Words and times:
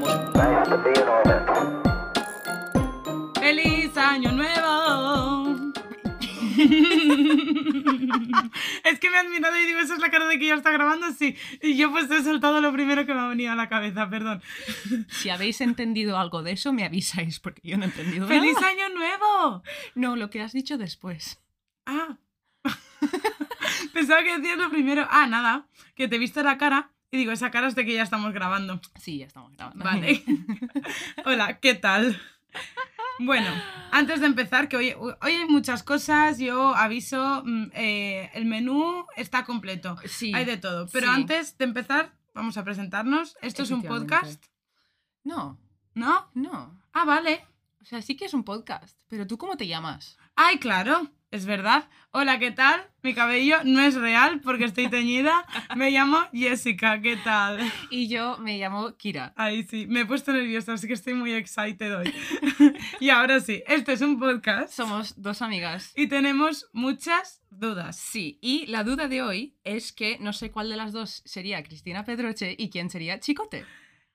vamos. 0.00 0.26
¡Feliz 3.38 3.96
Año 3.96 4.32
Nuevo! 4.32 5.56
es 8.84 8.98
que 8.98 9.10
me 9.10 9.18
han 9.18 9.30
mirado 9.30 9.58
y 9.58 9.66
digo, 9.66 9.78
esa 9.78 9.94
es 9.94 10.00
la 10.00 10.10
cara 10.10 10.26
de 10.26 10.38
que 10.38 10.46
ya 10.46 10.54
está 10.54 10.70
grabando, 10.70 11.12
sí. 11.12 11.36
Y 11.62 11.76
yo 11.76 11.90
pues 11.90 12.10
he 12.10 12.24
soltado 12.24 12.60
lo 12.60 12.72
primero 12.72 13.04
que 13.04 13.14
me 13.14 13.20
ha 13.20 13.28
venido 13.28 13.52
a 13.52 13.56
la 13.56 13.68
cabeza, 13.68 14.08
perdón. 14.08 14.42
Si 15.10 15.30
habéis 15.30 15.60
entendido 15.60 16.18
algo 16.18 16.42
de 16.42 16.52
eso, 16.52 16.72
me 16.72 16.84
avisáis, 16.84 17.40
porque 17.40 17.68
yo 17.68 17.76
no 17.76 17.84
he 17.84 17.86
entendido 17.86 18.26
¡Feliz 18.26 18.54
nada. 18.54 18.68
Año 18.68 18.88
Nuevo! 18.94 19.62
No, 19.94 20.16
lo 20.16 20.30
que 20.30 20.40
has 20.40 20.52
dicho 20.52 20.78
después. 20.78 21.40
Ah. 21.84 22.16
Pensaba 23.92 24.22
que 24.22 24.38
decías 24.38 24.58
lo 24.58 24.70
primero. 24.70 25.06
Ah, 25.10 25.26
nada. 25.26 25.66
Que 25.94 26.08
te 26.08 26.16
he 26.16 26.18
visto 26.18 26.42
la 26.42 26.58
cara 26.58 26.90
y 27.16 27.20
digo, 27.20 27.32
esa 27.32 27.50
cara 27.50 27.66
es 27.66 27.74
de 27.74 27.86
que 27.86 27.94
ya 27.94 28.02
estamos 28.02 28.32
grabando. 28.34 28.80
Sí, 29.00 29.18
ya 29.18 29.26
estamos 29.26 29.52
grabando. 29.56 29.84
Vale. 29.84 30.22
Hola, 31.24 31.58
¿qué 31.60 31.74
tal? 31.74 32.20
Bueno, 33.18 33.48
antes 33.90 34.20
de 34.20 34.26
empezar, 34.26 34.68
que 34.68 34.76
hoy, 34.76 34.92
hoy 34.98 35.32
hay 35.32 35.48
muchas 35.48 35.82
cosas, 35.82 36.38
yo 36.38 36.74
aviso, 36.74 37.42
mm, 37.44 37.70
eh, 37.72 38.30
el 38.34 38.44
menú 38.44 39.06
está 39.16 39.44
completo. 39.44 39.96
Sí. 40.04 40.34
Hay 40.34 40.44
de 40.44 40.58
todo. 40.58 40.86
Pero 40.92 41.06
sí. 41.06 41.12
antes 41.14 41.56
de 41.56 41.64
empezar, 41.64 42.12
vamos 42.34 42.58
a 42.58 42.64
presentarnos. 42.64 43.36
Esto 43.40 43.62
es 43.62 43.70
un 43.70 43.82
podcast, 43.82 44.44
No, 45.24 45.58
¿no? 45.94 46.30
no. 46.34 46.78
Ah, 46.92 47.06
vale. 47.06 47.44
O 47.80 47.84
sea, 47.86 48.02
sí 48.02 48.16
que 48.16 48.26
es 48.26 48.34
un 48.34 48.44
podcast, 48.44 48.98
pero 49.08 49.26
¿tú 49.26 49.38
cómo 49.38 49.56
te 49.56 49.66
llamas? 49.66 50.18
Ay, 50.34 50.58
claro, 50.58 51.10
es 51.30 51.44
verdad. 51.44 51.88
Hola, 52.12 52.38
¿qué 52.38 52.50
tal? 52.50 52.80
Mi 53.02 53.12
cabello 53.14 53.58
no 53.64 53.80
es 53.80 53.94
real 53.94 54.40
porque 54.40 54.64
estoy 54.64 54.88
teñida. 54.88 55.44
Me 55.76 55.90
llamo 55.90 56.18
Jessica, 56.32 57.00
¿qué 57.00 57.16
tal? 57.16 57.60
Y 57.90 58.08
yo 58.08 58.38
me 58.38 58.58
llamo 58.58 58.96
Kira. 58.96 59.34
Ay, 59.36 59.64
sí, 59.64 59.86
me 59.86 60.00
he 60.00 60.06
puesto 60.06 60.32
nerviosa, 60.32 60.74
así 60.74 60.86
que 60.86 60.94
estoy 60.94 61.14
muy 61.14 61.32
excited 61.34 61.96
hoy. 61.96 62.14
y 63.00 63.10
ahora 63.10 63.40
sí, 63.40 63.62
este 63.66 63.92
es 63.92 64.00
un 64.00 64.18
podcast 64.18 64.72
Somos 64.72 65.20
dos 65.20 65.42
amigas. 65.42 65.92
y 65.96 66.06
tenemos 66.06 66.68
muchas 66.72 67.42
dudas. 67.50 67.96
Sí, 67.98 68.38
y 68.40 68.66
la 68.66 68.84
duda 68.84 69.08
de 69.08 69.22
hoy 69.22 69.56
es 69.64 69.92
que 69.92 70.18
no 70.20 70.32
sé 70.32 70.50
cuál 70.50 70.70
de 70.70 70.76
las 70.76 70.92
dos 70.92 71.22
sería 71.26 71.62
Cristina 71.62 72.04
Pedroche 72.04 72.54
y 72.56 72.70
quién 72.70 72.88
sería 72.88 73.20
Chicote. 73.20 73.64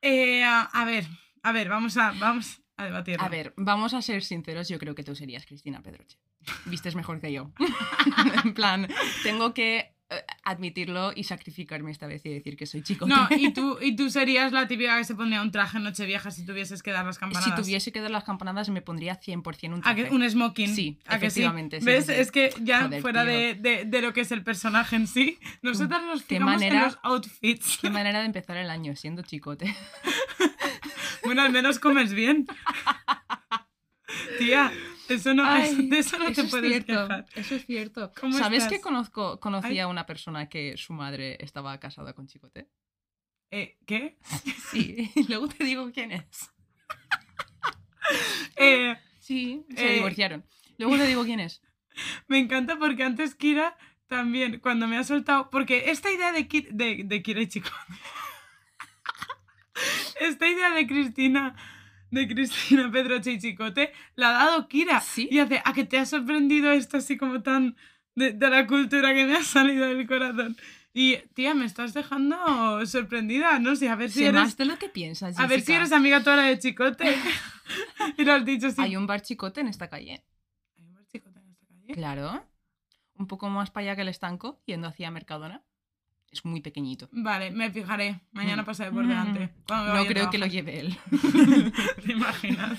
Eh, 0.02 0.44
a, 0.44 0.62
a 0.62 0.86
ver, 0.86 1.06
a 1.44 1.52
ver, 1.52 1.70
vamos 1.70 1.98
a, 1.98 2.14
vamos 2.14 2.62
a 2.78 2.86
debatirlo. 2.86 3.24
A 3.24 3.30
ver, 3.30 3.54
vamos 3.58 3.94
a 3.94 4.02
ser 4.02 4.24
sinceros, 4.24 4.70
yo 4.70 4.80
creo 4.80 4.96
que 4.96 5.04
tú 5.04 5.16
serías 5.16 5.46
Cristina 5.46 5.82
Pedroche. 5.84 6.18
Vistes 6.66 6.96
mejor 6.96 7.20
que 7.22 7.32
yo. 7.32 7.52
en 8.44 8.54
plan, 8.54 8.88
tengo 9.24 9.54
que 9.54 9.94
eh, 10.10 10.24
admitirlo 10.44 11.14
y 11.16 11.24
sacrificarme 11.24 11.90
esta 11.92 12.06
vez 12.08 12.26
y 12.26 12.30
decir 12.30 12.58
que 12.58 12.66
soy 12.66 12.82
Chicote. 12.84 13.14
No, 13.14 13.28
y 13.38 13.54
tú, 13.54 13.78
y 13.82 13.96
tú 13.96 14.10
serías 14.10 14.52
la 14.52 14.68
típica 14.68 14.98
que 14.98 15.04
se 15.06 15.16
pondría 15.16 15.42
un 15.42 15.52
traje 15.52 15.78
en 15.78 15.84
Nochevieja 15.84 16.32
si 16.32 16.46
tuvieses 16.46 16.84
que 16.84 16.92
dar 16.92 17.06
las 17.06 17.18
campanadas. 17.20 17.56
Si 17.56 17.62
tuviese 17.62 17.92
que 17.92 18.02
dar 18.02 18.12
las 18.12 18.24
campanadas 18.24 18.70
me 18.70 18.82
pondría 18.82 19.20
100% 19.20 19.74
un 19.74 19.82
¿A 19.86 19.96
que- 19.96 20.02
traje. 20.04 20.16
un 20.16 20.30
smoking. 20.30 20.76
Sí, 20.76 21.00
¿A 21.06 21.20
que 21.20 21.30
sí? 21.30 21.40
efectivamente, 21.42 21.80
¿Ves? 21.82 22.08
sí. 22.08 22.12
Es 22.14 22.32
que 22.32 22.54
ya 22.62 22.84
Joder, 22.84 23.02
fuera 23.02 23.24
de, 23.24 23.54
de- 23.56 23.86
de 23.86 24.02
lo 24.02 24.12
que 24.14 24.22
es 24.22 24.32
el 24.32 24.44
personaje 24.44 24.96
en 24.98 25.08
sí, 25.08 25.40
nosotras 25.62 26.04
nos 26.04 26.24
Qué 26.24 26.36
fijamos 26.36 26.54
en 26.56 26.60
manera- 26.70 26.86
los 26.88 27.00
outfits. 27.04 27.78
Qué 27.82 27.90
manera 27.90 28.20
de 28.20 28.26
empezar 28.26 28.58
el 28.58 28.70
año 28.70 28.96
siendo 28.96 29.22
Chicote. 29.22 29.74
Bueno, 31.24 31.44
al 31.44 31.52
menos 31.52 31.78
comes 31.78 32.14
bien. 32.14 32.48
Tía, 34.40 34.72
eso 35.12 35.34
no, 35.34 35.46
Ay, 35.46 35.88
de 35.88 36.00
eso 36.00 36.18
no 36.18 36.32
te 36.32 36.42
es 36.42 36.50
puedes 36.50 36.72
cierto, 36.72 36.94
quejar. 37.08 37.26
Eso 37.36 37.56
es 37.56 37.66
cierto. 37.66 38.12
¿Cómo 38.20 38.38
¿Sabes 38.38 38.64
estás? 38.64 38.78
que 38.78 38.82
conozco, 38.82 39.40
conocí 39.40 39.68
Ay. 39.70 39.80
a 39.80 39.88
una 39.88 40.06
persona 40.06 40.50
que 40.50 40.76
su 40.78 40.94
madre 40.94 41.38
estaba 41.40 41.80
casada 41.80 42.14
con 42.14 42.28
Chicote? 42.28 42.70
Eh, 43.52 43.78
¿Qué? 43.86 44.18
Sí, 44.72 45.12
luego 45.30 45.48
te 45.48 45.64
digo 45.64 45.92
quién 45.94 46.12
es. 46.14 46.26
Eh, 48.58 48.98
Sí, 49.20 49.66
se 49.76 49.92
Eh. 49.92 49.94
divorciaron. 49.96 50.44
Luego 50.78 50.98
te 50.98 51.08
digo 51.08 51.24
quién 51.24 51.40
es. 51.40 51.62
me 52.28 52.40
encanta 52.40 52.78
porque 52.78 53.04
antes 53.04 53.36
Kira 53.36 53.78
también, 54.08 54.60
cuando 54.60 54.88
me 54.88 54.98
ha 54.98 55.04
soltado. 55.04 55.50
Porque 55.50 55.92
esta 55.92 56.12
idea 56.12 56.32
de, 56.34 56.48
Ki- 56.48 56.68
de, 56.72 57.04
de 57.06 57.22
Kira 57.24 57.42
y 57.42 57.48
Chico. 57.48 57.70
esta 60.20 60.48
idea 60.48 60.72
de 60.72 60.88
Cristina. 60.88 61.56
De 62.12 62.28
Cristina 62.28 62.92
Pedroche 62.92 63.32
y 63.32 63.40
Chicote 63.40 63.92
la 64.16 64.30
ha 64.30 64.46
dado 64.46 64.68
Kira. 64.68 65.02
¿Sí? 65.02 65.28
Y 65.32 65.40
hace, 65.40 65.62
¿a 65.64 65.74
que 65.74 65.86
te 65.86 65.98
ha 65.98 66.06
sorprendido 66.06 66.72
esto 66.72 66.98
así 66.98 67.18
como 67.18 67.42
tan 67.42 67.76
de, 68.16 68.34
de 68.34 68.50
la 68.50 68.68
cultura 68.68 69.14
que 69.14 69.26
me 69.26 69.36
ha 69.38 69.44
salido 69.44 69.88
del 69.88 70.06
corazón? 70.06 70.56
Y, 70.94 71.18
tía, 71.34 71.54
me 71.54 71.66
estás 71.66 71.94
dejando 71.94 72.86
sorprendida, 72.86 73.60
no 73.60 73.76
sé, 73.78 73.88
a 73.88 73.96
ver 73.96 74.10
si 74.10 74.20
Sé 74.20 74.28
eres... 74.28 74.42
más 74.42 74.58
de 74.58 74.66
lo 74.66 74.78
que 74.78 74.90
piensas. 74.90 75.40
A 75.40 75.48
ver 75.48 75.62
si 75.62 75.72
eres 75.72 75.94
amiga 75.94 76.22
toda 76.22 76.44
de 76.44 76.60
Chicote. 76.60 77.16
y 78.18 78.26
lo 78.26 78.34
has 78.34 78.46
dicho 78.46 78.68
así. 78.68 78.82
Hay 78.82 78.98
un 78.98 79.08
bar 79.08 79.22
Chicote 79.22 79.62
en 79.62 79.68
esta 79.68 79.90
calle. 79.90 80.26
¿Hay 80.78 80.86
un 80.86 80.94
bar 80.94 81.06
Chicote 81.08 81.40
en 81.40 81.50
esta 81.50 81.66
calle? 81.66 81.94
Claro. 81.94 82.46
Un 83.16 83.28
poco 83.28 83.50
más 83.50 83.72
para 83.72 83.86
allá 83.86 83.96
que 83.96 84.02
el 84.02 84.10
estanco, 84.10 84.62
yendo 84.66 84.90
hacia 84.90 85.12
Mercadona. 85.12 85.64
Es 86.32 86.46
muy 86.46 86.62
pequeñito. 86.62 87.10
Vale, 87.12 87.52
me 87.52 87.72
fijaré. 87.72 88.22
Mañana 88.32 88.62
Mm. 88.62 88.66
pasaré 88.66 88.92
por 88.92 89.06
delante. 89.06 89.50
cuando 89.68 89.94
me 89.94 90.00
No 90.00 90.06
creo 90.06 90.30
que 90.30 90.38
lo 90.38 90.46
lleve 90.46 90.80
él. 90.80 90.98
¿Te 92.06 92.12
imaginas? 92.14 92.78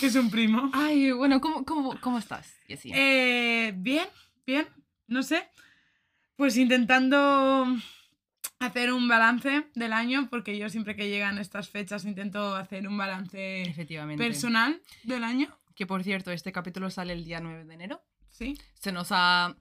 que 0.00 0.06
es 0.06 0.14
un 0.14 0.30
primo. 0.30 0.70
Ay, 0.72 1.10
bueno, 1.12 1.40
¿cómo, 1.40 1.64
cómo, 1.64 1.98
cómo 2.00 2.18
estás, 2.18 2.54
Jessie? 2.66 2.92
Eh, 2.94 3.72
bien, 3.76 4.06
bien. 4.46 4.66
No 5.08 5.22
sé. 5.22 5.48
Pues 6.36 6.56
intentando 6.56 7.66
hacer 8.60 8.92
un 8.92 9.08
balance 9.08 9.66
del 9.74 9.92
año, 9.92 10.28
porque 10.30 10.56
yo 10.56 10.68
siempre 10.68 10.94
que 10.94 11.08
llegan 11.08 11.38
estas 11.38 11.68
fechas 11.68 12.04
intento 12.04 12.54
hacer 12.54 12.86
un 12.86 12.96
balance 12.96 13.62
Efectivamente. 13.62 14.22
personal 14.22 14.80
del 15.02 15.24
año. 15.24 15.48
Que 15.74 15.86
por 15.86 16.04
cierto, 16.04 16.30
este 16.30 16.52
capítulo 16.52 16.90
sale 16.90 17.14
el 17.14 17.24
día 17.24 17.40
9 17.40 17.64
de 17.64 17.74
enero. 17.74 18.02
Sí. 18.30 18.56
Se 18.74 18.92
nos 18.92 19.08
ha... 19.10 19.56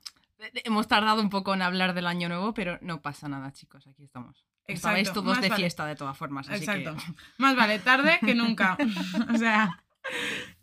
Hemos 0.63 0.87
tardado 0.87 1.21
un 1.21 1.29
poco 1.29 1.53
en 1.53 1.61
hablar 1.61 1.93
del 1.93 2.07
año 2.07 2.27
nuevo, 2.29 2.53
pero 2.53 2.77
no 2.81 3.01
pasa 3.01 3.27
nada, 3.27 3.51
chicos. 3.51 3.87
Aquí 3.87 4.03
estamos. 4.03 4.45
Exacto, 4.67 5.13
todos 5.13 5.25
más 5.25 5.41
de 5.41 5.49
vale. 5.49 5.61
fiesta 5.61 5.85
de 5.85 5.95
todas 5.95 6.17
formas, 6.17 6.47
así 6.49 6.63
Exacto. 6.63 6.95
que... 6.95 7.13
Más 7.37 7.55
vale 7.55 7.79
tarde 7.79 8.19
que 8.21 8.35
nunca. 8.35 8.77
o 9.33 9.37
sea. 9.37 9.83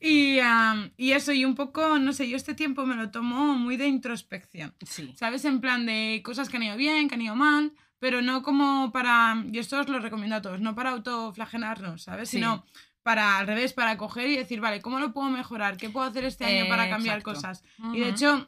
Y, 0.00 0.40
am, 0.40 0.90
y 0.96 1.12
eso, 1.12 1.32
y 1.32 1.44
un 1.44 1.54
poco, 1.54 1.98
no 1.98 2.12
sé, 2.12 2.28
yo 2.28 2.36
este 2.36 2.54
tiempo 2.54 2.86
me 2.86 2.96
lo 2.96 3.10
tomo 3.10 3.54
muy 3.54 3.76
de 3.76 3.86
introspección. 3.86 4.74
Sí. 4.84 5.14
¿Sabes? 5.16 5.44
En 5.44 5.60
plan 5.60 5.86
de 5.86 6.22
cosas 6.24 6.48
que 6.48 6.56
han 6.56 6.64
ido 6.64 6.76
bien, 6.76 7.08
que 7.08 7.14
han 7.14 7.22
ido 7.22 7.36
mal, 7.36 7.72
pero 7.98 8.22
no 8.22 8.42
como 8.42 8.90
para. 8.92 9.44
Y 9.52 9.58
esto 9.58 9.80
os 9.80 9.88
lo 9.88 10.00
recomiendo 10.00 10.36
a 10.36 10.42
todos, 10.42 10.60
no 10.60 10.74
para 10.74 10.90
autoflagelarnos, 10.90 12.02
¿sabes? 12.02 12.28
Sí. 12.30 12.38
Sino 12.38 12.64
para 13.08 13.38
al 13.38 13.46
revés, 13.46 13.72
para 13.72 13.96
coger 13.96 14.28
y 14.28 14.36
decir, 14.36 14.60
vale, 14.60 14.82
¿cómo 14.82 14.98
lo 14.98 15.14
puedo 15.14 15.30
mejorar? 15.30 15.78
¿Qué 15.78 15.88
puedo 15.88 16.06
hacer 16.06 16.26
este 16.26 16.44
año 16.44 16.66
Eh, 16.66 16.68
para 16.68 16.90
cambiar 16.90 17.16
exacto. 17.16 17.40
cosas? 17.40 17.64
Y 17.94 18.00
de 18.00 18.10
hecho, 18.10 18.46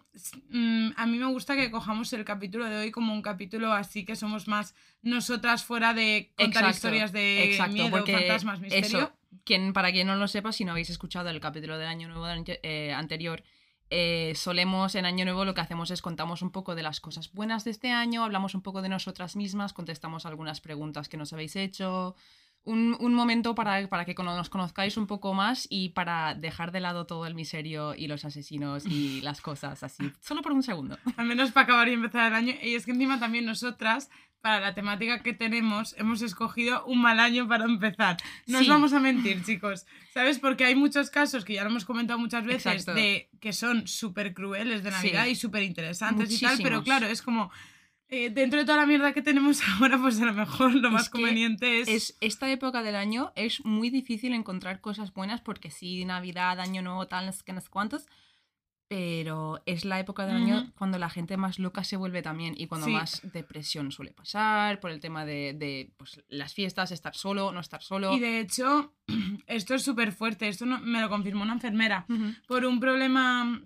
mm, 0.50 0.90
a 0.96 1.06
mí 1.06 1.16
me 1.16 1.24
gusta 1.24 1.56
que 1.56 1.70
cojamos 1.70 2.12
el 2.12 2.26
capítulo 2.26 2.66
de 2.66 2.76
hoy 2.76 2.90
como 2.90 3.14
un 3.14 3.22
capítulo 3.22 3.72
así 3.72 4.04
que 4.04 4.16
somos 4.16 4.48
más 4.48 4.74
nosotras 5.00 5.64
fuera 5.64 5.94
de 5.94 6.34
contar 6.36 6.64
Exacto, 6.64 6.88
historias 6.88 7.10
de 7.12 7.52
Exacto, 7.52 7.72
miedo, 7.72 7.90
porque 7.90 8.12
fantasmas, 8.12 8.60
misterio. 8.60 8.98
Eso, 8.98 9.12
quien, 9.44 9.72
para 9.72 9.92
quien 9.92 10.06
no 10.06 10.14
lo 10.16 10.28
sepa, 10.28 10.52
si 10.52 10.66
no 10.66 10.72
habéis 10.72 10.90
escuchado 10.90 11.30
el 11.30 11.40
capítulo 11.40 11.78
del 11.78 11.88
año 11.88 12.08
nuevo 12.08 12.26
eh, 12.28 12.92
anterior, 12.92 13.42
eh, 13.88 14.34
solemos 14.36 14.94
en 14.94 15.06
año 15.06 15.24
nuevo 15.24 15.46
lo 15.46 15.54
que 15.54 15.62
hacemos 15.62 15.90
es 15.90 16.02
contamos 16.02 16.42
un 16.42 16.50
poco 16.50 16.74
de 16.74 16.82
las 16.82 17.00
cosas 17.00 17.32
buenas 17.32 17.64
de 17.64 17.70
este 17.70 17.92
año, 17.92 18.24
hablamos 18.24 18.54
un 18.54 18.60
poco 18.60 18.82
de 18.82 18.90
nosotras 18.90 19.36
mismas, 19.36 19.72
contestamos 19.72 20.26
algunas 20.26 20.60
preguntas 20.60 21.08
que 21.08 21.16
nos 21.16 21.32
habéis 21.32 21.56
hecho. 21.56 22.14
Un, 22.64 22.94
un 23.00 23.14
momento 23.14 23.54
para, 23.54 23.88
para 23.88 24.04
que 24.04 24.14
nos 24.14 24.50
conozcáis 24.50 24.96
un 24.98 25.06
poco 25.06 25.32
más 25.32 25.66
y 25.70 25.88
para 25.90 26.34
dejar 26.34 26.72
de 26.72 26.80
lado 26.80 27.06
todo 27.06 27.26
el 27.26 27.34
miserio 27.34 27.94
y 27.94 28.06
los 28.06 28.24
asesinos 28.26 28.84
y 28.86 29.20
las 29.22 29.40
cosas 29.40 29.82
así, 29.82 30.12
solo 30.20 30.42
por 30.42 30.52
un 30.52 30.62
segundo. 30.62 30.98
Al 31.16 31.26
menos 31.26 31.52
para 31.52 31.64
acabar 31.64 31.88
y 31.88 31.94
empezar 31.94 32.28
el 32.30 32.34
año. 32.36 32.54
Y 32.62 32.74
es 32.74 32.84
que 32.84 32.90
encima 32.92 33.18
también 33.18 33.46
nosotras, 33.46 34.10
para 34.42 34.60
la 34.60 34.74
temática 34.74 35.22
que 35.22 35.32
tenemos, 35.32 35.94
hemos 35.98 36.20
escogido 36.22 36.84
un 36.84 37.00
mal 37.00 37.18
año 37.18 37.48
para 37.48 37.64
empezar. 37.64 38.18
No 38.46 38.58
os 38.60 38.68
vamos 38.68 38.92
a 38.92 39.00
mentir, 39.00 39.42
chicos. 39.42 39.86
¿Sabes? 40.12 40.38
Porque 40.38 40.64
hay 40.66 40.74
muchos 40.74 41.10
casos 41.10 41.44
que 41.46 41.54
ya 41.54 41.64
lo 41.64 41.70
hemos 41.70 41.84
comentado 41.86 42.18
muchas 42.18 42.44
veces 42.44 42.66
Exacto. 42.72 42.94
de 42.94 43.30
que 43.40 43.52
son 43.54 43.86
súper 43.88 44.34
crueles 44.34 44.82
de 44.82 44.90
Navidad 44.90 45.24
Sí. 45.24 45.30
y 45.30 45.34
súper 45.34 45.62
interesantes 45.62 46.30
y 46.30 46.38
tal, 46.40 46.58
pero 46.62 46.82
claro, 46.82 47.06
es 47.06 47.22
como 47.22 47.50
eh, 48.10 48.30
dentro 48.30 48.58
de 48.58 48.64
toda 48.64 48.78
la 48.78 48.86
mierda 48.86 49.12
que 49.12 49.22
tenemos 49.22 49.60
ahora, 49.80 49.98
pues 49.98 50.20
a 50.20 50.26
lo 50.26 50.34
mejor 50.34 50.74
lo 50.74 50.88
Es 50.88 50.92
más 50.94 51.10
conveniente 51.10 51.80
es... 51.80 51.88
Es, 51.88 52.16
esta 52.20 52.50
época 52.50 52.82
del 52.82 52.96
año 52.96 53.32
es 53.36 53.64
muy 53.64 53.90
difícil 53.90 54.32
encontrar 54.34 54.80
cosas 54.80 55.12
buenas 55.14 55.40
porque 55.40 55.70
sí, 55.70 56.04
Navidad, 56.04 56.60
Año 56.60 56.82
Nuevo, 56.82 57.06
tal, 57.06 57.26
no 57.26 57.32
sé 57.32 57.42
qué, 57.44 57.52
no 57.52 57.60
sé 57.60 57.68
cuántos. 57.70 58.06
Pero 58.88 59.62
es 59.66 59.84
la 59.84 60.00
época 60.00 60.26
del 60.26 60.34
año 60.34 60.72
cuando 60.76 60.98
la 60.98 61.08
gente 61.08 61.36
más 61.36 61.60
loca 61.60 61.84
se 61.84 61.96
vuelve 61.96 62.22
también 62.22 62.54
y 62.56 62.66
cuando 62.66 62.88
Sí. 62.88 62.92
más 62.92 63.20
depresión 63.32 63.92
suele 63.92 64.10
pasar 64.10 64.80
por 64.80 64.90
el 64.90 64.98
tema 64.98 65.24
de, 65.24 65.54
de, 65.56 65.92
pues, 65.96 66.20
las 66.28 66.54
fiestas, 66.54 66.90
estar 66.90 67.14
solo, 67.14 67.52
no 67.52 67.60
estar 67.60 67.82
solo. 67.84 68.12
Y 68.12 68.18
de 68.18 68.40
hecho, 68.40 68.92
esto 69.46 69.76
es 69.76 69.84
súper 69.84 70.10
fuerte, 70.10 70.48
esto 70.48 70.66
no- 70.66 70.80
me 70.80 71.00
lo 71.00 71.08
confirmó 71.08 71.42
una 71.44 71.52
enfermera. 71.52 72.04
Por 72.48 72.64
un 72.64 72.80
problema 72.80 73.62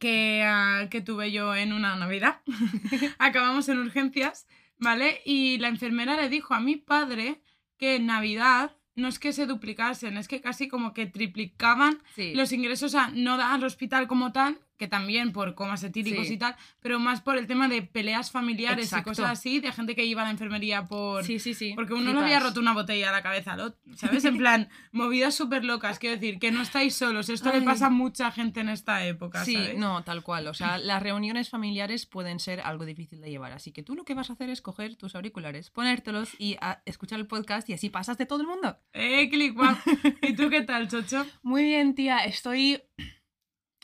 que, 0.00 0.42
ah, 0.44 0.88
que 0.90 1.00
tuve 1.00 1.30
yo 1.32 1.54
en 1.54 1.72
una 1.72 1.96
Navidad. 1.96 2.40
Acabamos 3.18 3.68
en 3.68 3.78
urgencias, 3.78 4.46
¿vale? 4.78 5.20
Y 5.24 5.58
la 5.58 5.68
enfermera 5.68 6.16
le 6.20 6.28
dijo 6.28 6.54
a 6.54 6.60
mi 6.60 6.76
padre 6.76 7.42
que 7.78 7.96
en 7.96 8.06
Navidad 8.06 8.76
no 8.94 9.08
es 9.08 9.18
que 9.18 9.32
se 9.32 9.46
duplicasen, 9.46 10.16
es 10.18 10.28
que 10.28 10.40
casi 10.42 10.68
como 10.68 10.92
que 10.92 11.06
triplicaban 11.06 11.98
Sí. 12.14 12.34
los 12.34 12.52
ingresos 12.52 12.94
a 12.94 13.08
no 13.14 13.34
al 13.34 13.64
hospital 13.64 14.06
como 14.06 14.32
tal, 14.32 14.58
que 14.82 14.88
también 14.88 15.30
por 15.32 15.54
comas 15.54 15.84
etílicos 15.84 16.26
Sí. 16.26 16.34
y 16.34 16.38
tal, 16.38 16.56
pero 16.80 16.98
más 16.98 17.20
por 17.20 17.38
el 17.38 17.46
tema 17.46 17.68
de 17.68 17.82
peleas 17.82 18.32
familiares 18.32 18.86
Exacto. 18.86 19.10
y 19.10 19.12
cosas 19.12 19.30
así, 19.30 19.60
de 19.60 19.70
gente 19.70 19.94
que 19.94 20.04
iba 20.04 20.22
a 20.22 20.24
la 20.24 20.32
enfermería 20.32 20.86
por... 20.86 21.24
Sí, 21.24 21.38
sí, 21.38 21.54
sí. 21.54 21.72
Porque 21.76 21.94
uno 21.94 22.12
le 22.12 22.18
había 22.18 22.38
Flipas. 22.38 22.42
roto 22.42 22.58
una 22.60 22.72
botella 22.72 23.10
a 23.10 23.12
la 23.12 23.22
cabeza, 23.22 23.56
¿sabes? 23.94 24.24
En 24.24 24.36
plan, 24.38 24.68
movidas 24.90 25.36
súper 25.36 25.64
locas. 25.64 26.00
Quiero 26.00 26.16
decir, 26.16 26.40
que 26.40 26.50
no 26.50 26.60
estáis 26.62 26.96
solos. 26.96 27.28
Esto 27.28 27.50
Ay. 27.52 27.60
le 27.60 27.64
pasa 27.66 27.86
a 27.86 27.90
mucha 27.90 28.32
gente 28.32 28.58
en 28.58 28.70
esta 28.70 29.06
época, 29.06 29.44
Sí, 29.44 29.54
¿sabes? 29.54 29.78
no, 29.78 30.02
tal 30.02 30.24
cual. 30.24 30.48
O 30.48 30.54
sea, 30.54 30.78
las 30.78 31.00
reuniones 31.00 31.48
familiares 31.48 32.04
pueden 32.06 32.40
ser 32.40 32.60
algo 32.60 32.84
difícil 32.84 33.20
de 33.20 33.30
llevar. 33.30 33.52
Así 33.52 33.70
que 33.70 33.84
tú 33.84 33.94
lo 33.94 34.04
que 34.04 34.14
vas 34.14 34.30
a 34.30 34.32
hacer 34.32 34.50
es 34.50 34.62
coger 34.62 34.96
tus 34.96 35.14
auriculares, 35.14 35.70
ponértelos 35.70 36.30
y 36.40 36.56
a 36.60 36.82
escuchar 36.86 37.20
el 37.20 37.28
podcast 37.28 37.68
y 37.70 37.74
así 37.74 37.88
pasas 37.88 38.18
de 38.18 38.26
todo 38.26 38.40
el 38.40 38.48
mundo. 38.48 38.76
¡Eh, 38.94 39.28
click, 39.30 39.54
guau! 39.54 39.76
¿Y 40.22 40.34
tú 40.34 40.50
qué 40.50 40.62
tal, 40.62 40.88
Chocho? 40.88 41.24
Muy 41.42 41.62
bien, 41.62 41.94
tía. 41.94 42.18
Estoy 42.24 42.82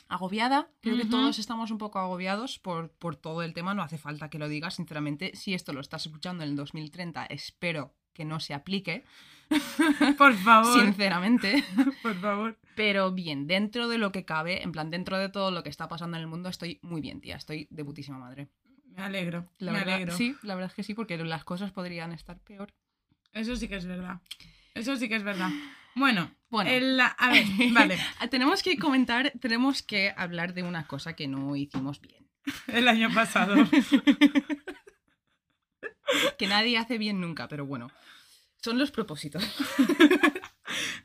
agobiada. 0.09 0.69
Creo 0.81 0.97
que 0.97 1.05
todos 1.05 1.39
estamos 1.39 1.71
un 1.71 1.77
poco 1.77 1.99
agobiados 1.99 2.59
por, 2.59 2.91
por 2.91 3.15
todo 3.15 3.43
el 3.43 3.53
tema. 3.53 3.73
No 3.73 3.83
hace 3.83 3.97
falta 3.97 4.29
que 4.29 4.39
lo 4.39 4.49
digas, 4.49 4.75
sinceramente. 4.75 5.35
Si 5.35 5.53
esto 5.53 5.71
lo 5.71 5.79
estás 5.79 6.05
escuchando 6.05 6.43
en 6.43 6.49
el 6.49 6.55
2030, 6.55 7.25
espero 7.27 7.93
que 8.13 8.25
no 8.25 8.39
se 8.39 8.53
aplique, 8.53 9.05
Por 10.17 10.33
favor, 10.35 10.79
sinceramente. 10.79 11.63
por 12.03 12.15
favor. 12.15 12.57
Pero 12.75 13.11
bien, 13.11 13.47
dentro 13.47 13.87
de 13.87 13.97
lo 13.97 14.11
que 14.11 14.25
cabe, 14.25 14.63
en 14.63 14.71
plan, 14.71 14.89
dentro 14.89 15.17
de 15.17 15.29
todo 15.29 15.51
lo 15.51 15.63
que 15.63 15.69
está 15.69 15.87
pasando 15.87 16.17
en 16.17 16.21
el 16.21 16.27
mundo, 16.27 16.49
estoy 16.49 16.79
muy 16.81 17.01
bien, 17.01 17.19
tía. 17.19 17.35
Estoy 17.35 17.67
de 17.69 17.83
putísima 17.83 18.17
madre. 18.17 18.49
Me 18.85 19.03
alegro, 19.03 19.49
La 19.57 19.71
me 19.71 19.79
verdad, 19.79 19.95
alegro. 19.95 20.15
Sí, 20.15 20.35
la 20.43 20.55
verdad 20.55 20.71
es 20.71 20.75
que 20.75 20.83
sí, 20.83 20.93
porque 20.93 21.17
las 21.17 21.43
cosas 21.43 21.71
podrían 21.71 22.11
estar 22.11 22.39
peor. 22.39 22.73
Eso 23.33 23.55
sí 23.55 23.67
que 23.67 23.75
es 23.75 23.85
verdad. 23.85 24.21
Eso 24.73 24.95
sí 24.95 25.09
que 25.09 25.15
es 25.15 25.23
verdad. 25.23 25.49
Bueno, 25.95 26.31
Bueno. 26.49 26.69
el- 26.71 26.99
a 26.99 27.15
ver, 27.31 27.45
vale. 27.73 27.99
tenemos 28.29 28.63
que 28.63 28.77
comentar, 28.77 29.31
tenemos 29.39 29.83
que 29.83 30.13
hablar 30.17 30.53
de 30.53 30.63
una 30.63 30.87
cosa 30.87 31.13
que 31.15 31.27
no 31.27 31.55
hicimos 31.55 32.01
bien. 32.01 32.27
El 32.67 32.87
año 32.87 33.13
pasado. 33.13 33.55
Que 36.39 36.47
nadie 36.47 36.77
hace 36.77 36.97
bien 36.97 37.21
nunca, 37.21 37.47
pero 37.47 37.65
bueno. 37.67 37.91
Son 38.63 38.79
los 38.79 38.89
propósitos. 38.91 39.43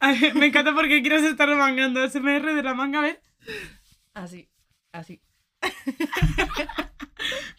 A 0.01 0.13
ver, 0.13 0.35
me 0.35 0.47
encanta 0.47 0.75
porque 0.75 1.03
quieres 1.03 1.23
estar 1.25 1.47
remangando 1.49 2.03
SMR 2.09 2.55
de 2.55 2.63
la 2.63 2.75
manga, 2.75 3.01
a 3.01 3.03
ver. 3.03 3.23
Así, 4.15 4.49
así. 4.93 5.21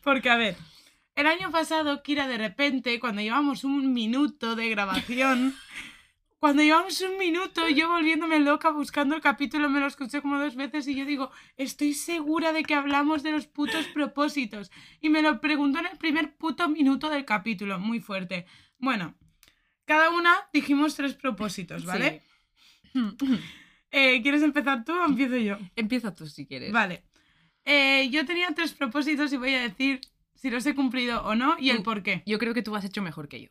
Porque, 0.03 0.29
a 0.29 0.37
ver, 0.37 0.57
el 1.15 1.27
año 1.27 1.51
pasado, 1.51 2.01
Kira, 2.03 2.27
de 2.27 2.37
repente, 2.37 2.99
cuando 2.99 3.21
llevamos 3.21 3.63
un 3.63 3.93
minuto 3.93 4.55
de 4.55 4.69
grabación, 4.69 5.55
cuando 6.45 6.61
llevamos 6.61 7.01
un 7.01 7.17
minuto, 7.17 7.67
yo 7.69 7.89
volviéndome 7.89 8.39
loca 8.39 8.69
buscando 8.69 9.15
el 9.15 9.21
capítulo, 9.23 9.67
me 9.67 9.79
lo 9.79 9.87
escuché 9.87 10.21
como 10.21 10.37
dos 10.37 10.55
veces 10.55 10.87
y 10.87 10.93
yo 10.93 11.03
digo, 11.03 11.31
estoy 11.57 11.95
segura 11.95 12.53
de 12.53 12.61
que 12.61 12.75
hablamos 12.75 13.23
de 13.23 13.31
los 13.31 13.47
putos 13.47 13.87
propósitos. 13.87 14.69
Y 15.01 15.09
me 15.09 15.23
lo 15.23 15.41
preguntó 15.41 15.79
en 15.79 15.87
el 15.87 15.97
primer 15.97 16.35
puto 16.35 16.69
minuto 16.69 17.09
del 17.09 17.25
capítulo, 17.25 17.79
muy 17.79 17.99
fuerte. 17.99 18.45
Bueno, 18.77 19.15
cada 19.85 20.11
una 20.11 20.35
dijimos 20.53 20.93
tres 20.93 21.15
propósitos, 21.15 21.83
¿vale? 21.83 22.21
Eh, 23.89 24.21
¿Quieres 24.21 24.43
empezar 24.43 24.83
tú 24.85 24.91
o 24.91 25.05
empiezo 25.05 25.37
yo? 25.37 25.57
Empieza 25.75 26.13
tú 26.13 26.27
si 26.27 26.45
quieres. 26.45 26.71
Vale. 26.71 27.05
Eh, 27.63 28.09
yo 28.11 28.23
tenía 28.25 28.53
tres 28.53 28.73
propósitos 28.73 29.33
y 29.33 29.37
voy 29.37 29.55
a 29.55 29.61
decir 29.61 30.01
si 30.35 30.51
los 30.51 30.65
he 30.67 30.75
cumplido 30.75 31.23
o 31.23 31.33
no 31.33 31.55
y 31.57 31.71
el 31.71 31.81
por 31.81 32.03
qué. 32.03 32.21
Yo 32.27 32.37
creo 32.37 32.53
que 32.53 32.61
tú 32.61 32.75
has 32.75 32.85
hecho 32.85 33.01
mejor 33.01 33.29
que 33.29 33.41
yo. 33.41 33.49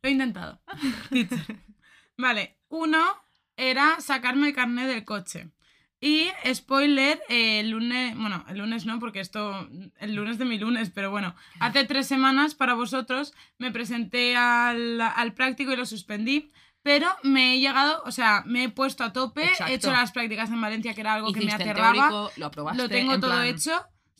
Lo 0.00 0.08
he 0.08 0.12
intentado. 0.12 0.62
Vale. 2.16 2.56
Uno 2.68 3.04
era 3.56 4.00
sacarme 4.00 4.48
el 4.48 4.54
carnet 4.54 4.86
del 4.88 5.04
coche. 5.04 5.48
Y 6.00 6.28
spoiler, 6.52 7.22
eh, 7.30 7.60
el 7.60 7.70
lunes, 7.70 8.14
bueno, 8.18 8.44
el 8.48 8.58
lunes 8.58 8.84
no, 8.84 8.98
porque 8.98 9.20
esto, 9.20 9.66
el 9.98 10.14
lunes 10.14 10.36
de 10.36 10.44
mi 10.44 10.58
lunes, 10.58 10.90
pero 10.90 11.10
bueno, 11.10 11.34
hace 11.60 11.84
tres 11.84 12.06
semanas 12.06 12.54
para 12.54 12.74
vosotros 12.74 13.32
me 13.58 13.70
presenté 13.70 14.36
al, 14.36 15.00
al 15.00 15.32
práctico 15.32 15.72
y 15.72 15.76
lo 15.76 15.86
suspendí, 15.86 16.50
pero 16.82 17.08
me 17.22 17.54
he 17.54 17.60
llegado, 17.60 18.02
o 18.04 18.10
sea, 18.10 18.42
me 18.44 18.64
he 18.64 18.68
puesto 18.68 19.02
a 19.02 19.14
tope, 19.14 19.44
Exacto. 19.44 19.72
he 19.72 19.76
hecho 19.76 19.92
las 19.92 20.12
prácticas 20.12 20.50
en 20.50 20.60
Valencia, 20.60 20.92
que 20.94 21.00
era 21.00 21.14
algo 21.14 21.32
que 21.32 21.40
me 21.40 21.52
aterraba. 21.52 21.92
teórico, 21.94 22.32
lo 22.36 22.46
aprobaste. 22.46 22.82
Lo 22.82 22.88
tengo 22.90 23.14
en 23.14 23.20
todo 23.22 23.30
plan- 23.30 23.46
hecho, 23.46 23.72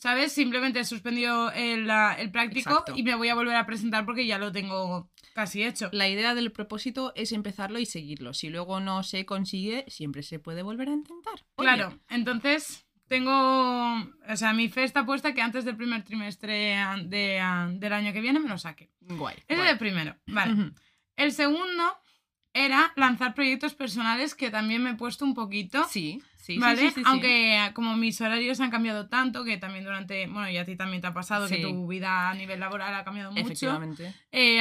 ¿sabes? 0.05 0.33
Simplemente 0.33 0.81
he 0.81 0.85
suspendido 0.85 1.51
el, 1.53 1.91
el 2.19 2.31
práctico 2.31 2.69
Exacto. 2.69 2.93
y 2.95 3.03
me 3.03 3.15
voy 3.15 3.31
a 3.31 3.35
volver 3.35 3.56
a 3.56 3.65
presentar 3.65 4.05
porque 4.05 4.27
ya 4.27 4.37
lo 4.37 4.53
tengo 4.53 5.11
casi 5.33 5.65
hecho. 5.65 5.89
La 5.93 6.11
idea 6.11 6.35
del 6.35 6.53
propósito 6.53 7.15
es 7.17 7.33
empezarlo 7.33 7.79
y 7.79 7.87
seguirlo. 7.87 8.35
Si 8.35 8.51
luego 8.51 8.81
no 8.81 9.03
se 9.03 9.25
consigue, 9.25 9.87
siempre 9.89 10.23
se 10.23 10.39
puede 10.39 10.62
volver 10.62 10.91
a 10.91 10.93
intentar. 10.93 11.47
Oye, 11.56 11.69
Claro, 11.69 11.99
entonces 12.11 12.87
tengo, 13.09 13.95
o 14.29 14.37
sea, 14.37 14.53
mi 14.53 14.69
fe 14.69 14.85
está 14.85 15.06
puesta 15.06 15.33
que 15.33 15.41
antes 15.41 15.65
del 15.65 15.79
primer 15.79 16.03
trimestre 16.03 16.77
de, 17.06 17.43
del 17.79 17.93
año 17.95 18.12
que 18.12 18.21
viene 18.21 18.41
me 18.41 18.51
lo 18.51 18.59
saque. 18.59 18.91
Guay. 19.01 19.37
Ese 19.49 19.62
es 19.65 19.71
el 19.71 19.79
primero, 19.79 20.15
vale. 20.27 20.73
El 21.17 21.33
segundo 21.33 21.97
era 22.55 22.93
lanzar 22.97 23.35
proyectos 23.35 23.75
personales 23.75 24.35
que 24.35 24.51
también 24.51 24.83
me 24.83 24.91
he 24.91 24.95
puesto 24.95 25.25
un 25.25 25.35
poquito. 25.35 25.85
Sí, 25.89 26.23
sí, 26.37 26.56
¿Vale? 26.59 26.81
sí, 26.81 26.89
sí, 26.89 26.95
sí. 26.95 27.03
Aunque 27.05 27.56
ah, 27.59 27.75
como 27.75 27.97
mis 27.97 28.21
horarios 28.21 28.61
han 28.61 28.71
cambiado 28.71 29.09
tanto, 29.09 29.43
que 29.45 29.56
también 29.56 29.85
durante, 29.85 30.27
bueno, 30.29 30.49
y 30.49 30.56
a 30.56 30.65
ti 30.65 30.77
también 30.77 31.01
te 31.03 31.09
ha 31.09 31.12
pasado, 31.12 31.49
que 31.49 31.59
tu 31.59 31.87
vida 31.89 32.31
a 32.31 32.35
nivel 32.35 32.61
laboral 32.61 32.95
ha 32.95 33.03
cambiado 33.05 33.33
mucho. 33.33 33.43
Efectivamente. 33.45 34.15
Eh, 34.31 34.61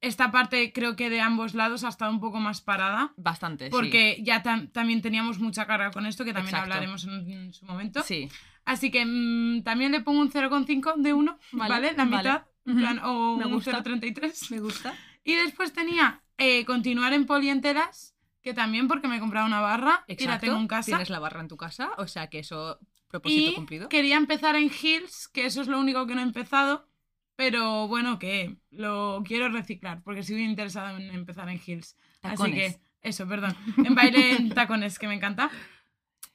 esta 0.00 0.30
parte 0.30 0.72
creo 0.72 0.96
que 0.96 1.10
de 1.10 1.20
ambos 1.20 1.54
lados 1.54 1.84
ha 1.84 1.88
estado 1.88 2.10
un 2.10 2.20
poco 2.20 2.40
más 2.40 2.62
parada. 2.62 3.12
Bastante, 3.18 3.68
Porque 3.68 4.18
ya 4.22 4.42
tam- 4.42 4.72
también 4.72 5.02
teníamos 5.02 5.38
mucha 5.38 5.66
carga 5.66 5.90
con 5.90 6.06
esto, 6.06 6.24
que 6.24 6.32
también 6.32 6.54
Exacto. 6.54 6.72
hablaremos 6.72 7.04
en, 7.04 7.30
en 7.30 7.52
su 7.52 7.66
momento. 7.66 8.02
sí. 8.02 8.28
Sí. 8.30 8.36
Así 8.66 8.90
que 8.90 9.04
mm, 9.04 9.62
también 9.62 9.92
le 9.92 10.00
pongo 10.00 10.22
un 10.22 10.30
0,5 10.30 10.94
de 10.96 11.12
1, 11.12 11.38
¿vale? 11.52 11.68
Vale, 11.74 11.92
La 11.92 12.04
vale. 12.06 12.16
mitad, 12.16 12.42
Ujú. 12.64 12.78
plan, 12.78 12.98
o 13.04 13.36
Me 13.36 13.44
un 13.44 13.52
gusta. 13.52 13.82
0,33. 13.84 14.50
Me 14.52 14.60
gusta. 14.60 14.94
Y 15.22 15.34
después 15.34 15.74
tenía 15.74 16.22
eh, 16.38 16.64
continuar 16.64 17.12
en 17.12 17.26
polienteras, 17.26 18.14
que 18.42 18.54
también 18.54 18.88
porque 18.88 19.08
me 19.08 19.16
he 19.16 19.20
comprado 19.20 19.46
una 19.46 19.60
barra 19.60 20.04
y 20.06 20.12
la 20.12 20.22
Exacto. 20.24 20.46
tengo 20.46 20.58
en 20.60 20.68
casa. 20.68 20.86
Tienes 20.86 21.10
la 21.10 21.18
barra 21.18 21.40
en 21.40 21.48
tu 21.48 21.56
casa, 21.56 21.90
o 21.98 22.06
sea 22.06 22.28
que 22.28 22.40
eso, 22.40 22.78
propósito 23.08 23.50
Y 23.50 23.54
cumplido. 23.54 23.88
quería 23.88 24.16
empezar 24.16 24.56
en 24.56 24.70
Hills, 24.70 25.28
que 25.28 25.46
eso 25.46 25.60
es 25.62 25.68
lo 25.68 25.78
único 25.80 26.06
que 26.06 26.14
no 26.14 26.20
he 26.20 26.24
empezado. 26.24 26.88
Pero 27.36 27.88
bueno, 27.88 28.20
que 28.20 28.58
lo 28.70 29.22
quiero 29.26 29.48
reciclar, 29.48 30.02
porque 30.04 30.22
sigo 30.22 30.38
interesada 30.38 30.92
en 30.96 31.10
empezar 31.12 31.48
en 31.48 31.60
Hills. 31.64 31.96
Así 32.22 32.52
que, 32.52 32.78
eso, 33.02 33.26
perdón. 33.26 33.56
En 33.88 33.94
baile 33.96 34.36
en 34.36 34.50
tacones, 34.50 35.00
que 35.00 35.08
me 35.08 35.14
encanta. 35.14 35.50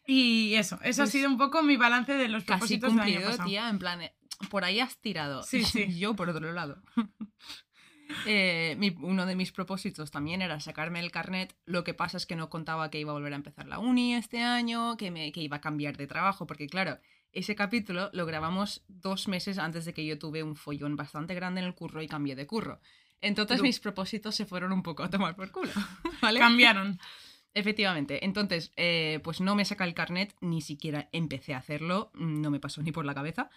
Y 0.05 0.55
eso, 0.55 0.75
eso 0.75 0.81
Pues 0.81 0.99
ha 0.99 1.05
sido 1.07 1.29
un 1.29 1.37
poco 1.37 1.63
mi 1.63 1.77
balance 1.77 2.13
de 2.13 2.27
los 2.27 2.43
Casi 2.43 2.77
propósitos 2.79 2.91
del 2.91 2.99
año 2.99 3.11
cumplido, 3.13 3.29
pasado. 3.31 3.47
tía, 3.49 3.69
en 3.69 3.79
plan, 3.79 4.01
eh, 4.01 4.13
por 4.49 4.65
ahí 4.65 4.81
has 4.81 4.97
tirado. 4.97 5.43
Sí, 5.43 5.63
sí. 5.63 5.87
Yo 5.99 6.15
por 6.17 6.29
otro 6.29 6.51
lado. 6.51 6.81
Eh, 8.25 8.75
mi- 8.79 8.95
uno 9.01 9.25
de 9.25 9.35
mis 9.35 9.51
propósitos 9.51 10.11
también 10.11 10.41
era 10.41 10.59
sacarme 10.59 10.99
el 10.99 11.11
carnet. 11.11 11.55
Lo 11.65 11.83
que 11.83 11.93
pasa 11.93 12.17
es 12.17 12.25
que 12.25 12.35
no 12.35 12.49
contaba 12.49 12.89
que 12.89 12.99
iba 12.99 13.11
a 13.11 13.13
volver 13.13 13.33
a 13.33 13.37
empezar 13.37 13.67
la 13.67 13.79
uni 13.79 14.15
este 14.15 14.41
año, 14.41 14.97
que, 14.97 15.11
me, 15.11 15.31
que 15.31 15.41
iba 15.41 15.57
a 15.57 15.61
cambiar 15.61 15.95
de 15.97 16.07
trabajo, 16.07 16.47
porque 16.47 16.67
claro, 16.67 16.99
ese 17.31 17.55
capítulo 17.55 18.09
lo 18.13 18.25
grabamos 18.25 18.83
dos 18.87 19.27
meses 19.27 19.57
antes 19.59 19.85
de 19.85 19.93
que 19.93 20.05
yo 20.05 20.17
tuve 20.17 20.41
un 20.43 20.55
follón 20.55 20.95
bastante 20.95 21.35
grande 21.35 21.61
en 21.61 21.67
el 21.67 21.75
curro 21.75 22.01
y 22.01 22.07
cambié 22.07 22.35
de 22.35 22.47
curro. 22.47 22.79
Entonces 23.21 23.57
Tú. 23.57 23.63
mis 23.63 23.79
propósitos 23.79 24.35
se 24.35 24.45
fueron 24.45 24.71
un 24.71 24.81
poco 24.81 25.03
a 25.03 25.09
tomar 25.09 25.35
por 25.35 25.51
culo. 25.51 25.71
¿vale? 26.21 26.39
Cambiaron. 26.39 26.99
Efectivamente. 27.53 28.23
Entonces, 28.25 28.71
eh, 28.77 29.19
pues 29.23 29.41
no 29.41 29.55
me 29.55 29.65
saca 29.65 29.83
el 29.83 29.93
carnet, 29.93 30.35
ni 30.39 30.61
siquiera 30.61 31.09
empecé 31.11 31.53
a 31.53 31.57
hacerlo, 31.57 32.11
no 32.13 32.49
me 32.51 32.59
pasó 32.59 32.81
ni 32.81 32.91
por 32.91 33.05
la 33.05 33.13
cabeza. 33.13 33.49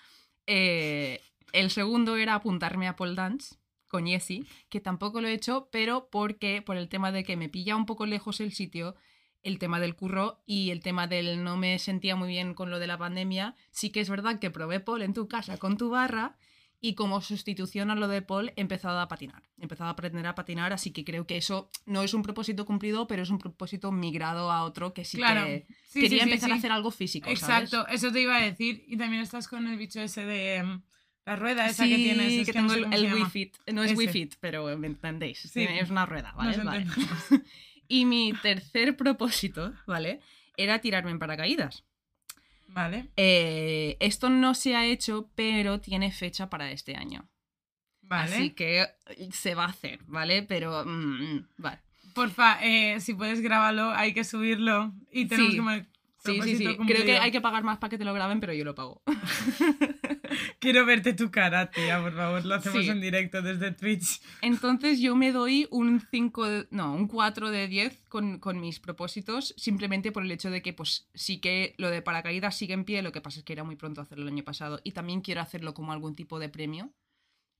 Eh, 0.46 1.20
el 1.52 1.70
segundo 1.70 2.16
era 2.16 2.34
apuntarme 2.34 2.88
a 2.88 2.96
pole 2.96 3.14
dance 3.14 3.56
con 3.92 4.06
Jessie, 4.06 4.44
que 4.70 4.80
tampoco 4.80 5.20
lo 5.20 5.28
he 5.28 5.34
hecho, 5.34 5.68
pero 5.70 6.08
porque 6.10 6.62
por 6.62 6.76
el 6.76 6.88
tema 6.88 7.12
de 7.12 7.22
que 7.22 7.36
me 7.36 7.48
pilla 7.48 7.76
un 7.76 7.86
poco 7.86 8.06
lejos 8.06 8.40
el 8.40 8.52
sitio, 8.52 8.96
el 9.42 9.58
tema 9.58 9.78
del 9.80 9.94
curro 9.94 10.42
y 10.46 10.70
el 10.70 10.80
tema 10.80 11.06
del 11.06 11.44
no 11.44 11.56
me 11.56 11.78
sentía 11.78 12.16
muy 12.16 12.28
bien 12.28 12.54
con 12.54 12.70
lo 12.70 12.78
de 12.78 12.86
la 12.86 12.96
pandemia, 12.98 13.54
sí 13.70 13.90
que 13.90 14.00
es 14.00 14.08
verdad 14.08 14.38
que 14.40 14.50
probé 14.50 14.80
pole 14.80 15.04
en 15.04 15.14
tu 15.14 15.28
casa 15.28 15.58
con 15.58 15.76
tu 15.76 15.90
barra 15.90 16.36
Y 16.84 16.94
como 16.96 17.20
sustitución 17.20 17.90
a 17.90 17.94
lo 17.94 18.08
de 18.08 18.22
Paul, 18.22 18.52
he 18.56 18.60
empezado 18.60 18.98
a 18.98 19.06
patinar. 19.06 19.44
He 19.56 19.62
empezado 19.62 19.86
a 19.88 19.92
aprender 19.92 20.26
a 20.26 20.34
patinar, 20.34 20.72
así 20.72 20.90
que 20.90 21.04
creo 21.04 21.26
que 21.28 21.36
eso 21.36 21.70
no 21.86 22.02
es 22.02 22.12
un 22.12 22.22
propósito 22.22 22.64
cumplido, 22.66 23.06
pero 23.06 23.22
es 23.22 23.30
un 23.30 23.38
propósito 23.38 23.92
migrado 23.92 24.50
a 24.50 24.64
otro 24.64 24.92
que 24.92 25.04
sí 25.04 25.16
Claro. 25.18 25.44
que 25.46 25.64
Sí, 25.84 26.00
quería 26.00 26.24
sí, 26.24 26.24
sí, 26.24 26.30
empezar 26.30 26.50
a 26.50 26.56
hacer 26.56 26.72
algo 26.72 26.90
físico. 26.90 27.26
¿sabes? 27.36 27.72
Exacto, 27.72 27.86
eso 27.88 28.10
te 28.10 28.20
iba 28.22 28.36
a 28.36 28.42
decir. 28.42 28.82
Y 28.88 28.96
también 28.96 29.22
estás 29.22 29.46
con 29.46 29.68
el 29.68 29.76
bicho 29.78 30.00
ese 30.00 30.24
de 30.26 30.56
em, 30.56 30.82
la 31.24 31.36
rueda 31.36 31.66
esa 31.66 31.84
sí, 31.84 31.90
que 31.90 31.96
tienes. 31.96 32.32
es 32.32 32.46
que 32.46 32.52
que 32.52 32.60
no 32.62 32.68
tengo 32.74 32.88
sé 32.90 32.96
el, 32.96 33.06
el. 33.06 33.14
Wii 33.14 33.24
Fit. 33.26 33.56
No 33.72 33.82
es 33.82 33.90
Ese. 33.92 33.98
Wii 33.98 34.08
Fit, 34.08 34.34
pero 34.40 34.76
me 34.78 34.86
entendéis. 34.88 35.38
Sí. 35.38 35.62
Es 35.62 35.90
una 35.90 36.06
rueda, 36.06 36.32
¿vale? 36.32 36.56
Vale. 36.58 36.86
Y 37.88 38.06
mi 38.06 38.32
tercer 38.40 38.96
propósito, 38.96 39.74
¿vale? 39.86 40.20
Era 40.56 40.78
tirarme 40.80 41.10
en 41.10 41.18
paracaídas. 41.18 41.84
Vale, 42.68 43.08
Eh, 43.18 43.98
esto 44.00 44.30
no 44.30 44.54
se 44.54 44.74
ha 44.76 44.86
hecho, 44.86 45.30
pero 45.34 45.78
tiene 45.80 46.10
fecha 46.10 46.48
para 46.48 46.70
este 46.70 46.96
año. 46.96 47.28
vale. 48.00 48.34
Así 48.34 48.50
que 48.50 48.86
se 49.32 49.54
va 49.54 49.64
a 49.64 49.68
hacer, 49.68 50.00
¿vale? 50.06 50.42
Pero, 50.42 50.84
mm, 50.86 51.34
mm, 51.34 51.48
vale. 51.58 51.80
Porfa, 52.14 52.58
eh, 52.62 52.98
si 53.00 53.12
puedes 53.14 53.40
grabarlo, 53.42 53.90
hay 53.90 54.14
que 54.14 54.24
subirlo. 54.24 54.94
Y 55.10 55.26
tenemos 55.26 55.50
Sí. 55.52 55.56
que 55.56 55.86
Sí, 56.24 56.40
sí, 56.42 56.56
sí. 56.56 56.76
Creo 56.86 57.04
que 57.04 57.18
hay 57.18 57.30
que 57.32 57.40
pagar 57.40 57.64
más 57.64 57.78
para 57.78 57.90
que 57.90 57.98
te 57.98 58.04
lo 58.04 58.14
graben, 58.14 58.38
pero 58.40 58.52
yo 58.52 58.64
lo 58.64 58.74
pago. 58.74 59.02
Quiero 60.60 60.86
verte 60.86 61.12
tu 61.14 61.30
cara, 61.30 61.70
tía, 61.70 62.00
por 62.00 62.14
favor. 62.14 62.44
Lo 62.44 62.54
hacemos 62.54 62.84
Sí. 62.84 62.88
en 62.90 63.00
directo 63.00 63.42
desde 63.42 63.72
Twitch. 63.72 64.20
Entonces 64.40 65.00
yo 65.00 65.16
me 65.16 65.32
doy 65.32 65.66
un 65.70 66.00
5, 66.10 66.48
de- 66.48 66.68
no, 66.70 66.94
un 66.94 67.08
4 67.08 67.50
de 67.50 67.68
10 67.68 68.04
con, 68.08 68.38
con 68.38 68.60
mis 68.60 68.78
propósitos, 68.80 69.54
simplemente 69.56 70.12
por 70.12 70.22
el 70.22 70.30
hecho 70.30 70.50
de 70.50 70.62
que 70.62 70.72
pues 70.72 71.08
sí 71.14 71.40
que 71.40 71.74
lo 71.78 71.90
de 71.90 72.02
paracaídas 72.02 72.56
sigue 72.56 72.74
en 72.74 72.84
pie, 72.84 73.02
lo 73.02 73.12
que 73.12 73.20
pasa 73.20 73.40
es 73.40 73.44
que 73.44 73.52
era 73.52 73.64
muy 73.64 73.76
pronto 73.76 74.00
hacerlo 74.00 74.22
el 74.24 74.32
año 74.32 74.44
pasado 74.44 74.80
y 74.84 74.92
también 74.92 75.20
quiero 75.20 75.40
hacerlo 75.40 75.74
como 75.74 75.92
algún 75.92 76.14
tipo 76.14 76.38
de 76.38 76.48
premio. 76.48 76.92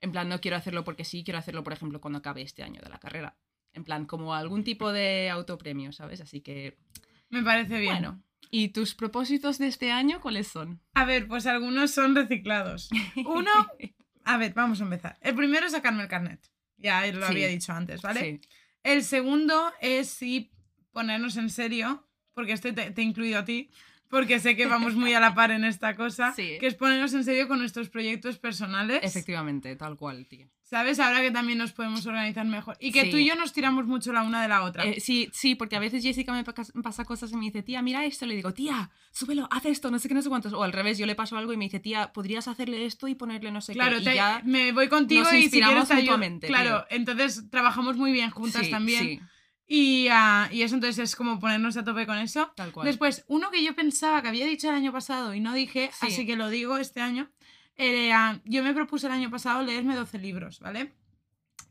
En 0.00 0.12
plan, 0.12 0.28
no 0.28 0.40
quiero 0.40 0.56
hacerlo 0.56 0.82
porque 0.84 1.04
sí, 1.04 1.22
quiero 1.24 1.38
hacerlo, 1.38 1.62
por 1.62 1.72
ejemplo, 1.72 2.00
cuando 2.00 2.18
acabe 2.18 2.42
este 2.42 2.62
año 2.62 2.80
de 2.82 2.90
la 2.90 2.98
carrera. 2.98 3.36
En 3.72 3.84
plan, 3.84 4.04
como 4.06 4.34
algún 4.34 4.64
tipo 4.64 4.92
de 4.92 5.30
autopremio, 5.30 5.92
¿sabes? 5.92 6.20
Así 6.20 6.40
que, 6.40 6.76
Me 7.30 7.42
parece 7.42 7.78
bien. 7.78 7.94
bueno. 7.94 8.22
¿Y 8.54 8.68
tus 8.68 8.94
propósitos 8.94 9.56
de 9.58 9.66
este 9.66 9.90
año 9.90 10.20
cuáles 10.20 10.46
son? 10.46 10.78
A 10.92 11.06
ver, 11.06 11.26
pues 11.26 11.46
algunos 11.46 11.90
son 11.90 12.14
reciclados. 12.14 12.90
Uno, 13.26 13.50
a 14.24 14.36
ver, 14.36 14.52
vamos 14.52 14.80
a 14.80 14.84
empezar. 14.84 15.16
El 15.22 15.34
primero 15.34 15.64
es 15.66 15.72
sacarme 15.72 16.02
el 16.02 16.08
carnet. 16.08 16.38
Ya 16.76 17.04
lo 17.06 17.26
Sí. 17.26 17.32
había 17.32 17.48
dicho 17.48 17.72
antes, 17.72 18.02
¿vale? 18.02 18.20
Sí. 18.20 18.48
El 18.82 19.02
segundo 19.04 19.72
es 19.80 20.08
sí 20.08 20.52
ponernos 20.92 21.36
en 21.38 21.48
serio, 21.48 22.06
porque 22.34 22.52
este 22.52 22.72
te, 22.74 22.90
te 22.90 23.00
he 23.00 23.04
incluido 23.04 23.38
a 23.38 23.44
ti, 23.46 23.70
porque 24.08 24.38
sé 24.38 24.54
que 24.54 24.66
vamos 24.66 24.94
muy 24.96 25.14
a 25.14 25.20
la 25.20 25.34
par 25.34 25.50
en 25.50 25.64
esta 25.64 25.96
cosa, 25.96 26.32
Sí. 26.36 26.58
que 26.60 26.66
es 26.66 26.74
ponernos 26.74 27.14
en 27.14 27.24
serio 27.24 27.48
con 27.48 27.58
nuestros 27.58 27.88
proyectos 27.88 28.38
personales. 28.38 29.00
Efectivamente, 29.02 29.74
tal 29.76 29.96
cual, 29.96 30.26
tío. 30.26 30.46
¿Sabes? 30.72 30.98
Ahora 31.00 31.20
que 31.20 31.30
también 31.30 31.58
nos 31.58 31.72
podemos 31.72 32.06
organizar 32.06 32.46
mejor. 32.46 32.78
Y 32.80 32.92
que 32.92 33.02
Sí. 33.02 33.10
tú 33.10 33.18
y 33.18 33.26
yo 33.26 33.34
nos 33.36 33.52
tiramos 33.52 33.84
mucho 33.84 34.10
la 34.10 34.22
una 34.22 34.40
de 34.40 34.48
la 34.48 34.62
otra. 34.62 34.84
Eh, 34.86 35.00
sí, 35.00 35.28
sí, 35.30 35.54
porque 35.54 35.76
a 35.76 35.78
veces 35.80 36.02
Jessica 36.02 36.32
me 36.32 36.44
pasa 36.82 37.04
cosas 37.04 37.30
y 37.30 37.36
me 37.36 37.44
dice, 37.44 37.62
tía, 37.62 37.82
mira 37.82 38.06
esto. 38.06 38.24
Le 38.24 38.34
digo, 38.36 38.54
tía, 38.54 38.90
súbelo, 39.10 39.46
haz 39.50 39.66
esto, 39.66 39.90
no 39.90 39.98
sé 39.98 40.08
qué, 40.08 40.14
no 40.14 40.22
sé 40.22 40.30
cuántos. 40.30 40.54
O 40.54 40.62
al 40.62 40.72
revés, 40.72 40.96
yo 40.96 41.04
le 41.04 41.14
paso 41.14 41.36
algo 41.36 41.52
y 41.52 41.58
me 41.58 41.66
dice, 41.66 41.78
tía, 41.78 42.10
podrías 42.14 42.48
hacerle 42.48 42.86
esto 42.86 43.06
y 43.06 43.14
ponerle 43.14 43.50
no 43.50 43.60
sé 43.60 43.74
Claro, 43.74 43.98
qué. 43.98 44.14
ya... 44.14 44.40
me 44.46 44.72
voy 44.72 44.88
contigo 44.88 45.24
nos 45.24 45.34
y 45.34 45.36
si 45.36 45.42
inspiramos 45.44 45.90
mutuamente, 45.92 46.46
Claro, 46.46 46.86
entonces 46.88 47.50
trabajamos 47.50 47.98
muy 47.98 48.10
bien 48.12 48.30
juntas 48.30 48.64
Sí, 48.64 48.70
también. 48.70 49.02
sí, 49.02 49.20
Y, 49.66 50.08
ah, 50.10 50.48
y 50.50 50.62
eso 50.62 50.74
entonces 50.76 50.98
es 51.10 51.16
como 51.16 51.38
ponernos 51.38 51.76
a 51.76 51.84
tope 51.84 52.06
con 52.06 52.16
eso. 52.16 52.50
tal 52.56 52.72
cual. 52.72 52.86
Después, 52.86 53.26
uno 53.28 53.50
que 53.50 53.62
yo 53.62 53.74
pensaba 53.74 54.22
que 54.22 54.28
había 54.28 54.46
dicho 54.46 54.70
el 54.70 54.74
año 54.74 54.90
pasado 54.90 55.34
y 55.34 55.40
no 55.40 55.52
dije, 55.52 55.90
Sí. 55.92 56.06
así 56.06 56.24
que 56.26 56.36
lo 56.36 56.48
digo 56.48 56.78
este 56.78 57.02
año. 57.02 57.30
Yo 57.76 58.62
me 58.62 58.74
propuse 58.74 59.06
el 59.06 59.12
año 59.12 59.30
pasado 59.30 59.62
leerme 59.62 59.94
12 59.94 60.18
libros, 60.18 60.60
¿vale? 60.60 60.92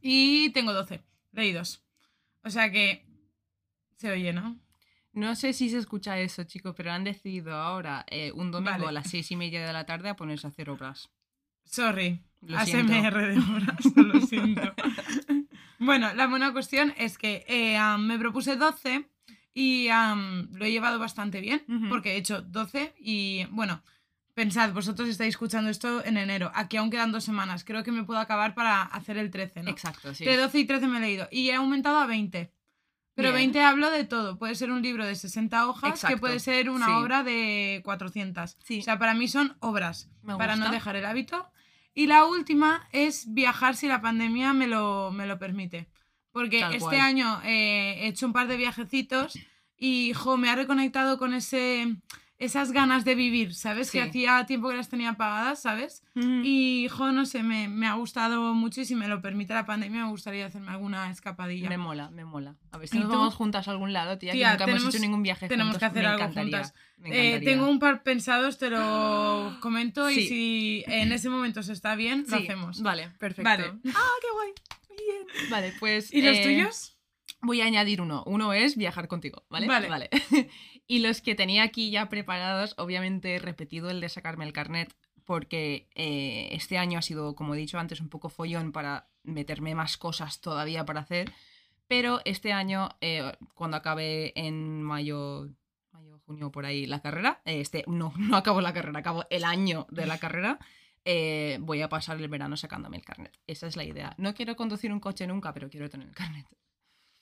Y 0.02 0.50
tengo 0.50 0.74
12 0.74 1.02
leídos. 1.32 1.84
O 2.44 2.50
sea 2.50 2.72
que 2.72 3.06
se 3.98 4.12
oye, 4.12 4.34
¿no? 4.34 4.60
No 5.14 5.36
sé 5.36 5.54
si 5.54 5.70
se 5.70 5.78
escucha 5.78 6.20
eso, 6.20 6.44
chicos, 6.46 6.74
pero 6.76 6.92
han 6.92 7.04
decidido 7.04 7.54
ahora, 7.54 8.06
eh, 8.10 8.32
un 8.34 8.50
domingo 8.50 8.72
Vale. 8.72 8.88
a 8.88 8.92
las 8.94 9.10
seis 9.10 9.30
y 9.32 9.36
media 9.36 9.66
de 9.66 9.74
la 9.74 9.86
tarde, 9.86 10.10
a 10.10 10.16
ponerse 10.16 10.48
a 10.48 10.50
hacer 10.50 10.70
obras. 10.70 11.10
Sorry. 11.66 12.22
Lo 12.42 12.58
ASMR 12.58 13.14
de 13.14 13.38
horas, 13.38 13.86
lo 13.96 14.22
siento. 14.22 14.74
bueno, 15.80 16.14
la 16.14 16.28
buena 16.28 16.54
cuestión 16.54 16.94
es 16.98 17.18
que 17.18 17.46
eh, 17.48 17.78
me 18.00 18.18
propuse 18.18 18.56
12 18.56 19.06
y 19.54 19.90
lo 19.90 20.66
he 20.66 20.72
llevado 20.72 20.98
bastante 20.98 21.42
bien, 21.42 21.64
porque 21.90 22.14
he 22.14 22.18
hecho 22.18 22.42
12 22.42 22.96
y 22.98 23.46
bueno, 23.52 23.84
pensad, 24.34 24.74
vosotros 24.74 25.10
estáis 25.10 25.36
escuchando 25.36 25.70
esto 25.70 26.04
en 26.06 26.18
enero, 26.18 26.52
aquí 26.54 26.78
aún 26.78 26.90
quedan 26.90 27.12
dos 27.12 27.24
semanas, 27.24 27.64
creo 27.64 27.84
que 27.84 27.92
me 27.92 28.04
puedo 28.04 28.20
acabar 28.20 28.54
para 28.54 28.84
hacer 28.84 29.18
el 29.18 29.32
13, 29.32 29.64
¿no? 29.64 29.70
Exacto, 29.70 30.14
sí. 30.14 30.26
De 30.26 30.38
12 30.38 30.60
y 30.60 30.66
13 30.66 30.88
me 30.88 30.98
he 30.98 31.02
leído 31.02 31.28
y 31.32 31.50
he 31.50 31.56
aumentado 31.56 31.98
a 31.98 32.06
20. 32.06 32.52
Pero 33.14 33.30
Bien. 33.30 33.52
20 33.52 33.62
hablo 33.62 33.92
de 33.92 34.06
todo. 34.06 34.38
Puede 34.38 34.56
ser 34.56 34.72
un 34.72 34.82
libro 34.82 35.06
de 35.06 35.16
60 35.16 35.68
hojas, 35.68 36.04
que 36.06 36.16
puede 36.16 36.40
ser 36.40 36.70
una 36.70 36.86
sí. 36.86 36.92
obra 36.94 37.24
de 37.24 37.82
400. 37.84 38.58
Sí. 38.64 38.80
O 38.80 38.84
sea, 38.84 38.98
para 39.00 39.14
mí 39.14 39.28
son 39.28 39.58
obras 39.60 40.10
Me 40.24 40.38
para 40.38 40.56
no 40.56 40.72
dejar 40.72 40.96
el 40.96 41.06
hábito. 41.06 41.52
Y 41.94 42.08
la 42.08 42.26
última 42.26 42.88
es 42.94 43.34
viajar 43.34 43.76
si 43.76 43.88
la 43.88 44.02
pandemia 44.02 44.54
me 44.54 44.66
lo, 44.66 45.12
me 45.12 45.28
lo 45.28 45.38
permite. 45.38 45.90
Porque 46.32 46.62
Tal 46.62 46.74
este 46.74 46.86
cual. 46.86 47.02
año 47.02 47.42
eh, 47.44 47.98
he 48.00 48.08
hecho 48.08 48.26
un 48.26 48.34
par 48.34 48.48
de 48.48 48.56
viajecitos 48.56 49.38
y 49.78 50.14
jo, 50.14 50.38
me 50.38 50.50
ha 50.50 50.56
reconectado 50.56 51.18
con 51.18 51.34
ese, 51.34 51.98
esas 52.42 52.72
ganas 52.72 53.06
de 53.06 53.14
vivir, 53.16 53.54
¿sabes? 53.54 53.88
Sí. 53.90 54.00
Que 54.00 54.04
hacía 54.04 54.46
tiempo 54.48 54.70
que 54.70 54.76
las 54.76 54.90
tenía 54.90 55.12
apagadas, 55.12 55.62
¿sabes? 55.62 56.04
Mm. 56.16 56.42
Y 56.44 56.88
jo, 56.90 57.12
no 57.12 57.26
sé, 57.28 57.44
me, 57.44 57.68
me 57.68 57.86
ha 57.88 57.94
gustado 57.94 58.54
mucho 58.56 58.82
y 58.82 58.86
si 58.86 58.96
me 58.96 59.08
lo 59.08 59.22
permite 59.22 59.54
la 59.54 59.66
pandemia 59.68 60.06
me 60.06 60.10
gustaría 60.10 60.48
hacerme 60.48 60.72
alguna 60.72 61.10
escapadilla. 61.12 61.70
Me 61.70 61.78
mola, 61.78 62.10
me 62.10 62.26
mola. 62.26 62.56
A 62.72 62.78
ver 62.80 62.88
si 62.88 62.98
¿Y 62.98 63.00
nos 63.02 63.10
tú? 63.10 63.16
vamos 63.18 63.36
juntas 63.36 63.68
a 63.68 63.72
algún 63.72 63.94
lado, 63.94 64.18
tía, 64.18 64.32
Tía, 64.32 64.48
que 64.48 64.52
nunca 64.54 64.64
hemos 64.64 64.76
tenemos- 64.78 64.96
hecho 64.96 65.02
ningún 65.04 65.24
viaje 65.24 65.48
tenemos 65.48 65.74
juntos. 65.74 65.80
que 65.80 65.86
hacer 65.86 66.02
me 66.04 66.08
algo 66.24 66.34
juntas. 66.34 66.74
me 66.98 67.36
Eh, 67.36 67.40
tengo 67.42 67.70
un 67.70 67.78
par 67.80 68.02
pensados, 68.02 68.58
te 68.58 68.70
lo 68.72 69.58
comento 69.62 70.10
y 70.10 70.26
si 70.28 70.84
en 70.88 71.12
ese 71.12 71.30
momento 71.30 71.62
se 71.62 71.74
está 71.74 71.96
bien, 71.96 72.26
lo 72.28 72.38
hacemos. 72.38 72.82
Vale, 72.82 73.10
perfecto. 73.20 73.44
Vale. 73.44 73.66
¡Ah, 73.96 74.10
qué 74.20 74.28
guay! 74.34 74.52
Bien. 74.98 75.50
Vale, 75.52 75.74
pues... 75.80 76.12
¿Y 76.14 76.22
los 76.24 76.38
eh, 76.38 76.44
tuyos? 76.44 76.98
Voy 77.44 77.62
a 77.62 77.66
añadir 77.66 78.02
uno. 78.02 78.24
Uno 78.28 78.54
es 78.54 78.78
viajar 78.78 79.08
contigo, 79.08 79.44
¿vale? 79.50 79.66
Vale. 79.68 80.10
y 80.88 81.00
los 81.00 81.22
que 81.22 81.36
tenía 81.36 81.64
aquí 81.64 81.92
ya 81.92 82.10
preparados, 82.10 82.76
obviamente 82.78 83.36
he 83.36 83.40
repetido 83.40 83.90
el 83.90 84.02
de 84.02 84.10
sacarme 84.10 84.46
el 84.46 84.54
carnet 84.54 84.94
porque 85.26 85.88
eh, 85.96 86.50
este 86.52 86.78
año 86.78 87.00
ha 87.00 87.02
sido, 87.02 87.36
como 87.36 87.56
he 87.56 87.58
dicho 87.58 87.80
antes, 87.80 88.02
un 88.02 88.10
poco 88.10 88.30
follón 88.30 88.72
para 88.72 89.08
meterme 89.24 89.76
más 89.76 89.98
cosas 89.98 90.42
todavía 90.42 90.86
para 90.86 91.02
hacer. 91.02 91.32
Pero 91.88 92.22
este 92.26 92.54
año, 92.54 92.90
eh, 93.02 93.34
cuando 93.54 93.78
acabe 93.78 94.32
en 94.36 94.82
mayo, 94.82 95.50
mayo, 95.92 96.20
junio, 96.26 96.52
por 96.52 96.66
ahí 96.66 96.86
la 96.86 97.02
carrera, 97.02 97.42
eh, 97.46 97.60
este, 97.62 97.84
no, 97.88 98.14
no 98.18 98.38
acabo 98.38 98.62
la 98.62 98.74
carrera, 98.74 99.00
acabo 99.00 99.26
el 99.30 99.44
año 99.44 99.88
de 99.90 100.06
la 100.06 100.18
carrera, 100.18 100.60
eh, 101.04 101.58
voy 101.62 101.82
a 101.82 101.90
pasar 101.90 102.18
el 102.18 102.28
verano 102.28 102.56
sacándome 102.58 102.98
el 102.98 103.04
carnet. 103.04 103.38
Esa 103.48 103.68
es 103.68 103.76
la 103.76 103.84
idea. 103.84 104.14
No 104.18 104.34
quiero 104.34 104.56
conducir 104.56 104.94
un 104.94 105.00
coche 105.00 105.28
nunca, 105.28 105.54
pero 105.54 105.70
quiero 105.70 105.90
tener 105.90 106.08
el 106.08 106.16
carnet. 106.16 106.46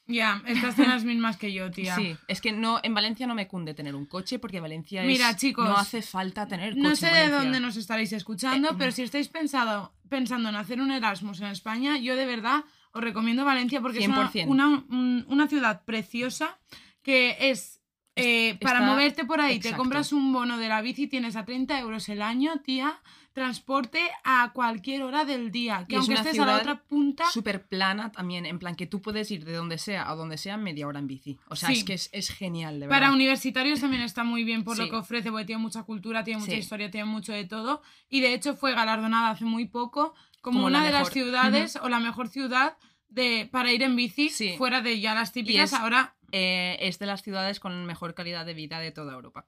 Ya, 0.10 0.42
estas 0.48 0.76
son 0.76 0.88
las 0.90 1.04
mismas 1.06 1.38
que 1.38 1.54
yo, 1.54 1.70
tía. 1.72 1.96
Sí, 1.96 2.18
es 2.28 2.42
que 2.42 2.52
no, 2.52 2.80
en 2.84 2.94
Valencia 2.96 3.28
no 3.28 3.36
me 3.36 3.48
cunde 3.48 3.74
tener 3.76 3.94
un 3.96 4.06
coche 4.08 4.40
porque 4.40 4.60
Valencia 4.60 5.02
es, 5.04 5.08
Mira, 5.08 5.36
chicos, 5.36 5.66
no 5.68 5.78
hace 5.78 6.02
falta 6.02 6.48
tener 6.48 6.72
coche. 6.72 6.82
No 6.82 6.90
en 6.90 6.96
sé 6.96 7.12
de 7.12 7.30
dónde 7.30 7.60
nos 7.60 7.78
estaréis 7.78 8.12
escuchando, 8.12 8.72
Eh, 8.72 8.76
pero 8.78 8.92
si 8.92 9.04
estáis 9.04 9.28
pensado, 9.30 9.94
pensando 10.10 10.50
en 10.50 10.56
hacer 10.56 10.82
un 10.82 10.92
Erasmus 10.92 11.42
en 11.42 11.48
España, 11.48 11.98
yo 12.00 12.16
de 12.16 12.26
verdad 12.26 12.64
os 12.92 13.04
recomiendo 13.04 13.46
Valencia 13.46 13.82
porque 13.82 14.00
es 14.00 14.10
100%. 14.10 14.48
una, 14.48 14.68
una, 14.68 14.84
un- 14.90 15.26
una 15.30 15.48
ciudad 15.48 15.86
preciosa 15.86 16.58
que 17.04 17.38
es... 17.52 17.80
eh, 18.16 18.58
para 18.62 18.80
está- 18.80 18.92
moverte 18.92 19.26
por 19.26 19.40
ahí, 19.40 19.60
te 19.60 19.74
compras 19.74 20.12
un 20.12 20.34
bono 20.34 20.58
de 20.58 20.68
la 20.70 20.82
bici, 20.82 21.06
tienes 21.08 21.36
a 21.36 21.46
30 21.46 21.80
euros 21.80 22.10
el 22.10 22.22
año, 22.24 22.60
tía, 22.62 23.00
transporte 23.34 24.00
a 24.24 24.52
cualquier 24.54 25.04
hora 25.04 25.24
del 25.26 25.52
día. 25.52 25.86
Que 25.88 25.96
Y 25.96 25.98
es 25.98 26.00
aunque 26.00 26.12
una 26.14 26.22
estés 26.22 26.40
a 26.40 26.46
la 26.46 26.58
otra 26.58 26.84
punta, 26.84 27.26
Súper 27.32 27.68
plana 27.68 28.12
también, 28.12 28.46
en 28.46 28.60
plan 28.60 28.76
que 28.76 28.86
tú 28.88 29.02
puedes 29.02 29.30
ir 29.32 29.46
de 29.46 29.54
donde 29.54 29.78
sea 29.78 30.10
a 30.10 30.16
donde 30.16 30.38
sea 30.38 30.58
media 30.58 30.88
hora 30.88 31.00
en 31.00 31.08
bici. 31.08 31.38
O 31.48 31.56
sea, 31.56 31.70
Sí. 31.70 31.76
es 31.80 31.84
que 31.84 31.94
es, 31.94 32.10
es 32.12 32.30
genial, 32.30 32.80
de 32.80 32.88
Para 32.88 33.02
verdad. 33.08 33.16
universitarios 33.16 33.80
también 33.82 34.02
está 34.04 34.24
muy 34.24 34.44
bien 34.44 34.64
por 34.64 34.78
lo 34.78 34.90
que 34.90 34.96
ofrece, 34.96 35.30
porque 35.32 35.46
tiene 35.46 35.62
mucha 35.62 35.84
cultura, 35.84 36.24
tiene 36.24 36.40
mucha 36.40 36.52
Sí. 36.54 36.58
historia, 36.60 36.92
tiene 36.92 37.06
mucho 37.06 37.32
de 37.34 37.46
todo. 37.46 37.82
Y 38.10 38.22
de 38.22 38.34
hecho 38.34 38.56
fue 38.56 38.74
galardonada 38.74 39.30
hace 39.32 39.46
muy 39.46 39.66
poco 39.66 40.14
como, 40.42 40.58
Como 40.60 40.70
la 40.70 40.80
una 40.80 40.88
de 40.88 40.94
las 40.94 41.10
ciudades 41.10 41.76
o 41.82 41.90
la 41.90 42.00
mejor 42.00 42.30
ciudad 42.30 42.78
de, 43.10 43.48
para 43.52 43.72
ir 43.74 43.84
en 43.84 43.96
bici, 43.96 44.30
fuera 44.58 44.82
de 44.82 45.00
ya 45.00 45.14
las 45.16 45.32
típicas. 45.34 45.74
es- 45.74 45.80
Ahora, 45.80 46.16
Eh, 46.32 46.78
es 46.82 47.00
de 47.00 47.08
las 47.08 47.24
ciudades 47.24 47.60
con 47.60 47.86
mejor 47.88 48.14
calidad 48.14 48.46
de 48.46 48.54
vida 48.54 48.80
de 48.80 48.92
toda 48.92 49.14
Europa. 49.16 49.48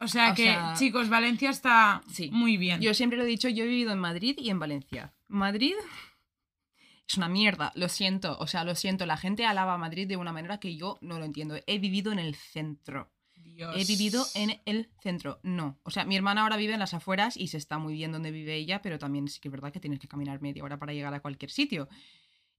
O 0.00 0.08
sea 0.08 0.32
o 0.32 0.34
que, 0.34 0.44
sea- 0.44 0.74
chicos, 0.78 1.08
Valencia 1.08 1.50
está 1.50 2.02
Sí. 2.12 2.30
muy 2.32 2.56
bien. 2.56 2.80
Yo 2.80 2.94
siempre 2.94 3.16
lo 3.18 3.24
he 3.24 3.28
dicho, 3.28 3.48
yo 3.48 3.64
he 3.64 3.68
vivido 3.68 3.92
en 3.92 3.98
Madrid 3.98 4.36
y 4.38 4.50
en 4.50 4.58
Valencia. 4.58 5.14
Madrid 5.28 5.74
es 7.08 7.16
una 7.16 7.28
mierda, 7.28 7.72
lo 7.76 7.88
siento. 7.88 8.36
O 8.38 8.46
sea, 8.46 8.64
lo 8.64 8.74
siento, 8.74 9.06
la 9.06 9.16
gente 9.16 9.46
alaba 9.46 9.74
a 9.74 9.78
Madrid 9.78 10.08
de 10.08 10.16
una 10.16 10.32
manera 10.32 10.58
que 10.58 10.76
yo 10.76 10.98
no 11.00 11.18
lo 11.18 11.24
entiendo. 11.24 11.56
He 11.66 11.78
vivido 11.78 12.12
en 12.12 12.18
el 12.18 12.34
centro. 12.34 13.12
Dios. 13.36 13.74
He 13.76 13.84
vivido 13.84 14.26
en 14.34 14.60
el 14.66 14.90
centro. 15.00 15.38
No. 15.42 15.78
O 15.84 15.90
sea, 15.90 16.04
mi 16.04 16.16
hermana 16.16 16.42
ahora 16.42 16.56
vive 16.56 16.74
en 16.74 16.80
las 16.80 16.94
afueras 16.94 17.36
y 17.36 17.46
se 17.48 17.56
está 17.58 17.78
muy 17.78 17.94
bien 17.94 18.12
donde 18.12 18.30
vive 18.30 18.54
ella, 18.56 18.82
pero 18.82 18.98
también 18.98 19.28
sí 19.28 19.40
que 19.40 19.48
es 19.48 19.52
verdad 19.52 19.72
que 19.72 19.80
tienes 19.80 20.00
que 20.00 20.08
caminar 20.08 20.42
media 20.42 20.62
hora 20.64 20.78
para 20.78 20.92
llegar 20.92 21.14
a 21.14 21.20
cualquier 21.20 21.50
sitio. 21.50 21.88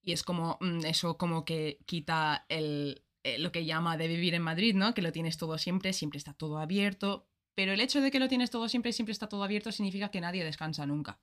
Y 0.01 0.13
es 0.13 0.23
como, 0.23 0.57
mm, 0.61 0.85
eso 0.85 1.17
como 1.17 1.43
que 1.43 1.79
quita 1.85 2.45
el, 2.47 3.03
eh, 3.23 3.37
lo 3.39 3.51
que 3.51 3.65
llama 3.65 3.97
de 3.97 4.07
vivir 4.07 4.33
en 4.33 4.41
Madrid, 4.41 4.75
¿no? 4.75 4.93
Que 4.93 5.01
lo 5.01 5.11
tienes 5.11 5.37
todo 5.37 5.57
siempre, 5.57 5.93
siempre 5.93 6.17
está 6.17 6.33
todo 6.33 6.59
abierto. 6.59 7.27
Pero 7.55 7.73
el 7.73 7.81
hecho 7.81 8.01
de 8.01 8.11
que 8.11 8.19
lo 8.19 8.27
tienes 8.27 8.51
todo 8.51 8.69
siempre, 8.69 8.93
siempre 8.93 9.13
está 9.13 9.27
todo 9.27 9.43
abierto, 9.43 9.71
significa 9.71 10.09
que 10.09 10.21
nadie 10.21 10.43
descansa 10.43 10.85
nunca. 10.85 11.19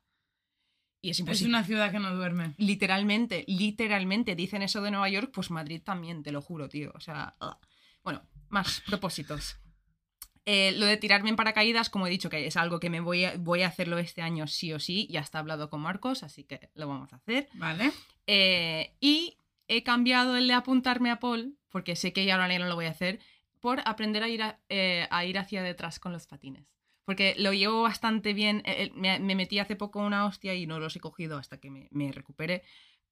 Y 1.00 1.10
es 1.10 1.20
Es 1.20 1.42
una 1.42 1.62
ciudad 1.64 1.92
que 1.92 1.98
no 1.98 2.14
duerme. 2.14 2.54
Literalmente, 2.56 3.44
literalmente 3.46 4.34
dicen 4.34 4.62
eso 4.62 4.80
de 4.80 4.90
Nueva 4.90 5.08
York, 5.10 5.30
pues 5.34 5.50
Madrid 5.50 5.82
también, 5.84 6.22
te 6.22 6.32
lo 6.32 6.40
juro, 6.40 6.68
tío. 6.68 6.92
O 6.94 7.00
sea, 7.00 7.36
ugh. 7.40 7.56
bueno, 8.02 8.22
más 8.48 8.82
propósitos. 8.86 9.58
Eh, 10.46 10.72
lo 10.76 10.86
de 10.86 10.96
tirarme 10.96 11.30
en 11.30 11.36
paracaídas, 11.36 11.88
como 11.88 12.06
he 12.06 12.10
dicho, 12.10 12.28
que 12.28 12.46
es 12.46 12.56
algo 12.56 12.80
que 12.80 12.90
me 12.90 13.00
voy 13.00 13.24
a, 13.24 13.36
voy 13.38 13.62
a 13.62 13.68
hacerlo 13.68 13.98
este 13.98 14.20
año 14.20 14.46
sí 14.46 14.72
o 14.72 14.78
sí, 14.78 15.06
ya 15.10 15.20
está 15.20 15.38
hablado 15.38 15.70
con 15.70 15.80
Marcos, 15.80 16.22
así 16.22 16.44
que 16.44 16.70
lo 16.74 16.88
vamos 16.88 17.12
a 17.12 17.16
hacer. 17.16 17.48
¿Vale? 17.54 17.92
Eh, 18.26 18.94
y 19.00 19.38
he 19.68 19.82
cambiado 19.82 20.36
el 20.36 20.48
de 20.48 20.54
apuntarme 20.54 21.10
a 21.10 21.18
Paul, 21.18 21.58
porque 21.74 21.96
sé 21.96 22.12
que 22.12 22.24
ya 22.24 22.36
no 22.36 22.66
lo 22.68 22.76
voy 22.76 22.86
a 22.86 22.90
hacer, 22.90 23.18
por 23.58 23.80
aprender 23.84 24.22
a 24.22 24.28
ir, 24.28 24.44
a, 24.44 24.60
eh, 24.68 25.08
a 25.10 25.24
ir 25.24 25.38
hacia 25.38 25.60
detrás 25.60 25.98
con 25.98 26.12
los 26.12 26.28
patines. 26.28 26.68
Porque 27.04 27.34
lo 27.36 27.52
llevo 27.52 27.82
bastante 27.82 28.32
bien. 28.32 28.58
eh, 28.64 28.84
eh, 28.84 28.92
me, 28.94 29.18
me 29.18 29.34
metí 29.34 29.58
hace 29.58 29.74
poco 29.74 29.98
una 29.98 30.24
hostia 30.24 30.54
y 30.54 30.68
no 30.68 30.78
los 30.78 30.94
he 30.94 31.00
cogido 31.00 31.36
hasta 31.36 31.58
que 31.58 31.70
me, 31.72 31.88
me 31.90 32.12
recupere. 32.12 32.62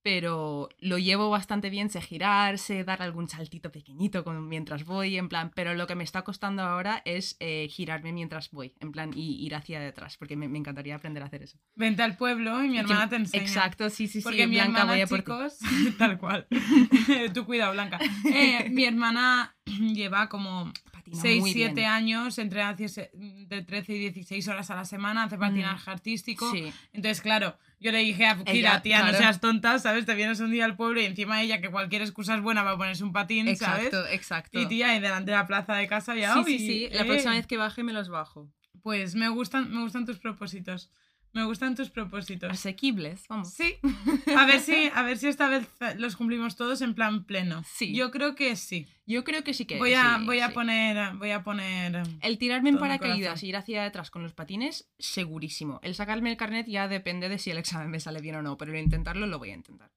Pero 0.02 0.68
lo 0.80 0.98
llevo 0.98 1.30
bastante 1.30 1.70
bien, 1.70 1.88
sé 1.90 2.00
girar, 2.00 2.58
sé 2.58 2.82
dar 2.84 3.02
algún 3.02 3.28
saltito 3.28 3.70
pequeñito 3.70 4.24
con- 4.24 4.48
mientras 4.48 4.84
voy, 4.84 5.16
en 5.16 5.28
plan. 5.28 5.52
Pero 5.54 5.74
lo 5.74 5.86
que 5.86 5.94
me 5.94 6.04
está 6.04 6.22
costando 6.22 6.62
ahora 6.62 7.02
es 7.04 7.36
eh, 7.40 7.68
girarme 7.70 8.12
mientras 8.12 8.50
voy, 8.50 8.74
en 8.80 8.90
plan, 8.92 9.12
y 9.14 9.44
ir 9.44 9.54
hacia 9.54 9.78
detrás, 9.80 10.16
porque 10.16 10.36
me, 10.36 10.48
me 10.48 10.58
encantaría 10.58 10.96
aprender 10.96 11.22
a 11.22 11.26
hacer 11.26 11.42
eso. 11.42 11.58
Vente 11.76 12.02
al 12.02 12.16
pueblo 12.16 12.62
y 12.64 12.68
mi 12.68 12.78
hermana 12.78 13.08
te 13.08 13.16
enseña. 13.16 13.42
Exacto, 13.44 13.90
sí, 13.90 14.08
sí, 14.08 14.20
sí. 14.20 14.22
Porque 14.22 14.46
mi 14.46 14.56
Blanca, 14.56 14.80
hermana, 14.82 14.92
voy 14.92 15.00
a 15.02 15.06
por 15.06 15.18
chicos, 15.20 15.58
tal 15.98 16.18
cual. 16.18 16.46
Tú 17.34 17.46
cuidado, 17.46 17.72
Blanca. 17.72 17.98
Eh, 18.24 18.68
mi 18.70 18.84
hermana 18.84 19.54
lleva 19.94 20.28
como 20.28 20.72
6, 21.20 21.40
muy 21.40 21.52
7 21.52 21.74
bien. 21.74 21.86
años, 21.88 22.38
entre 22.38 22.62
hace- 22.62 23.10
de 23.14 23.62
13 23.62 23.94
y 23.94 23.98
16 23.98 24.48
horas 24.48 24.70
a 24.70 24.76
la 24.76 24.84
semana, 24.84 25.24
hace 25.24 25.38
patinaje 25.38 25.90
artístico. 25.90 26.50
Sí. 26.52 26.72
Entonces, 26.92 27.20
claro, 27.20 27.56
yo 27.80 27.92
le 27.92 27.98
dije 27.98 28.26
a 28.26 28.42
Kira, 28.44 28.82
tía, 28.82 29.02
no 29.04 29.12
seas 29.12 29.40
tonta, 29.40 29.78
¿sabes? 29.78 30.06
Te 30.06 30.14
vienes 30.14 30.40
un 30.40 30.50
día 30.50 30.64
al 30.64 30.76
pueblo 30.76 31.00
y 31.00 31.04
encima 31.04 31.42
ella, 31.42 31.60
que 31.60 31.70
cualquier 31.70 32.02
excusa 32.02 32.34
es 32.34 32.40
buena 32.40 32.62
para 32.64 32.76
ponerse 32.76 33.04
un 33.04 33.12
patín, 33.12 33.48
Exacto, 33.48 34.02
¿sabes? 34.02 34.14
exacto. 34.14 34.60
Y 34.60 34.66
tía, 34.66 34.96
y 34.96 35.00
delante 35.00 35.30
de 35.30 35.36
la 35.36 35.46
plaza 35.46 35.74
de 35.74 35.86
casa 35.86 36.14
ya. 36.16 36.34
sí, 36.34 36.44
sí, 36.44 36.58
sí. 36.58 36.88
La 36.92 37.02
eh. 37.02 37.04
próxima 37.04 37.32
vez 37.34 37.46
que 37.46 37.56
baje 37.56 37.82
me 37.82 37.92
los 37.92 38.08
bajo. 38.08 38.50
Pues 38.82 39.14
me 39.14 39.28
gustan, 39.28 39.70
me 39.72 39.80
gustan 39.82 40.06
tus 40.06 40.18
propósitos. 40.18 40.90
Me 41.34 41.44
gustan 41.44 41.74
tus 41.74 41.88
propósitos. 41.88 42.50
Asequibles, 42.50 43.26
vamos. 43.28 43.54
Sí. 43.54 43.76
A 44.36 44.44
ver 44.44 44.60
si, 44.60 44.90
a 44.94 45.02
ver 45.02 45.16
si 45.16 45.28
esta 45.28 45.48
vez 45.48 45.66
los 45.96 46.16
cumplimos 46.16 46.56
todos 46.56 46.82
en 46.82 46.94
plan 46.94 47.24
pleno. 47.24 47.62
Sí. 47.66 47.94
Yo 47.94 48.10
creo 48.10 48.34
que 48.34 48.54
sí. 48.56 48.86
Yo 49.06 49.24
creo 49.24 49.42
que 49.42 49.54
sí 49.54 49.64
que 49.64 49.78
Voy 49.78 49.94
a, 49.94 50.18
sí, 50.18 50.26
voy 50.26 50.40
a 50.40 50.48
sí. 50.48 50.54
poner, 50.54 51.14
voy 51.16 51.30
a 51.30 51.42
poner. 51.42 52.02
El 52.20 52.38
tirarme 52.38 52.68
en 52.70 52.78
paracaídas 52.78 53.42
e 53.42 53.46
ir 53.46 53.56
hacia 53.56 53.84
atrás 53.84 54.10
con 54.10 54.22
los 54.22 54.32
patines, 54.34 54.90
segurísimo. 54.98 55.80
El 55.82 55.94
sacarme 55.94 56.30
el 56.30 56.36
carnet 56.36 56.66
ya 56.66 56.86
depende 56.86 57.28
de 57.28 57.38
si 57.38 57.50
el 57.50 57.58
examen 57.58 57.90
me 57.90 58.00
sale 58.00 58.20
bien 58.20 58.36
o 58.36 58.42
no, 58.42 58.56
pero 58.58 58.72
el 58.72 58.78
intentarlo 58.82 59.26
lo 59.26 59.38
voy 59.38 59.50
a 59.50 59.54
intentar. 59.54 59.90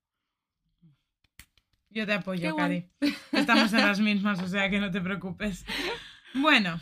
Yo 1.89 2.06
te 2.06 2.13
apoyo. 2.13 2.56
Cari. 2.56 2.89
Estamos 3.32 3.74
en 3.74 3.80
las 3.82 4.00
mismas, 4.00 4.42
o 4.42 4.48
sea 4.48 4.70
que 4.70 4.80
no 4.80 4.89
te 4.92 5.01
preocupes. 5.01 5.65
Bueno, 6.34 6.80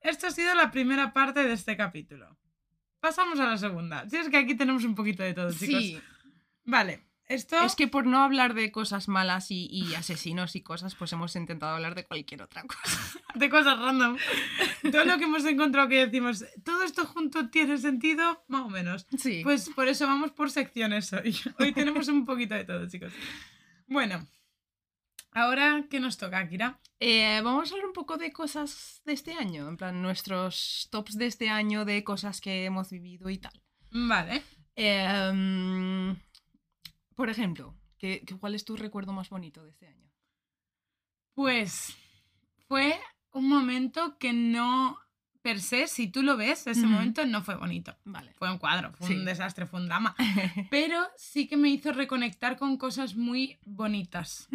esto 0.00 0.28
ha 0.28 0.30
sido 0.30 0.54
la 0.54 0.70
primera 0.70 1.12
parte 1.12 1.42
de 1.44 1.52
este 1.52 1.76
capítulo. 1.76 2.36
Pasamos 3.00 3.38
a 3.40 3.46
la 3.46 3.56
segunda. 3.58 4.08
Si 4.08 4.16
es 4.16 4.28
que 4.28 4.36
aquí 4.38 4.54
tenemos 4.54 4.84
un 4.84 4.94
poquito 4.94 5.22
de 5.22 5.34
todo, 5.34 5.50
chicos. 5.52 5.82
Sí, 5.82 6.00
Vale, 6.64 7.06
esto. 7.28 7.60
es 7.64 7.74
que 7.76 7.86
por 7.88 8.06
no 8.06 8.22
hablar 8.22 8.54
de 8.54 8.72
cosas 8.72 9.08
malas 9.08 9.50
y, 9.50 9.66
y 9.66 9.94
asesinos 9.94 10.56
y 10.56 10.62
cosas, 10.62 10.94
pues 10.94 11.12
hemos 11.12 11.34
intentado 11.36 11.74
hablar 11.74 11.94
de 11.94 12.04
cualquier 12.04 12.42
otra 12.42 12.62
cosa. 12.62 13.00
de 13.34 13.48
cosas 13.48 13.78
random. 13.78 14.16
Todo 14.90 15.04
lo 15.04 15.18
que 15.18 15.24
hemos 15.24 15.44
encontrado 15.44 15.88
que 15.88 16.06
decimos, 16.06 16.44
todo 16.64 16.82
esto 16.82 17.04
junto 17.06 17.48
tiene 17.50 17.78
sentido, 17.78 18.44
más 18.48 18.62
o 18.62 18.68
menos. 18.70 19.06
Sí. 19.18 19.40
Pues 19.44 19.68
por 19.70 19.86
eso 19.88 20.06
vamos 20.06 20.32
por 20.32 20.50
secciones 20.50 21.12
hoy. 21.12 21.36
Hoy 21.58 21.72
tenemos 21.72 22.08
un 22.08 22.24
poquito 22.26 22.54
de 22.54 22.64
todo, 22.64 22.88
chicos. 22.88 23.12
Bueno, 23.86 24.26
ahora, 25.32 25.84
¿qué 25.88 26.00
nos 26.00 26.16
toca, 26.18 26.48
Kira? 26.48 26.80
Eh, 26.98 27.40
vamos 27.44 27.70
a 27.70 27.74
hablar 27.74 27.86
un 27.88 27.92
poco 27.92 28.16
de 28.16 28.32
cosas 28.32 29.02
de 29.04 29.12
este 29.12 29.34
año, 29.34 29.68
en 29.68 29.76
plan 29.76 30.00
nuestros 30.00 30.88
tops 30.90 31.16
de 31.18 31.26
este 31.26 31.50
año 31.50 31.84
de 31.84 32.02
cosas 32.04 32.40
que 32.40 32.64
hemos 32.64 32.90
vivido 32.90 33.28
y 33.28 33.38
tal. 33.38 33.52
Vale. 33.92 34.42
Em, 34.76 36.16
por 37.14 37.28
ejemplo, 37.28 37.74
¿qué, 37.98 38.24
cuál 38.40 38.54
es 38.54 38.64
tu 38.64 38.76
recuerdo 38.76 39.12
más 39.12 39.28
bonito 39.28 39.62
de 39.64 39.70
este 39.70 39.86
año? 39.88 40.10
Pues 41.34 41.94
fue 42.66 42.98
un 43.32 43.46
momento 43.48 44.16
que 44.18 44.32
no, 44.32 44.98
per 45.42 45.60
se, 45.60 45.88
si 45.88 46.08
tú 46.08 46.22
lo 46.22 46.38
ves, 46.38 46.66
ese 46.66 46.86
momento 46.86 47.26
no 47.26 47.42
fue 47.42 47.56
bonito. 47.56 47.94
Vale. 48.04 48.32
Fue 48.38 48.50
un 48.50 48.56
cuadro, 48.58 48.92
fue 48.94 49.08
Sí. 49.08 49.14
un 49.16 49.26
desastre, 49.26 49.66
fue 49.66 49.80
un 49.80 49.86
drama. 49.86 50.14
Pero 50.70 51.06
sí 51.18 51.46
que 51.46 51.58
me 51.58 51.68
hizo 51.68 51.92
reconectar 51.92 52.56
con 52.56 52.78
cosas 52.78 53.16
muy 53.16 53.58
bonitas. 53.66 54.48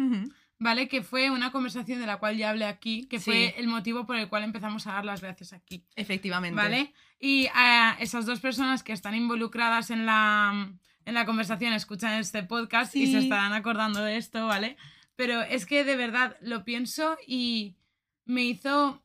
¿Vale? 0.62 0.88
Que 0.88 1.02
fue 1.02 1.30
una 1.30 1.50
conversación 1.50 1.98
de 2.00 2.06
la 2.06 2.18
cual 2.18 2.36
ya 2.36 2.50
hablé 2.50 2.64
aquí, 2.64 3.06
que 3.08 3.18
Sí. 3.18 3.24
fue 3.24 3.54
el 3.58 3.66
motivo 3.66 4.06
por 4.06 4.16
el 4.16 4.28
cual 4.28 4.44
empezamos 4.44 4.86
a 4.86 4.92
dar 4.92 5.04
las 5.04 5.20
gracias 5.20 5.52
aquí, 5.52 5.84
Efectivamente. 5.96 6.56
¿vale? 6.56 6.92
Y 7.18 7.48
a 7.54 7.96
esas 8.00 8.26
dos 8.26 8.40
personas 8.40 8.82
que 8.82 8.92
están 8.92 9.14
involucradas 9.14 9.90
en 9.90 10.06
la, 10.06 10.72
en 11.04 11.14
la 11.14 11.26
conversación 11.26 11.72
escuchan 11.72 12.12
este 12.14 12.42
podcast 12.44 12.94
y 12.96 13.08
se 13.08 13.18
estarán 13.18 13.52
acordando 13.52 14.00
de 14.02 14.16
esto, 14.16 14.46
¿vale? 14.46 14.76
Pero 15.16 15.42
es 15.42 15.66
que 15.66 15.84
de 15.84 15.96
verdad 15.96 16.36
lo 16.40 16.64
pienso 16.64 17.16
y 17.26 17.76
me 18.24 18.42
hizo 18.44 19.02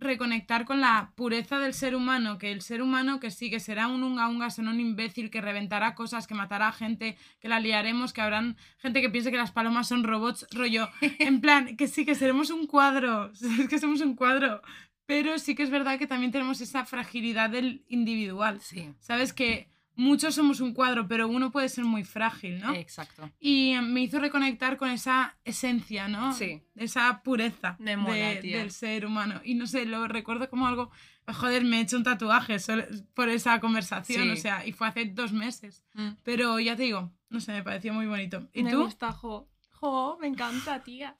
reconectar 0.00 0.64
con 0.64 0.80
la 0.80 1.12
pureza 1.14 1.58
del 1.58 1.74
ser 1.74 1.94
humano, 1.94 2.38
que 2.38 2.50
el 2.50 2.62
ser 2.62 2.82
humano 2.82 3.20
que 3.20 3.30
sí, 3.30 3.50
que 3.50 3.60
será 3.60 3.86
un 3.86 4.02
unga 4.02 4.28
unga, 4.28 4.50
será 4.50 4.70
un 4.70 4.80
imbécil, 4.80 5.30
que 5.30 5.40
reventará 5.40 5.94
cosas, 5.94 6.26
que 6.26 6.34
matará 6.34 6.68
a 6.68 6.72
gente, 6.72 7.16
que 7.38 7.48
la 7.48 7.60
liaremos, 7.60 8.12
que 8.12 8.20
habrán 8.22 8.56
gente 8.78 9.00
que 9.02 9.10
piense 9.10 9.30
que 9.30 9.36
las 9.36 9.52
palomas 9.52 9.88
son 9.88 10.02
robots, 10.04 10.46
rollo, 10.52 10.88
en 11.00 11.40
plan, 11.42 11.76
que 11.76 11.86
sí, 11.86 12.04
que 12.04 12.14
seremos 12.14 12.50
un 12.50 12.66
cuadro, 12.66 13.30
es 13.60 13.68
que 13.68 13.78
somos 13.78 14.00
un 14.00 14.16
cuadro, 14.16 14.62
pero 15.06 15.38
sí 15.38 15.54
que 15.54 15.62
es 15.62 15.70
verdad 15.70 15.98
que 15.98 16.06
también 16.06 16.32
tenemos 16.32 16.60
esa 16.60 16.84
fragilidad 16.86 17.50
del 17.50 17.84
individual, 17.88 18.60
Sí. 18.60 18.92
sabes 19.00 19.32
que 19.32 19.68
muchos 19.96 20.34
somos 20.34 20.60
un 20.60 20.72
cuadro, 20.74 21.06
pero 21.08 21.28
uno 21.28 21.50
puede 21.50 21.68
ser 21.68 21.84
muy 21.84 22.04
frágil, 22.04 22.60
¿no? 22.60 22.74
Exacto. 22.74 23.30
Y 23.38 23.74
me 23.82 24.00
hizo 24.02 24.18
reconectar 24.18 24.76
con 24.76 24.90
esa 24.90 25.36
esencia, 25.44 26.08
¿no? 26.08 26.32
Sí. 26.32 26.62
Esa 26.76 27.22
pureza 27.22 27.76
Me 27.78 27.96
mola, 27.96 28.14
de- 28.14 28.36
tía. 28.36 28.58
del 28.58 28.70
ser 28.70 29.04
humano. 29.06 29.40
Y 29.44 29.54
no 29.54 29.66
sé, 29.66 29.84
lo 29.86 30.06
recuerdo 30.08 30.48
como 30.48 30.66
algo. 30.66 30.90
Joder, 31.26 31.64
me 31.64 31.78
he 31.78 31.82
hecho 31.82 31.96
un 31.96 32.02
tatuaje 32.02 32.58
solo 32.58 32.84
por 33.14 33.28
esa 33.28 33.60
conversación, 33.60 34.24
Sí. 34.24 34.30
o 34.30 34.36
sea, 34.36 34.66
y 34.66 34.72
fue 34.72 34.88
hace 34.88 35.04
dos 35.04 35.32
meses. 35.32 35.84
Mm. 35.94 36.08
Pero 36.24 36.58
ya 36.58 36.74
te 36.76 36.84
digo, 36.84 37.12
no 37.28 37.40
sé, 37.40 37.52
me 37.52 37.62
pareció 37.62 37.92
muy 37.92 38.06
bonito. 38.06 38.48
¿Y 38.52 38.62
me 38.64 38.72
tú? 38.72 38.82
gusta, 38.84 39.12
jo. 39.12 39.48
Jo, 39.70 40.18
me 40.20 40.26
encanta, 40.26 40.82
tía. 40.82 41.14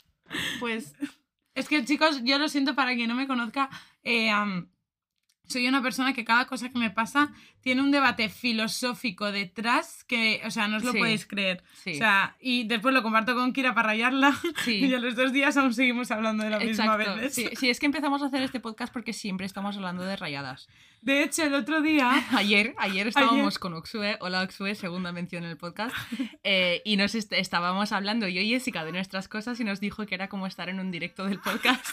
Pues 0.59 0.95
Es 1.55 1.69
que, 1.69 1.85
chicos, 1.85 2.23
yo 2.25 2.39
lo 2.39 2.49
siento 2.49 2.75
para 2.75 2.95
quien 2.95 3.09
no 3.09 3.15
me 3.15 3.27
conozca. 3.27 3.69
eh, 4.05 4.31
soy 5.45 5.67
una 5.67 5.83
persona 5.83 6.13
que 6.13 6.25
cada 6.25 6.47
cosa 6.47 6.69
que 6.71 6.79
me 6.79 6.91
pasa 6.91 7.33
tiene 7.62 7.83
un 7.83 7.90
debate 7.90 8.29
filosófico 8.29 9.33
detrás 9.33 10.05
que, 10.05 10.40
o 10.46 10.51
sea, 10.51 10.68
no 10.68 10.79
os 10.79 10.85
lo 10.85 10.92
Sí. 10.92 10.99
podéis 10.99 11.27
creer. 11.27 11.62
sí. 11.85 11.92
O 11.92 11.94
sea, 11.96 12.37
y 12.40 12.64
después 12.64 12.94
lo 12.94 13.03
comparto 13.03 13.35
con 13.35 13.53
Kira 13.53 13.75
para 13.75 13.88
rayarla. 13.88 14.33
sí. 14.64 14.85
Y 14.87 14.94
a 14.94 14.99
los 14.99 15.14
dos 15.16 15.33
días 15.33 15.57
aún 15.57 15.75
seguimos 15.75 16.11
hablando 16.11 16.44
de 16.44 16.51
la 16.51 16.59
misma 16.59 16.85
Exacto. 16.87 17.16
vez. 17.16 17.35
Sí, 17.35 17.49
sí, 17.55 17.70
es 17.70 17.79
que 17.81 17.87
empezamos 17.87 18.23
a 18.23 18.27
hacer 18.27 18.42
este 18.42 18.61
podcast 18.61 18.92
porque 18.92 19.12
siempre 19.12 19.46
estamos 19.46 19.77
hablando 19.77 20.05
de 20.05 20.16
rayadas. 20.16 20.68
De 21.03 21.23
hecho, 21.23 21.42
el 21.44 21.55
otro 21.55 21.81
día. 21.83 22.11
Ayer, 22.37 22.75
ayer 22.79 23.07
estábamos 23.09 23.55
Ayer. 23.55 23.59
con 23.61 23.75
Oxue, 23.75 24.16
hola 24.20 24.42
Oxue, 24.42 24.75
segunda 24.75 25.12
mención 25.12 25.44
en 25.44 25.51
el 25.51 25.57
podcast, 25.57 25.94
eh, 26.44 26.83
y 26.85 26.96
nos 26.96 27.14
est- 27.14 27.33
estábamos 27.33 27.92
hablando 27.92 28.29
yo 28.29 28.40
y 28.40 28.49
Jessica 28.51 28.85
de 28.85 28.92
nuestras 28.92 29.29
cosas 29.29 29.59
y 29.61 29.64
nos 29.64 29.81
dijo 29.81 30.05
que 30.07 30.14
era 30.14 30.29
como 30.29 30.46
estar 30.46 30.68
en 30.68 30.79
un 30.81 30.90
directo 30.90 31.25
del 31.27 31.40
podcast. 31.40 31.87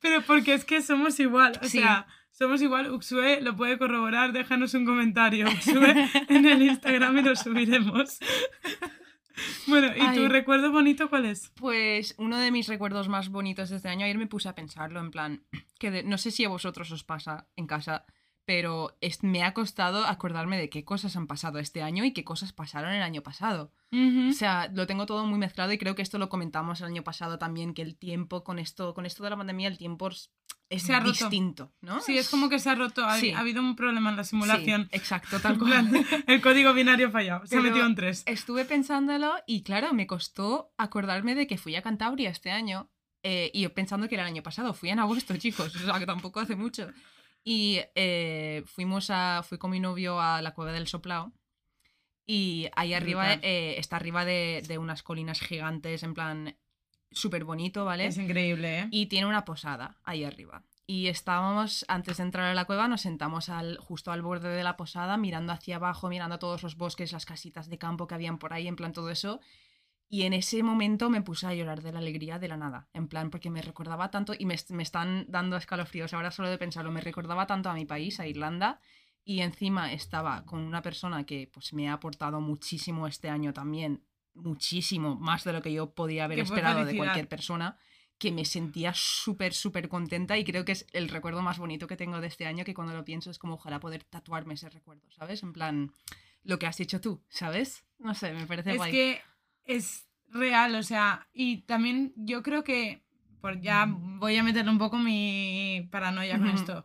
Pero 0.00 0.22
porque 0.22 0.54
es 0.54 0.64
que 0.64 0.80
somos 0.80 1.20
igual. 1.20 1.52
O 1.62 1.66
sea, 1.66 2.06
somos 2.30 2.62
igual. 2.62 2.90
Uxue 2.90 3.40
lo 3.40 3.56
puede 3.56 3.78
corroborar. 3.78 4.32
Déjanos 4.32 4.74
un 4.74 4.84
comentario, 4.86 5.46
Uxue, 5.48 6.08
en 6.28 6.46
el 6.46 6.62
Instagram 6.62 7.18
y 7.18 7.22
lo 7.22 7.36
subiremos. 7.36 8.18
Bueno, 9.66 9.88
¿y 9.96 10.14
tu 10.14 10.28
recuerdo 10.28 10.70
bonito 10.70 11.08
cuál 11.08 11.24
es? 11.24 11.50
Pues 11.56 12.14
uno 12.18 12.36
de 12.36 12.50
mis 12.50 12.68
recuerdos 12.68 13.08
más 13.08 13.30
bonitos 13.30 13.70
de 13.70 13.76
este 13.76 13.88
año, 13.88 14.04
ayer 14.04 14.18
me 14.18 14.26
puse 14.26 14.48
a 14.50 14.54
pensarlo, 14.54 15.00
en 15.00 15.10
plan, 15.10 15.44
que 15.78 15.90
de- 15.90 16.02
no 16.02 16.18
sé 16.18 16.30
si 16.30 16.44
a 16.44 16.48
vosotros 16.50 16.90
os 16.90 17.04
pasa 17.04 17.48
en 17.56 17.66
casa, 17.66 18.04
pero 18.50 18.96
es- 19.00 19.22
me 19.22 19.44
ha 19.44 19.54
costado 19.54 20.04
acordarme 20.04 20.58
de 20.58 20.68
qué 20.68 20.84
cosas 20.84 21.14
han 21.14 21.28
pasado 21.28 21.60
este 21.60 21.82
año 21.82 22.04
y 22.04 22.12
qué 22.12 22.24
cosas 22.24 22.52
pasaron 22.52 22.90
el 22.92 23.00
año 23.02 23.22
pasado. 23.22 23.70
O 23.92 24.32
sea, 24.32 24.68
lo 24.74 24.88
tengo 24.88 25.06
todo 25.06 25.24
muy 25.24 25.38
mezclado 25.38 25.72
y 25.72 25.78
creo 25.78 25.94
que 25.94 26.02
esto 26.02 26.18
lo 26.18 26.28
comentamos 26.28 26.80
el 26.80 26.88
año 26.88 27.04
pasado 27.04 27.38
también, 27.38 27.74
que 27.74 27.82
el 27.82 27.94
tiempo 27.94 28.42
con 28.42 28.58
esto, 28.58 28.92
con 28.92 29.06
esto 29.06 29.22
de 29.22 29.30
la 29.30 29.36
pandemia, 29.36 29.68
el 29.68 29.78
tiempo 29.78 30.08
es 30.08 30.32
Se 30.82 30.92
ha 30.92 30.98
roto. 30.98 31.12
distinto, 31.12 31.72
¿no? 31.80 32.00
Sí, 32.00 32.18
es 32.18 32.28
como 32.28 32.48
que 32.48 32.58
se 32.58 32.70
ha 32.70 32.74
roto. 32.74 33.04
Ha, 33.04 33.18
Sí. 33.18 33.30
ha 33.30 33.38
habido 33.38 33.60
un 33.62 33.76
problema 33.76 34.10
en 34.10 34.16
la 34.16 34.24
Sí, 34.24 34.30
simulación. 34.30 34.88
exacto, 34.90 35.38
tal 35.40 35.56
cual. 35.56 35.88
el 36.26 36.40
código 36.40 36.74
binario 36.74 37.08
fallado. 37.12 37.46
Se 37.46 37.56
ha 37.56 37.60
metido 37.60 37.86
en 37.86 37.94
tres. 37.94 38.24
Estuve 38.26 38.64
pensándolo 38.64 39.32
y 39.46 39.62
claro, 39.62 39.92
me 39.92 40.08
costó 40.08 40.72
acordarme 40.76 41.36
de 41.36 41.46
que 41.46 41.56
fui 41.56 41.76
a 41.76 41.82
Cantabria 41.82 42.30
este 42.30 42.50
año 42.50 42.90
eh, 43.22 43.52
y 43.54 43.68
pensando 43.68 44.08
que 44.08 44.16
era 44.16 44.24
el 44.24 44.30
año 44.30 44.42
pasado. 44.42 44.74
Fui 44.74 44.88
en 44.90 44.98
agosto, 44.98 45.36
chicos, 45.44 45.76
o 45.76 45.78
sea 45.78 46.00
que 46.00 46.06
tampoco 46.06 46.40
hace 46.40 46.56
mucho. 46.56 46.90
Y 47.42 47.80
eh, 47.94 48.62
fuimos 48.66 49.10
a, 49.10 49.42
fui 49.42 49.58
con 49.58 49.70
mi 49.70 49.80
novio 49.80 50.20
a 50.20 50.42
la 50.42 50.52
cueva 50.54 50.72
del 50.72 50.86
Soplao 50.86 51.32
y 52.26 52.68
ahí 52.76 52.94
arriba, 52.94 53.34
eh, 53.42 53.74
está 53.78 53.96
arriba 53.96 54.24
de, 54.24 54.62
de 54.68 54.78
unas 54.78 55.02
colinas 55.02 55.40
gigantes, 55.40 56.02
en 56.02 56.14
plan 56.14 56.56
súper 57.10 57.44
bonito, 57.44 57.84
¿vale? 57.84 58.06
Es 58.06 58.18
increíble, 58.18 58.80
¿eh? 58.80 58.88
y 58.90 59.06
tiene 59.06 59.26
una 59.26 59.44
posada 59.44 59.98
ahí 60.04 60.24
arriba. 60.24 60.62
Y 60.86 61.06
estábamos, 61.08 61.84
antes 61.88 62.16
de 62.16 62.24
entrar 62.24 62.46
a 62.46 62.54
la 62.54 62.64
cueva, 62.64 62.88
nos 62.88 63.02
sentamos 63.02 63.48
al, 63.48 63.78
justo 63.78 64.12
al 64.12 64.22
borde 64.22 64.48
de 64.48 64.64
la 64.64 64.76
posada, 64.76 65.16
mirando 65.16 65.52
hacia 65.52 65.76
abajo, 65.76 66.08
mirando 66.08 66.38
todos 66.38 66.62
los 66.62 66.76
bosques, 66.76 67.12
las 67.12 67.26
casitas 67.26 67.68
de 67.68 67.78
campo 67.78 68.06
que 68.06 68.14
habían 68.14 68.38
por 68.38 68.52
ahí, 68.52 68.66
en 68.66 68.76
plan 68.76 68.92
todo 68.92 69.10
eso. 69.10 69.40
Y 70.12 70.24
en 70.24 70.32
ese 70.32 70.64
momento 70.64 71.08
me 71.08 71.22
puse 71.22 71.46
a 71.46 71.54
llorar 71.54 71.82
de 71.82 71.92
la 71.92 72.00
alegría 72.00 72.40
de 72.40 72.48
la 72.48 72.56
nada, 72.56 72.88
en 72.92 73.06
plan 73.06 73.30
porque 73.30 73.48
me 73.48 73.62
recordaba 73.62 74.10
tanto, 74.10 74.34
y 74.36 74.44
me, 74.44 74.56
me 74.70 74.82
están 74.82 75.24
dando 75.28 75.56
escalofríos 75.56 76.12
ahora 76.12 76.32
solo 76.32 76.50
de 76.50 76.58
pensarlo, 76.58 76.90
me 76.90 77.00
recordaba 77.00 77.46
tanto 77.46 77.70
a 77.70 77.74
mi 77.74 77.86
país, 77.86 78.18
a 78.18 78.26
Irlanda, 78.26 78.80
y 79.24 79.40
encima 79.40 79.92
estaba 79.92 80.44
con 80.44 80.60
una 80.60 80.82
persona 80.82 81.24
que 81.24 81.48
pues 81.52 81.72
me 81.72 81.88
ha 81.88 81.92
aportado 81.92 82.40
muchísimo 82.40 83.06
este 83.06 83.28
año 83.28 83.52
también, 83.52 84.02
muchísimo, 84.34 85.14
más 85.14 85.44
de 85.44 85.52
lo 85.52 85.62
que 85.62 85.72
yo 85.72 85.94
podía 85.94 86.24
haber 86.24 86.38
Qué 86.38 86.42
esperado 86.42 86.84
de 86.84 86.96
cualquier 86.96 87.28
persona 87.28 87.78
que 88.18 88.32
me 88.32 88.44
sentía 88.44 88.92
súper, 88.92 89.54
súper 89.54 89.88
contenta 89.88 90.36
y 90.36 90.44
creo 90.44 90.64
que 90.64 90.72
es 90.72 90.86
el 90.92 91.08
recuerdo 91.08 91.40
más 91.40 91.58
bonito 91.58 91.86
que 91.86 91.96
tengo 91.96 92.20
de 92.20 92.26
este 92.26 92.46
año, 92.46 92.64
que 92.64 92.74
cuando 92.74 92.94
lo 92.94 93.04
pienso 93.04 93.30
es 93.30 93.38
como 93.38 93.54
ojalá 93.54 93.78
poder 93.78 94.02
tatuarme 94.02 94.54
ese 94.54 94.68
recuerdo, 94.68 95.08
¿sabes? 95.12 95.44
En 95.44 95.52
plan, 95.52 95.92
lo 96.42 96.58
que 96.58 96.66
has 96.66 96.80
hecho 96.80 97.00
tú, 97.00 97.22
¿sabes? 97.28 97.84
No 97.98 98.14
sé, 98.14 98.32
me 98.32 98.46
parece 98.46 98.72
Es 98.72 98.76
guay. 98.76 98.90
que 98.90 99.22
es 99.64 100.08
real, 100.28 100.74
o 100.74 100.82
sea, 100.82 101.28
y 101.32 101.62
también 101.62 102.12
yo 102.16 102.42
creo 102.42 102.64
que, 102.64 103.02
por 103.40 103.60
ya 103.60 103.86
voy 103.88 104.36
a 104.36 104.42
meterle 104.42 104.70
un 104.70 104.78
poco 104.78 104.98
mi 104.98 105.88
paranoia 105.90 106.38
con 106.38 106.48
esto. 106.48 106.84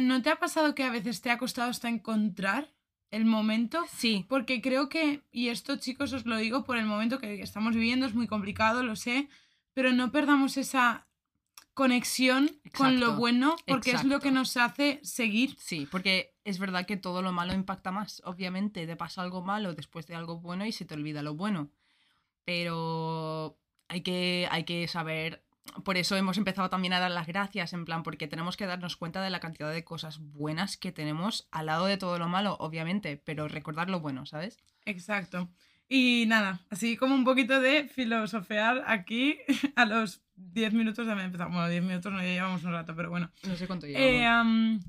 ¿No 0.00 0.22
te 0.22 0.30
ha 0.30 0.36
pasado 0.36 0.74
que 0.74 0.84
a 0.84 0.90
veces 0.90 1.20
te 1.20 1.30
ha 1.30 1.38
costado 1.38 1.70
hasta 1.70 1.88
encontrar 1.88 2.72
el 3.10 3.24
momento? 3.24 3.84
Sí, 3.90 4.24
Porque 4.28 4.62
creo 4.62 4.88
que, 4.88 5.22
y 5.30 5.48
esto 5.48 5.76
chicos 5.76 6.12
os 6.12 6.24
lo 6.24 6.36
digo 6.36 6.64
por 6.64 6.78
el 6.78 6.86
momento 6.86 7.18
que 7.18 7.42
estamos 7.42 7.74
viviendo, 7.74 8.06
es 8.06 8.14
muy 8.14 8.26
complicado, 8.26 8.82
lo 8.82 8.96
sé, 8.96 9.28
pero 9.74 9.92
no 9.92 10.10
perdamos 10.10 10.56
esa 10.56 11.06
conexión 11.74 12.50
con 12.76 13.00
lo 13.00 13.16
bueno 13.16 13.56
porque 13.66 13.92
es 13.92 14.04
lo 14.04 14.20
que 14.20 14.30
nos 14.30 14.56
hace 14.56 15.00
seguir. 15.02 15.56
sí, 15.58 15.86
porque 15.90 16.34
es 16.44 16.58
verdad 16.58 16.86
que 16.86 16.96
todo 16.96 17.22
lo 17.22 17.32
malo 17.32 17.54
impacta 17.54 17.90
más. 17.90 18.22
Obviamente, 18.24 18.86
te 18.86 18.96
pasa 18.96 19.22
algo 19.22 19.42
malo 19.42 19.74
después 19.74 20.06
de 20.06 20.14
algo 20.14 20.40
bueno 20.40 20.66
y 20.66 20.72
se 20.72 20.84
te 20.84 20.94
olvida 20.94 21.22
lo 21.22 21.34
bueno. 21.34 21.70
Pero 22.44 23.58
hay 23.88 24.02
que, 24.02 24.48
hay 24.50 24.64
que 24.64 24.88
saber. 24.88 25.42
Por 25.84 25.96
eso 25.96 26.16
hemos 26.16 26.38
empezado 26.38 26.68
también 26.70 26.92
a 26.92 27.00
dar 27.00 27.10
las 27.10 27.26
gracias, 27.26 27.72
en 27.72 27.84
plan, 27.84 28.02
porque 28.02 28.26
tenemos 28.26 28.56
que 28.56 28.66
darnos 28.66 28.96
cuenta 28.96 29.22
de 29.22 29.30
la 29.30 29.40
cantidad 29.40 29.72
de 29.72 29.84
cosas 29.84 30.18
buenas 30.18 30.76
que 30.76 30.92
tenemos 30.92 31.48
al 31.52 31.66
lado 31.66 31.86
de 31.86 31.96
todo 31.96 32.18
lo 32.18 32.28
malo, 32.28 32.56
obviamente, 32.58 33.16
pero 33.24 33.46
recordar 33.46 33.88
lo 33.88 34.00
bueno, 34.00 34.26
¿sabes? 34.26 34.58
Exacto. 34.86 35.48
Y 35.88 36.24
nada, 36.26 36.60
así 36.70 36.96
como 36.96 37.14
un 37.14 37.22
poquito 37.22 37.60
de 37.60 37.84
filosofear 37.86 38.82
aquí 38.86 39.36
a 39.76 39.84
los 39.84 40.22
10 40.36 40.72
minutos 40.72 41.06
de 41.06 41.12
haber 41.12 41.26
empezado. 41.26 41.50
Bueno, 41.50 41.68
10 41.68 41.82
minutos 41.82 42.12
no 42.12 42.18
ya 42.18 42.28
llevamos 42.28 42.64
un 42.64 42.72
rato, 42.72 42.96
pero 42.96 43.10
bueno. 43.10 43.30
No 43.46 43.56
sé 43.56 43.66
cuánto 43.66 43.86
Eh, 43.86 44.24
am, 44.24 44.80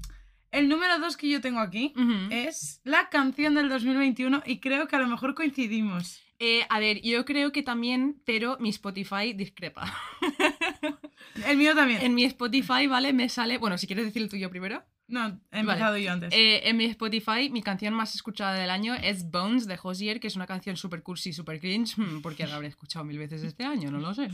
el 0.52 0.70
número 0.70 1.00
2 1.00 1.18
que 1.18 1.30
yo 1.30 1.42
tengo 1.42 1.60
aquí 1.60 1.94
es 2.32 2.80
la 2.84 3.10
canción 3.10 3.56
del 3.56 3.68
2021 3.70 4.44
y 4.46 4.60
creo 4.60 4.88
que 4.88 4.96
a 4.96 5.00
lo 5.00 5.08
mejor 5.08 5.36
coincidimos. 5.36 6.23
Eh, 6.40 6.66
a 6.70 6.80
ver, 6.80 7.02
yo 7.02 7.26
creo 7.26 7.52
que 7.52 7.64
también, 7.64 8.22
pero 8.26 8.58
mi 8.60 8.70
Spotify 8.70 9.34
discrepa. 9.34 9.94
El 11.48 11.58
mío 11.58 11.76
también. 11.76 12.02
En 12.02 12.14
mi 12.16 12.26
Spotify, 12.26 12.88
¿vale? 12.88 13.14
Me 13.14 13.30
sale. 13.30 13.58
Bueno, 13.58 13.78
si 13.78 13.88
quieres 13.88 14.06
decir 14.06 14.22
el 14.22 14.30
tuyo 14.30 14.50
primero. 14.50 14.84
No, 15.08 15.40
he 15.52 15.60
empezado 15.60 15.92
Vale. 15.92 16.04
yo 16.04 16.12
antes. 16.12 16.34
Eh, 16.34 16.68
en 16.70 16.78
mi 16.78 16.86
Spotify, 16.86 17.50
mi 17.52 17.62
canción 17.62 17.94
más 17.94 18.16
escuchada 18.16 18.54
del 18.54 18.70
año 18.70 18.96
es 18.96 19.30
Bones 19.30 19.68
de 19.68 19.78
Hosier, 19.82 20.20
que 20.20 20.28
es 20.28 20.36
una 20.36 20.48
canción 20.48 20.78
super 20.78 21.04
cursi, 21.04 21.34
super 21.34 21.60
cringe, 21.60 21.98
hmm, 21.98 22.22
porque 22.22 22.48
la 22.48 22.56
habré 22.56 22.70
escuchado 22.70 23.04
mil 23.04 23.18
veces 23.20 23.44
este 23.44 23.66
año, 23.66 23.92
no 23.92 24.00
lo 24.00 24.14
sé. 24.14 24.30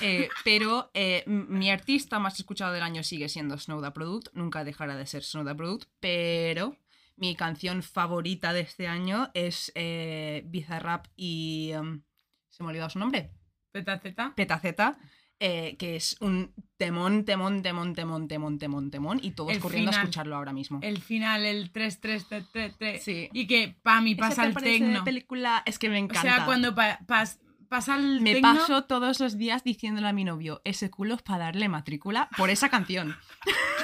Eh, 0.00 0.28
pero 0.42 0.90
eh, 0.94 1.22
mi 1.26 1.70
artista 1.70 2.18
más 2.18 2.38
escuchado 2.38 2.72
del 2.72 2.82
año 2.82 3.02
sigue 3.02 3.28
siendo 3.28 3.58
Snow 3.58 3.82
the 3.82 3.90
Product, 3.90 4.28
nunca 4.32 4.64
dejará 4.64 4.96
de 4.96 5.06
ser 5.06 5.22
Snow 5.22 5.44
the 5.44 5.54
Product, 5.54 5.88
pero 6.00 6.76
mi 7.16 7.34
canción 7.34 7.82
favorita 7.82 8.52
de 8.52 8.60
este 8.60 8.86
año 8.88 9.30
es 9.34 9.72
eh, 9.74 10.42
Bizarrap 10.46 11.06
y. 11.16 11.70
em, 11.72 12.02
¿Se 12.48 12.62
me 12.62 12.68
ha 12.68 12.70
olvidado 12.70 12.90
su 12.90 12.98
nombre? 12.98 13.30
Zeta. 13.72 14.32
Petaceta, 14.34 14.96
eh, 15.38 15.76
que 15.78 15.96
es 15.96 16.16
un 16.20 16.54
temón, 16.78 17.26
temón, 17.26 17.60
temón, 17.62 17.92
temón, 17.94 18.26
temón, 18.28 18.58
temón, 18.58 18.90
temón, 18.90 19.20
y 19.22 19.32
todos 19.32 19.52
El 19.52 19.60
corriendo 19.60 19.90
final. 19.92 20.00
a 20.00 20.04
escucharlo 20.04 20.36
ahora 20.36 20.52
mismo. 20.54 20.78
El 20.82 21.02
final, 21.02 21.44
el 21.44 21.70
3, 21.72 22.00
3, 22.00 22.26
3, 22.28 22.44
3, 22.52 22.74
3. 22.78 23.04
Sí. 23.04 23.28
Y 23.34 23.46
que, 23.46 23.76
pam, 23.82 24.06
y 24.06 24.12
Ese 24.12 24.20
pasa 24.20 24.46
el 24.46 24.54
tecno. 24.54 25.04
película, 25.04 25.62
es 25.66 25.78
que 25.78 25.90
me 25.90 25.96
O 25.96 25.98
encanta. 25.98 26.22
sea, 26.22 26.44
cuando 26.46 26.74
pa- 26.74 26.98
pas- 27.06 27.38
pasa 27.68 27.96
el 27.96 28.22
me 28.22 28.32
tecno, 28.34 28.54
paso 28.54 28.84
todos 28.84 29.20
los 29.20 29.36
días 29.36 29.62
diciéndole 29.62 30.08
a 30.08 30.12
mi 30.14 30.24
novio, 30.24 30.62
ese 30.64 30.90
culo 30.90 31.16
es 31.16 31.22
para 31.22 31.44
darle 31.44 31.68
matrícula 31.68 32.30
por 32.38 32.48
esa 32.48 32.70
canción. 32.70 33.14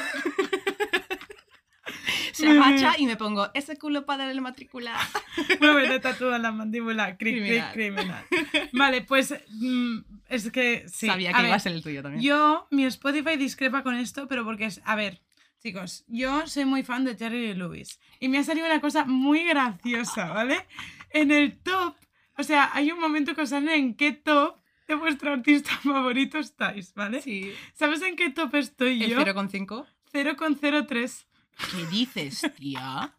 Se 2.33 2.49
agacha 2.49 2.95
y 2.99 3.07
me 3.07 3.17
pongo, 3.17 3.51
ese 3.55 3.77
culo 3.77 4.05
para 4.07 4.27
darle 4.27 4.41
matrícula. 4.41 4.97
Bueno, 5.59 5.75
me 5.89 5.99
tatúa 6.01 6.39
la 6.39 6.53
mandíbula. 6.53 7.17
Cric, 7.17 7.37
cric, 7.37 7.73
Criminal. 7.73 8.25
criminal. 8.29 8.71
Vale, 8.73 9.03
pues 9.03 9.35
mm, 9.49 9.99
es 10.29 10.51
que 10.51 10.85
sí. 10.89 11.07
Sabía 11.07 11.33
que 11.33 11.47
iba 11.47 11.55
a 11.55 11.59
ser 11.59 11.73
el 11.73 11.83
tuyo 11.83 12.03
también. 12.03 12.23
Yo, 12.23 12.67
mi 12.71 12.85
Spotify 12.85 13.37
discrepa 13.37 13.83
con 13.83 13.95
esto, 13.95 14.29
pero 14.29 14.45
porque 14.45 14.67
es. 14.67 14.83
A 14.85 14.95
ver, 14.97 15.23
chicos, 15.63 16.05
yo 16.09 16.47
soy 16.47 16.65
muy 16.65 16.83
fan 16.83 17.05
de 17.05 17.15
Terry 17.15 17.55
Lewis. 17.55 17.99
Y 18.21 18.29
me 18.29 18.39
ha 18.39 18.45
salido 18.45 18.67
una 18.67 18.81
cosa 18.81 19.05
muy 19.05 19.45
graciosa, 19.45 20.29
¿vale? 20.33 20.67
En 21.11 21.31
el 21.31 21.59
top. 21.59 21.95
O 22.37 22.43
sea, 22.43 22.71
hay 22.75 22.91
un 22.91 23.01
momento 23.01 23.35
que 23.35 23.43
os 23.43 23.51
sale 23.51 23.75
en 23.77 23.95
qué 23.95 24.13
top 24.13 24.57
de 24.89 24.95
vuestro 24.95 25.33
artista 25.33 25.71
favorito 25.83 26.39
estáis, 26.39 26.93
¿vale? 26.95 27.23
Sí. 27.23 27.53
¿Sabes 27.75 28.03
en 28.03 28.17
qué 28.17 28.31
top 28.31 28.55
estoy 28.57 29.03
¿El 29.03 29.11
yo? 29.11 29.21
0,5? 29.21 29.87
0,03. 30.13 31.27
¿Qué 31.71 31.87
dices, 31.87 32.45
tía? 32.57 33.15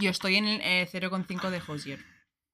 Yo 0.00 0.10
estoy 0.10 0.36
en 0.36 0.46
el 0.46 0.60
eh, 0.62 0.88
0,5 0.90 1.50
de 1.50 1.62
Hosier. 1.66 2.04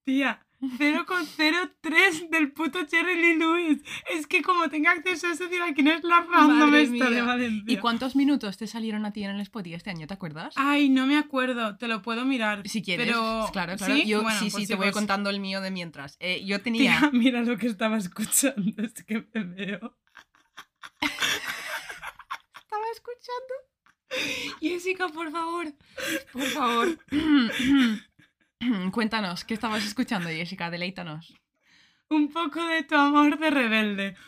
Tía, 0.05 0.47
0,03 0.61 2.31
del 2.31 2.53
puto 2.53 2.81
Jerry 2.91 3.15
Lee 3.15 3.37
Lewis. 3.37 3.83
Es 4.11 4.27
que 4.27 4.43
como 4.43 4.69
tenga 4.69 4.91
acceso 4.91 5.29
a 5.29 5.33
eso, 5.33 5.47
dirá 5.47 5.73
quién 5.75 5.87
es 5.89 6.03
la 6.03 6.21
random 6.21 6.71
Madre 6.71 6.83
esta 6.83 7.11
de. 7.11 7.23
Valencia. 7.23 7.73
¿Y 7.73 7.77
cuántos 7.77 8.17
minutos 8.17 8.57
te 8.57 8.67
salieron 8.67 9.07
a 9.07 9.13
ti 9.13 9.23
en 9.23 9.31
el 9.31 9.41
Spotify 9.41 9.75
este 9.75 9.91
año? 9.91 10.07
¿Te 10.07 10.15
acuerdas? 10.15 10.55
Ay, 10.57 10.89
no 10.89 11.07
me 11.07 11.17
acuerdo, 11.17 11.77
te 11.77 11.87
lo 11.87 12.03
puedo 12.03 12.25
mirar. 12.25 12.67
Si 12.67 12.83
quieres, 12.83 13.07
Pero... 13.07 13.49
claro, 13.53 13.77
claro. 13.77 13.95
¿Sí? 13.95 14.07
Yo, 14.07 14.23
Bueno, 14.23 14.39
sí, 14.39 14.51
pues 14.51 14.65
sí, 14.65 14.69
te 14.69 14.75
voy 14.75 14.91
contando 14.91 15.31
el 15.31 15.41
mío 15.41 15.61
de 15.61 15.71
mientras. 15.71 16.17
Eh, 16.21 16.45
yo 16.45 16.61
Tía, 16.61 16.65
tenía. 16.65 17.11
mira 17.13 17.43
lo 17.43 17.57
que 17.57 17.69
estaba 17.69 17.99
escuchando, 17.99 18.83
es 18.83 19.05
que 19.05 19.27
me 19.33 19.45
veo. 19.45 19.97
Estaba 22.61 22.85
escuchando. 22.93 23.68
Jessica, 24.61 25.09
por 25.09 25.31
favor. 25.31 25.67
Por 26.33 26.43
favor. 26.45 26.99
Cuéntanos, 28.93 29.45
¿qué 29.45 29.55
estabas 29.55 29.85
escuchando, 29.85 30.29
Jessica? 30.29 30.71
Deleítanos. 30.71 31.35
Un 32.11 32.33
poco 32.33 32.65
de 32.67 32.83
tu 32.85 32.95
amor 32.95 33.39
de 33.39 33.51
rebelde. 33.51 34.17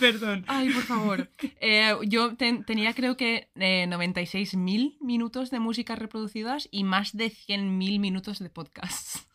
Perdón. 0.00 0.44
Ay, 0.48 0.70
por 0.72 0.82
favor. 0.82 1.28
Eh, 1.60 1.94
yo 2.08 2.34
ten- 2.36 2.64
tenía 2.64 2.94
creo 2.94 3.16
que 3.18 3.50
eh, 3.56 3.86
96.000 3.86 4.96
minutos 5.00 5.50
de 5.50 5.60
música 5.60 5.94
reproducidas 5.94 6.68
y 6.70 6.84
más 6.84 7.14
de 7.14 7.26
100.000 7.30 8.00
minutos 8.00 8.38
de 8.38 8.48
podcasts. 8.48 9.28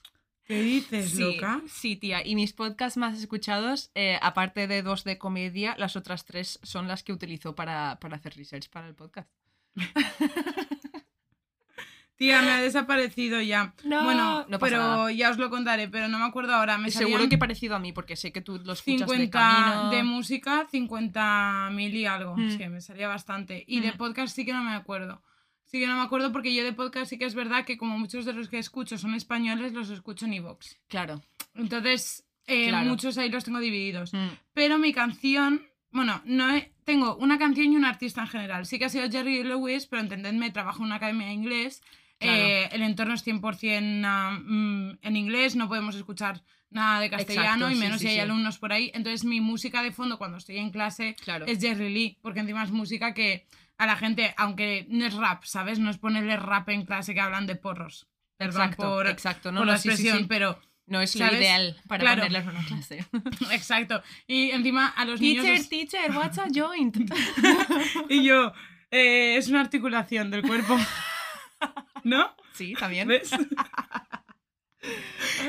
¿Qué 0.48 0.62
dices, 0.62 1.12
Sí, 1.12 1.20
loca? 1.36 1.62
sí, 1.68 1.96
tía. 1.98 2.26
Y 2.26 2.36
mis 2.36 2.54
podcasts 2.54 2.98
más 2.98 3.18
escuchados, 3.20 3.92
eh, 3.96 4.18
aparte 4.22 4.68
de 4.68 4.82
dos 4.82 5.04
de 5.04 5.18
comedia, 5.18 5.76
las 5.78 5.96
otras 5.98 6.24
tres 6.26 6.60
son 6.64 6.88
las 6.88 7.04
que 7.04 7.12
utilizo 7.12 7.54
para, 7.54 8.00
para 8.00 8.16
hacer 8.16 8.36
research 8.36 8.70
para 8.70 8.88
el 8.88 8.96
podcast. 8.96 9.30
Tía, 12.16 12.42
me 12.42 12.50
ha 12.50 12.62
desaparecido 12.62 13.40
ya. 13.42 13.76
No, 13.84 14.04
bueno, 14.04 14.44
no 14.50 14.58
pero 14.58 14.78
nada. 14.80 15.12
ya 15.12 15.30
os 15.30 15.38
lo 15.38 15.52
contaré, 15.52 15.88
pero 15.88 16.08
no 16.08 16.18
me 16.18 16.26
acuerdo 16.26 16.56
ahora. 16.56 16.80
Me 16.80 16.90
Seguro 16.90 17.30
que 17.30 17.38
parecido 17.38 17.76
a 17.76 17.80
mí, 17.80 17.92
porque 17.94 18.16
sé 18.16 18.32
que 18.32 18.42
tú 18.42 18.54
lo 18.66 18.74
escuchas 18.74 19.08
50 19.08 19.18
de 19.18 19.30
camino. 19.30 19.90
de 19.92 20.02
música, 20.04 20.66
50 20.72 21.70
mil 21.74 21.94
y 21.96 22.08
algo. 22.08 22.36
Mm. 22.36 22.58
Sí, 22.58 22.68
me 22.70 22.82
salía 22.82 23.08
bastante. 23.08 23.64
Y 23.68 23.82
de 23.82 23.92
Mm. 23.92 23.98
podcast 23.98 24.36
sí 24.36 24.46
que 24.46 24.54
no 24.54 24.64
me 24.64 24.74
acuerdo. 24.74 25.22
Sí 25.68 25.80
que 25.80 25.88
no 25.88 25.96
me 25.96 26.02
acuerdo 26.02 26.32
porque 26.32 26.54
yo 26.54 26.64
de 26.64 26.74
podcast 26.74 27.10
sí 27.10 27.18
que 27.18 27.26
es 27.26 27.36
verdad 27.36 27.64
que 27.66 27.78
como 27.78 27.98
muchos 28.00 28.26
de 28.26 28.34
los 28.34 28.50
que 28.50 28.58
escucho 28.58 28.98
son 28.98 29.14
españoles, 29.14 29.74
los 29.74 29.90
escucho 29.90 30.26
en 30.26 30.34
iVoox. 30.34 30.76
Claro. 30.88 31.22
Entonces, 31.56 32.26
eh, 32.46 32.70
Claro. 32.70 32.90
muchos 32.90 33.18
ahí 33.18 33.30
los 33.30 33.44
tengo 33.44 33.60
divididos. 33.60 34.14
Mm, 34.14 34.28
Pero 34.54 34.78
mi 34.78 34.94
canción, 34.94 35.68
bueno, 35.92 36.22
no 36.26 36.56
he- 36.56 36.72
tengo 36.86 37.18
una 37.18 37.38
canción 37.38 37.72
y 37.74 37.76
un 37.76 37.84
artista 37.86 38.22
en 38.22 38.28
general. 38.28 38.66
Sí 38.66 38.80
que 38.80 38.86
ha 38.86 38.90
sido 38.90 39.10
Jerry 39.12 39.44
Lewis, 39.44 39.88
pero 39.88 40.02
entendedme, 40.02 40.52
trabajo 40.52 40.80
en 40.80 40.86
una 40.86 40.96
academia 40.96 41.28
de 41.28 41.34
inglés. 41.34 41.82
Claro. 42.20 42.36
eh, 42.42 42.70
el 42.72 42.82
entorno 42.82 43.14
es 43.14 43.22
100% 43.24 44.02
ah, 44.04 44.40
mm, 44.44 44.98
en 45.04 45.16
inglés, 45.16 45.56
no 45.56 45.68
podemos 45.68 45.96
escuchar 45.96 46.42
nada 46.72 47.00
de 47.00 47.12
castellano 47.12 47.68
Exacto, 47.68 47.72
y 47.72 47.76
menos 47.76 48.00
sí, 48.00 48.06
si 48.06 48.08
hay 48.08 48.16
sí. 48.16 48.20
alumnos 48.22 48.58
por 48.58 48.74
ahí. 48.74 48.90
Entonces 48.96 49.24
mi 49.24 49.40
música 49.40 49.84
de 49.84 49.92
fondo 49.92 50.18
cuando 50.18 50.38
estoy 50.40 50.58
en 50.58 50.72
clase 50.72 51.16
Claro. 51.24 51.46
es 51.46 51.60
Jerry 51.60 51.94
Lee, 51.94 52.18
porque 52.24 52.40
encima 52.40 52.64
es 52.64 52.72
música 52.72 53.14
que 53.14 53.46
a 53.78 53.86
la 53.86 53.96
gente, 53.96 54.34
aunque 54.38 54.86
no 54.90 55.06
es 55.06 55.14
rap, 55.14 55.44
¿sabes? 55.44 55.80
No 55.80 55.90
es 55.90 55.98
ponerle 55.98 56.38
rap 56.38 56.70
en 56.70 56.86
clase 56.86 57.14
que 57.14 57.22
hablan 57.22 57.46
de 57.48 57.56
porros. 57.56 58.08
Perdón 58.38 58.62
Exacto, 58.64 58.84
por, 58.84 59.08
exacto. 59.08 59.52
No, 59.52 59.60
por 59.62 59.68
no, 59.68 59.72
la 59.74 59.78
sí, 59.78 59.90
expresión, 59.90 60.20
sí. 60.20 60.26
pero 60.28 60.60
No 60.86 61.02
es 61.02 61.16
lo 61.16 61.26
ideal 61.34 61.76
para 61.88 62.02
Claro. 62.02 62.22
ponerles 62.24 62.44
en 62.44 62.50
una 62.50 62.66
clase. 62.66 63.06
exacto. 63.56 64.02
Y 64.26 64.52
encima 64.52 64.88
a 64.88 65.06
los 65.06 65.20
niños... 65.20 65.44
teacher, 65.44 65.60
es- 65.62 65.70
teacher, 65.70 66.12
what's 66.16 66.38
a 66.40 66.48
joint? 66.54 66.96
Y 68.10 68.24
yo, 68.24 68.54
eh, 68.92 69.36
es 69.38 69.48
una 69.50 69.62
articulación 69.62 70.32
del 70.32 70.44
cuerpo. 70.44 70.78
¿No? 72.04 72.34
sí, 72.54 72.74
también. 72.80 73.08
¿Ves? 73.08 73.32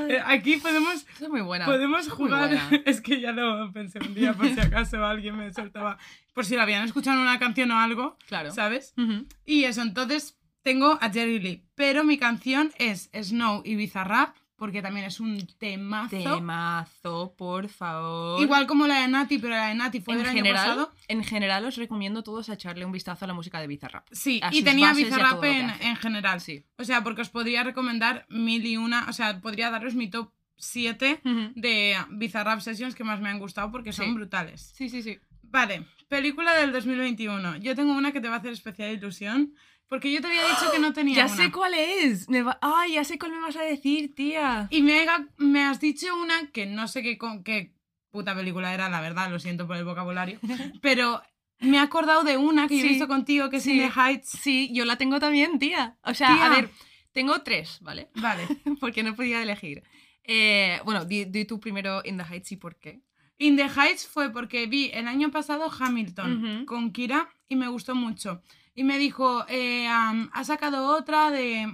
Eh, 0.08 0.20
Aquí 0.24 0.56
podemos, 0.56 1.06
es 1.20 1.28
muy 1.28 1.42
buena. 1.42 1.66
podemos 1.66 2.00
es 2.00 2.08
muy 2.08 2.16
jugar. 2.16 2.48
buena. 2.48 2.70
Es 2.86 3.00
que 3.00 3.20
ya 3.20 3.30
lo 3.32 3.70
pensé 3.72 3.98
un 4.00 4.14
día 4.14 4.32
por 4.32 4.48
si 4.48 4.58
acaso 4.58 5.04
alguien 5.04 5.36
me 5.36 5.52
soltaba. 5.52 5.98
Por 6.38 6.46
si 6.46 6.54
la 6.54 6.62
habían 6.62 6.84
escuchado 6.84 7.16
en 7.16 7.22
una 7.24 7.40
canción 7.40 7.68
o 7.72 7.78
algo, 7.80 8.16
Claro. 8.28 8.52
¿sabes? 8.52 8.94
Y 9.44 9.64
eso, 9.64 9.82
entonces 9.82 10.38
tengo 10.62 10.96
a 11.00 11.10
Jerry 11.10 11.40
Lee. 11.40 11.64
Pero 11.74 12.04
mi 12.04 12.16
canción 12.16 12.70
es 12.78 13.10
Snow 13.12 13.62
y 13.64 13.74
Bizarrap, 13.74 14.36
porque 14.54 14.80
también 14.80 15.04
es 15.06 15.18
un 15.18 15.44
temazo. 15.58 16.16
Temazo, 16.16 17.34
por 17.36 17.68
favor. 17.68 18.40
Igual 18.40 18.68
como 18.68 18.86
la 18.86 19.00
de 19.00 19.08
Nati, 19.08 19.38
pero 19.38 19.54
la 19.56 19.66
de 19.66 19.74
Nati 19.74 20.00
fue 20.00 20.14
en 20.14 20.18
del 20.20 20.28
año 20.28 20.36
general, 20.36 20.64
pasado. 20.68 20.92
en 21.08 21.24
general 21.24 21.64
os 21.64 21.74
recomiendo 21.76 22.20
a 22.20 22.22
todos 22.22 22.48
a 22.50 22.54
echarle 22.54 22.84
un 22.84 22.92
vistazo 22.92 23.24
a 23.24 23.28
la 23.28 23.34
música 23.34 23.60
de 23.60 23.66
Bizarrap. 23.66 24.06
Sí, 24.12 24.40
y 24.52 24.62
tenía 24.62 24.92
y 24.92 25.02
Bizarrap 25.02 25.42
en, 25.42 25.70
en 25.80 25.96
general. 25.96 26.40
Sí. 26.40 26.64
O 26.76 26.84
sea, 26.84 27.02
porque 27.02 27.22
os 27.22 27.30
podría 27.30 27.64
recomendar 27.64 28.26
mil 28.28 28.64
y 28.64 28.76
una, 28.76 29.06
o 29.08 29.12
sea, 29.12 29.40
podría 29.40 29.72
daros 29.72 29.96
mi 29.96 30.08
top 30.08 30.30
7 30.60 31.20
de 31.54 31.96
Bizarrap 32.10 32.60
Sessions 32.60 32.94
que 32.96 33.04
más 33.04 33.20
me 33.20 33.28
han 33.28 33.38
gustado 33.38 33.72
porque 33.72 33.92
son 33.92 34.06
Sí. 34.06 34.12
brutales. 34.12 34.72
Sí, 34.76 34.88
sí, 34.88 35.02
sí. 35.02 35.18
Vale, 35.50 35.84
película 36.08 36.54
del 36.54 36.72
2021. 36.72 37.56
Yo 37.58 37.74
tengo 37.74 37.92
una 37.92 38.12
que 38.12 38.20
te 38.20 38.28
va 38.28 38.36
a 38.36 38.38
hacer 38.38 38.52
especial 38.52 38.92
ilusión 38.92 39.54
porque 39.88 40.12
yo 40.12 40.20
te 40.20 40.26
había 40.26 40.42
dicho 40.42 40.70
que 40.70 40.78
no 40.78 40.92
tenía 40.92 41.16
Ya 41.16 41.26
una. 41.26 41.34
sé 41.36 41.50
cuál 41.50 41.72
es. 41.74 42.28
Me 42.28 42.42
va... 42.42 42.58
Ay, 42.60 42.92
ya 42.94 43.04
sé 43.04 43.18
cuál 43.18 43.32
me 43.32 43.40
vas 43.40 43.56
a 43.56 43.62
decir, 43.62 44.14
tía. 44.14 44.66
Y 44.70 44.82
me, 44.82 45.08
ha- 45.08 45.26
me 45.38 45.64
has 45.64 45.80
dicho 45.80 46.14
una 46.16 46.50
que 46.52 46.66
no 46.66 46.86
sé 46.88 47.02
qué, 47.02 47.16
con- 47.16 47.42
qué 47.42 47.72
puta 48.10 48.34
película 48.34 48.74
era, 48.74 48.88
la 48.90 49.00
verdad, 49.00 49.30
lo 49.30 49.38
siento 49.38 49.66
por 49.66 49.76
el 49.76 49.84
vocabulario, 49.84 50.38
pero 50.82 51.22
me 51.60 51.76
he 51.78 51.80
acordado 51.80 52.22
de 52.22 52.36
una 52.36 52.68
que 52.68 52.74
yo 52.76 52.80
he 52.80 52.82
Sí, 52.84 52.88
visto 52.90 53.08
contigo 53.08 53.48
que 53.50 53.56
es 53.56 53.62
sí. 53.62 53.72
In 53.80 53.88
the 53.88 54.00
Heights. 54.00 54.28
Sí, 54.30 54.70
yo 54.74 54.84
la 54.84 54.96
tengo 54.96 55.18
también, 55.20 55.58
tía. 55.58 55.96
O 56.02 56.12
sea, 56.14 56.34
Tía. 56.34 56.46
a 56.46 56.48
ver, 56.50 56.70
tengo 57.12 57.40
tres, 57.42 57.78
¿vale? 57.80 58.10
Vale. 58.14 58.46
Porque 58.80 59.02
no 59.02 59.14
podía 59.16 59.42
elegir. 59.42 59.82
Eh, 60.24 60.80
bueno, 60.84 61.04
di, 61.06 61.24
di 61.24 61.46
tú 61.46 61.58
primero 61.58 62.02
In 62.04 62.18
the 62.18 62.24
Heights 62.24 62.52
y 62.52 62.56
por 62.56 62.76
qué. 62.78 63.00
In 63.38 63.56
the 63.56 63.68
Heights 63.68 64.06
fue 64.06 64.30
porque 64.30 64.66
vi 64.66 64.90
el 64.92 65.06
año 65.06 65.30
pasado 65.30 65.70
Hamilton 65.70 66.64
con 66.66 66.92
Kira 66.92 67.28
y 67.48 67.56
me 67.56 67.68
gustó 67.68 67.94
mucho. 67.94 68.42
Y 68.74 68.84
me 68.84 68.98
dijo, 68.98 69.44
eh, 69.48 69.86
ha 69.88 70.44
sacado 70.44 70.96
otra 70.96 71.30
de... 71.30 71.72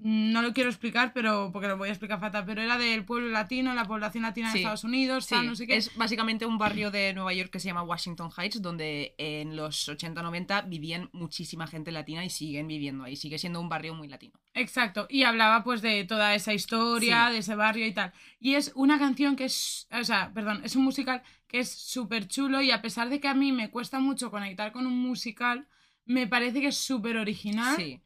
No 0.00 0.42
lo 0.42 0.52
quiero 0.52 0.68
explicar, 0.70 1.12
pero 1.12 1.50
porque 1.52 1.68
lo 1.68 1.76
voy 1.76 1.88
a 1.88 1.92
explicar 1.92 2.20
fatal, 2.20 2.44
pero 2.46 2.62
era 2.62 2.78
del 2.78 3.04
pueblo 3.04 3.28
latino, 3.28 3.74
la 3.74 3.84
población 3.86 4.22
latina 4.22 4.48
de 4.48 4.52
Sí. 4.52 4.58
Estados 4.58 4.84
Unidos, 4.84 5.26
Sí, 5.26 5.34
tal, 5.34 5.46
no 5.46 5.54
sé 5.54 5.66
qué. 5.66 5.76
es 5.76 5.94
básicamente 5.96 6.46
un 6.46 6.58
barrio 6.58 6.90
de 6.90 7.12
Nueva 7.14 7.32
York 7.32 7.50
que 7.50 7.60
se 7.60 7.68
llama 7.68 7.82
Washington 7.82 8.30
Heights, 8.36 8.60
donde 8.62 9.14
en 9.18 9.56
los 9.56 9.88
80-90 9.88 10.62
vivían 10.68 11.08
muchísima 11.12 11.66
gente 11.66 11.92
latina 11.92 12.24
y 12.24 12.30
siguen 12.30 12.66
viviendo 12.68 13.04
ahí. 13.04 13.16
Sigue 13.16 13.38
siendo 13.38 13.60
un 13.60 13.68
barrio 13.68 13.94
muy 13.94 14.08
latino. 14.08 14.34
Exacto, 14.54 15.06
y 15.08 15.22
hablaba 15.22 15.64
pues 15.64 15.80
de 15.82 16.04
toda 16.04 16.34
esa 16.34 16.52
historia, 16.52 17.26
Sí. 17.28 17.32
de 17.32 17.38
ese 17.38 17.54
barrio 17.54 17.86
y 17.86 17.92
tal. 17.92 18.12
Y 18.40 18.54
es 18.54 18.72
una 18.74 18.98
canción 18.98 19.36
que 19.36 19.44
es, 19.44 19.88
o 19.90 20.04
sea, 20.04 20.30
perdón, 20.34 20.60
es 20.64 20.76
un 20.76 20.84
musical 20.84 21.22
que 21.48 21.58
es 21.60 21.70
súper 21.70 22.28
chulo 22.28 22.60
y 22.62 22.70
a 22.70 22.80
pesar 22.82 23.08
de 23.10 23.20
que 23.20 23.28
a 23.28 23.34
mí 23.34 23.52
me 23.52 23.70
cuesta 23.70 23.98
mucho 23.98 24.30
conectar 24.30 24.72
con 24.72 24.86
un 24.86 24.98
musical, 24.98 25.66
me 26.04 26.26
parece 26.26 26.60
que 26.60 26.68
es 26.68 26.76
súper 26.76 27.16
original 27.16 27.76
Sí. 27.76 28.00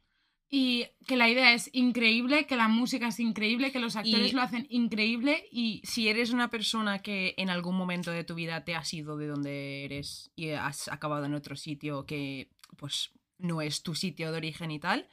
Y 0.48 0.86
que 1.06 1.16
la 1.16 1.28
idea 1.28 1.52
es 1.54 1.70
increíble, 1.72 2.46
que 2.46 2.56
la 2.56 2.68
música 2.68 3.08
es 3.08 3.18
increíble, 3.18 3.72
que 3.72 3.80
los 3.80 3.96
actores 3.96 4.30
Y- 4.32 4.34
lo 4.34 4.42
hacen 4.42 4.66
increíble 4.70 5.44
y 5.50 5.82
Si 5.84 6.08
eres 6.08 6.30
una 6.30 6.48
persona 6.50 7.00
que 7.00 7.34
en 7.36 7.50
algún 7.50 7.76
momento 7.76 8.10
de 8.10 8.24
tu 8.24 8.34
vida 8.34 8.64
te 8.64 8.74
has 8.74 8.92
ido 8.94 9.16
de 9.16 9.26
donde 9.26 9.84
eres 9.84 10.30
y 10.36 10.50
has 10.50 10.88
acabado 10.88 11.24
en 11.26 11.34
otro 11.34 11.56
sitio 11.56 12.06
que 12.06 12.48
pues 12.76 13.10
no 13.38 13.60
es 13.60 13.82
tu 13.82 13.94
sitio 13.94 14.30
de 14.30 14.38
origen 14.38 14.70
y 14.70 14.78
tal, 14.78 15.08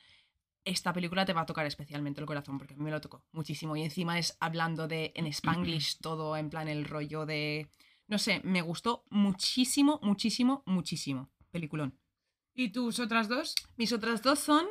esta 0.66 0.94
película 0.94 1.26
te 1.26 1.34
va 1.34 1.42
a 1.42 1.46
tocar 1.46 1.66
especialmente 1.66 2.22
el 2.22 2.28
corazón 2.28 2.58
porque 2.58 2.74
a 2.74 2.78
mí 2.78 2.84
me 2.84 2.92
lo 2.92 3.02
tocó 3.02 3.26
muchísimo 3.32 3.76
y 3.76 3.82
encima 3.84 4.18
es 4.20 4.38
hablando 4.40 4.88
de 4.88 5.12
en 5.16 5.26
spanglish 5.28 5.98
todo 6.00 6.38
en 6.38 6.50
plan 6.50 6.68
el 6.68 6.86
rollo 6.86 7.26
de 7.26 7.68
no 8.08 8.18
sé, 8.20 8.42
me 8.44 8.62
gustó 8.62 9.04
muchísimo, 9.10 10.00
muchísimo, 10.04 10.62
muchísimo. 10.66 11.32
Peliculón. 11.52 11.98
¿Y 12.54 12.70
tus 12.70 13.00
otras 13.00 13.28
dos? 13.28 13.56
Mis 13.78 13.92
otras 13.94 14.22
dos 14.22 14.40
son. 14.40 14.66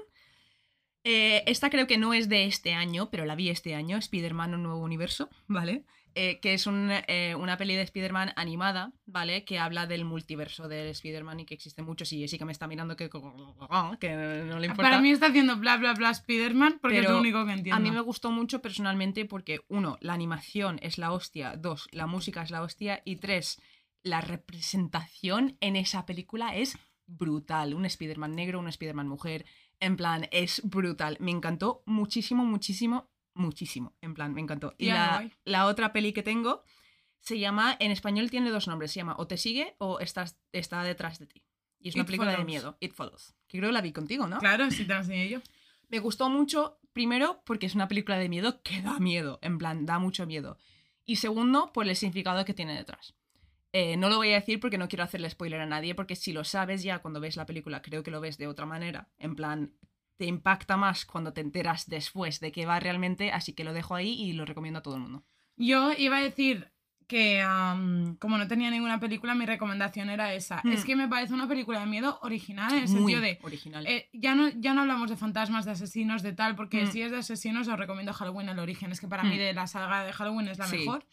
Eh, 1.04 1.42
esta 1.46 1.70
creo 1.70 1.86
que 1.86 1.98
no 1.98 2.14
es 2.14 2.28
de 2.28 2.44
este 2.44 2.74
año, 2.74 3.10
pero 3.10 3.24
la 3.24 3.34
vi 3.34 3.48
este 3.48 3.74
año, 3.74 3.96
Spider-Man 3.96 4.54
Un 4.54 4.62
Nuevo 4.62 4.82
Universo, 4.82 5.28
¿vale? 5.48 5.84
Eh, 6.14 6.40
que 6.40 6.52
es 6.52 6.66
un, 6.66 6.90
eh, 6.90 7.34
una 7.38 7.56
peli 7.56 7.74
de 7.74 7.82
Spider-Man 7.82 8.34
animada, 8.36 8.92
¿vale? 9.06 9.46
Que 9.46 9.58
habla 9.58 9.86
del 9.86 10.04
multiverso 10.04 10.68
de 10.68 10.90
Spider-Man 10.90 11.40
y 11.40 11.46
que 11.46 11.54
existe 11.54 11.80
muchos. 11.82 12.12
Y 12.12 12.20
Jessica 12.20 12.44
me 12.44 12.52
está 12.52 12.66
mirando 12.66 12.96
que, 12.96 13.08
que 13.08 13.18
no 13.18 14.58
le 14.58 14.66
importa. 14.66 14.90
Para 14.90 15.00
mí 15.00 15.10
está 15.10 15.28
haciendo 15.28 15.56
bla 15.56 15.78
bla 15.78 15.94
bla 15.94 16.10
Spider-Man 16.10 16.80
porque 16.82 16.98
es 16.98 17.04
Pero 17.04 17.14
lo 17.14 17.20
único 17.20 17.46
que 17.46 17.52
entiendo. 17.52 17.76
A 17.76 17.80
mí 17.80 17.90
me 17.90 18.02
gustó 18.02 18.30
mucho 18.30 18.60
personalmente 18.60 19.24
porque, 19.24 19.60
uno, 19.68 19.96
la 20.02 20.12
animación 20.12 20.78
es 20.82 20.98
la 20.98 21.12
hostia, 21.12 21.56
dos, 21.56 21.88
la 21.92 22.06
música 22.06 22.42
es 22.42 22.50
la 22.50 22.60
hostia 22.60 23.00
y 23.06 23.16
tres, 23.16 23.58
la 24.02 24.20
representación 24.20 25.56
en 25.60 25.76
esa 25.76 26.04
película 26.04 26.54
es 26.54 26.76
brutal. 27.06 27.72
Un 27.74 27.86
Spider-Man 27.86 28.34
negro, 28.34 28.58
un 28.58 28.68
Spider-Man 28.68 29.08
mujer, 29.08 29.46
en 29.82 29.96
plan, 29.96 30.28
es 30.30 30.62
brutal. 30.64 31.16
Me 31.20 31.32
encantó 31.32 31.82
muchísimo, 31.86 32.44
muchísimo, 32.44 33.10
muchísimo. 33.34 33.94
En 34.00 34.14
plan, 34.14 34.32
me 34.32 34.40
encantó. 34.40 34.74
Y 34.78 34.86
la, 34.86 35.28
la 35.44 35.66
otra 35.66 35.92
peli 35.92 36.12
que 36.12 36.22
tengo 36.22 36.62
se 37.18 37.38
llama, 37.38 37.76
en 37.80 37.90
español 37.90 38.30
tiene 38.30 38.50
dos 38.50 38.68
nombres, 38.68 38.92
se 38.92 39.00
llama 39.00 39.16
O 39.18 39.26
te 39.26 39.36
sigue 39.36 39.74
o 39.78 39.98
estás, 39.98 40.38
está 40.52 40.82
detrás 40.84 41.18
de 41.18 41.26
ti. 41.26 41.42
Y 41.80 41.88
es 41.88 41.96
una 41.96 42.02
It 42.02 42.06
película 42.06 42.36
de 42.36 42.44
miedo, 42.44 42.76
It 42.80 42.94
Follows. 42.94 43.34
Que 43.48 43.58
creo 43.58 43.70
que 43.70 43.74
la 43.74 43.80
vi 43.80 43.92
contigo, 43.92 44.28
¿no? 44.28 44.38
Claro, 44.38 44.70
sí 44.70 44.84
te 44.84 44.94
lo 44.94 45.00
enseñé 45.00 45.28
yo. 45.28 45.40
Me 45.88 45.98
gustó 45.98 46.30
mucho, 46.30 46.78
primero, 46.92 47.42
porque 47.44 47.66
es 47.66 47.74
una 47.74 47.88
película 47.88 48.18
de 48.18 48.28
miedo 48.28 48.62
que 48.62 48.82
da 48.82 49.00
miedo, 49.00 49.40
en 49.42 49.58
plan, 49.58 49.84
da 49.84 49.98
mucho 49.98 50.26
miedo. 50.26 50.58
Y 51.04 51.16
segundo, 51.16 51.72
por 51.72 51.88
el 51.88 51.96
significado 51.96 52.44
que 52.44 52.54
tiene 52.54 52.76
detrás. 52.76 53.14
Eh, 53.72 53.96
no 53.96 54.08
lo 54.10 54.16
voy 54.18 54.30
a 54.32 54.34
decir 54.34 54.60
porque 54.60 54.76
no 54.78 54.88
quiero 54.88 55.04
hacerle 55.04 55.30
spoiler 55.30 55.60
a 55.60 55.66
nadie, 55.66 55.94
porque 55.94 56.14
si 56.16 56.32
lo 56.32 56.44
sabes 56.44 56.82
ya 56.82 56.98
cuando 56.98 57.20
ves 57.20 57.36
la 57.36 57.46
película, 57.46 57.80
creo 57.82 58.02
que 58.02 58.10
lo 58.10 58.20
ves 58.20 58.36
de 58.38 58.46
otra 58.46 58.66
manera. 58.66 59.08
En 59.18 59.34
plan, 59.34 59.72
te 60.18 60.26
impacta 60.26 60.76
más 60.76 61.04
cuando 61.06 61.32
te 61.32 61.40
enteras 61.40 61.88
después 61.88 62.38
de 62.40 62.52
qué 62.52 62.66
va 62.66 62.78
realmente, 62.80 63.32
así 63.32 63.54
que 63.54 63.64
lo 63.64 63.72
dejo 63.72 63.94
ahí 63.94 64.10
y 64.12 64.32
lo 64.34 64.44
recomiendo 64.44 64.80
a 64.80 64.82
todo 64.82 64.96
el 64.96 65.00
mundo. 65.02 65.24
Yo 65.56 65.92
iba 65.96 66.18
a 66.18 66.22
decir 66.22 66.70
que 67.08 67.42
como 68.20 68.38
no 68.38 68.48
tenía 68.48 68.70
ninguna 68.70 68.98
película, 68.98 69.34
mi 69.34 69.44
recomendación 69.44 70.08
era 70.08 70.32
esa. 70.32 70.60
Hmm. 70.64 70.72
Es 70.72 70.84
que 70.84 70.96
me 70.96 71.08
parece 71.08 71.34
una 71.34 71.46
película 71.48 71.80
de 71.80 71.86
miedo 71.86 72.18
original 72.22 72.72
en 72.72 72.84
el 72.84 72.88
Muy 72.88 72.96
sentido 73.12 73.20
de... 73.20 73.38
original. 73.42 73.86
eh, 73.86 74.08
ya, 74.14 74.34
no, 74.34 74.48
ya 74.48 74.72
no 74.72 74.82
hablamos 74.82 75.10
de 75.10 75.16
fantasmas, 75.16 75.64
de 75.66 75.72
asesinos, 75.72 76.22
de 76.22 76.32
tal, 76.32 76.54
porque 76.56 76.84
Mm. 76.84 76.90
si 76.92 77.02
es 77.02 77.10
de 77.10 77.18
asesinos 77.18 77.68
os 77.68 77.78
recomiendo 77.78 78.12
Halloween 78.14 78.48
el 78.48 78.58
origen. 78.58 78.92
Es 78.92 79.00
que 79.00 79.08
para 79.08 79.24
Mm. 79.24 79.28
mí 79.28 79.36
de 79.38 79.52
la 79.52 79.66
saga 79.66 80.04
de 80.04 80.12
Halloween 80.12 80.48
es 80.48 80.58
la 80.58 80.66
Sí. 80.68 80.78
mejor. 80.78 81.04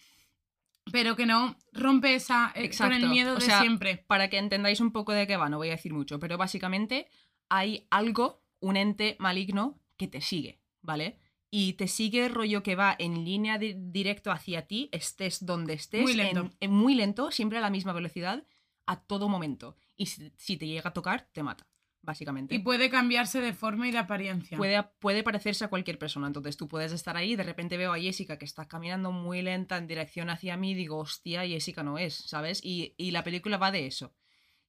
Pero 0.92 1.16
que 1.16 1.26
no 1.26 1.56
rompe 1.74 2.16
esa 2.16 2.52
eh, 2.56 2.70
con 2.78 2.92
el 2.94 3.10
miedo 3.10 3.34
O 3.36 3.40
de 3.40 3.50
siempre. 3.52 3.98
Para 4.08 4.30
que 4.30 4.38
entendáis 4.38 4.80
un 4.80 4.92
poco 4.92 5.12
de 5.14 5.28
qué 5.28 5.38
va, 5.38 5.50
no 5.50 5.58
voy 5.58 5.70
a 5.70 5.72
decir 5.72 5.94
mucho, 5.94 6.20
pero 6.20 6.38
básicamente 6.38 7.08
hay 7.50 7.88
algo, 7.90 8.44
un 8.60 8.78
ente 8.78 9.16
maligno 9.20 9.80
que 9.98 10.08
te 10.08 10.22
sigue, 10.22 10.62
¿vale? 10.82 11.18
Y 11.52 11.74
te 11.74 11.88
sigue 11.88 12.30
rollo 12.30 12.62
que 12.62 12.76
va 12.76 12.96
en 13.00 13.26
línea 13.26 13.58
di- 13.58 13.74
directo 13.76 14.32
hacia 14.32 14.68
ti, 14.68 14.90
estés 14.92 15.46
donde 15.46 15.74
estés, 15.74 16.02
Muy 16.04 16.12
en- 16.12 16.18
lento. 16.18 16.50
en 16.60 16.72
muy 16.72 16.94
lento, 16.96 17.32
siempre 17.32 17.58
a 17.58 17.62
la 17.62 17.70
misma 17.72 17.92
velocidad, 17.94 18.46
a 18.86 19.02
todo 19.02 19.30
momento. 19.30 19.76
Y 19.96 20.06
si, 20.08 20.32
si 20.38 20.58
te 20.58 20.68
llega 20.68 20.90
a 20.90 20.94
tocar, 20.94 21.28
te 21.34 21.42
mata, 21.44 21.68
básicamente. 22.02 22.56
Y 22.56 22.60
puede 22.60 22.90
cambiarse 22.90 23.42
de 23.42 23.54
forma 23.54 23.88
y 23.88 23.92
de 23.92 23.98
apariencia. 23.98 24.58
Puede, 24.58 24.84
puede 25.00 25.24
parecerse 25.24 25.66
a 25.66 25.70
cualquier 25.70 26.00
persona. 26.00 26.28
Entonces 26.28 26.58
tú 26.58 26.68
puedes 26.68 26.92
estar 26.92 27.18
ahí 27.18 27.34
y 27.34 27.36
de 27.36 27.44
repente 27.44 27.78
veo 27.78 27.94
a 27.94 28.00
Jessica 28.00 28.38
que 28.38 28.46
está 28.46 28.68
caminando 28.68 29.12
muy 29.12 29.42
lenta 29.42 29.78
en 29.78 29.88
dirección 29.88 30.30
hacia 30.30 30.58
mí 30.58 30.72
y 30.72 30.76
digo, 30.76 30.98
hostia, 30.98 31.46
Jessica 31.46 31.84
no 31.84 31.98
es, 31.98 32.16
¿sabes? 32.16 32.62
Y, 32.64 32.94
y 32.98 33.12
la 33.12 33.24
película 33.24 33.58
va 33.58 33.72
de 33.72 33.88
eso. 33.88 34.14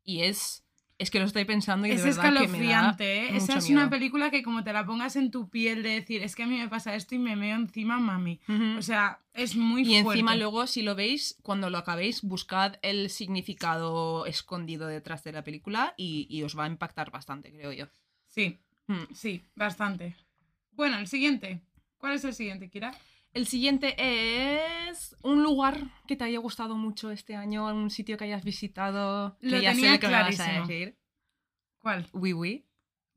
Y 0.03 0.23
es 0.23 0.65
Es 1.01 1.11
que 1.11 1.19
lo 1.19 1.25
estoy 1.25 1.47
pensando 1.47 1.87
y 1.87 1.93
Es 1.93 2.03
de 2.05 2.11
verdad 2.11 2.23
que 2.25 2.29
me 2.31 2.37
da 2.37 2.43
escalofriante, 2.45 3.25
¿eh? 3.25 3.37
Esa 3.37 3.57
es 3.57 3.71
una 3.71 3.89
película 3.89 4.31
que 4.31 4.43
como 4.43 4.63
te 4.63 4.73
la 4.73 4.85
pongas 4.85 5.17
en 5.17 5.31
tu 5.31 5.49
piel 5.49 5.83
de 5.83 5.89
decir, 5.91 6.23
es 6.23 6.37
que 6.37 6.43
a 6.43 6.47
mí 6.47 6.59
me 6.59 6.69
pasa 6.69 6.95
esto 6.95 7.15
y 7.15 7.19
me 7.19 7.37
meo 7.37 7.57
encima, 7.57 7.99
mami. 7.99 8.39
O 8.77 8.83
sea, 8.83 9.19
es 9.33 9.57
muy 9.57 9.81
y 9.81 10.03
fuerte. 10.03 10.11
encima 10.21 10.37
luego, 10.37 10.67
si 10.67 10.83
lo 10.83 10.95
veis, 10.95 11.39
cuando 11.43 11.71
lo 11.71 11.79
acabéis, 11.79 12.21
buscad 12.21 12.75
el 12.83 13.09
significado 13.09 14.27
escondido 14.27 14.87
detrás 14.89 15.25
de 15.25 15.33
la 15.33 15.43
película 15.43 15.95
y, 15.97 16.27
y 16.29 16.43
os 16.43 16.57
va 16.59 16.65
a 16.65 16.69
impactar 16.69 17.11
bastante, 17.11 17.51
creo 17.51 17.73
yo. 17.73 17.87
Sí, 18.27 18.59
Hmm. 18.87 19.05
sí, 19.15 19.43
bastante. 19.55 20.17
Bueno, 20.73 20.99
el 20.99 21.07
siguiente. 21.07 21.61
¿Cuál 21.97 22.15
es 22.15 22.25
el 22.25 22.35
siguiente, 22.35 22.69
Kira? 22.69 22.93
El 23.33 23.47
siguiente 23.47 23.95
es 24.91 25.17
un 25.23 25.43
lugar 25.43 25.79
que 26.09 26.17
te 26.17 26.25
haya 26.25 26.39
gustado 26.41 26.77
mucho 26.77 27.11
este 27.13 27.37
año, 27.37 27.67
un 27.67 27.91
sitio 27.91 28.17
que 28.17 28.25
hayas 28.25 28.43
visitado. 28.45 29.37
Que 29.41 29.47
Lo 29.51 29.59
ya 29.61 29.71
sé 29.71 29.77
tenía 29.77 29.93
lo 29.93 30.01
que 30.01 30.07
me 30.09 30.13
vas 30.15 30.23
a 30.41 30.45
clarísimo. 30.45 30.67
decir. 30.67 30.99
¿Cuál? 31.79 32.09
Oui, 32.13 32.33
oui. 32.33 32.67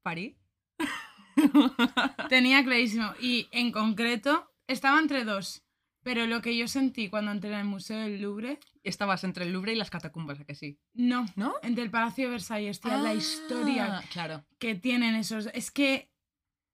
París. 0.03 0.35
Tenía 2.29 2.63
clarísimo. 2.63 3.11
Y 3.19 3.47
en 3.51 3.71
concreto, 3.71 4.51
estaba 4.67 4.99
entre 4.99 5.23
dos. 5.23 5.63
Pero 6.03 6.27
lo 6.27 6.41
que 6.41 6.55
yo 6.57 6.67
sentí 6.67 7.09
cuando 7.09 7.31
entré 7.31 7.51
en 7.51 7.59
el 7.59 7.65
Museo 7.65 7.97
del 7.99 8.21
Louvre, 8.21 8.59
Estabas 8.83 9.23
entre 9.23 9.45
el 9.45 9.53
Louvre 9.53 9.71
y 9.71 9.77
las 9.77 9.89
catacumbas, 9.89 10.41
¿a 10.41 10.43
que 10.45 10.55
sí? 10.55 10.77
no. 10.93 11.25
¿No? 11.37 11.55
Entre 11.63 11.81
el 11.85 11.89
Palacio 11.89 12.25
de 12.25 12.31
Versalles, 12.31 12.81
tía, 12.81 12.97
la 12.97 13.11
Ah, 13.11 13.13
historia 13.15 14.03
Claro. 14.11 14.45
que 14.59 14.75
tienen 14.75 15.15
esos. 15.15 15.47
Es 15.53 15.71
que, 15.71 16.11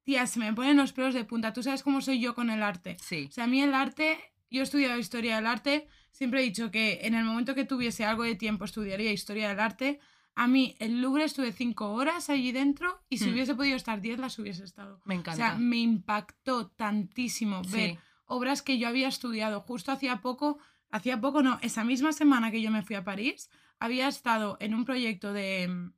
tía, 0.10 0.26
se 0.28 0.40
me 0.40 0.52
ponen 0.54 0.78
los 0.78 0.92
pelos 0.92 1.14
de 1.14 1.24
punta. 1.24 1.54
Tú 1.54 1.62
sabes 1.62 1.84
cómo 1.84 2.02
soy 2.02 2.20
yo 2.20 2.34
con 2.34 2.50
el 2.50 2.64
arte. 2.64 2.98
Sí. 3.02 3.28
O 3.30 3.32
sea, 3.32 3.44
a 3.44 3.48
mí 3.48 3.62
el 3.62 3.74
arte, 3.76 4.18
yo 4.50 4.62
he 4.62 4.64
estudiado 4.64 4.98
historia 4.98 5.36
del 5.36 5.46
arte, 5.46 5.88
siempre 6.12 6.40
he 6.42 6.44
dicho 6.44 6.72
que 6.72 7.00
en 7.04 7.14
el 7.14 7.24
momento 7.26 7.54
que 7.54 7.64
tuviese 7.66 8.06
algo 8.06 8.24
de 8.24 8.34
tiempo 8.36 8.66
estudiaría 8.66 9.12
historia 9.12 9.50
del 9.50 9.60
arte. 9.60 10.00
A 10.36 10.48
mí, 10.48 10.76
el 10.80 11.02
Louvre 11.02 11.26
estuve 11.26 11.52
cinco 11.52 11.92
horas 11.94 12.30
allí 12.30 12.52
dentro 12.52 13.02
y 13.10 13.18
si 13.20 13.26
Hmm. 13.30 13.34
hubiese 13.34 13.54
podido 13.56 13.76
estar 13.76 14.02
diez, 14.02 14.18
las 14.20 14.40
hubiese 14.40 14.64
estado. 14.64 15.00
Me 15.06 15.16
O 15.16 15.20
encanta. 15.20 15.36
sea, 15.50 15.56
me 15.60 15.78
impactó 15.78 16.68
tantísimo 16.70 17.64
Sí. 17.66 17.72
ver 17.76 17.98
obras 18.26 18.62
que 18.62 18.78
yo 18.80 18.88
había 18.88 19.08
estudiado 19.10 19.62
justo 19.62 19.92
hacía 19.92 20.22
poco, 20.22 20.58
hacía 20.92 21.20
poco 21.22 21.42
no, 21.44 21.60
esa 21.62 21.84
misma 21.84 22.14
semana 22.14 22.52
que 22.52 22.62
yo 22.62 22.72
me 22.72 22.84
fui 22.84 22.96
a 22.96 23.04
París, 23.04 23.50
había 23.80 24.08
estado 24.08 24.58
en 24.60 24.74
un 24.76 24.86
proyecto 24.86 25.34
de, 25.34 25.92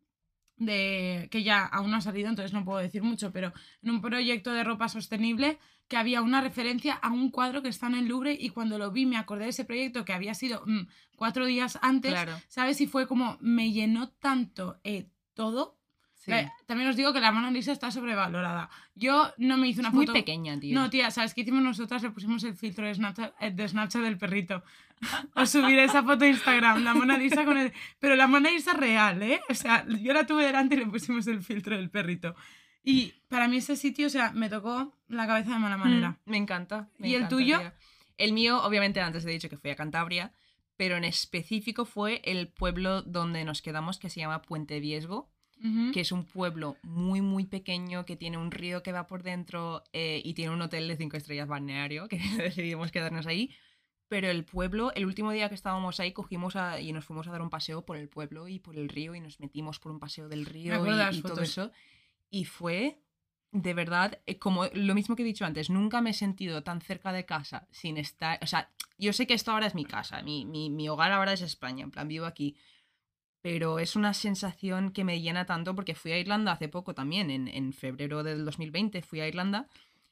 de 0.61 1.27
que 1.31 1.41
ya 1.41 1.65
aún 1.65 1.89
no 1.89 1.97
ha 1.97 2.01
salido, 2.01 2.29
entonces 2.29 2.53
no 2.53 2.63
puedo 2.63 2.77
decir 2.77 3.01
mucho, 3.01 3.31
pero 3.31 3.51
en 3.81 3.89
un 3.89 4.01
proyecto 4.01 4.51
de 4.53 4.63
ropa 4.63 4.89
sostenible 4.89 5.57
que 5.87 5.97
había 5.97 6.21
una 6.21 6.39
referencia 6.39 6.93
a 6.93 7.11
un 7.11 7.31
cuadro 7.31 7.63
que 7.63 7.69
está 7.69 7.87
en 7.87 7.95
el 7.95 8.05
Louvre 8.07 8.37
y 8.39 8.49
cuando 8.49 8.77
lo 8.77 8.91
vi 8.91 9.07
me 9.07 9.17
acordé 9.17 9.45
de 9.45 9.49
ese 9.49 9.65
proyecto 9.65 10.05
que 10.05 10.13
había 10.13 10.35
sido 10.35 10.63
mm, 10.65 10.87
cuatro 11.17 11.45
días 11.47 11.79
antes, 11.81 12.11
Claro. 12.11 12.33
¿sabes? 12.47 12.79
Y 12.79 12.87
fue 12.87 13.07
como, 13.07 13.37
me 13.41 13.71
llenó 13.71 14.09
tanto 14.09 14.79
eh, 14.83 15.09
todo. 15.33 15.80
Sí. 16.23 16.31
Eh, 16.31 16.51
También 16.67 16.87
os 16.87 16.95
digo 16.95 17.13
que 17.13 17.19
la 17.19 17.31
Mona 17.31 17.49
Lisa 17.49 17.71
está 17.71 17.89
sobrevalorada. 17.89 18.69
Yo 18.93 19.33
no 19.37 19.57
me 19.57 19.67
hice 19.69 19.79
una 19.79 19.89
Es 19.89 19.95
muy 19.95 20.05
foto... 20.05 20.13
pequeña, 20.13 20.59
tío. 20.59 20.75
No, 20.79 20.87
tía, 20.91 21.09
¿sabes 21.09 21.33
qué 21.33 21.41
hicimos 21.41 21.63
nosotras? 21.63 22.03
Le 22.03 22.11
pusimos 22.11 22.43
el 22.43 22.53
filtro 22.53 22.85
de 22.85 22.93
Snapchat, 22.93 23.33
eh, 23.39 23.49
de 23.49 23.67
Snapchat 23.67 24.03
del 24.03 24.19
perrito. 24.19 24.63
Os 25.33 25.49
subiré 25.49 25.83
esa 25.85 26.03
foto 26.03 26.23
a 26.23 26.27
Instagram, 26.27 26.83
la 26.83 26.93
Mona 26.93 27.17
Lisa 27.17 27.43
con 27.43 27.57
el... 27.57 27.73
Pero 27.97 28.15
la 28.15 28.27
Mona 28.27 28.51
Lisa 28.51 28.73
real, 28.73 29.23
¿eh? 29.23 29.41
O 29.49 29.55
sea, 29.55 29.83
yo 29.87 30.13
la 30.13 30.27
tuve 30.27 30.45
delante 30.45 30.75
y 30.75 30.77
le 30.77 30.85
pusimos 30.85 31.25
el 31.25 31.41
filtro 31.41 31.75
del 31.75 31.89
perrito. 31.89 32.35
Y 32.83 33.13
para 33.27 33.47
mí 33.47 33.57
ese 33.57 33.75
sitio, 33.75 34.05
o 34.05 34.09
sea, 34.11 34.31
me 34.31 34.47
tocó 34.47 34.95
la 35.07 35.25
cabeza 35.25 35.53
de 35.53 35.57
mala 35.59 35.77
manera. 35.77 36.09
Mm, 36.25 36.29
me 36.31 36.37
encanta. 36.37 36.89
me 36.99 37.07
¿Y 37.07 37.15
el 37.15 37.21
encanta, 37.23 37.35
tuyo? 37.35 37.59
tía. 37.59 37.73
El 38.17 38.33
mío, 38.33 38.61
obviamente, 38.63 39.01
antes 39.01 39.25
he 39.25 39.29
dicho 39.31 39.49
que 39.49 39.57
fui 39.57 39.71
a 39.71 39.75
Cantabria, 39.75 40.33
pero 40.77 40.97
en 40.97 41.03
específico 41.03 41.85
fue 41.85 42.21
el 42.23 42.47
pueblo 42.49 43.01
donde 43.01 43.43
nos 43.43 43.63
quedamos, 43.63 43.97
que 43.97 44.09
se 44.11 44.19
llama 44.19 44.43
Puente 44.43 44.79
Viesgo, 44.79 45.31
Que 45.93 46.01
es 46.01 46.11
un 46.11 46.25
pueblo 46.25 46.77
muy, 46.81 47.21
muy 47.21 47.45
pequeño, 47.45 48.05
que 48.05 48.15
tiene 48.15 48.37
un 48.37 48.51
río 48.51 48.81
que 48.81 48.91
va 48.91 49.05
por 49.05 49.21
dentro 49.21 49.83
eh, 49.93 50.21
y 50.23 50.33
tiene 50.33 50.53
un 50.53 50.61
hotel 50.61 50.87
de 50.87 50.97
cinco 50.97 51.17
estrellas 51.17 51.47
balneario, 51.47 52.07
que 52.07 52.17
decidimos 52.37 52.91
quedarnos 52.91 53.27
ahí. 53.27 53.51
Pero 54.07 54.29
el 54.29 54.43
pueblo, 54.43 54.91
el 54.93 55.05
último 55.05 55.31
día 55.31 55.47
que 55.47 55.55
estábamos 55.55 55.99
ahí, 55.99 56.11
cogimos 56.11 56.55
a- 56.55 56.81
y 56.81 56.91
nos 56.91 57.05
fuimos 57.05 57.27
a 57.27 57.31
dar 57.31 57.41
un 57.41 57.49
paseo 57.49 57.85
por 57.85 57.95
el 57.95 58.09
pueblo 58.09 58.47
y 58.47 58.59
por 58.59 58.75
el 58.75 58.89
río 58.89 59.15
y 59.15 59.21
nos 59.21 59.39
metimos 59.39 59.79
por 59.79 59.91
un 59.91 59.99
paseo 59.99 60.27
del 60.27 60.45
río 60.45 60.73
y, 61.11 61.21
todo 61.21 61.41
eso. 61.43 61.71
Y 62.29 62.45
fue, 62.45 62.99
de 63.51 63.73
verdad, 63.73 64.19
eh, 64.25 64.37
como 64.37 64.65
lo 64.73 64.95
mismo 64.95 65.15
que 65.15 65.21
he 65.21 65.25
dicho 65.25 65.45
antes, 65.45 65.69
nunca 65.69 66.01
me 66.01 66.09
he 66.09 66.13
sentido 66.13 66.63
tan 66.63 66.81
cerca 66.81 67.13
de 67.13 67.25
casa 67.25 67.67
sin 67.71 67.97
estar... 67.97 68.39
O 68.41 68.47
sea, 68.47 68.69
yo 68.97 69.13
sé 69.13 69.27
que 69.27 69.33
esto 69.33 69.51
ahora 69.51 69.67
es 69.67 69.75
mi 69.75 69.85
casa, 69.85 70.21
mi, 70.23 70.43
mi, 70.43 70.69
mi 70.69 70.89
hogar 70.89 71.11
ahora 71.11 71.33
es 71.33 71.41
España, 71.41 71.83
en 71.83 71.91
plan 71.91 72.07
vivo 72.07 72.25
aquí. 72.25 72.57
Pero 73.41 73.79
es 73.79 73.95
una 73.95 74.13
sensación 74.13 74.91
que 74.91 75.03
me 75.03 75.21
llena 75.21 75.45
tanto 75.45 75.75
porque 75.75 75.95
fui 75.95 76.11
a 76.11 76.19
Irlanda 76.19 76.51
hace 76.51 76.69
poco 76.69 76.93
también, 76.93 77.31
en, 77.31 77.47
en 77.47 77.73
febrero 77.73 78.23
del 78.23 78.45
2020 78.45 79.01
fui 79.01 79.19
a 79.19 79.27
Irlanda. 79.27 79.67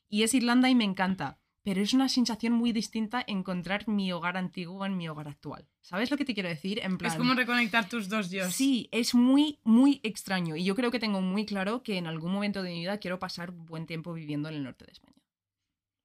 Y 0.09 0.23
es 0.23 0.33
Irlanda 0.33 0.69
y 0.69 0.75
me 0.75 0.83
encanta. 0.83 1.37
Pero 1.61 1.81
es 1.81 1.93
una 1.93 2.07
sensación 2.07 2.53
muy 2.53 2.71
distinta 2.71 3.23
encontrar 3.27 3.87
mi 3.87 4.11
hogar 4.11 4.37
antiguo 4.37 4.85
en 4.85 4.97
mi 4.97 5.09
hogar 5.09 5.27
actual. 5.27 5.67
¿Sabes 5.81 6.09
lo 6.09 6.17
que 6.17 6.25
te 6.25 6.33
quiero 6.33 6.47
decir? 6.47 6.79
En 6.81 6.97
plan, 6.97 7.11
Es 7.11 7.17
como 7.17 7.33
reconectar 7.33 7.87
tus 7.87 8.07
dos 8.07 8.31
yo. 8.31 8.49
Sí, 8.49 8.87
es 8.91 9.13
muy, 9.13 9.59
muy 9.63 9.99
extraño. 10.03 10.55
Y 10.55 10.63
yo 10.63 10.75
creo 10.75 10.89
que 10.89 10.99
tengo 10.99 11.21
muy 11.21 11.45
claro 11.45 11.83
que 11.83 11.97
en 11.97 12.07
algún 12.07 12.31
momento 12.31 12.63
de 12.63 12.71
mi 12.71 12.79
vida 12.79 12.97
quiero 12.97 13.19
pasar 13.19 13.51
buen 13.51 13.85
tiempo 13.85 14.13
viviendo 14.13 14.47
en 14.49 14.55
el 14.55 14.63
norte 14.63 14.85
de 14.85 14.93
España. 14.93 15.18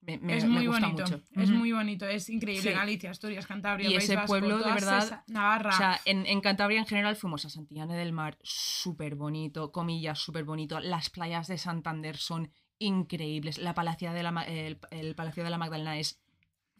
Me, 0.06 0.18
me- 0.18 0.36
es 0.36 0.44
me 0.44 0.50
muy 0.50 0.66
gusta 0.66 0.86
bonito. 0.88 1.02
mucho. 1.04 1.22
Es 1.32 1.50
muy 1.50 1.72
bonito. 1.72 2.06
Es 2.06 2.28
increíble. 2.28 2.70
Sí. 2.72 2.76
Galicia, 2.76 3.10
Asturias, 3.10 3.46
Cantabria, 3.46 3.88
Y 3.88 3.92
País 3.94 4.04
ese 4.04 4.16
Vasco, 4.16 4.28
pueblo, 4.28 4.58
de 4.58 4.72
verdad, 4.72 5.22
Navarra. 5.28 5.70
O 5.70 5.76
sea, 5.76 6.00
en, 6.04 6.26
en 6.26 6.40
Cantabria 6.40 6.78
en 6.78 6.86
general 6.86 7.16
fuimos 7.16 7.44
a 7.46 7.50
Santillana 7.50 7.94
del 7.94 8.12
Mar, 8.12 8.38
súper 8.42 9.14
bonito, 9.14 9.72
comillas, 9.72 10.18
súper 10.18 10.44
bonito. 10.44 10.78
Las 10.80 11.08
playas 11.10 11.46
de 11.48 11.56
Santander 11.58 12.16
son 12.18 12.50
increíbles. 12.78 13.58
La 13.58 13.74
palacia 13.74 14.12
de 14.12 14.22
la, 14.22 14.42
el, 14.42 14.78
el 14.90 15.14
Palacio 15.14 15.42
de 15.44 15.50
la 15.50 15.58
Magdalena 15.58 15.98
es 15.98 16.20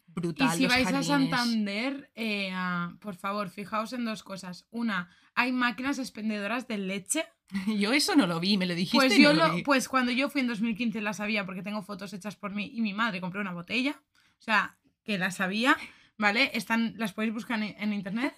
brutal. 0.07 0.49
Y 0.49 0.57
si 0.57 0.63
los 0.65 0.73
vais 0.73 0.85
jardines. 0.85 1.09
a 1.11 1.13
Santander, 1.19 2.11
eh, 2.15 2.53
por 3.01 3.15
favor, 3.17 3.49
fijaos 3.49 3.93
en 3.95 4.05
dos 4.05 4.23
cosas. 4.23 4.67
Una, 4.71 5.09
hay 5.35 5.53
máquinas 5.53 5.99
expendedoras 5.99 6.69
de 6.69 6.79
leche. 6.79 7.25
Yo 7.79 7.93
eso 7.93 8.15
no 8.17 8.27
lo 8.27 8.41
vi, 8.41 8.57
me 8.57 8.67
lo 8.67 8.75
dijiste. 8.75 8.97
Pues 8.97 9.19
yo 9.19 9.35
no 9.35 9.49
lo 9.49 9.55
vi. 9.55 9.63
pues 9.63 9.89
cuando 9.89 10.11
yo 10.11 10.31
fui 10.31 10.41
en 10.41 10.49
2015 10.49 11.01
la 11.01 11.13
sabía 11.13 11.45
porque 11.45 11.63
tengo 11.63 11.83
fotos 11.83 12.13
hechas 12.13 12.37
por 12.37 12.53
mí 12.53 12.71
y 12.73 12.81
mi 12.81 12.95
madre 12.95 13.21
compró 13.21 13.41
una 13.41 13.53
botella. 13.53 14.01
O 14.39 14.43
sea, 14.43 14.77
que 15.05 15.19
la 15.19 15.31
sabía, 15.31 15.77
¿vale? 16.17 16.51
Están, 16.55 16.95
las 16.97 17.13
podéis 17.13 17.35
buscar 17.35 17.63
en, 17.63 17.77
en 17.79 17.93
internet. 17.93 18.35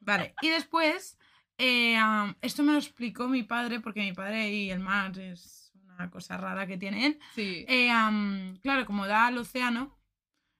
Vale. 0.00 0.34
Y 0.40 0.48
después, 0.48 1.18
eh, 1.58 1.96
ah, 1.98 2.34
esto 2.40 2.62
me 2.62 2.72
lo 2.72 2.78
explicó 2.78 3.28
mi 3.28 3.42
padre 3.42 3.80
porque 3.80 4.00
mi 4.00 4.12
padre 4.12 4.50
y 4.50 4.70
el 4.70 4.80
mar 4.80 5.18
es 5.18 5.72
una 5.98 6.10
cosa 6.10 6.36
rara 6.36 6.66
que 6.66 6.78
tiene 6.78 7.06
él. 7.06 7.18
Sí. 7.34 7.64
Eh, 7.68 7.90
am, 7.90 8.56
claro, 8.62 8.86
como 8.86 9.06
da 9.06 9.26
al 9.26 9.38
océano, 9.38 9.97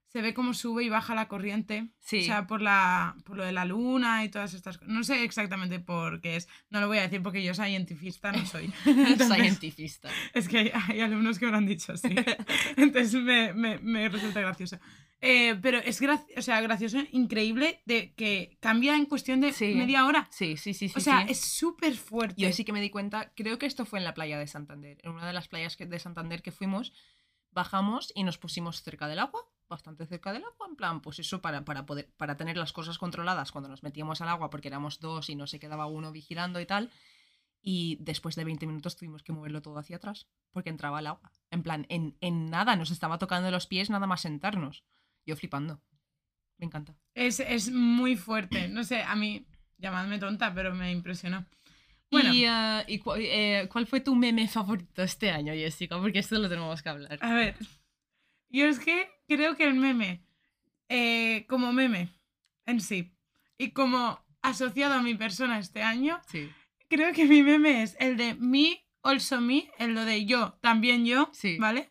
se 0.09 0.23
ve 0.23 0.33
cómo 0.35 0.55
sube 0.55 0.85
y 0.85 0.89
baja 0.89 1.15
la 1.15 1.29
corriente. 1.29 1.89
Sí. 2.01 2.21
O 2.21 2.25
sea, 2.25 2.47
por, 2.47 2.63
la, 2.63 3.15
por 3.25 3.37
lo 3.37 3.45
de 3.45 3.53
la 3.53 3.65
luna 3.67 4.25
y 4.25 4.31
todas 4.31 4.55
estas 4.55 4.79
cosas. 4.79 4.93
No 4.93 5.05
sé 5.05 5.23
exactamente 5.23 5.81
por 5.81 6.21
qué 6.21 6.37
es. 6.37 6.49
No 6.71 6.81
lo 6.81 6.89
voy 6.89 6.99
a 6.99 7.03
decir 7.03 7.23
porque 7.23 7.43
yo 7.45 7.53
científica 7.55 8.33
no 8.33 8.45
soy. 8.47 8.73
Entonces, 8.87 9.37
Cientifista. 9.37 10.09
es 10.33 10.49
que 10.49 10.59
hay, 10.59 10.73
hay 10.89 11.01
alumnos 11.01 11.39
que 11.39 11.45
me 11.47 11.53
lo 11.53 11.59
han 11.59 11.67
dicho 11.67 11.93
así. 11.93 12.09
Entonces 12.77 13.15
me, 13.23 13.53
me- 13.53 13.79
me 13.79 14.09
resulta 14.09 14.41
gracioso. 14.41 14.79
Eh, 15.21 15.57
pero 15.61 15.79
es 15.79 16.01
o 16.37 16.43
sea, 16.43 16.61
gracioso, 16.61 16.99
increíble, 17.11 17.83
de 17.87 18.15
que 18.15 18.57
cambia 18.61 18.97
en 18.97 19.05
cuestión 19.05 19.41
de 19.41 19.53
Sí. 19.53 19.75
media 19.75 20.07
hora. 20.07 20.29
Sí, 20.31 20.57
sí, 20.57 20.75
sí, 20.75 20.89
sí. 20.89 20.95
o 20.97 21.01
sea, 21.01 21.27
sí. 21.27 21.33
es 21.33 21.41
súper 21.41 21.95
fuerte. 21.97 22.41
Yo 22.41 22.53
sí 22.53 22.65
que 22.65 22.73
me 22.73 22.81
di 22.81 22.89
cuenta, 22.89 23.33
creo 23.35 23.59
que 23.59 23.67
esto 23.67 23.85
fue 23.85 23.99
en 23.99 24.05
la 24.05 24.15
playa 24.15 24.39
de 24.39 24.47
Santander, 24.47 24.99
en 25.03 25.11
una 25.11 25.27
de 25.27 25.33
las 25.33 25.49
playas 25.49 25.77
de 25.77 25.99
Santander 25.99 26.41
que 26.41 26.53
fuimos, 26.53 26.93
bajamos 27.51 28.13
y 28.15 28.23
nos 28.23 28.39
pusimos 28.39 28.83
cerca 28.83 29.09
del 29.09 29.19
agua, 29.19 29.41
bastante 29.69 30.07
cerca 30.07 30.33
del 30.33 30.45
agua, 30.45 30.67
en 30.69 30.77
plan, 30.77 31.01
pues 31.01 31.19
eso 31.19 31.41
para, 31.43 31.65
para 31.65 31.85
poder, 31.87 32.11
para 32.17 32.37
tener 32.37 32.57
las 32.57 32.73
cosas 32.73 32.99
controladas 32.99 33.53
cuando 33.53 33.69
nos 33.69 33.83
metíamos 33.83 34.21
al 34.21 34.29
agua, 34.29 34.51
porque 34.51 34.69
éramos 34.69 34.99
dos 35.01 35.29
y 35.31 35.37
no 35.37 35.47
se 35.47 35.59
quedaba 35.59 35.87
uno 35.87 36.11
vigilando 36.13 36.61
y 36.61 36.67
tal. 36.67 36.91
Y 37.61 37.99
después 38.01 38.37
de 38.37 38.45
20 38.45 38.67
minutos 38.67 38.97
tuvimos 38.97 39.23
que 39.23 39.33
moverlo 39.33 39.61
todo 39.63 39.79
hacia 39.79 39.97
atrás, 39.97 40.29
porque 40.53 40.71
entraba 40.71 41.01
el 41.01 41.09
agua. 41.09 41.33
En 41.51 41.63
plan, 41.63 41.87
en, 41.89 42.17
en 42.21 42.51
nada, 42.51 42.77
nos 42.77 42.91
estaba 42.91 43.19
tocando 43.19 43.51
los 43.51 43.67
pies 43.67 43.91
nada 43.91 44.07
más 44.07 44.21
sentarnos. 44.23 44.85
Yo 45.27 45.37
flipando. 45.37 45.83
Me 46.57 46.67
encanta. 46.67 46.97
Es, 47.15 47.41
es 47.41 47.71
muy 47.71 48.17
fuerte. 48.17 48.69
No 48.69 48.85
sé, 48.85 49.03
a 49.03 49.15
mí, 49.17 49.47
llamadme 49.77 50.19
tonta, 50.19 50.55
pero 50.55 50.75
me 50.75 50.91
impresionó. 50.91 51.47
Bueno, 52.11 52.33
¿Y, 52.33 52.45
eh, 52.47 52.85
y 52.89 52.99
cu- 53.01 53.15
eh, 53.17 53.69
cuál 53.71 53.87
fue 53.87 54.01
tu 54.01 54.15
meme 54.15 54.49
favorito 54.49 55.03
este 55.03 55.31
año, 55.31 55.53
Jessica? 55.53 55.99
Porque 56.01 56.21
esto 56.21 56.39
lo 56.39 56.49
tenemos 56.49 56.83
que 56.83 56.89
hablar. 56.89 57.19
a 57.21 57.35
ver. 57.35 57.55
Yo 58.51 58.65
es 58.67 58.79
que 58.79 59.09
creo 59.29 59.57
que 59.57 59.65
el 59.65 59.75
meme, 59.75 60.23
eh, 60.89 61.45
como 61.49 61.73
meme 61.73 62.09
en 62.67 62.81
sí, 62.81 63.13
y 63.59 63.71
como 63.71 64.25
asociado 64.43 64.95
a 64.95 65.03
mi 65.03 65.15
persona 65.15 65.59
este 65.59 65.83
año, 65.83 66.21
Sí. 66.31 66.51
creo 66.89 67.13
que 67.13 67.27
mi 67.27 67.43
meme 67.43 67.83
es 67.83 67.97
el 68.01 68.17
de 68.17 68.35
me, 68.35 68.85
also 69.03 69.41
me, 69.41 69.71
el 69.79 69.95
lo 69.95 70.05
de 70.05 70.25
yo, 70.25 70.59
también 70.61 71.05
yo, 71.07 71.31
Sí. 71.33 71.57
¿vale? 71.59 71.91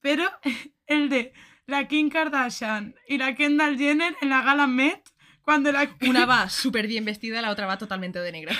Pero 0.00 0.24
el 0.86 1.08
de 1.08 1.32
la 1.66 1.86
Kim 1.88 2.08
Kardashian 2.10 2.94
y 3.06 3.18
la 3.18 3.34
Kendall 3.34 3.78
Jenner 3.78 4.16
en 4.20 4.30
la 4.30 4.42
gala 4.42 4.66
Met, 4.66 5.02
cuando 5.42 5.70
la... 5.72 5.88
Una 6.08 6.24
va 6.26 6.48
súper 6.48 6.86
bien 6.86 7.04
vestida, 7.04 7.40
la 7.42 7.50
otra 7.50 7.66
va 7.66 7.78
totalmente 7.78 8.18
de 8.20 8.32
negra. 8.32 8.54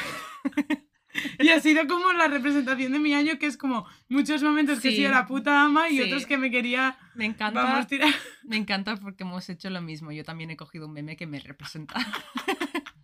Y 1.39 1.49
ha 1.51 1.61
sido 1.61 1.87
como 1.87 2.13
la 2.13 2.27
representación 2.29 2.93
de 2.93 2.99
mi 2.99 3.13
año, 3.15 3.39
que 3.39 3.47
es 3.47 3.57
como 3.57 3.87
muchos 4.09 4.43
momentos 4.43 4.81
que 4.81 4.89
he 4.89 4.97
sido 4.97 5.11
la 5.11 5.27
puta 5.27 5.63
ama 5.65 5.89
y 5.91 5.97
Sí. 5.99 6.03
otros 6.05 6.25
que 6.27 6.39
me 6.39 6.51
quería, 6.51 6.97
Me 7.15 7.27
encanta. 7.27 7.63
vamos, 7.65 7.87
tirar. 7.87 8.13
Me 8.45 8.57
encanta 8.57 8.97
porque 8.97 9.25
hemos 9.25 9.49
hecho 9.51 9.69
lo 9.71 9.83
mismo. 9.83 10.11
Yo 10.13 10.25
también 10.25 10.51
he 10.51 10.57
cogido 10.57 10.87
un 10.87 10.93
meme 10.95 11.17
que 11.17 11.27
me 11.27 11.39
representa. 11.41 11.95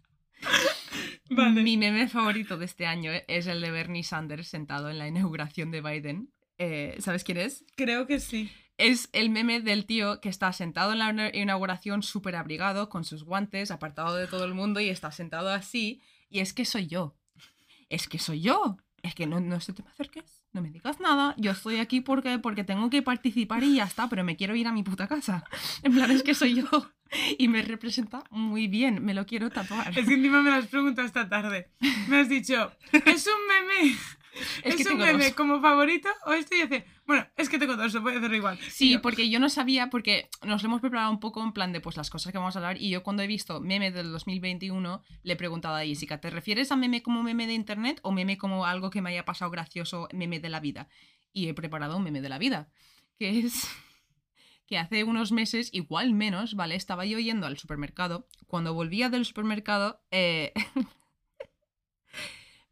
Vale. 1.31 1.63
Mi 1.63 1.77
meme 1.77 2.09
favorito 2.09 2.57
de 2.57 2.65
este 2.65 2.87
año 2.87 3.13
es 3.29 3.47
el 3.47 3.61
de 3.61 3.71
Bernie 3.71 4.03
Sanders 4.03 4.49
sentado 4.49 4.89
en 4.89 4.99
la 4.99 5.07
inauguración 5.09 5.71
de 5.71 5.83
Biden. 5.83 6.33
Eh, 6.57 6.97
¿Sabes 7.01 7.23
quién 7.25 7.39
es? 7.39 7.65
Creo 7.77 8.07
que 8.07 8.19
sí. 8.19 8.51
Es 8.79 9.11
el 9.13 9.29
meme 9.31 9.61
del 9.61 9.85
tío 9.87 10.21
que 10.21 10.29
está 10.29 10.53
sentado 10.53 10.93
en 10.93 11.01
la 11.01 11.11
ina- 11.11 11.31
inauguración 11.35 12.03
súper 12.03 12.37
abrigado, 12.37 12.89
con 12.89 13.05
sus 13.05 13.25
guantes, 13.25 13.71
apartado 13.71 14.17
de 14.17 14.27
todo 14.27 14.45
el 14.45 14.55
mundo 14.55 14.81
y 14.81 14.89
está 14.89 15.11
sentado 15.13 15.51
así. 15.51 16.01
Y 16.31 16.41
es 16.41 16.53
que 16.55 16.65
soy 16.65 16.87
yo. 16.87 17.15
Es 17.89 18.09
que 18.09 18.19
soy 18.19 18.41
yo. 18.41 18.77
Es 19.03 19.15
que 19.15 19.27
no, 19.27 19.39
no 19.41 19.61
se 19.61 19.73
te 19.73 19.83
me 19.83 19.91
acerques, 19.91 20.43
no 20.53 20.61
me 20.61 20.71
digas 20.71 20.99
nada. 20.99 21.35
Yo 21.39 21.53
estoy 21.53 21.77
aquí 21.79 22.01
porque, 22.01 22.39
porque 22.41 22.65
tengo 22.65 22.91
que 22.91 23.01
participar 23.01 23.63
y 23.63 23.77
ya 23.77 23.85
está, 23.85 24.09
pero 24.09 24.25
me 24.25 24.37
quiero 24.37 24.57
ir 24.57 24.67
a 24.67 24.73
mi 24.73 24.83
puta 24.83 25.07
casa. 25.07 25.45
En 25.85 25.95
plan, 25.95 26.11
es 26.11 26.23
que 26.23 26.35
soy 26.35 26.55
yo. 26.55 26.67
Y 27.39 27.49
me 27.49 27.63
representa 27.63 28.23
muy 28.31 28.69
bien, 28.69 29.03
me 29.03 29.15
lo 29.15 29.25
quiero 29.25 29.49
tatuar. 29.49 29.97
Es 29.97 30.07
que 30.07 30.13
encima 30.13 30.43
me 30.43 30.51
lo 30.51 30.57
has 30.57 30.67
preguntado 30.67 31.07
esta 31.07 31.27
tarde. 31.27 31.71
Me 32.07 32.19
has 32.19 32.29
dicho, 32.29 32.71
¿es 32.93 33.27
un 33.27 33.47
meme? 33.49 33.97
Es 34.63 34.75
¿Es, 34.75 34.87
que 34.87 34.93
un 34.93 34.99
meme 34.99 35.25
dos. 35.25 35.35
como 35.35 35.61
favorito? 35.61 36.09
O 36.27 36.33
esto 36.33 36.55
y 36.55 36.63
hace, 36.63 36.85
bueno, 37.07 37.27
es 37.37 37.49
que 37.49 37.59
tengo 37.59 37.77
dos, 37.77 38.01
voy 38.03 38.15
a 38.15 38.19
hacerlo 38.19 38.37
igual. 38.37 38.59
Sí, 38.71 38.93
yo, 38.93 39.03
porque 39.03 39.29
yo 39.31 39.41
no 39.41 39.49
sabía, 39.49 39.91
porque 39.91 40.29
nos 40.45 40.63
lo 40.63 40.69
hemos 40.69 40.81
preparado 40.81 41.11
un 41.11 41.21
poco 41.21 41.43
en 41.43 41.53
plan 41.53 41.73
de 41.73 41.81
pues 41.81 41.97
las 41.97 42.11
cosas 42.11 42.33
que 42.33 42.39
vamos 42.39 42.57
a 42.57 42.59
hablar 42.59 42.81
y 42.81 42.91
yo 42.91 43.03
cuando 43.03 43.23
he 43.23 43.27
visto 43.27 43.61
meme 43.61 43.91
del 43.91 44.11
2021 44.13 45.03
le 45.23 45.33
he 45.33 45.37
preguntado 45.37 45.77
a 45.77 45.85
Jessica, 45.85 46.21
¿te 46.21 46.31
refieres 46.31 46.73
a 46.73 46.77
meme 46.77 47.03
como 47.03 47.23
meme 47.23 47.47
de 47.47 47.55
internet 47.55 48.01
o 48.03 48.13
meme 48.13 48.39
como 48.39 48.67
algo 48.67 48.91
que 48.91 49.03
me 49.03 49.11
haya 49.11 49.25
pasado 49.25 49.51
gracioso, 49.51 50.09
meme 50.13 50.41
de 50.41 50.49
la 50.49 50.61
vida? 50.61 50.89
Y 51.33 51.49
he 51.49 51.55
preparado 51.55 51.97
un 51.97 52.05
meme 52.05 52.21
de 52.21 52.29
la 52.29 52.39
vida, 52.39 52.69
que 53.19 53.41
es 53.41 53.69
que 54.67 54.79
hace 54.79 55.05
unos 55.05 55.33
meses, 55.33 55.71
igual 55.73 56.13
menos, 56.13 56.55
¿vale? 56.55 56.75
Estaba 56.75 57.07
yo 57.07 57.19
yendo 57.19 57.47
al 57.47 57.59
supermercado. 57.59 58.29
Cuando 58.47 58.75
volvía 58.75 59.09
del 59.09 59.25
supermercado, 59.25 60.03
eh, 60.11 60.53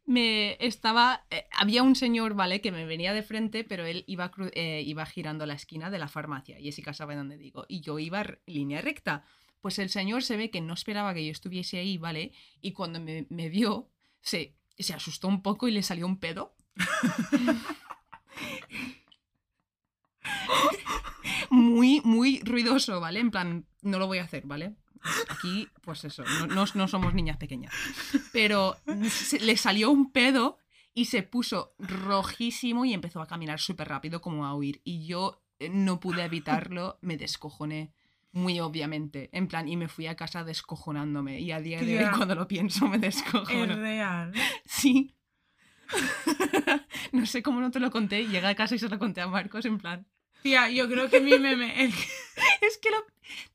me 0.07 0.57
estaba. 0.65 1.25
eh, 1.29 1.45
había 1.51 1.83
un 1.83 1.95
señor, 1.95 2.33
¿vale? 2.33 2.61
Que 2.61 2.71
me 2.71 2.85
venía 2.85 3.13
de 3.13 3.23
frente, 3.23 3.63
pero 3.63 3.85
él 3.85 4.03
iba, 4.07 4.31
eh, 4.53 4.81
iba 4.85 5.05
girando 5.05 5.45
la 5.45 5.53
esquina 5.53 5.89
de 5.91 5.99
la 5.99 6.07
farmacia. 6.07 6.57
Jessica 6.59 6.93
sabe 6.93 7.15
dónde 7.15 7.37
digo. 7.37 7.65
Y 7.67 7.81
yo 7.81 7.99
iba 7.99 8.25
línea 8.45 8.81
recta. 8.81 9.23
Pues 9.61 9.79
el 9.79 9.89
señor 9.89 10.23
se 10.23 10.37
ve 10.37 10.49
que 10.49 10.61
no 10.61 10.73
esperaba 10.73 11.13
que 11.13 11.25
yo 11.25 11.31
estuviese 11.31 11.77
ahí, 11.77 11.97
¿vale? 11.97 12.31
Y 12.61 12.71
cuando 12.71 13.01
me, 13.01 13.27
me 13.29 13.49
vio, 13.49 13.89
se, 14.21 14.55
se 14.79 14.93
asustó 14.93 15.27
un 15.27 15.41
poco 15.41 15.67
y 15.67 15.71
le 15.71 15.83
salió 15.83 16.05
un 16.05 16.19
pedo. 16.19 16.55
muy, 21.49 22.01
muy 22.05 22.39
ruidoso, 22.45 23.01
¿vale? 23.01 23.19
En 23.19 23.31
plan, 23.31 23.65
no 23.81 23.99
lo 23.99 24.07
voy 24.07 24.19
a 24.19 24.23
hacer, 24.23 24.43
¿vale? 24.45 24.75
Aquí, 25.29 25.67
pues 25.81 26.03
eso, 26.05 26.23
no, 26.39 26.47
no- 26.47 26.65
no 26.73 26.87
somos 26.87 27.13
niñas 27.13 27.37
pequeñas. 27.37 27.73
Pero 28.31 28.77
se- 29.09 29.39
le 29.39 29.55
salió 29.57 29.89
un 29.91 30.11
pedo 30.11 30.57
y 30.93 31.05
se 31.05 31.23
puso 31.23 31.73
rojísimo 31.79 32.85
y 32.85 32.93
empezó 32.93 33.21
a 33.21 33.27
caminar 33.27 33.59
súper 33.59 33.87
rápido 33.87 34.21
como 34.21 34.45
a 34.45 34.55
huir. 34.55 34.81
Y 34.83 35.05
yo 35.05 35.41
eh, 35.59 35.69
no 35.69 35.99
pude 35.99 36.23
evitarlo, 36.23 36.97
me 37.01 37.17
descojoné. 37.17 37.93
Muy 38.33 38.59
obviamente, 38.59 39.29
en 39.31 39.47
plan, 39.47 39.67
y 39.67 39.77
me 39.77 39.87
fui 39.87 40.05
a 40.05 40.15
casa 40.15 40.43
descojonándome. 40.43 41.39
Y 41.39 41.51
a 41.51 41.59
día 41.59 41.79
de 41.81 41.97
hoy, 42.05 42.11
cuando 42.15 42.35
lo 42.35 42.47
pienso, 42.47 42.87
me 42.87 42.97
Es 42.97 43.01
descojono. 43.01 43.75
real. 43.75 44.31
Sí. 44.65 45.15
no 47.11 47.25
sé 47.25 47.41
cómo 47.41 47.61
no 47.61 47.71
te 47.71 47.79
lo 47.79 47.89
conté. 47.91 48.27
Llegué 48.27 48.45
a 48.47 48.55
casa 48.55 48.75
y 48.75 48.79
se 48.79 48.89
lo 48.89 48.99
conté 48.99 49.21
a 49.21 49.27
Marcos, 49.27 49.65
en 49.65 49.77
plan. 49.77 50.05
Tía, 50.43 50.69
yo 50.69 50.87
creo 50.87 51.09
que 51.09 51.19
mi 51.19 51.37
meme, 51.39 51.83
el 51.83 51.93
que- 51.93 52.07
Es 52.61 52.77
que 52.77 52.89
lo- 52.91 53.05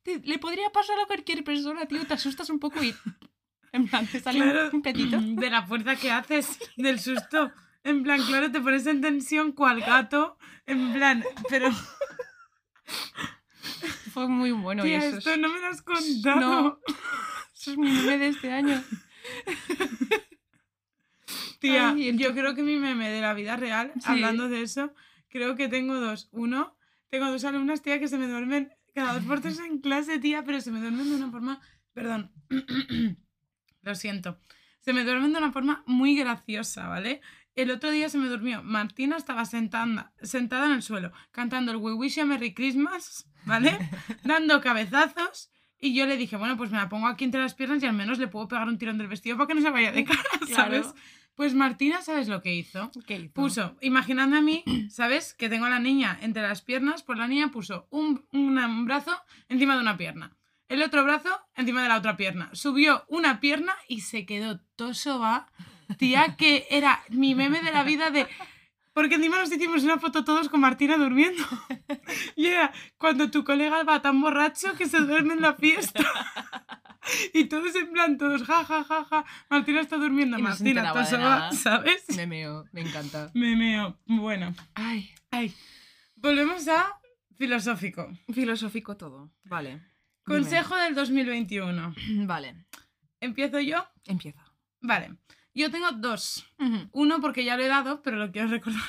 te- 0.02 0.20
le 0.26 0.38
podría 0.38 0.70
pasar 0.70 0.98
a 1.00 1.06
cualquier 1.06 1.42
persona, 1.44 1.86
tío. 1.86 2.06
Te 2.06 2.14
asustas 2.14 2.50
un 2.50 2.58
poco 2.58 2.82
y. 2.82 2.94
En 3.72 3.88
plan, 3.88 4.06
te 4.06 4.20
sale 4.20 4.38
claro, 4.40 4.70
un 4.72 4.82
petito. 4.82 5.18
de 5.20 5.50
la 5.50 5.66
fuerza 5.66 5.96
que 5.96 6.10
haces, 6.10 6.58
del 6.76 7.00
susto. 7.00 7.52
En 7.84 8.02
plan, 8.02 8.22
claro, 8.24 8.50
te 8.52 8.60
pones 8.60 8.86
en 8.86 9.00
tensión 9.00 9.52
cual 9.52 9.80
gato. 9.80 10.36
En 10.66 10.92
plan, 10.92 11.24
pero 11.48 11.70
Fue 14.12 14.28
muy 14.28 14.52
bueno. 14.52 14.84
y 14.84 14.88
tía, 14.90 14.98
eso, 14.98 15.18
esto 15.18 15.30
es, 15.30 15.38
no 15.38 15.48
me 15.48 15.58
lo 15.60 15.66
has 15.68 15.80
contado. 15.82 16.40
No. 16.40 16.78
eso 17.54 17.70
es 17.72 17.78
mi 17.78 17.90
meme 17.90 18.18
de 18.18 18.28
este 18.28 18.52
año. 18.52 18.82
Tía, 21.60 21.90
Ay, 21.90 22.08
el 22.08 22.18
yo 22.18 22.32
creo 22.34 22.54
que 22.54 22.62
mi 22.62 22.76
meme 22.76 23.08
de 23.08 23.20
la 23.20 23.34
vida 23.34 23.56
real, 23.56 23.92
Sí. 23.96 24.02
hablando 24.06 24.48
de 24.48 24.62
eso, 24.62 24.92
creo 25.28 25.54
que 25.56 25.68
tengo 25.68 25.94
dos. 25.94 26.28
Uno, 26.32 26.76
tengo 27.08 27.30
dos 27.30 27.44
alumnas, 27.44 27.82
tía, 27.82 27.98
que 28.00 28.08
se 28.08 28.18
me 28.18 28.26
duermen 28.26 28.72
cada 28.94 29.14
dos 29.14 29.24
por 29.24 29.40
tres 29.40 29.58
en 29.58 29.78
clase, 29.78 30.18
tía, 30.18 30.44
pero 30.44 30.60
se 30.60 30.70
me 30.70 30.80
duermen 30.80 31.08
de 31.08 31.16
una 31.16 31.30
forma. 31.30 31.60
Perdón. 31.92 32.30
Lo 33.82 33.94
siento. 33.94 34.38
Se 34.80 34.92
me 34.92 35.04
duermen 35.04 35.32
de 35.32 35.38
una 35.38 35.52
forma 35.52 35.82
muy 35.86 36.16
graciosa, 36.16 36.88
¿vale? 36.88 37.20
El 37.54 37.70
otro 37.70 37.90
día 37.90 38.08
se 38.08 38.18
me 38.18 38.28
durmió. 38.28 38.62
Martina 38.62 39.16
estaba 39.16 39.44
sentada, 39.44 40.12
sentada 40.22 40.66
en 40.66 40.72
el 40.72 40.82
suelo, 40.82 41.12
cantando 41.30 41.72
el 41.72 41.78
We 41.78 41.92
Wish 41.92 42.16
You 42.16 42.22
a 42.22 42.24
Merry 42.26 42.54
Christmas, 42.54 43.26
¿vale? 43.44 43.78
Dando 44.24 44.60
cabezazos. 44.60 45.50
Y 45.78 45.94
yo 45.94 46.06
le 46.06 46.16
dije, 46.16 46.36
bueno, 46.36 46.56
pues 46.56 46.70
me 46.70 46.78
la 46.78 46.88
pongo 46.88 47.08
aquí 47.08 47.24
entre 47.24 47.40
las 47.40 47.54
piernas 47.54 47.82
y 47.82 47.86
al 47.86 47.92
menos 47.92 48.18
le 48.18 48.28
puedo 48.28 48.46
pegar 48.46 48.68
un 48.68 48.78
tirón 48.78 48.98
del 48.98 49.08
vestido 49.08 49.36
para 49.36 49.48
que 49.48 49.54
no 49.54 49.60
se 49.60 49.70
vaya 49.70 49.90
de 49.90 50.04
cara, 50.06 50.22
¿sabes? 50.48 50.82
Claro. 50.82 50.94
Pues 51.34 51.54
Martina, 51.54 52.02
¿sabes 52.02 52.28
lo 52.28 52.42
que 52.42 52.54
hizo? 52.54 52.90
¿Qué 53.06 53.16
hizo? 53.16 53.32
Puso, 53.32 53.76
imaginando 53.80 54.36
a 54.36 54.42
mí, 54.42 54.64
¿sabes? 54.90 55.34
Que 55.34 55.48
tengo 55.48 55.66
a 55.66 55.70
la 55.70 55.78
niña 55.78 56.18
entre 56.20 56.42
las 56.42 56.62
piernas, 56.62 57.02
pues 57.02 57.18
la 57.18 57.26
niña 57.28 57.50
puso 57.50 57.86
un, 57.90 58.26
un 58.32 58.84
brazo 58.84 59.18
encima 59.48 59.74
de 59.74 59.80
una 59.80 59.96
pierna. 59.96 60.36
El 60.68 60.82
otro 60.82 61.04
brazo 61.04 61.28
encima 61.54 61.82
de 61.82 61.88
la 61.88 61.98
otra 61.98 62.16
pierna. 62.16 62.50
Subió 62.54 63.04
una 63.08 63.40
pierna 63.40 63.74
y 63.88 64.00
se 64.00 64.24
quedó 64.24 64.60
tosoba. 64.76 65.48
Tía, 65.98 66.36
que 66.36 66.66
era 66.70 67.02
mi 67.10 67.34
meme 67.34 67.62
de 67.62 67.72
la 67.72 67.82
vida 67.82 68.10
de... 68.10 68.26
Porque 68.92 69.14
encima 69.14 69.38
nos 69.38 69.50
hicimos 69.50 69.82
una 69.84 69.98
foto 69.98 70.24
todos 70.24 70.48
con 70.48 70.60
Martina 70.60 70.96
durmiendo. 70.96 71.42
Y 72.36 72.46
era 72.46 72.72
cuando 72.98 73.30
tu 73.30 73.44
colega 73.44 73.82
va 73.84 74.02
tan 74.02 74.20
borracho 74.20 74.74
que 74.74 74.86
se 74.86 74.98
duerme 75.00 75.34
en 75.34 75.40
la 75.40 75.54
fiesta. 75.54 76.04
Y 77.32 77.44
todos 77.46 77.74
en 77.74 77.90
plan, 77.92 78.16
todos, 78.18 78.42
ja, 78.44 78.64
ja, 78.64 78.84
ja, 78.84 79.04
ja. 79.04 79.24
Martina 79.50 79.80
está 79.80 79.96
durmiendo. 79.96 80.38
Y 80.38 80.42
no 80.42 80.54
se 80.54 80.64
Martina, 80.64 80.82
nada. 81.18 81.52
¿sabes? 81.52 82.04
Me 82.16 82.26
meo, 82.26 82.64
me 82.72 82.82
encanta. 82.82 83.30
Me 83.34 83.56
meo. 83.56 83.98
Bueno. 84.06 84.54
Ay, 84.74 85.10
Ay. 85.30 85.54
Volvemos 86.16 86.68
a 86.68 87.00
filosófico. 87.36 88.08
filosófico 88.32 88.96
todo. 88.96 89.32
Vale. 89.44 89.70
Dime. 89.70 89.86
Consejo 90.24 90.76
del 90.76 90.94
2021. 90.94 91.94
Vale, 92.26 92.66
¿Empiezo 93.20 93.58
yo? 93.60 93.84
empieza. 94.04 94.44
Vale. 94.80 95.16
Yo 95.54 95.70
tengo 95.70 95.92
dos. 95.92 96.46
Uno 96.92 97.20
porque 97.20 97.44
ya 97.44 97.56
lo 97.56 97.62
he 97.62 97.68
dado, 97.68 98.02
pero 98.02 98.16
lo 98.16 98.30
quiero 98.32 98.48
recordar. 98.50 98.82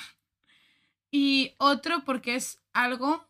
Y 1.12 1.54
otro 1.58 2.04
porque 2.06 2.36
es 2.36 2.60
algo 2.74 3.28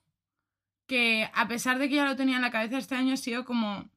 que, 0.88 1.30
a 1.34 1.48
pesar 1.48 1.80
de 1.80 1.90
que 1.90 1.96
ya 1.96 2.06
lo 2.06 2.16
tenía 2.16 2.36
en 2.38 2.42
la 2.42 2.52
cabeza 2.52 2.78
este 2.78 2.96
año, 2.96 3.14
ha 3.14 3.18
sido 3.18 3.44
como 3.46 3.90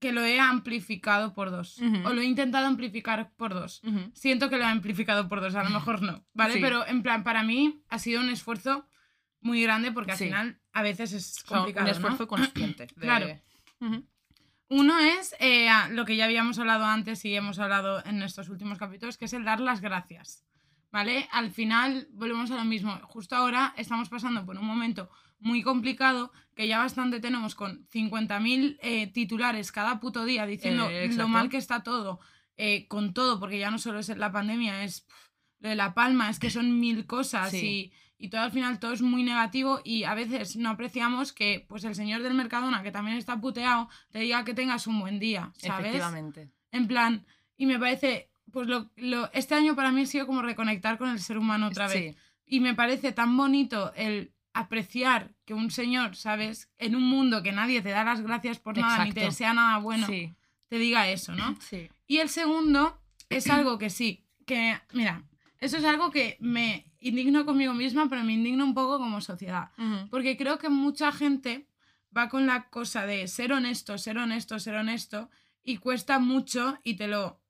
que 0.00 0.12
lo 0.12 0.22
he 0.22 0.38
amplificado 0.38 1.34
por 1.34 1.50
dos. 1.50 1.78
O 2.04 2.12
lo 2.12 2.20
he 2.20 2.24
intentado 2.24 2.66
amplificar 2.66 3.32
por 3.36 3.54
dos. 3.54 3.82
Siento 4.14 4.48
que 4.48 4.56
lo 4.56 4.62
he 4.62 4.66
amplificado 4.68 5.28
por 5.28 5.40
dos, 5.40 5.54
a 5.56 5.64
lo 5.64 5.70
mejor 5.70 6.02
no, 6.02 6.24
¿vale? 6.34 6.54
Sí. 6.54 6.60
Pero 6.60 6.86
en 6.86 7.02
plan, 7.02 7.24
para 7.24 7.42
mí 7.42 7.82
ha 7.88 7.98
sido 7.98 8.20
un 8.20 8.28
esfuerzo 8.30 8.86
muy 9.40 9.62
grande 9.62 9.90
porque 9.90 10.12
al 10.12 10.18
Sí. 10.18 10.24
final 10.26 10.60
a 10.72 10.82
veces 10.82 11.12
es 11.12 11.38
O 11.44 11.48
sea, 11.48 11.56
complicado. 11.58 11.86
un 11.86 11.90
¿no? 11.90 11.96
esfuerzo 11.96 12.28
consciente. 12.28 12.86
de- 12.96 13.00
Claro. 13.00 13.40
Uno 14.68 14.98
es 14.98 15.34
eh, 15.40 15.68
lo 15.90 16.04
que 16.04 16.16
ya 16.16 16.26
habíamos 16.26 16.58
hablado 16.58 16.84
antes 16.84 17.24
y 17.24 17.34
hemos 17.34 17.58
hablado 17.58 18.04
en 18.04 18.22
estos 18.22 18.48
últimos 18.48 18.78
capítulos, 18.78 19.16
que 19.16 19.24
es 19.24 19.32
el 19.32 19.44
dar 19.44 19.60
las 19.60 19.80
gracias. 19.80 20.44
¿Vale? 20.90 21.28
Al 21.32 21.50
final 21.50 22.08
volvemos 22.12 22.50
a 22.50 22.56
lo 22.56 22.64
mismo. 22.64 22.98
Justo 23.04 23.36
ahora 23.36 23.74
estamos 23.76 24.08
pasando 24.08 24.44
por 24.46 24.56
un 24.56 24.64
momento 24.64 25.10
muy 25.38 25.62
complicado 25.62 26.32
que 26.54 26.66
ya 26.66 26.78
bastante 26.78 27.20
tenemos 27.20 27.54
con 27.54 27.86
50.000 27.88 28.78
eh, 28.82 29.06
titulares 29.08 29.70
cada 29.70 30.00
puto 30.00 30.24
día 30.24 30.46
diciendo 30.46 30.88
Eh, 30.90 31.08
lo 31.12 31.28
mal 31.28 31.48
que 31.48 31.58
está 31.58 31.82
todo, 31.82 32.20
eh, 32.56 32.88
con 32.88 33.14
todo, 33.14 33.38
porque 33.38 33.58
ya 33.58 33.70
no 33.70 33.78
solo 33.78 34.00
es 34.00 34.08
la 34.08 34.32
pandemia, 34.32 34.82
es 34.82 35.06
lo 35.60 35.68
de 35.68 35.76
la 35.76 35.94
palma, 35.94 36.30
es 36.30 36.38
que 36.38 36.50
son 36.50 36.80
mil 36.80 37.06
cosas 37.06 37.50
Sí. 37.50 37.66
y, 37.66 37.92
y 38.18 38.28
todo 38.30 38.40
al 38.42 38.50
final 38.50 38.78
todo 38.80 38.92
es 38.92 39.00
muy 39.02 39.22
negativo 39.22 39.80
y 39.84 40.04
a 40.04 40.14
veces 40.14 40.56
no 40.56 40.70
apreciamos 40.70 41.32
que 41.32 41.64
pues 41.68 41.84
el 41.84 41.94
señor 41.94 42.22
del 42.22 42.34
Mercadona, 42.34 42.82
que 42.82 42.90
también 42.90 43.16
está 43.16 43.40
puteado, 43.40 43.88
te 44.10 44.18
diga 44.18 44.44
que 44.44 44.54
tengas 44.54 44.86
un 44.86 45.00
buen 45.00 45.18
día, 45.18 45.52
¿sabes? 45.56 45.86
Efectivamente. 45.86 46.48
En 46.72 46.86
plan, 46.88 47.24
y 47.56 47.66
me 47.66 47.78
parece, 47.78 48.28
pues 48.52 48.66
lo, 48.66 48.90
lo- 48.96 49.30
este 49.32 49.54
año 49.54 49.74
para 49.76 49.92
mí 49.92 50.02
ha 50.02 50.06
sido 50.06 50.26
como 50.26 50.42
reconectar 50.42 50.98
con 50.98 51.08
el 51.10 51.20
ser 51.20 51.38
humano 51.38 51.68
otra 51.68 51.86
vez. 51.88 52.14
Sí. 52.14 52.20
Y 52.46 52.60
me 52.60 52.74
parece 52.74 53.12
tan 53.12 53.36
bonito 53.36 53.92
el 53.94 54.32
apreciar 54.52 55.30
que 55.44 55.54
un 55.54 55.70
señor, 55.70 56.16
¿sabes? 56.16 56.68
En 56.78 56.96
un 56.96 57.02
mundo 57.04 57.42
que 57.42 57.52
nadie 57.52 57.80
te 57.82 57.90
da 57.90 58.02
las 58.04 58.20
gracias 58.22 58.58
por 58.58 58.76
nada 58.76 59.04
ni 59.04 59.12
te 59.12 59.20
desea 59.20 59.52
nada 59.54 59.78
bueno, 59.78 60.06
sí. 60.06 60.34
te 60.68 60.78
diga 60.78 61.08
eso, 61.08 61.32
¿no? 61.34 61.56
Sí. 61.60 61.88
Y 62.06 62.18
el 62.18 62.28
segundo 62.28 63.00
es 63.28 63.48
algo 63.48 63.78
que 63.78 63.90
sí, 63.90 64.24
que, 64.46 64.78
mira, 64.92 65.22
eso 65.60 65.76
es 65.76 65.84
algo 65.84 66.10
que 66.10 66.36
me 66.40 66.86
indigno 67.00 67.44
conmigo 67.44 67.74
misma, 67.74 68.08
pero 68.08 68.22
me 68.24 68.32
indigno 68.32 68.64
un 68.64 68.74
poco 68.74 68.98
como 68.98 69.20
sociedad. 69.20 69.70
Porque 70.10 70.36
creo 70.36 70.58
que 70.58 70.68
mucha 70.68 71.12
gente 71.12 71.66
va 72.16 72.28
con 72.28 72.46
la 72.46 72.68
cosa 72.68 73.06
de 73.06 73.28
ser 73.28 73.52
honesto, 73.52 73.98
ser 73.98 74.18
honesto, 74.18 74.58
ser 74.58 74.74
honesto, 74.76 75.30
y 75.62 75.76
cuesta 75.76 76.18
mucho 76.18 76.78
y 76.82 76.94
te 76.94 77.08
lo... 77.08 77.40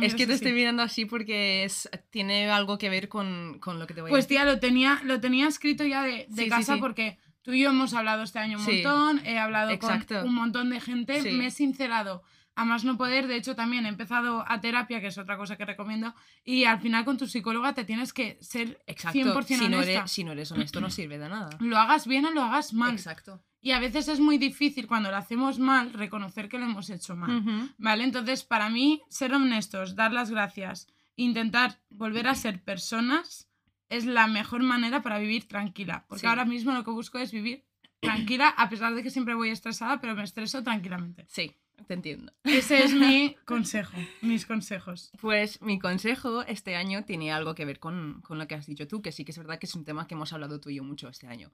Es 0.00 0.14
que 0.14 0.24
te 0.26 0.32
así? 0.32 0.36
estoy 0.36 0.52
mirando 0.52 0.82
así 0.82 1.04
porque 1.04 1.64
es, 1.64 1.86
tiene 2.08 2.48
algo 2.50 2.78
que 2.78 2.88
ver 2.88 3.10
con, 3.10 3.58
con 3.60 3.78
lo 3.78 3.86
que 3.86 3.92
te 3.92 4.00
voy 4.00 4.08
a 4.08 4.10
Pues 4.10 4.26
tía, 4.26 4.46
lo 4.46 4.58
tenía, 4.58 5.02
lo 5.04 5.20
tenía 5.20 5.46
escrito 5.48 5.84
ya 5.84 6.02
de, 6.02 6.26
de 6.30 6.44
Sí, 6.44 6.48
casa 6.48 6.74
sí. 6.76 6.80
porque 6.80 7.18
tú 7.42 7.52
y 7.52 7.60
yo 7.60 7.68
hemos 7.68 7.92
hablado 7.92 8.22
este 8.22 8.38
año 8.38 8.58
un 8.58 8.64
montón, 8.64 9.20
he 9.26 9.38
hablado 9.38 9.70
Exacto. 9.72 10.20
con 10.20 10.28
un 10.28 10.34
montón 10.34 10.70
de 10.70 10.80
gente, 10.80 11.20
me 11.32 11.48
he 11.48 11.50
sincerado 11.50 12.22
a 12.56 12.64
más 12.64 12.84
no 12.84 12.96
poder, 12.96 13.26
de 13.28 13.36
hecho 13.36 13.54
también 13.54 13.86
he 13.86 13.88
empezado 13.88 14.44
a 14.48 14.60
terapia, 14.60 15.00
que 15.00 15.08
es 15.08 15.18
otra 15.18 15.36
cosa 15.36 15.56
que 15.56 15.64
recomiendo, 15.64 16.14
y 16.42 16.64
al 16.64 16.80
final 16.80 17.04
con 17.04 17.18
tu 17.18 17.26
psicóloga 17.26 17.74
te 17.74 17.84
tienes 17.84 18.12
que 18.12 18.38
ser 18.40 18.82
Exacto. 18.86 19.18
100% 19.18 19.44
Si 19.44 19.56
no, 19.68 19.76
honesta. 19.76 19.92
eres, 20.00 20.10
si 20.10 20.24
no 20.24 20.32
eres 20.32 20.50
honesto, 20.52 20.80
no 20.80 20.90
sirve 20.90 21.18
de 21.18 21.28
nada. 21.28 21.50
Lo 21.60 21.76
hagas 21.78 22.06
bien 22.06 22.24
o 22.24 22.30
lo 22.30 22.42
hagas 22.42 22.72
mal. 22.72 22.92
Exacto. 22.92 23.42
Y 23.60 23.72
a 23.72 23.78
veces 23.78 24.08
es 24.08 24.20
muy 24.20 24.38
difícil 24.38 24.86
cuando 24.86 25.10
lo 25.10 25.16
hacemos 25.16 25.58
mal 25.58 25.92
reconocer 25.92 26.48
que 26.48 26.58
lo 26.58 26.64
hemos 26.64 26.88
hecho 26.88 27.14
mal. 27.16 27.72
¿Vale? 27.78 28.04
Entonces, 28.04 28.42
para 28.44 28.70
mí, 28.70 29.02
ser 29.08 29.34
honestos, 29.34 29.94
dar 29.96 30.12
las 30.12 30.30
gracias, 30.30 30.86
intentar 31.16 31.78
volver 31.90 32.28
a 32.28 32.34
ser 32.34 32.62
personas 32.62 33.48
es 33.88 34.04
la 34.06 34.26
mejor 34.28 34.62
manera 34.62 35.02
para 35.02 35.18
vivir 35.18 35.46
tranquila. 35.48 36.04
Porque 36.08 36.20
Sí. 36.22 36.26
ahora 36.26 36.44
mismo 36.44 36.72
lo 36.72 36.84
que 36.84 36.90
busco 36.90 37.18
es 37.18 37.32
vivir 37.32 37.64
tranquila, 38.00 38.48
a 38.48 38.68
pesar 38.68 38.94
de 38.94 39.02
que 39.02 39.10
siempre 39.10 39.34
voy 39.34 39.50
estresada, 39.50 40.00
pero 40.00 40.14
me 40.14 40.22
estreso 40.22 40.62
tranquilamente. 40.62 41.24
Sí, 41.28 41.52
te 41.86 41.94
entiendo. 41.94 42.32
Ese 42.44 42.84
es 42.84 42.94
mi 42.94 43.36
consejo, 43.44 43.96
mis 44.22 44.46
consejos. 44.46 45.12
Pues 45.20 45.60
mi 45.62 45.78
consejo 45.78 46.42
este 46.42 46.76
año 46.76 47.04
tiene 47.04 47.32
algo 47.32 47.54
que 47.54 47.64
ver 47.64 47.78
con, 47.78 48.20
con 48.22 48.38
lo 48.38 48.46
que 48.48 48.54
has 48.54 48.66
dicho 48.66 48.88
tú, 48.88 49.02
que 49.02 49.12
sí 49.12 49.24
que 49.24 49.32
es 49.32 49.38
verdad 49.38 49.58
que 49.58 49.66
es 49.66 49.74
un 49.74 49.84
tema 49.84 50.06
que 50.06 50.14
hemos 50.14 50.32
hablado 50.32 50.60
tú 50.60 50.70
y 50.70 50.76
yo 50.76 50.84
mucho 50.84 51.08
este 51.08 51.26
año. 51.26 51.52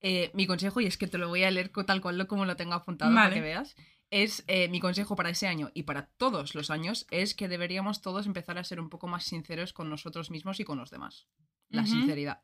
Eh, 0.00 0.30
mi 0.34 0.46
consejo, 0.46 0.80
y 0.80 0.86
es 0.86 0.98
que 0.98 1.06
te 1.06 1.16
lo 1.16 1.28
voy 1.28 1.44
a 1.44 1.50
leer 1.50 1.70
tal 1.86 2.00
cual 2.00 2.26
como 2.26 2.44
lo 2.44 2.56
tengo 2.56 2.74
apuntado 2.74 3.14
para 3.14 3.32
que 3.32 3.40
veas, 3.40 3.76
es 4.10 4.44
eh, 4.46 4.68
mi 4.68 4.80
consejo 4.80 5.16
para 5.16 5.30
ese 5.30 5.46
año 5.46 5.70
y 5.74 5.84
para 5.84 6.06
todos 6.06 6.54
los 6.54 6.70
años 6.70 7.06
es 7.10 7.34
que 7.34 7.48
deberíamos 7.48 8.02
todos 8.02 8.26
empezar 8.26 8.58
a 8.58 8.64
ser 8.64 8.80
un 8.80 8.90
poco 8.90 9.06
más 9.06 9.24
sinceros 9.24 9.72
con 9.72 9.88
nosotros 9.88 10.30
mismos 10.30 10.60
y 10.60 10.64
con 10.64 10.78
los 10.78 10.90
demás. 10.90 11.28
La 11.70 11.86
sinceridad. 11.86 12.42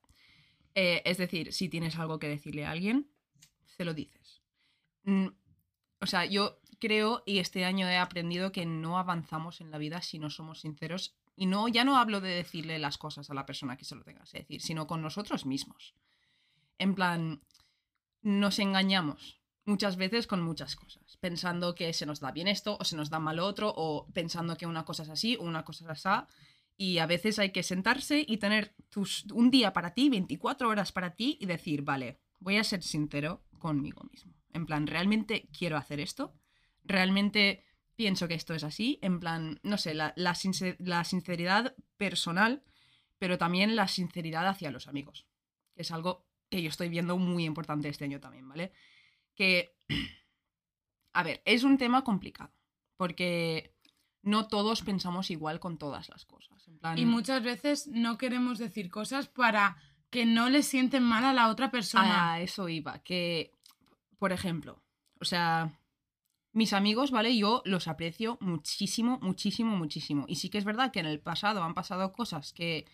Eh, 0.74 1.03
es 1.05 1.18
decir, 1.18 1.53
si 1.53 1.68
tienes 1.68 1.99
algo 1.99 2.18
que 2.18 2.29
decirle 2.29 2.64
a 2.64 2.70
alguien, 2.70 3.11
se 3.66 3.85
lo 3.85 3.93
dices. 3.93 4.41
Mm, 5.03 5.26
o 6.01 6.07
sea, 6.07 6.24
yo 6.24 6.61
creo 6.79 7.22
y 7.26 7.39
este 7.39 7.64
año 7.64 7.89
he 7.89 7.97
aprendido 7.97 8.53
que 8.53 8.66
no 8.66 8.99
avanzamos 8.99 9.61
en 9.61 9.70
la 9.70 9.79
vida 9.79 10.03
si 10.03 10.18
no 10.18 10.31
somos 10.31 10.61
sinceros. 10.61 11.16
Y 11.37 11.47
no, 11.47 11.68
ya 11.68 11.85
no 11.85 11.99
hablo 11.99 12.20
de 12.20 12.31
decirle 12.31 12.79
las 12.79 12.99
cosas 12.99 13.31
a 13.31 13.35
la 13.35 13.47
persona 13.47 13.76
que 13.76 13.85
se 13.85 13.95
lo 13.95 14.03
tengas 14.03 14.33
que 14.33 14.41
decir, 14.41 14.61
sino 14.61 14.87
con 14.87 15.03
nosotros 15.03 15.47
mismos. 15.47 15.95
En 16.79 16.95
plan, 16.95 17.43
nos 18.22 18.59
engañamos 18.59 19.41
muchas 19.64 19.97
veces 19.97 20.26
con 20.26 20.43
muchas 20.43 20.74
cosas, 20.74 21.16
pensando 21.18 21.74
que 21.74 21.93
se 21.93 22.07
nos 22.07 22.20
da 22.20 22.33
bien 22.33 22.49
esto 22.49 22.76
o 22.81 22.85
se 22.85 22.97
nos 22.97 23.11
da 23.11 23.18
mal 23.18 23.39
otro, 23.39 23.72
o 23.76 24.09
pensando 24.12 24.57
que 24.57 24.66
una 24.66 24.85
cosa 24.85 25.03
es 25.03 25.11
así 25.11 25.37
o 25.37 25.43
una 25.43 25.64
cosa 25.64 25.85
es 25.85 26.07
así. 26.07 26.26
Y 26.76 26.99
a 26.99 27.07
veces 27.07 27.39
hay 27.39 27.51
que 27.51 27.62
sentarse 27.62 28.24
y 28.26 28.39
tener 28.39 28.74
un 29.33 29.51
día 29.51 29.72
para 29.72 29.95
ti, 29.95 30.09
24 30.09 30.68
horas 30.68 30.93
para 30.93 31.14
ti 31.14 31.37
y 31.41 31.47
decir, 31.47 31.83
vale, 31.83 32.20
voy 32.39 32.57
a 32.57 32.64
ser 32.64 32.83
sincero 32.83 33.43
conmigo 33.59 34.05
mismo. 34.11 34.33
En 34.53 34.64
plan, 34.64 34.87
¿realmente 34.87 35.49
quiero 35.57 35.76
hacer 35.76 36.01
esto? 36.01 36.35
¿Realmente 36.89 37.62
pienso 37.97 38.26
que 38.28 38.34
esto 38.34 38.55
es 38.55 38.64
así? 38.64 38.99
En 39.03 39.20
plan, 39.20 39.61
no 39.62 39.76
sé, 39.78 39.95
la, 39.95 40.12
la 40.16 40.34
sincer- 40.34 40.76
la 40.80 41.05
sinceridad 41.05 41.74
personal, 41.97 42.62
pero 43.18 43.36
también 43.39 43.76
la 43.76 43.86
sinceridad 43.89 44.47
hacia 44.49 44.70
los 44.70 44.89
amigos, 44.89 45.26
que 45.74 45.82
es 45.82 45.91
algo 45.93 46.24
que 46.51 46.62
yo 46.62 46.68
estoy 46.70 46.89
viendo 46.89 47.18
muy 47.18 47.45
importante 47.45 47.89
este 47.89 48.05
año 48.05 48.20
también, 48.20 48.49
¿vale? 48.49 48.72
Que, 49.34 49.76
a 51.12 51.22
ver, 51.22 51.43
es 51.45 51.62
un 51.64 51.78
tema 51.78 52.03
complicado, 52.05 52.53
porque 52.97 53.74
no 54.22 54.49
todos 54.49 54.82
pensamos 54.82 55.30
igual 55.30 55.61
con 55.61 55.78
todas 55.78 56.09
las 56.09 56.24
cosas. 56.24 56.66
En 56.68 56.78
plan, 56.78 56.99
Y 56.99 57.05
muchas 57.07 57.43
veces 57.43 57.86
no 57.89 58.18
queremos 58.18 58.59
decir 58.59 58.91
cosas 58.91 59.28
para 59.28 59.76
que 60.11 60.24
no 60.26 60.49
le 60.49 60.62
sienten 60.62 61.03
mal 61.03 61.24
a 61.24 61.32
la 61.32 61.49
otra 61.49 61.70
persona. 61.70 62.32
A 62.34 62.41
eso 62.41 62.68
iba, 62.68 62.99
que, 63.03 63.53
por 64.18 64.32
ejemplo, 64.32 64.82
o 65.20 65.24
sea, 65.24 65.78
mis 66.59 66.72
amigos, 66.72 67.12
¿vale? 67.12 67.34
Yo 67.36 67.62
los 67.64 67.86
aprecio 67.86 68.36
muchísimo, 68.40 69.18
muchísimo, 69.22 69.76
muchísimo. 69.76 70.24
Y 70.28 70.34
sí 70.34 70.50
que 70.50 70.59
es 70.59 70.64
verdad 70.64 70.90
que 70.90 70.98
en 71.00 71.06
el 71.06 71.20
pasado 71.20 71.62
han 71.62 71.72
pasado 71.72 72.12
cosas 72.12 72.52
que 72.52 72.84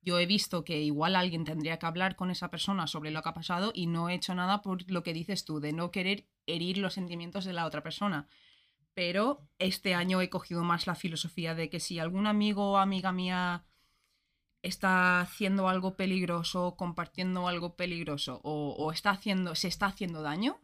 yo 0.00 0.18
he 0.20 0.26
visto 0.26 0.64
que 0.64 0.80
igual 0.80 1.16
alguien 1.16 1.44
tendría 1.44 1.78
que 1.78 1.86
hablar 1.86 2.14
con 2.14 2.30
esa 2.30 2.50
persona 2.50 2.86
sobre 2.86 3.10
lo 3.10 3.20
que 3.20 3.28
ha 3.28 3.34
pasado 3.34 3.72
y 3.74 3.88
no 3.88 4.08
he 4.08 4.14
hecho 4.14 4.34
nada 4.34 4.62
por 4.62 4.88
lo 4.88 5.02
que 5.02 5.12
dices 5.12 5.44
tú, 5.44 5.58
de 5.58 5.72
no 5.72 5.90
querer 5.90 6.28
herir 6.46 6.78
los 6.78 6.94
sentimientos 6.94 7.44
de 7.44 7.52
la 7.52 7.66
otra 7.66 7.82
persona. 7.82 8.28
Pero 8.94 9.42
este 9.58 9.94
año 9.94 10.20
he 10.20 10.30
cogido 10.30 10.62
más 10.62 10.86
la 10.86 10.94
filosofía 10.94 11.56
de 11.56 11.68
que 11.68 11.80
si 11.80 11.98
algún 11.98 12.28
amigo 12.28 12.72
o 12.72 12.76
amiga 12.78 13.10
mía 13.12 13.64
está 14.62 15.20
haciendo 15.20 15.68
algo 15.68 15.96
peligroso, 15.96 16.76
compartiendo 16.76 17.48
algo 17.48 17.74
peligroso 17.74 18.40
o, 18.44 18.76
o 18.78 18.92
está 18.92 19.10
haciendo, 19.10 19.56
se 19.56 19.66
está 19.66 19.86
haciendo 19.86 20.22
daño, 20.22 20.60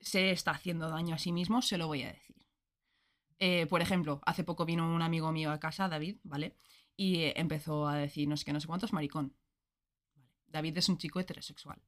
se 0.00 0.30
está 0.30 0.52
haciendo 0.52 0.88
daño 0.88 1.14
a 1.14 1.18
sí 1.18 1.32
mismo, 1.32 1.62
se 1.62 1.78
lo 1.78 1.86
voy 1.86 2.02
a 2.02 2.12
decir. 2.12 2.36
Eh, 3.38 3.66
por 3.66 3.82
ejemplo, 3.82 4.20
hace 4.26 4.44
poco 4.44 4.64
vino 4.64 4.92
un 4.92 5.02
amigo 5.02 5.30
mío 5.32 5.50
a 5.52 5.60
casa, 5.60 5.88
David, 5.88 6.16
¿vale? 6.24 6.54
Y 6.96 7.20
eh, 7.20 7.34
empezó 7.36 7.86
a 7.86 7.96
decirnos 7.96 8.44
que 8.44 8.52
no 8.52 8.60
sé 8.60 8.66
cuántos 8.66 8.92
maricón. 8.92 9.36
Vale. 10.14 10.28
David 10.48 10.78
es 10.78 10.88
un 10.88 10.98
chico 10.98 11.20
heterosexual. 11.20 11.80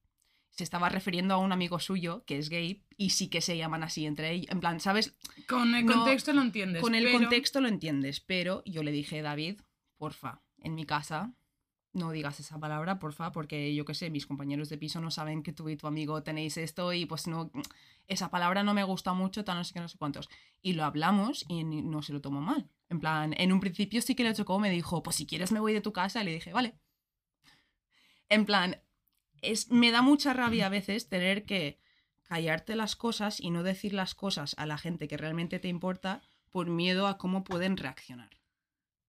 Se 0.51 0.65
estaba 0.65 0.89
refiriendo 0.89 1.35
a 1.35 1.39
un 1.39 1.53
amigo 1.53 1.79
suyo 1.81 2.25
que 2.25 2.39
es 2.39 2.49
gay 2.51 2.85
y 2.97 3.11
sí 3.11 3.29
que 3.29 3.41
se 3.41 3.57
llaman 3.57 3.83
así 3.83 4.07
entre 4.07 4.31
ellos. 4.33 4.51
En 4.51 4.61
plan, 4.61 4.79
¿sabes? 4.81 5.17
Con 5.49 5.75
el 5.75 5.87
No, 5.87 5.95
contexto 5.95 6.33
lo 6.33 6.43
entiendes. 6.43 6.83
Con 6.83 6.95
el 6.95 7.05
pero- 7.05 7.19
contexto 7.19 7.61
lo 7.61 7.69
entiendes, 7.69 8.21
pero 8.21 8.63
yo 8.65 8.83
le 8.83 8.93
dije, 8.93 9.23
David, 9.23 9.61
porfa, 9.97 10.43
en 10.59 10.75
mi 10.75 10.85
casa 10.87 11.33
no 11.93 12.13
digas 12.13 12.39
esa 12.41 12.59
palabra, 12.59 12.99
porfa, 12.99 13.33
porque 13.33 13.75
yo 13.75 13.85
qué 13.85 13.95
sé, 13.95 14.11
mis 14.11 14.27
compañeros 14.27 14.69
de 14.69 14.79
piso 14.79 15.01
no 15.01 15.11
saben 15.11 15.43
que 15.43 15.53
tú 15.53 15.69
y 15.69 15.77
tu 15.77 15.87
amigo 15.87 16.23
tenéis 16.23 16.57
esto 16.57 16.93
y 16.93 17.07
pues 17.07 17.27
no, 17.27 17.51
esa 18.07 18.31
palabra 18.31 18.63
no 18.63 18.75
me 18.75 18.85
gusta 18.85 19.13
mucho, 19.13 19.45
tal 19.45 19.59
no 19.59 19.65
sé 19.65 19.75
qué, 19.75 19.81
no 19.81 19.89
sé 19.89 19.99
cuántos. 19.99 20.29
Y 20.63 20.75
lo 20.75 20.85
hablamos 20.85 21.45
y 21.49 21.65
no 21.65 22.03
se 22.03 22.13
lo 22.13 22.21
tomó 22.21 22.41
mal. 22.41 22.69
En 22.89 23.01
plan, 23.01 23.35
en 23.37 23.53
un 23.53 23.61
principio 23.61 24.03
sí 24.03 24.15
que 24.15 24.25
le 24.25 24.35
chocó, 24.35 24.59
me 24.59 24.71
dijo, 24.71 25.03
pues 25.03 25.17
si 25.17 25.27
quieres 25.27 25.53
me 25.53 25.61
voy 25.61 25.73
de 25.73 25.81
tu 25.81 25.93
casa, 25.93 26.23
y 26.23 26.25
le 26.25 26.35
dije, 26.35 26.53
vale. 26.53 26.75
En 28.29 28.47
plan, 28.47 28.81
es, 29.43 29.71
me 29.71 29.91
da 29.91 30.03
mucha 30.03 30.33
rabia 30.33 30.67
a 30.67 30.71
veces 30.71 31.09
tener 31.09 31.45
que 31.45 31.81
callarte 32.23 32.77
las 32.77 32.95
cosas 32.95 33.41
y 33.41 33.51
no 33.51 33.65
decir 33.65 33.93
las 33.93 34.15
cosas 34.15 34.55
a 34.59 34.67
la 34.67 34.79
gente 34.79 35.09
que 35.09 35.17
realmente 35.17 35.59
te 35.59 35.67
importa 35.67 36.23
por 36.51 36.69
miedo 36.69 37.09
a 37.09 37.19
cómo 37.19 37.43
pueden 37.43 37.77
reaccionar. 37.77 38.41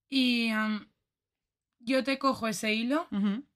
Y 0.10 0.50
yo 1.84 2.04
te 2.04 2.18
cojo 2.20 2.48
ese 2.48 2.74
hilo 2.74 3.08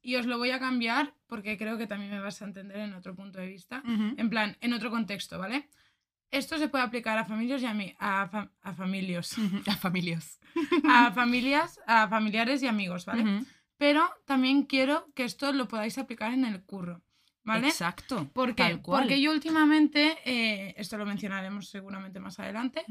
y 0.01 0.15
os 0.15 0.25
lo 0.25 0.37
voy 0.37 0.51
a 0.51 0.59
cambiar 0.59 1.13
porque 1.27 1.57
creo 1.57 1.77
que 1.77 1.87
también 1.87 2.11
me 2.11 2.19
vas 2.19 2.41
a 2.41 2.45
entender 2.45 2.77
en 2.77 2.93
otro 2.93 3.15
punto 3.15 3.39
de 3.39 3.47
vista. 3.47 3.81
En 4.17 4.29
plan, 4.29 4.57
en 4.61 4.73
otro 4.73 4.89
contexto, 4.91 5.37
¿vale? 5.39 5.69
Esto 6.31 6.57
se 6.57 6.67
puede 6.67 6.83
aplicar 6.83 7.17
a 7.17 7.25
familias 7.25 7.61
y 7.61 7.65
a, 7.65 7.73
mi- 7.73 7.95
a, 7.99 8.27
fa- 8.27 8.51
a 8.61 8.73
familias. 8.73 9.35
A 10.87 11.11
familias, 11.11 11.79
a 11.87 12.07
familiares 12.07 12.61
y 12.63 12.67
amigos, 12.67 13.05
¿vale? 13.05 13.23
Pero 13.77 14.09
también 14.25 14.63
quiero 14.63 15.07
que 15.15 15.23
esto 15.25 15.51
lo 15.51 15.67
podáis 15.67 15.97
aplicar 15.97 16.33
en 16.33 16.45
el 16.45 16.63
curro, 16.63 17.01
¿vale? 17.43 17.67
Exacto. 17.67 18.29
¿Por 18.33 18.55
qué? 18.55 18.63
tal 18.63 18.81
cual. 18.81 19.01
Porque 19.03 19.21
yo 19.21 19.31
últimamente, 19.31 20.17
eh, 20.25 20.73
esto 20.77 20.97
lo 20.97 21.05
mencionaremos 21.05 21.69
seguramente 21.69 22.19
más 22.19 22.39
adelante, 22.39 22.83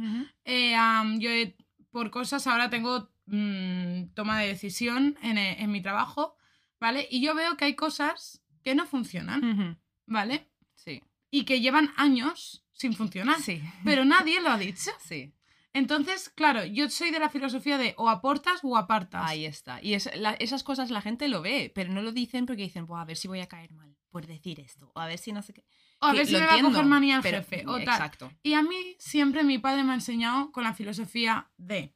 eh, 0.45 0.76
yo 1.18 1.30
he- 1.30 1.57
por 1.91 2.11
cosas 2.11 2.47
ahora 2.47 2.68
tengo 2.70 3.11
mm, 3.27 4.14
toma 4.14 4.41
de 4.41 4.49
decisión 4.49 5.16
en, 5.22 5.39
eh, 5.39 5.57
en 5.62 5.70
mi 5.70 5.81
trabajo, 5.83 6.37
¿vale? 6.81 7.07
Y 7.11 7.20
yo 7.22 7.35
veo 7.35 7.57
que 7.57 7.64
hay 7.66 7.75
cosas 7.75 8.43
que 8.62 8.75
no 8.75 8.87
funcionan. 8.87 9.79
¿vale? 10.07 10.51
Sí. 10.75 11.03
Y 11.31 11.45
que 11.45 11.61
llevan 11.61 11.93
años 11.97 12.64
sin 12.72 12.93
funcionar, 12.95 13.41
Sí. 13.41 13.62
pero 13.85 14.05
nadie 14.05 14.41
lo 14.41 14.51
ha 14.51 14.59
dicho. 14.59 14.91
Sí. 15.01 15.33
Entonces, 15.72 16.29
claro, 16.29 16.64
yo 16.64 16.89
soy 16.89 17.11
de 17.11 17.18
la 17.18 17.29
filosofía 17.31 17.79
de 17.79 17.95
o 17.97 18.09
aportas 18.09 18.61
o 18.62 18.77
apartas. 18.77 19.22
Ahí 19.29 19.45
está. 19.45 19.83
Y 19.83 19.95
es- 19.95 20.09
la- 20.16 20.35
esas 20.35 20.62
cosas 20.62 20.91
la 20.91 21.01
gente 21.03 21.27
lo 21.27 21.43
ve, 21.43 21.72
pero 21.75 21.93
no 21.93 22.01
lo 22.01 22.12
dicen 22.12 22.47
porque 22.47 22.62
dicen, 22.62 22.87
"Buah, 22.87 23.01
a 23.01 23.05
ver 23.07 23.16
si 23.16 23.27
voy 23.27 23.41
a 23.41 23.49
caer 23.49 23.72
mal 23.72 23.97
por 24.11 24.27
decir 24.29 24.61
esto. 24.61 24.93
O 24.95 25.01
a 25.01 25.07
ver 25.09 25.18
si 25.18 25.33
no 25.33 25.43
sé 25.43 25.53
qué. 25.53 25.64
o 26.01 26.07
a 26.07 26.12
Que 26.12 26.18
ver 26.18 26.27
si 26.27 26.33
lo 26.35 26.41
me 26.41 26.47
va 26.47 26.55
a 26.55 26.61
coger 26.62 26.85
manía 26.85 27.20
pero- 27.22 27.39
jefe. 27.39 27.64
O 27.66 27.72
tal. 27.72 27.83
Exacto. 27.83 28.31
Y 28.45 28.53
a 28.53 28.62
mí 28.62 28.95
siempre 29.01 29.43
mi 29.43 29.59
padre 29.59 29.83
me 29.83 29.93
ha 29.93 29.95
enseñado 29.95 30.53
con 30.53 30.62
la 30.62 30.75
filosofía 30.75 31.51
de 31.57 31.93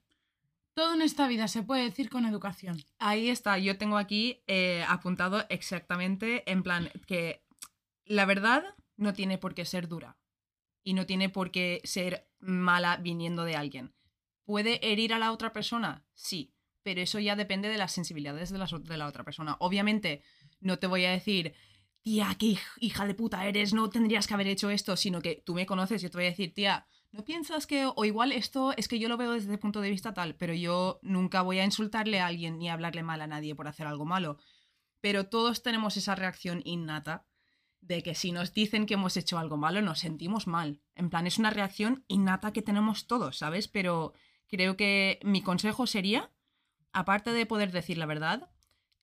todo 0.79 0.95
en 0.95 1.03
esta 1.03 1.27
vida 1.27 1.49
se 1.49 1.65
puede 1.65 1.83
decir 1.83 2.09
con 2.09 2.25
educación. 2.25 2.81
Ahí 3.01 3.31
está, 3.31 3.59
yo 3.59 3.77
tengo 3.79 3.97
aquí 3.99 4.45
eh, 4.47 4.85
apuntado 4.87 5.45
exactamente 5.49 6.49
en 6.49 6.63
plan 6.63 6.89
que 7.09 7.43
la 8.05 8.25
verdad 8.27 8.63
no 8.97 9.13
tiene 9.13 9.39
por 9.39 9.57
qué 9.57 9.65
ser 9.65 9.89
dura 9.89 10.19
y 10.85 10.95
no 10.95 11.05
tiene 11.05 11.31
por 11.31 11.51
qué 11.51 11.81
ser 11.83 12.31
mala 12.39 12.97
viniendo 12.99 13.43
de 13.43 13.57
alguien. 13.57 13.93
¿Puede 14.45 14.93
herir 14.93 15.13
a 15.13 15.19
la 15.19 15.33
otra 15.33 15.53
persona? 15.53 16.07
Sí, 16.15 16.55
pero 16.85 17.01
eso 17.01 17.19
ya 17.19 17.35
depende 17.35 17.69
de 17.69 17.77
las 17.77 17.91
sensibilidades 17.91 18.51
de 18.51 18.59
la, 18.97 19.07
otra 19.09 19.25
persona. 19.25 19.57
Obviamente, 19.59 20.23
no 20.61 20.79
te 20.79 20.87
voy 20.87 21.05
a 21.07 21.11
decir, 21.11 21.55
tía, 22.03 22.37
qué 22.39 22.53
hij- 22.53 22.61
hija 22.79 23.05
de 23.05 23.15
puta 23.15 23.45
eres, 23.49 23.75
no 23.75 23.91
tendrías 23.91 24.29
que 24.29 24.35
haber 24.35 24.47
hecho 24.47 24.71
esto, 24.71 24.97
sino 24.97 25.21
que 25.21 25.43
tú 25.45 25.55
me 25.57 25.67
conoces, 25.67 26.03
yo 26.03 26.09
te 26.09 26.19
voy 26.19 26.27
a 26.27 26.31
decir, 26.31 26.55
tía, 26.55 26.87
¿no 27.13 27.25
piensas 27.25 27.67
que, 27.67 27.91
o 27.95 28.05
igual 28.05 28.33
esto 28.33 28.75
es 28.77 28.89
que 28.89 28.99
yo 28.99 29.09
lo 29.09 29.17
veo 29.17 29.33
desde 29.33 29.53
el 29.53 29.59
punto 29.59 29.81
de 29.81 29.91
vista 29.91 30.15
tal, 30.15 30.35
pero 30.37 30.55
yo 30.55 30.99
nunca 31.03 31.43
voy 31.43 31.59
a 31.59 31.65
insultarle 31.65 32.21
a 32.21 32.27
alguien 32.27 32.59
ni 32.59 32.69
a 32.69 32.75
hablarle 32.75 33.03
mal 33.03 33.21
a 33.21 33.27
nadie 33.27 33.55
por 33.55 33.69
hacer 33.69 33.87
algo 33.87 34.05
malo? 34.05 34.39
Pero 35.01 35.29
todos 35.29 35.63
tenemos 35.63 35.97
esa 35.97 36.15
reacción 36.15 36.61
innata 36.65 37.27
de 37.81 38.03
que 38.03 38.15
si 38.15 38.33
nos 38.33 38.53
dicen 38.53 38.87
que 38.87 38.95
hemos 38.95 39.17
hecho 39.17 39.39
algo 39.39 39.57
malo, 39.57 39.81
nos 39.83 40.01
sentimos 40.01 40.47
mal. 40.47 40.83
En 40.95 41.11
plan, 41.11 41.27
es 41.27 41.39
una 41.39 41.51
reacción 41.51 42.05
innata 42.09 42.53
que 42.53 42.63
tenemos 42.63 43.07
todos, 43.07 43.39
¿sabes? 43.39 43.69
Pero 43.69 44.13
creo 44.49 44.77
que 44.77 45.21
mi 45.23 45.43
consejo 45.43 45.87
sería, 45.87 46.33
aparte 46.93 47.33
de 47.33 47.47
poder 47.47 47.71
decir 47.71 47.99
la 47.99 48.07
verdad, 48.07 48.51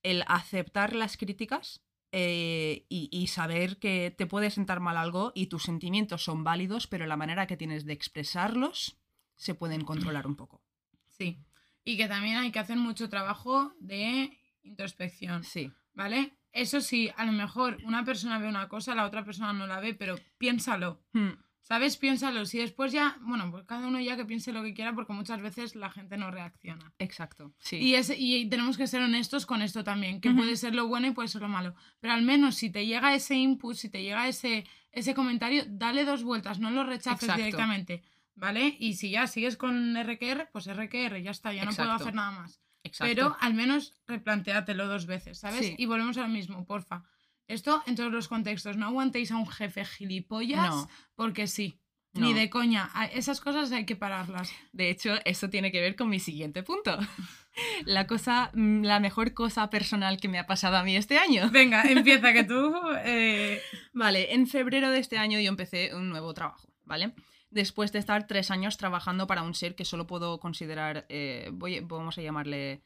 el 0.04 0.24
aceptar 0.28 0.94
las 0.94 1.18
críticas 1.18 1.85
eh, 2.18 2.86
y, 2.88 3.10
y 3.12 3.28
saber 3.28 3.78
que 3.78 4.10
te 4.18 4.26
puede 4.26 4.50
sentar 4.50 4.80
mal 4.80 4.96
algo 4.96 5.34
y 5.36 5.48
tus 5.48 5.64
sentimientos 5.64 6.24
son 6.24 6.46
válidos, 6.46 6.88
pero 6.88 7.06
la 7.06 7.18
manera 7.18 7.46
que 7.46 7.58
tienes 7.58 7.86
de 7.86 7.92
expresarlos 7.92 8.98
se 9.36 9.54
pueden 9.54 9.84
controlar 9.84 10.26
un 10.26 10.38
poco. 10.38 10.64
Sí. 11.10 11.44
Y 11.84 11.98
que 11.98 12.08
también 12.08 12.38
hay 12.38 12.54
que 12.54 12.60
hacer 12.60 12.78
mucho 12.78 13.10
trabajo 13.10 13.74
de 13.82 14.32
introspección, 14.64 15.44
Sí, 15.44 15.74
¿vale? 15.94 16.38
Eso 16.54 16.80
sí, 16.80 17.12
a 17.18 17.26
lo 17.26 17.34
mejor 17.34 17.80
una 17.84 18.06
persona 18.06 18.40
ve 18.40 18.48
una 18.48 18.70
cosa, 18.70 18.96
la 18.96 19.06
otra 19.06 19.26
persona 19.26 19.52
no 19.52 19.68
la 19.68 19.82
ve, 19.82 19.94
pero 19.94 20.16
piénsalo. 20.38 21.04
Hmm, 21.12 21.32
¿Sabes? 21.68 21.98
Piénsalo. 21.98 22.46
Si 22.46 22.60
después 22.60 22.92
ya, 22.92 23.18
bueno, 23.22 23.50
pues 23.50 23.64
cada 23.66 23.88
uno 23.88 24.00
ya 24.00 24.16
que 24.16 24.24
piense 24.24 24.54
lo 24.54 24.62
que 24.62 24.76
quiera, 24.76 24.94
porque 24.94 25.14
muchas 25.14 25.42
veces 25.42 25.76
la 25.76 25.90
gente 25.90 26.16
no 26.16 26.30
reacciona. 26.30 26.94
exacto. 27.00 27.56
Sí. 27.58 27.78
Y, 27.78 27.96
es, 27.96 28.14
y 28.16 28.48
tenemos 28.50 28.78
que 28.78 28.86
ser 28.86 29.02
honestos 29.02 29.48
con 29.48 29.64
esto 29.64 29.84
también, 29.84 30.22
que 30.22 30.30
puede 30.30 30.58
ser 30.58 30.76
lo 30.76 30.88
bueno 30.88 31.08
y 31.08 31.12
puede 31.12 31.28
ser 31.28 31.42
lo 31.42 31.48
malo. 31.50 31.74
Pero 32.00 32.14
al 32.14 32.22
menos 32.22 32.54
si 32.54 32.70
te 32.70 32.86
llega 32.86 33.16
ese 33.16 33.34
input, 33.34 33.76
si 33.76 33.90
te 33.90 34.04
llega 34.04 34.28
ese, 34.28 34.64
ese 34.92 35.16
comentario, 35.16 35.64
dale 35.68 36.06
dos 36.06 36.22
vueltas, 36.24 36.60
no 36.60 36.70
lo 36.70 36.84
rechaces 36.84 37.24
Exacto. 37.24 37.44
directamente. 37.44 38.04
¿Vale? 38.36 38.76
Y 38.80 38.94
si 38.96 39.10
ya 39.10 39.26
sigues 39.26 39.58
con 39.58 39.96
RQR, 39.96 40.50
pues 40.52 40.68
RQR, 40.68 41.20
ya 41.24 41.32
está, 41.32 41.52
ya 41.52 41.66
no 41.66 41.72
puedo 41.72 41.92
hacer 41.92 42.14
nada 42.14 42.32
más. 42.32 42.62
exacto. 42.84 43.10
Pero 43.10 43.38
al 43.40 43.56
menos 43.56 43.94
replantéatelo 44.08 44.88
dos 44.88 45.08
veces, 45.08 45.40
¿sabes? 45.40 45.66
Sí. 45.66 45.76
Y 45.80 45.86
volvemos 45.88 46.18
a 46.18 46.22
lo 46.22 46.28
mismo, 46.28 46.64
porfa. 46.66 47.06
Esto 47.48 47.84
en 47.86 47.96
todos 47.96 48.12
los 48.12 48.28
contextos. 48.28 48.78
No 48.78 48.88
aguantéis 48.88 49.32
a 49.32 49.38
un 49.38 49.48
jefe 49.48 49.86
gilipollas 49.86 50.70
No. 50.70 50.90
porque 51.16 51.48
sí. 51.48 51.80
No. 52.14 52.28
Ni 52.28 52.34
de 52.34 52.50
coña. 52.50 52.90
Esas 53.14 53.42
cosas 53.42 53.72
hay 53.74 53.86
que 53.86 53.96
pararlas. 53.98 54.50
De 54.72 54.90
hecho, 54.90 55.16
esto 55.26 55.50
tiene 55.50 55.70
que 55.72 55.82
ver 55.82 55.96
con 55.98 56.08
mi 56.10 56.20
siguiente 56.20 56.64
punto. 56.64 56.98
La 57.86 58.08
cosa, 58.08 58.52
mm, 58.54 58.84
la 58.84 59.00
mejor 59.00 59.34
cosa 59.34 59.70
personal 59.70 60.18
que 60.20 60.28
me 60.30 60.40
ha 60.40 60.46
pasado 60.48 60.78
a 60.78 60.84
mí 60.84 60.96
este 60.96 61.18
año. 61.18 61.50
Venga, 61.52 61.84
empieza 61.84 62.34
que 62.34 62.44
tú. 62.46 62.74
eh, 63.04 63.62
Vale, 63.94 64.34
en 64.34 64.48
febrero 64.48 64.90
de 64.92 65.00
este 65.00 65.18
año 65.18 65.40
yo 65.40 65.50
empecé 65.50 65.94
un 65.96 66.10
nuevo 66.10 66.34
trabajo, 66.34 66.70
¿vale? 66.84 67.14
Después 67.50 67.92
de 67.94 68.00
estar 68.00 68.28
tres 68.28 68.50
años 68.52 68.76
trabajando 68.78 69.28
para 69.28 69.44
un 69.44 69.54
ser 69.54 69.76
que 69.76 69.86
solo 69.86 70.08
puedo 70.08 70.40
considerar, 70.40 71.06
eh, 71.10 71.50
voy, 71.54 71.80
vamos 71.82 72.18
a 72.18 72.22
llamarle 72.22 72.82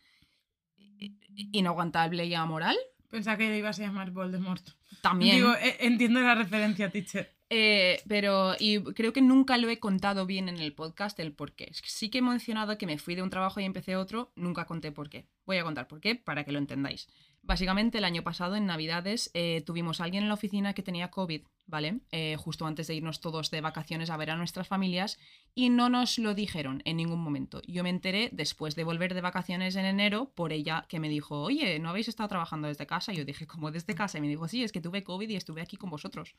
inaguantable 1.51 2.26
y 2.26 2.34
amoral. 2.34 2.78
Pensaba 3.10 3.38
que 3.38 3.49
le 3.49 3.57
ibas 3.57 3.80
a 3.80 3.84
llamar 3.84 4.12
Voldemort. 4.12 4.68
También. 5.01 5.36
Digo, 5.36 5.53
eh, 5.55 5.78
entiendo 5.82 6.22
la 6.22 6.36
referencia, 6.36 6.89
teacher. 6.89 7.34
Eh, 7.51 8.01
pero 8.07 8.53
y 8.60 8.84
creo 8.93 9.12
que 9.12 9.22
nunca 9.22 9.57
lo 9.57 9.70
he 9.70 9.80
contado 9.80 10.28
bien 10.28 10.49
en 10.49 10.60
el 10.60 10.74
podcast 10.74 11.20
el 11.20 11.34
por 11.34 11.53
qué. 11.53 11.72
Sí 11.84 12.10
que 12.10 12.20
he 12.20 12.22
mencionado 12.22 12.78
que 12.78 12.86
me 12.86 12.99
fui 12.99 13.16
de 13.16 13.24
un 13.24 13.32
trabajo 13.32 13.60
y 13.60 13.66
empecé 13.66 13.95
otro, 13.95 14.32
nunca 14.36 14.66
conté 14.66 14.91
por 14.91 15.10
qué. 15.10 15.26
Voy 15.45 15.57
a 15.57 15.64
contar 15.64 15.88
por 15.88 15.99
qué 15.99 16.14
para 16.16 16.43
que 16.43 16.51
lo 16.51 16.60
entendáis. 16.60 17.07
Básicamente 17.50 17.97
el 17.97 18.04
año 18.04 18.22
pasado 18.22 18.56
en 18.56 18.68
Navidades 18.68 19.32
eh, 19.34 19.64
tuvimos 19.66 20.00
a 20.00 20.04
alguien 20.04 20.22
en 20.22 20.30
la 20.30 20.36
oficina 20.36 20.76
que 20.76 20.84
tenía 20.84 21.10
COVID, 21.10 21.47
¿vale? 21.66 22.02
Eh, 22.12 22.36
justo 22.38 22.68
antes 22.68 22.86
de 22.86 22.93
irnos 22.93 23.22
todos 23.22 23.50
de 23.50 23.60
vacaciones 23.60 24.12
a 24.12 24.18
ver 24.18 24.30
a 24.30 24.36
nuestras 24.36 24.68
familias 24.68 25.18
y 25.56 25.72
no 25.72 25.89
nos 25.89 26.20
lo 26.20 26.36
dijeron 26.36 26.84
en 26.86 26.97
ningún 26.97 27.20
momento. 27.20 27.64
Yo 27.66 27.82
me 27.82 27.89
enteré 27.89 28.30
después 28.34 28.76
de 28.76 28.84
volver 28.84 29.16
de 29.16 29.22
vacaciones 29.22 29.76
en 29.78 29.86
enero 29.86 30.32
por 30.36 30.54
ella 30.54 30.86
que 30.88 31.00
me 31.00 31.10
dijo, 31.10 31.41
oye, 31.41 31.80
¿no 31.80 31.89
habéis 31.89 32.08
estado 32.08 32.30
trabajando 32.30 32.68
desde 32.68 32.86
casa? 32.86 33.14
Y 33.14 33.16
yo 33.16 33.26
dije, 33.26 33.47
¿cómo 33.47 33.72
desde 33.72 33.95
casa? 33.95 34.20
Y 34.20 34.22
me 34.22 34.28
dijo, 34.28 34.47
sí, 34.47 34.64
es 34.64 34.72
que 34.72 34.80
tuve 34.80 35.04
COVID 35.04 35.28
y 35.28 35.36
estuve 35.36 35.64
aquí 35.64 35.76
con 35.76 35.89
vosotros. 35.89 36.36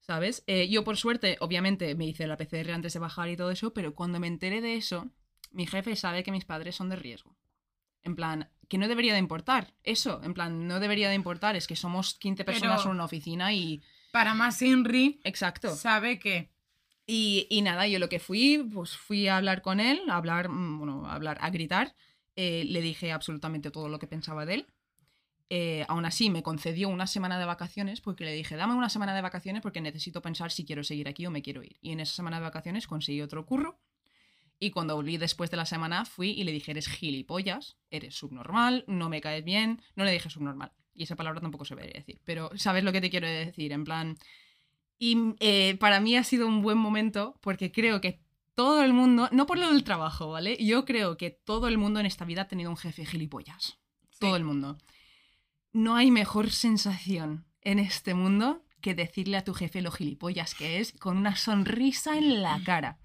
¿Sabes? 0.00 0.44
Eh, 0.46 0.66
yo 0.70 0.82
por 0.82 0.96
suerte, 0.96 1.36
obviamente, 1.40 1.94
me 1.94 2.06
hice 2.06 2.26
la 2.26 2.38
PCR 2.38 2.70
antes 2.70 2.94
de 2.94 3.00
bajar 3.00 3.28
y 3.28 3.36
todo 3.36 3.50
eso, 3.50 3.74
pero 3.74 3.94
cuando 3.94 4.18
me 4.18 4.28
enteré 4.28 4.62
de 4.62 4.76
eso, 4.76 5.10
mi 5.50 5.66
jefe 5.66 5.94
sabe 5.94 6.22
que 6.22 6.32
mis 6.32 6.46
padres 6.46 6.74
son 6.74 6.88
de 6.88 6.96
riesgo. 6.96 7.36
En 8.06 8.14
plan, 8.16 8.48
que 8.68 8.78
no 8.78 8.86
debería 8.88 9.12
de 9.12 9.18
importar. 9.18 9.74
Eso, 9.82 10.20
en 10.22 10.32
plan, 10.32 10.66
no 10.68 10.80
debería 10.80 11.08
de 11.08 11.14
importar. 11.16 11.56
Es 11.56 11.66
que 11.66 11.76
somos 11.76 12.14
15 12.14 12.44
personas 12.44 12.78
Pero- 12.78 12.90
en 12.90 12.96
una 12.96 13.04
oficina 13.04 13.52
y... 13.52 13.82
Para 14.12 14.32
más 14.32 14.62
Inri, 14.62 15.20
Exacto. 15.24 15.74
sabe 15.74 16.18
que. 16.18 16.50
Y, 17.06 17.46
y 17.50 17.60
nada, 17.62 17.86
yo 17.86 17.98
lo 17.98 18.08
que 18.08 18.18
fui, 18.18 18.58
pues 18.72 18.96
fui 18.96 19.28
a 19.28 19.36
hablar 19.36 19.60
con 19.60 19.78
él, 19.80 20.00
a 20.08 20.16
hablar, 20.16 20.48
mm, 20.48 20.78
bueno, 20.78 21.06
a 21.06 21.14
hablar, 21.14 21.36
a 21.40 21.50
gritar. 21.50 21.94
Eh, 22.36 22.64
le 22.66 22.80
dije 22.80 23.12
absolutamente 23.12 23.70
todo 23.70 23.88
lo 23.88 23.98
que 23.98 24.06
pensaba 24.06 24.46
de 24.46 24.54
él. 24.54 24.66
Eh, 25.50 25.84
aún 25.88 26.04
así, 26.06 26.30
me 26.30 26.42
concedió 26.42 26.88
una 26.88 27.06
semana 27.06 27.38
de 27.38 27.44
vacaciones 27.44 28.00
porque 28.00 28.24
le 28.24 28.32
dije, 28.32 28.56
dame 28.56 28.74
una 28.74 28.88
semana 28.88 29.14
de 29.14 29.22
vacaciones 29.22 29.62
porque 29.62 29.80
necesito 29.80 30.22
pensar 30.22 30.50
si 30.50 30.64
quiero 30.64 30.82
seguir 30.82 31.06
aquí 31.08 31.26
o 31.26 31.30
me 31.30 31.42
quiero 31.42 31.62
ir. 31.62 31.76
Y 31.80 31.92
en 31.92 32.00
esa 32.00 32.14
semana 32.14 32.38
de 32.38 32.44
vacaciones 32.44 32.86
conseguí 32.86 33.20
otro 33.22 33.44
curro. 33.46 33.78
Y 34.58 34.70
cuando 34.70 34.96
volví 34.96 35.18
después 35.18 35.50
de 35.50 35.56
la 35.56 35.66
semana, 35.66 36.04
fui 36.04 36.30
y 36.30 36.44
le 36.44 36.52
dije, 36.52 36.70
eres 36.70 36.88
gilipollas, 36.88 37.76
eres 37.90 38.14
subnormal, 38.14 38.84
no 38.86 39.08
me 39.08 39.20
caes 39.20 39.44
bien. 39.44 39.82
No 39.94 40.04
le 40.04 40.12
dije 40.12 40.30
subnormal. 40.30 40.72
Y 40.94 41.02
esa 41.02 41.16
palabra 41.16 41.40
tampoco 41.40 41.64
se 41.64 41.74
debería 41.74 42.00
decir. 42.00 42.20
Pero 42.24 42.50
sabes 42.56 42.82
lo 42.82 42.92
que 42.92 43.00
te 43.00 43.10
quiero 43.10 43.28
decir, 43.28 43.72
en 43.72 43.84
plan... 43.84 44.16
Y 44.98 45.34
eh, 45.40 45.76
para 45.78 46.00
mí 46.00 46.16
ha 46.16 46.24
sido 46.24 46.46
un 46.46 46.62
buen 46.62 46.78
momento 46.78 47.38
porque 47.42 47.70
creo 47.70 48.00
que 48.00 48.22
todo 48.54 48.82
el 48.82 48.94
mundo, 48.94 49.28
no 49.30 49.44
por 49.44 49.58
lo 49.58 49.70
del 49.70 49.84
trabajo, 49.84 50.30
¿vale? 50.30 50.56
Yo 50.56 50.86
creo 50.86 51.18
que 51.18 51.30
todo 51.30 51.68
el 51.68 51.76
mundo 51.76 52.00
en 52.00 52.06
esta 52.06 52.24
vida 52.24 52.42
ha 52.42 52.48
tenido 52.48 52.70
un 52.70 52.78
jefe 52.78 53.04
gilipollas. 53.04 53.78
Todo 54.18 54.36
el 54.36 54.44
mundo. 54.44 54.78
No 55.74 55.94
hay 55.96 56.10
mejor 56.10 56.50
sensación 56.50 57.44
en 57.60 57.78
este 57.78 58.14
mundo 58.14 58.64
que 58.80 58.94
decirle 58.94 59.36
a 59.36 59.44
tu 59.44 59.52
jefe 59.52 59.82
lo 59.82 59.90
gilipollas 59.90 60.54
que 60.54 60.80
es 60.80 60.92
con 60.92 61.18
una 61.18 61.36
sonrisa 61.36 62.16
en 62.16 62.40
la 62.40 62.58
cara. 62.64 62.98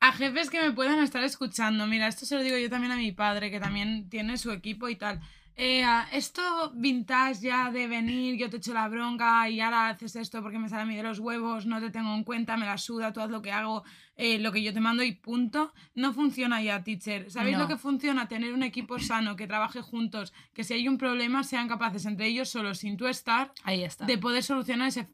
A 0.00 0.12
jefes 0.12 0.48
que 0.48 0.60
me 0.62 0.70
puedan 0.72 1.00
estar 1.00 1.24
escuchando, 1.24 1.86
mira, 1.88 2.06
esto 2.06 2.24
se 2.24 2.36
lo 2.36 2.42
digo 2.42 2.56
yo 2.56 2.70
también 2.70 2.92
a 2.92 2.96
mi 2.96 3.10
padre, 3.12 3.50
que 3.50 3.58
también 3.58 4.08
tiene 4.08 4.38
su 4.38 4.52
equipo 4.52 4.88
y 4.88 4.94
tal. 4.96 5.20
Eh, 5.60 5.84
esto 6.12 6.70
vintage 6.76 7.40
ya 7.40 7.72
de 7.72 7.88
venir, 7.88 8.36
yo 8.36 8.48
te 8.48 8.58
echo 8.58 8.72
la 8.72 8.86
bronca 8.86 9.50
y 9.50 9.58
ahora 9.60 9.88
haces 9.88 10.14
esto 10.14 10.40
porque 10.40 10.56
me 10.60 10.68
sale 10.68 10.82
a 10.82 10.86
mí 10.86 10.94
de 10.94 11.02
los 11.02 11.18
huevos, 11.18 11.66
no 11.66 11.80
te 11.80 11.90
tengo 11.90 12.14
en 12.14 12.22
cuenta, 12.22 12.56
me 12.56 12.64
la 12.64 12.78
suda, 12.78 13.12
tú 13.12 13.20
haz 13.20 13.28
lo 13.28 13.42
que 13.42 13.50
hago, 13.50 13.82
eh, 14.14 14.38
lo 14.38 14.52
que 14.52 14.62
yo 14.62 14.72
te 14.72 14.78
mando 14.78 15.02
y 15.02 15.16
punto. 15.16 15.72
No 15.96 16.12
funciona 16.12 16.62
ya, 16.62 16.84
teacher. 16.84 17.28
¿Sabéis 17.28 17.56
No. 17.56 17.64
lo 17.64 17.68
que 17.68 17.76
funciona? 17.76 18.28
Tener 18.28 18.52
un 18.54 18.62
equipo 18.62 19.00
sano, 19.00 19.34
que 19.34 19.48
trabaje 19.48 19.80
juntos, 19.80 20.32
que 20.54 20.62
si 20.62 20.74
hay 20.74 20.86
un 20.86 20.96
problema 20.96 21.42
sean 21.42 21.66
capaces 21.66 22.06
entre 22.06 22.28
ellos 22.28 22.48
solos, 22.50 22.78
sin 22.78 22.96
tú 22.96 23.08
estar, 23.08 23.50
Ahí 23.64 23.82
está. 23.82 24.06
de 24.06 24.16
poder 24.16 24.44
solucionar 24.44 24.86
ese 24.86 25.08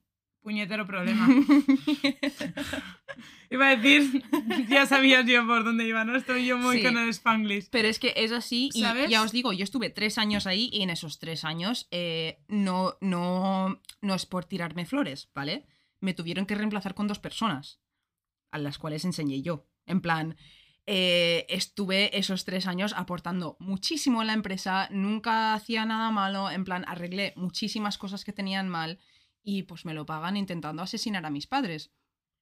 puñetero 0.45 0.87
problema. 0.87 1.27
Iba 3.51 3.69
a 3.69 3.77
decir, 3.77 4.23
ya 4.69 4.87
sabías 4.87 5.25
yo 5.27 5.47
por 5.47 5.65
dónde 5.65 5.87
iba, 5.87 6.05
¿no? 6.05 6.17
Estoy 6.17 6.47
yo 6.47 6.59
muy 6.59 6.79
Sí. 6.79 6.83
con 6.83 6.99
el 6.99 7.09
Spanglish. 7.11 7.69
Pero 7.71 7.89
es 7.89 7.99
que 7.99 8.13
es 8.17 8.33
así 8.33 8.71
y 8.75 8.83
¿Sabes? 8.83 9.09
ya 9.09 9.23
os 9.23 9.33
digo, 9.33 9.53
yo 9.53 9.65
estuve 9.65 9.91
tres 9.91 10.19
años 10.19 10.47
ahí 10.47 10.69
y 10.73 10.83
en 10.83 10.91
esos 10.91 11.19
tres 11.19 11.45
años 11.45 11.87
eh, 11.91 12.39
no, 12.49 12.97
no, 13.01 13.81
no 14.01 14.15
es 14.15 14.27
por 14.27 14.45
tirarme 14.45 14.87
flores, 14.87 15.31
¿vale? 15.35 15.67
Me 16.01 16.15
tuvieron 16.15 16.47
que 16.47 16.55
reemplazar 16.57 16.95
con 16.95 17.07
dos 17.09 17.19
personas, 17.21 17.81
a 18.51 18.59
las 18.59 18.79
cuales 18.79 19.05
enseñé 19.05 19.41
yo. 19.43 19.67
En 19.87 20.01
plan, 20.01 20.37
eh, 20.87 21.47
estuve 21.49 22.19
esos 22.19 22.45
tres 22.45 22.67
años 22.67 22.93
aportando 22.97 23.57
muchísimo 23.61 24.21
en 24.21 24.27
la 24.27 24.33
empresa, 24.35 24.89
nunca 24.91 25.55
hacía 25.55 25.87
nada 25.87 26.11
malo, 26.11 26.51
en 26.51 26.65
plan, 26.65 26.85
arreglé 26.89 27.33
muchísimas 27.37 27.99
cosas 27.99 28.25
que 28.25 28.33
tenían 28.33 28.69
mal 28.69 28.99
y 29.45 29.63
pues 29.65 29.85
me 29.85 29.95
lo 29.95 30.07
pagan 30.07 30.37
intentando 30.37 30.83
asesinar 30.83 31.25
a 31.27 31.31
mis 31.31 31.47
padres. 31.47 31.93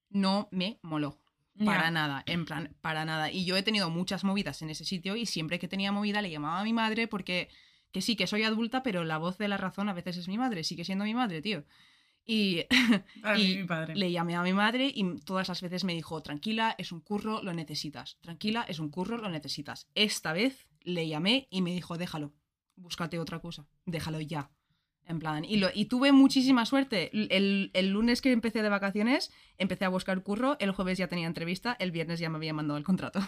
No 0.09 0.47
me 0.51 0.79
moló. 0.81 1.19
Para 1.63 1.91
nada, 1.91 2.23
en 2.25 2.45
plan, 2.45 2.75
para 2.81 3.05
nada. 3.05 3.31
Y 3.31 3.45
yo 3.45 3.55
he 3.55 3.61
tenido 3.61 3.91
muchas 3.91 4.23
movidas 4.23 4.63
en 4.63 4.71
ese 4.71 4.85
sitio 4.85 5.15
y 5.15 5.27
siempre 5.27 5.59
que 5.59 5.67
tenía 5.67 5.91
movida 5.91 6.23
le 6.23 6.31
llamaba 6.31 6.59
a 6.61 6.63
mi 6.63 6.73
madre 6.73 7.07
porque, 7.07 7.47
que 7.91 8.01
sí, 8.01 8.15
que 8.15 8.25
soy 8.25 8.41
adulta, 8.41 8.81
pero 8.81 9.03
la 9.03 9.19
voz 9.19 9.37
de 9.37 9.47
la 9.47 9.57
razón 9.57 9.87
a 9.87 9.93
veces 9.93 10.17
es 10.17 10.27
mi 10.27 10.39
madre, 10.39 10.63
sigue 10.63 10.83
siendo 10.83 11.03
mi 11.03 11.13
madre, 11.13 11.43
tío. 11.43 11.63
Y 12.25 12.65
A 13.21 13.35
mí, 13.35 13.51
y 13.51 13.57
mi 13.57 13.63
padre. 13.65 13.95
le 13.95 14.11
llamé 14.11 14.35
a 14.35 14.41
mi 14.41 14.53
madre 14.53 14.91
y 14.93 15.19
todas 15.19 15.47
las 15.47 15.61
veces 15.61 15.83
me 15.83 15.93
dijo, 15.93 16.23
tranquila, 16.23 16.73
es 16.79 16.91
un 16.91 17.01
curro, 17.01 17.43
lo 17.43 17.53
necesitas. 17.53 18.17
Tranquila, 18.21 18.65
es 18.67 18.79
un 18.79 18.89
curro, 18.89 19.17
lo 19.17 19.29
necesitas. 19.29 19.87
Esta 19.93 20.33
vez 20.33 20.67
le 20.81 21.07
llamé 21.07 21.47
y 21.51 21.61
me 21.61 21.71
dijo, 21.71 21.99
déjalo, 21.99 22.33
búscate 22.75 23.19
otra 23.19 23.39
cosa, 23.39 23.67
déjalo 23.85 24.21
ya. 24.21 24.49
En 25.05 25.19
plan, 25.19 25.43
y, 25.43 25.57
lo, 25.57 25.69
y 25.73 25.85
tuve 25.85 26.11
muchísima 26.13 26.65
suerte. 26.65 27.09
El, 27.13 27.71
el 27.73 27.89
lunes 27.89 28.21
que 28.21 28.31
empecé 28.31 28.61
de 28.61 28.69
vacaciones, 28.69 29.31
empecé 29.57 29.83
a 29.85 29.89
buscar 29.89 30.23
curro, 30.23 30.55
el 30.59 30.71
jueves 30.71 30.97
ya 30.97 31.07
tenía 31.07 31.27
entrevista, 31.27 31.75
el 31.79 31.91
viernes 31.91 32.19
ya 32.19 32.29
me 32.29 32.37
había 32.37 32.53
mandado 32.53 32.77
el 32.77 32.85
contrato. 32.85 33.19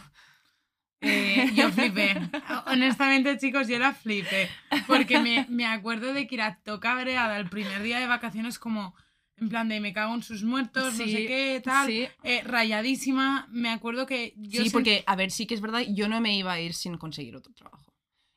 Eh, 1.02 1.52
yo 1.54 1.70
flipé. 1.72 2.16
Honestamente, 2.68 3.38
chicos, 3.38 3.68
yo 3.68 3.78
la 3.78 3.94
flipé. 3.94 4.50
Porque 4.88 5.20
me, 5.20 5.46
me 5.50 5.66
acuerdo 5.66 6.14
de 6.14 6.28
que 6.28 6.36
era 6.36 6.60
toca 6.64 6.96
cabreada 6.96 7.38
el 7.38 7.50
primer 7.50 7.84
día 7.84 8.00
de 8.00 8.08
vacaciones 8.08 8.60
como... 8.60 8.96
En 9.38 9.50
plan 9.50 9.68
de 9.68 9.82
me 9.82 9.92
cago 9.92 10.16
en 10.16 10.24
sus 10.24 10.44
muertos, 10.46 10.94
no 10.98 11.06
sé 11.06 11.26
qué, 11.28 11.62
tal. 11.62 11.88
sí. 11.88 12.08
eh, 12.24 12.42
rayadísima. 12.46 13.50
Me 13.52 13.68
acuerdo 13.70 14.06
que 14.06 14.34
yo 14.38 14.62
sí, 14.64 14.70
sent- 14.70 14.72
porque, 14.72 15.04
a 15.06 15.18
ver, 15.18 15.30
sí 15.30 15.46
que 15.46 15.56
es 15.56 15.60
verdad, 15.60 15.82
yo 15.90 16.08
no 16.08 16.22
me 16.22 16.38
iba 16.38 16.54
a 16.54 16.62
ir 16.62 16.74
sin 16.74 16.98
conseguir 16.98 17.36
otro 17.36 17.52
trabajo. 17.54 17.85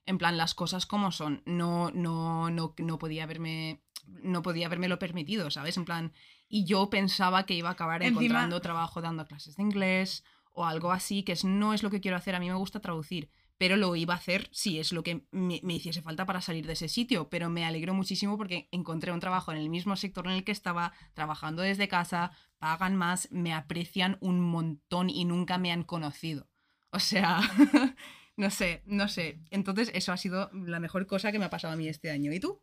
En 0.08 0.16
plan, 0.18 0.36
las 0.38 0.54
cosas 0.54 0.86
como 0.86 1.12
son. 1.12 1.42
No, 1.44 1.90
no, 1.92 2.50
no, 2.50 2.74
no 2.78 2.98
podía 2.98 3.24
haberme. 3.24 3.82
No 4.06 4.40
podía 4.42 4.66
haberme 4.66 4.88
lo 4.88 4.98
permitido, 4.98 5.50
¿sabes? 5.50 5.76
En 5.76 5.84
plan. 5.84 6.12
Y 6.48 6.64
yo 6.64 6.88
pensaba 6.88 7.44
que 7.44 7.52
iba 7.54 7.68
a 7.68 7.72
acabar 7.72 8.02
Encima- 8.02 8.20
encontrando 8.22 8.60
trabajo 8.62 9.02
dando 9.02 9.26
clases 9.26 9.56
de 9.56 9.62
inglés 9.62 10.24
o 10.52 10.64
algo 10.64 10.92
así, 10.92 11.22
que 11.22 11.32
es, 11.32 11.44
no 11.44 11.74
es 11.74 11.82
lo 11.82 11.90
que 11.90 12.00
quiero 12.00 12.16
hacer. 12.16 12.34
A 12.34 12.40
mí 12.40 12.48
me 12.48 12.54
gusta 12.54 12.80
traducir, 12.80 13.28
pero 13.58 13.76
lo 13.76 13.94
iba 13.96 14.14
a 14.14 14.16
hacer 14.16 14.48
si 14.50 14.78
es 14.78 14.92
lo 14.92 15.02
que 15.02 15.26
me, 15.30 15.60
me 15.62 15.74
hiciese 15.74 16.00
falta 16.00 16.24
para 16.24 16.40
salir 16.40 16.66
de 16.66 16.72
ese 16.72 16.88
sitio. 16.88 17.28
Pero 17.28 17.50
me 17.50 17.66
alegro 17.66 17.92
muchísimo 17.92 18.38
porque 18.38 18.66
encontré 18.72 19.12
un 19.12 19.20
trabajo 19.20 19.52
en 19.52 19.58
el 19.58 19.68
mismo 19.68 19.94
sector 19.94 20.26
en 20.26 20.32
el 20.32 20.44
que 20.44 20.52
estaba, 20.52 20.94
trabajando 21.12 21.60
desde 21.60 21.86
casa, 21.86 22.32
pagan 22.58 22.96
más, 22.96 23.28
me 23.30 23.52
aprecian 23.52 24.16
un 24.20 24.40
montón 24.40 25.10
y 25.10 25.26
nunca 25.26 25.58
me 25.58 25.70
han 25.70 25.82
conocido. 25.82 26.48
O 26.90 26.98
sea, 26.98 27.40
no 28.38 28.50
sé, 28.50 28.82
no 28.86 29.08
sé. 29.08 29.40
Entonces, 29.50 29.90
eso 29.94 30.12
ha 30.12 30.16
sido 30.16 30.48
la 30.52 30.78
mejor 30.78 31.08
cosa 31.08 31.32
que 31.32 31.40
me 31.40 31.46
ha 31.46 31.50
pasado 31.50 31.74
a 31.74 31.76
mí 31.76 31.88
este 31.88 32.08
año. 32.12 32.32
¿Y 32.32 32.38
tú? 32.38 32.62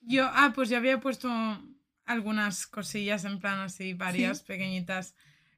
Yo, 0.00 0.28
ah, 0.32 0.50
pues 0.52 0.68
yo 0.68 0.76
había 0.76 0.98
puesto 0.98 1.30
algunas 2.04 2.66
cosillas 2.66 3.24
en 3.24 3.38
plan 3.38 3.60
así, 3.60 3.94
varias 3.94 4.42
pequeñitas. 4.42 5.14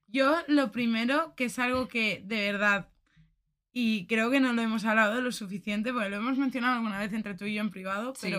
Yo 0.06 0.36
lo 0.48 0.70
primero, 0.70 1.34
que 1.34 1.46
es 1.46 1.58
algo 1.58 1.88
que 1.88 2.22
de 2.26 2.52
verdad, 2.52 2.90
y 3.72 4.06
creo 4.06 4.30
que 4.30 4.38
no 4.38 4.52
lo 4.52 4.60
hemos 4.60 4.84
hablado 4.84 5.22
lo 5.22 5.32
suficiente, 5.32 5.94
porque 5.94 6.10
lo 6.10 6.16
hemos 6.16 6.36
mencionado 6.36 6.76
alguna 6.76 6.98
vez 6.98 7.14
entre 7.14 7.34
tú 7.34 7.46
y 7.46 7.54
yo 7.54 7.62
en 7.62 7.70
privado, 7.70 8.12
pero 8.20 8.38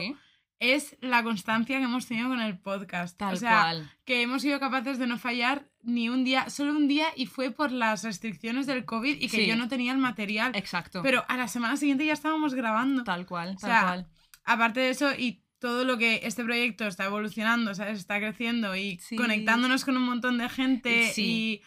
es 0.59 0.95
la 1.01 1.23
constancia 1.23 1.79
que 1.79 1.85
hemos 1.85 2.05
tenido 2.05 2.29
con 2.29 2.39
el 2.39 2.59
podcast. 2.59 3.17
tal 3.17 3.33
o 3.33 3.37
sea, 3.37 3.61
cual. 3.61 3.91
que 4.05 4.21
hemos 4.21 4.43
sido 4.43 4.59
capaces 4.59 4.99
de 4.99 5.07
no 5.07 5.17
fallar 5.17 5.67
ni 5.85 6.09
un 6.09 6.23
día, 6.23 6.49
solo 6.49 6.71
un 6.71 6.87
día, 6.87 7.07
y 7.15 7.25
fue 7.27 7.51
por 7.51 7.71
las 7.71 8.03
restricciones 8.03 8.65
del 8.67 8.85
COVID 8.85 9.15
y 9.21 9.27
que 9.29 9.37
Sí. 9.37 9.45
yo 9.47 9.55
no 9.55 9.67
tenía 9.67 9.91
el 9.91 9.97
material. 9.99 10.51
Exacto. 10.55 11.01
Pero 11.03 11.23
a 11.27 11.37
la 11.37 11.47
semana 11.47 11.77
siguiente 11.77 12.05
ya 12.05 12.13
estábamos 12.13 12.53
grabando 12.55 13.03
tal 13.03 13.25
cual, 13.25 13.55
tal 13.59 13.69
sea, 13.69 13.81
cual. 13.83 14.07
aparte 14.43 14.79
de 14.81 14.89
eso 14.89 15.11
y 15.17 15.41
todo 15.59 15.85
lo 15.85 15.97
que 15.97 16.21
este 16.23 16.43
proyecto 16.43 16.85
está 16.85 17.05
evolucionando, 17.05 17.73
¿sabes? 17.73 17.97
Está 17.99 18.19
creciendo 18.19 18.75
y 18.75 18.97
Sí. 18.99 19.15
conectándonos 19.15 19.85
con 19.85 19.95
un 19.95 20.03
montón 20.03 20.37
de 20.37 20.49
gente 20.49 21.11
Sí. 21.13 21.23
y 21.23 21.61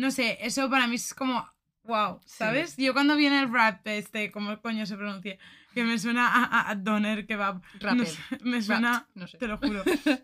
no 0.00 0.10
sé, 0.10 0.38
eso 0.40 0.68
para 0.70 0.86
mí 0.86 0.96
es 0.96 1.14
como 1.14 1.46
wow. 1.84 2.20
¿sabes? 2.26 2.76
Yo 2.76 2.92
cuando 2.92 3.16
viene 3.16 3.40
el 3.40 3.50
rap 3.52 3.86
este, 3.86 4.30
como 4.30 4.60
coño 4.60 4.84
se 4.86 4.96
pronuncia, 4.96 5.38
que 5.74 5.84
me 5.84 5.98
suena 5.98 6.26
a, 6.28 6.44
a, 6.44 6.70
a 6.70 6.74
doner 6.74 7.26
kebab, 7.26 7.56
no 7.56 7.80
Rapper. 7.80 8.06
sé, 8.06 8.18
me 8.42 8.60
suena, 8.60 8.92
Rapt, 8.92 9.10
no 9.14 9.26
sé. 9.26 9.38
te 9.38 9.46
lo 9.48 9.56
juro. 9.58 9.82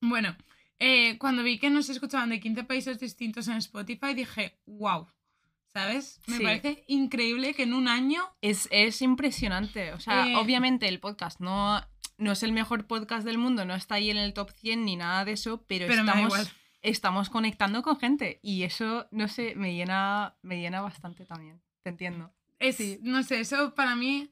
bueno, 0.00 0.36
eh, 0.80 1.16
cuando 1.18 1.42
vi 1.44 1.58
que 1.58 1.70
nos 1.70 1.88
escuchaban 1.88 2.30
de 2.30 2.40
15 2.40 2.64
países 2.64 2.98
distintos 2.98 3.46
en 3.48 3.56
Spotify 3.58 4.14
dije, 4.14 4.58
wow, 4.66 5.06
¿sabes? 5.72 6.20
Me 6.26 6.38
Sí. 6.38 6.42
parece 6.42 6.84
increíble 6.88 7.54
que 7.54 7.62
en 7.62 7.74
un 7.74 7.86
año 7.86 8.22
Es, 8.40 8.66
es 8.72 9.00
impresionante. 9.02 9.92
O 9.92 10.00
sea, 10.00 10.26
Eh, 10.26 10.36
obviamente 10.36 10.88
el 10.88 10.98
podcast 10.98 11.38
no, 11.40 11.80
no 12.18 12.32
es 12.32 12.42
el 12.42 12.52
mejor 12.52 12.86
podcast 12.86 13.24
del 13.24 13.38
mundo, 13.38 13.64
no 13.64 13.74
está 13.74 13.94
ahí 13.96 14.10
en 14.10 14.16
el 14.18 14.32
top 14.34 14.50
100 14.52 14.84
ni 14.84 14.96
nada 14.96 15.24
de 15.24 15.32
eso, 15.32 15.64
pero, 15.68 15.86
estamos, 15.86 16.50
estamos 16.82 17.30
conectando 17.30 17.82
con 17.82 17.98
gente. 18.00 18.40
Y 18.42 18.62
eso, 18.64 19.06
no 19.12 19.28
sé, 19.28 19.54
me 19.54 19.74
llena, 19.74 20.34
me 20.42 20.60
llena 20.60 20.80
bastante 20.80 21.24
también. 21.26 21.60
Te 21.82 21.90
entiendo. 21.90 22.32
Es, 22.58 22.76
Sí. 22.76 22.98
no 23.02 23.22
sé, 23.22 23.40
eso 23.40 23.74
para 23.74 23.94
mí, 23.96 24.30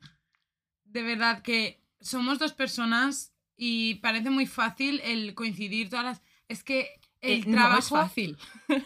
de 0.85 1.03
verdad 1.03 1.43
que 1.43 1.83
somos 2.01 2.39
dos 2.39 2.53
personas 2.53 3.33
y 3.57 3.97
parece 3.97 4.31
muy 4.31 4.47
fácil 4.47 5.01
el 5.05 5.35
coincidir 5.35 5.89
todas 5.91 6.05
las... 6.05 6.23
Es 6.49 6.65
que 6.65 7.01
el 7.21 7.41
Eh, 7.41 7.45
no 7.47 7.53
trabajo... 7.57 7.79
es 7.79 7.89
fácil. 7.89 8.39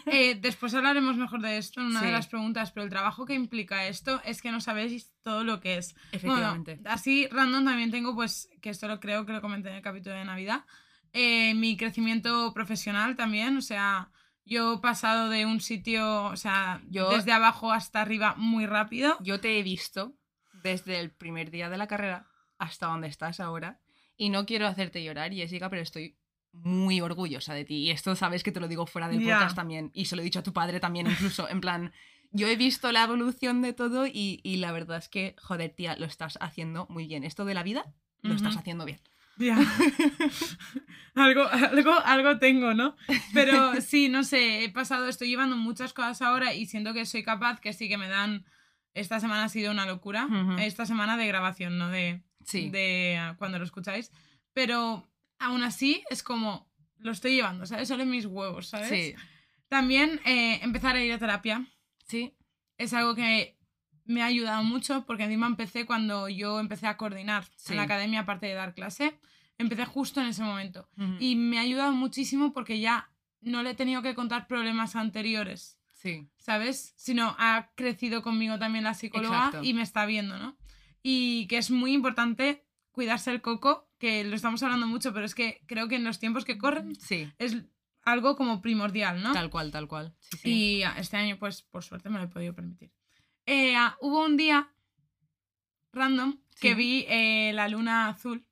eh, 0.07 0.35
después 0.41 0.75
hablaremos 0.75 1.17
mejor 1.17 1.41
de 1.43 1.59
esto 1.59 1.81
en 1.81 1.87
una 1.89 2.03
de 2.03 2.13
las 2.13 2.27
preguntas, 2.27 2.73
pero 2.73 2.85
el 2.85 2.91
trabajo 2.91 3.25
que 3.27 3.35
implica 3.35 3.87
esto 3.87 4.21
es 4.25 4.43
que 4.43 4.51
no 4.51 4.61
sabéis 4.61 5.13
todo 5.23 5.45
lo 5.45 5.61
que 5.61 5.77
es. 5.77 5.95
Bueno, 5.95 6.09
Efectivamente. 6.13 6.81
así 6.85 7.27
random 7.31 7.65
también 7.65 7.91
tengo, 7.91 8.15
pues, 8.15 8.49
que 8.61 8.71
esto 8.71 8.89
lo 8.89 9.01
creo 9.01 9.27
que 9.27 9.33
lo 9.33 9.41
comenté 9.41 9.69
en 9.71 9.77
el 9.77 9.83
capítulo 9.83 10.15
de 10.17 10.25
Navidad, 10.25 10.65
eh, 11.13 11.55
mi 11.55 11.77
crecimiento 11.77 12.53
profesional 12.55 13.17
también, 13.17 13.57
o 13.59 13.61
sea, 13.61 14.11
yo 14.45 14.75
he 14.75 14.79
pasado 14.79 15.29
de 15.29 15.45
un 15.47 15.61
sitio, 15.61 16.25
o 16.25 16.37
sea, 16.37 16.81
Yo- 16.89 17.11
desde 17.11 17.33
abajo 17.33 17.71
hasta 17.71 18.01
arriba 18.01 18.35
muy 18.37 18.67
rápido. 18.67 19.19
Yo 19.21 19.39
te 19.41 19.59
he 19.59 19.63
visto 19.63 20.15
desde 20.65 20.99
el 21.01 21.11
primer 21.11 21.51
día 21.51 21.69
de 21.69 21.77
la 21.77 21.87
carrera 21.87 22.27
hasta 22.59 22.87
donde 22.87 23.09
estás 23.09 23.41
ahora. 23.41 23.79
Y 24.17 24.31
no 24.31 24.47
quiero 24.47 24.67
hacerte 24.67 25.03
llorar, 25.05 25.33
Jessica, 25.33 25.69
pero 25.71 25.83
estoy 25.83 26.17
muy 26.53 27.01
orgullosa 27.01 27.55
de 27.55 27.65
ti. 27.65 27.77
Y 27.77 27.91
esto 27.91 28.15
sabes 28.17 28.43
que 28.43 28.53
te 28.53 28.61
lo 28.61 28.69
digo 28.69 28.87
fuera 28.87 29.09
del 29.09 29.21
Ya. 29.21 29.35
podcast 29.39 29.57
también. 29.57 29.91
Y 29.95 30.05
se 30.07 30.17
lo 30.17 30.23
he 30.23 30.25
dicho 30.25 30.39
a 30.41 30.43
tu 30.43 30.53
padre 30.53 30.81
también, 30.81 31.07
incluso. 31.11 31.49
En 31.49 31.61
plan, 31.61 31.93
yo 32.31 32.47
he 32.47 32.57
visto 32.57 32.93
la 32.93 33.05
evolución 33.05 33.63
de 33.63 33.73
todo 33.73 34.07
y, 34.07 34.41
y 34.43 34.57
la 34.57 34.73
verdad 34.73 34.99
es 34.99 35.09
que, 35.09 35.35
joder, 35.41 35.71
tía, 35.75 35.97
lo 35.97 36.07
estás 36.07 36.39
haciendo 36.41 36.87
muy 36.89 37.07
bien. 37.07 37.25
Esto 37.25 37.45
de 37.45 37.55
la 37.55 37.63
vida, 37.63 37.85
lo 38.23 38.35
estás 38.35 38.53
Ujú. 38.53 38.61
haciendo 38.61 38.85
bien. 38.85 39.01
Ya. 39.39 39.57
algo, 41.15 41.47
algo, 41.49 41.93
algo 42.05 42.39
tengo, 42.39 42.75
¿no? 42.75 42.97
Pero 43.33 43.81
sí, 43.81 44.09
no 44.09 44.25
sé, 44.25 44.65
he 44.65 44.71
pasado, 44.71 45.09
estoy 45.09 45.29
llevando 45.29 45.57
muchas 45.57 45.93
cosas 45.93 46.23
ahora 46.23 46.55
y 46.55 46.67
siento 46.67 46.93
que 46.93 47.07
soy 47.07 47.23
capaz, 47.23 47.61
que 47.61 47.73
sí 47.73 47.89
que 47.89 47.99
me 47.99 48.09
dan. 48.09 48.45
Esta 48.95 49.21
semana 49.21 49.45
ha 49.45 49.49
sido 49.49 49.71
una 49.73 49.87
locura. 49.87 50.27
Ujú. 50.27 50.59
Esta 50.59 50.85
semana 50.85 51.17
de 51.17 51.27
grabación, 51.27 51.79
no 51.79 51.89
de, 51.89 52.23
Sí. 52.45 52.69
de 52.69 53.17
ah, 53.19 53.37
cuando 53.39 53.59
lo 53.59 53.65
escucháis. 53.65 54.11
Pero 54.53 55.09
aún 55.43 55.63
así 55.63 56.03
es 56.11 56.23
como. 56.23 56.71
Lo 56.99 57.11
estoy 57.11 57.35
llevando, 57.35 57.67
¿sabes? 57.67 57.89
Solo 57.89 58.05
en 58.05 58.11
mis 58.11 58.27
huevos, 58.27 58.69
¿sabes? 58.69 58.89
Sí. 58.89 59.15
También 59.69 60.21
eh, 60.25 60.61
empezar 60.63 60.95
a 60.95 61.03
ir 61.03 61.13
a 61.13 61.19
terapia 61.19 61.67
Sí. 62.07 62.33
es 62.79 62.93
algo 62.95 63.15
que 63.17 63.59
me 64.05 64.23
ha 64.23 64.27
ayudado 64.27 64.63
mucho 64.63 65.05
porque 65.07 65.25
encima 65.25 65.47
empecé 65.49 65.85
cuando 65.85 66.29
yo 66.29 66.61
empecé 66.61 66.87
a 66.87 66.97
coordinar 66.97 67.45
Sí. 67.57 67.73
en 67.73 67.79
la 67.79 67.83
academia 67.85 68.21
aparte 68.21 68.47
de 68.47 68.55
dar 68.55 68.75
clase. 68.75 69.19
Empecé 69.59 69.85
justo 69.85 70.21
en 70.21 70.29
ese 70.29 70.43
momento. 70.45 70.89
Y 71.19 71.35
me 71.37 71.59
ha 71.59 71.63
ayudado 71.63 71.93
muchísimo 71.93 72.53
porque 72.53 72.79
ya 72.81 73.11
no 73.41 73.63
le 73.65 73.71
he 73.71 73.75
tenido 73.75 74.01
que 74.03 74.15
contar 74.15 74.47
problemas 74.47 74.95
anteriores, 74.95 75.79
Sí. 75.93 76.29
¿sabes? 76.37 76.95
Sino 76.97 77.35
ha 77.39 77.71
crecido 77.75 78.23
conmigo 78.23 78.59
también 78.61 78.85
la 78.85 78.95
psicóloga 78.95 79.47
Exacto. 79.47 79.63
y 79.65 79.75
me 79.75 79.83
está 79.83 80.07
viendo, 80.07 80.39
¿no? 80.39 80.57
Y 81.03 81.47
que 81.49 81.59
es 81.59 81.71
muy 81.73 81.93
importante 81.93 82.65
cuidarse 82.93 83.31
el 83.31 83.41
coco, 83.41 83.89
que 84.03 84.25
lo 84.25 84.35
estamos 84.35 84.61
hablando 84.65 84.89
mucho, 84.89 85.13
pero 85.15 85.25
es 85.25 85.33
que 85.37 85.61
creo 85.67 85.87
que 85.87 85.95
en 85.95 86.03
los 86.03 86.19
tiempos 86.19 86.45
que 86.45 86.59
corren 86.59 86.97
Sí. 86.97 87.31
es 87.39 87.57
algo 88.03 88.35
como 88.35 88.61
primordial, 88.61 89.23
¿no? 89.23 89.33
Tal 89.33 89.49
cual, 89.49 89.71
tal 89.71 89.87
cual. 89.87 90.13
Sí, 90.19 90.37
sí. 90.39 90.49
Y 90.51 90.83
este 90.99 91.17
año, 91.19 91.39
pues, 91.39 91.63
por 91.63 91.85
suerte 91.85 92.09
me 92.11 92.19
lo 92.19 92.25
he 92.25 92.29
podido 92.29 92.53
permitir. 92.53 92.91
Eh, 93.47 93.77
ah, 93.77 93.97
hubo 94.01 94.25
un 94.25 94.37
día 94.37 94.73
random 95.93 96.37
que 96.61 96.75
vi 96.75 97.05
eh, 97.09 97.53
la 97.55 97.69
luna 97.69 98.09
azul 98.09 98.45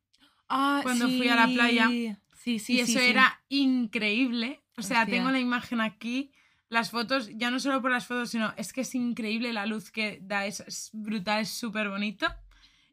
Ah, 0.48 0.80
cuando 0.84 1.08
fui 1.08 1.26
a 1.28 1.34
la 1.34 1.46
playa. 1.48 1.88
Sí, 2.36 2.58
sí, 2.60 2.74
y 2.76 2.80
eso 2.80 3.00
era 3.00 3.42
increíble. 3.48 4.62
O 4.76 4.82
sea, 4.82 5.00
Hostia. 5.02 5.16
tengo 5.16 5.30
la 5.32 5.40
imagen 5.40 5.80
aquí, 5.80 6.32
las 6.68 6.90
fotos, 6.92 7.28
ya 7.34 7.50
no 7.50 7.58
solo 7.58 7.82
por 7.82 7.90
las 7.90 8.06
fotos, 8.06 8.30
sino 8.30 8.54
es 8.56 8.72
que 8.72 8.82
es 8.82 8.94
increíble 8.94 9.52
la 9.52 9.66
luz 9.66 9.90
que 9.90 10.20
da, 10.22 10.46
es, 10.46 10.60
es 10.60 10.90
brutal, 10.92 11.40
es 11.42 11.50
súper 11.50 11.88
bonito. 11.88 12.26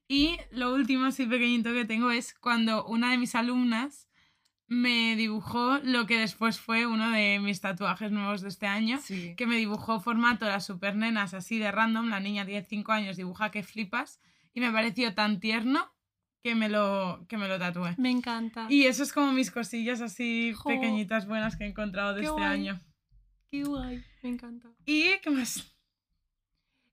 Y 0.08 0.38
lo 0.52 0.74
último, 0.74 1.06
así 1.06 1.26
pequeñito 1.26 1.74
que 1.74 1.86
tengo 1.86 2.12
es 2.12 2.34
cuando 2.34 2.86
una 2.86 3.12
de 3.12 3.18
mis 3.18 3.36
alumnas 3.36 4.08
me 4.70 5.16
dibujó 5.16 5.78
lo 5.80 6.06
que 6.08 6.20
después 6.20 6.60
fue 6.60 6.86
uno 6.86 7.10
de 7.12 7.40
mis 7.40 7.62
tatuajes 7.62 8.12
nuevos 8.12 8.42
de 8.42 8.50
este 8.50 8.68
año 8.68 9.00
Sí. 9.02 9.34
que 9.38 9.48
me 9.48 9.56
dibujó 9.58 10.00
formato 10.02 10.46
las 10.46 10.66
super 10.66 10.96
nenas 10.96 11.34
así 11.34 11.58
de 11.58 11.72
random, 11.72 12.10
la 12.10 12.20
niña 12.20 12.44
de 12.46 12.66
5 12.68 12.92
años 12.92 13.16
dibuja 13.18 13.50
que 13.52 13.64
flipas 13.64 14.20
y 14.54 14.60
me 14.60 14.72
pareció 14.72 15.14
tan 15.14 15.40
tierno 15.40 15.90
que 16.44 16.54
me 16.56 16.68
lo, 16.70 17.26
que 17.30 17.38
me 17.38 17.48
lo 17.48 17.58
tatué. 17.60 17.96
Me 17.98 18.10
encanta. 18.12 18.68
Y 18.70 18.84
eso 18.86 19.04
es 19.04 19.12
como 19.14 19.32
mis 19.34 19.52
cosillas 19.52 20.02
así 20.02 20.54
Jo. 20.54 20.70
pequeñitas 20.70 21.28
buenas 21.28 21.56
que 21.56 21.64
he 21.66 21.68
encontrado 21.68 22.14
de 22.14 22.22
Qué 22.22 22.28
este 22.28 22.38
guay. 22.40 22.46
año. 22.68 22.80
Qué 23.50 23.64
guay, 23.64 24.04
me 24.24 24.30
encanta. 24.30 24.70
¿Y 24.86 25.18
qué 25.22 25.30
más? 25.30 25.77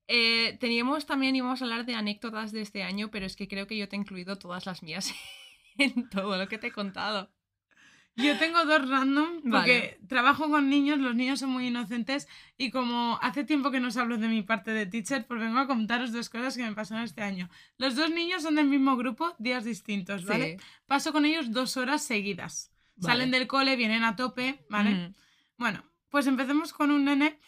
Eh, 0.06 0.56
teníamos 0.60 1.06
también, 1.06 1.34
íbamos 1.34 1.60
a 1.60 1.64
hablar 1.64 1.86
de 1.86 1.94
anécdotas 1.94 2.52
de 2.52 2.60
este 2.60 2.82
año, 2.82 3.10
pero 3.10 3.26
es 3.26 3.36
que 3.36 3.48
creo 3.48 3.66
que 3.66 3.76
yo 3.76 3.88
te 3.88 3.96
he 3.96 3.98
incluido 3.98 4.36
todas 4.36 4.66
las 4.66 4.82
mías 4.82 5.14
en 5.78 6.08
todo 6.10 6.36
lo 6.36 6.48
que 6.48 6.58
te 6.58 6.68
he 6.68 6.72
contado. 6.72 7.30
Yo 8.16 8.38
tengo 8.38 8.64
dos 8.64 8.88
random 8.88 9.42
porque 9.50 9.98
Vale. 9.98 9.98
trabajo 10.08 10.48
con 10.48 10.70
niños, 10.70 10.98
los 10.98 11.16
niños 11.16 11.40
son 11.40 11.50
muy 11.50 11.66
inocentes 11.66 12.28
y 12.56 12.70
como 12.70 13.18
hace 13.20 13.42
tiempo 13.42 13.72
que 13.72 13.80
no 13.80 13.88
os 13.88 13.96
hablo 13.96 14.18
de 14.18 14.28
mi 14.28 14.42
parte 14.42 14.70
de 14.70 14.86
teacher, 14.86 15.26
pues 15.26 15.40
vengo 15.40 15.58
a 15.58 15.66
contaros 15.66 16.12
dos 16.12 16.28
cosas 16.28 16.56
que 16.56 16.62
me 16.62 16.72
pasaron 16.74 17.02
este 17.02 17.22
año. 17.22 17.50
Los 17.76 17.96
dos 17.96 18.10
niños 18.10 18.42
son 18.42 18.54
del 18.54 18.68
mismo 18.68 18.96
grupo, 18.96 19.34
días 19.38 19.64
distintos, 19.64 20.24
¿vale? 20.26 20.58
Sí. 20.58 20.66
Paso 20.86 21.12
con 21.12 21.24
ellos 21.24 21.50
dos 21.50 21.76
horas 21.76 22.04
seguidas. 22.04 22.70
Vale. 22.96 23.14
Salen 23.14 23.30
del 23.32 23.48
cole, 23.48 23.74
vienen 23.74 24.04
a 24.04 24.14
tope, 24.14 24.64
¿vale? 24.70 25.06
Ujú. 25.06 25.14
Bueno, 25.56 25.82
pues 26.08 26.28
empecemos 26.28 26.72
con 26.72 26.92
un 26.92 27.06
nene, 27.06 27.40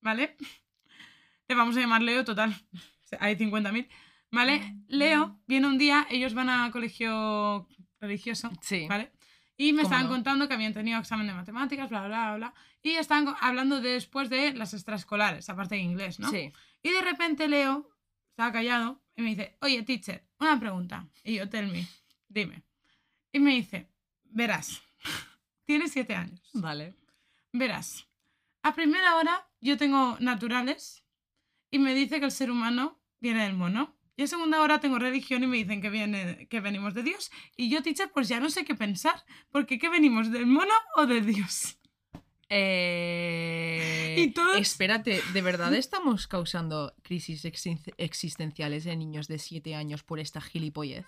¿vale? 0.00 0.36
Le 1.48 1.54
vamos 1.54 1.76
a 1.76 1.80
llamar 1.80 2.02
Leo, 2.02 2.24
total. 2.24 2.54
Hay 3.20 3.36
50.000. 3.36 3.88
¿Vale? 4.32 4.76
Leo 4.88 5.38
viene 5.46 5.66
un 5.68 5.78
día, 5.78 6.06
ellos 6.10 6.34
van 6.34 6.50
a 6.50 6.70
colegio 6.72 7.68
religioso, 8.00 8.50
Sí. 8.60 8.86
¿vale? 8.88 9.12
Y 9.56 9.72
me 9.72 9.82
¿Cómo 9.82 9.88
estaban 9.88 10.06
no? 10.06 10.10
contando 10.12 10.48
que 10.48 10.54
habían 10.54 10.74
tenido 10.74 10.98
examen 10.98 11.26
de 11.26 11.32
matemáticas, 11.32 11.88
bla, 11.88 12.06
bla, 12.06 12.26
bla, 12.26 12.36
bla. 12.36 12.54
Y 12.82 12.90
estaban 12.96 13.34
hablando 13.40 13.80
de- 13.80 13.90
después 13.90 14.28
de 14.28 14.52
las 14.54 14.74
extraescolares, 14.74 15.48
aparte 15.48 15.76
de 15.76 15.80
inglés, 15.80 16.18
¿no? 16.20 16.28
Sí. 16.30 16.52
Y 16.82 16.90
de 16.90 17.00
repente 17.00 17.48
Leo 17.48 17.88
estaba 18.30 18.52
callado 18.52 19.00
y 19.16 19.22
me 19.22 19.30
dice, 19.30 19.56
oye, 19.62 19.82
teacher, 19.82 20.26
una 20.40 20.60
pregunta. 20.60 21.06
Y 21.24 21.36
yo, 21.36 21.48
tell 21.48 21.68
me, 21.68 21.86
dime. 22.28 22.62
Y 23.32 23.38
me 23.38 23.52
dice, 23.54 23.88
verás, 24.24 24.82
tienes 25.64 25.92
siete 25.92 26.14
años. 26.14 26.40
Vale. 26.52 26.94
Verás, 27.52 28.06
a 28.62 28.74
primera 28.74 29.16
hora 29.16 29.48
yo 29.62 29.78
tengo 29.78 30.16
naturales 30.20 31.02
y 31.70 31.78
me 31.78 31.94
dice 31.94 32.18
que 32.18 32.26
el 32.26 32.32
ser 32.32 32.50
humano 32.50 33.00
viene 33.20 33.42
del 33.44 33.54
mono. 33.54 33.96
Y 34.18 34.22
a 34.22 34.26
segunda 34.26 34.62
hora 34.62 34.80
tengo 34.80 34.98
religión 34.98 35.42
y 35.44 35.46
me 35.46 35.58
dicen 35.58 35.82
que, 35.82 35.90
viene, 35.90 36.46
que 36.48 36.60
venimos 36.60 36.94
de 36.94 37.02
Dios. 37.02 37.30
Y 37.56 37.68
yo, 37.68 37.82
teacher, 37.82 38.10
pues 38.14 38.28
ya 38.28 38.40
no 38.40 38.48
sé 38.48 38.64
qué 38.64 38.74
pensar. 38.74 39.22
Porque 39.50 39.78
¿qué 39.78 39.90
venimos? 39.90 40.30
¿Del 40.32 40.46
mono 40.46 40.72
o 40.96 41.06
de 41.06 41.20
Dios? 41.20 41.78
Eh, 42.48 44.14
Y 44.18 44.30
todos- 44.30 44.56
Espérate, 44.56 45.20
¿de 45.34 45.42
verdad 45.42 45.74
estamos 45.74 46.26
causando 46.26 46.94
crisis 47.02 47.44
existen- 47.44 47.92
existenciales 47.98 48.86
en 48.86 49.00
niños 49.00 49.28
de 49.28 49.38
7 49.38 49.74
años 49.74 50.02
por 50.02 50.18
esta 50.18 50.40
gilipollez? 50.40 51.04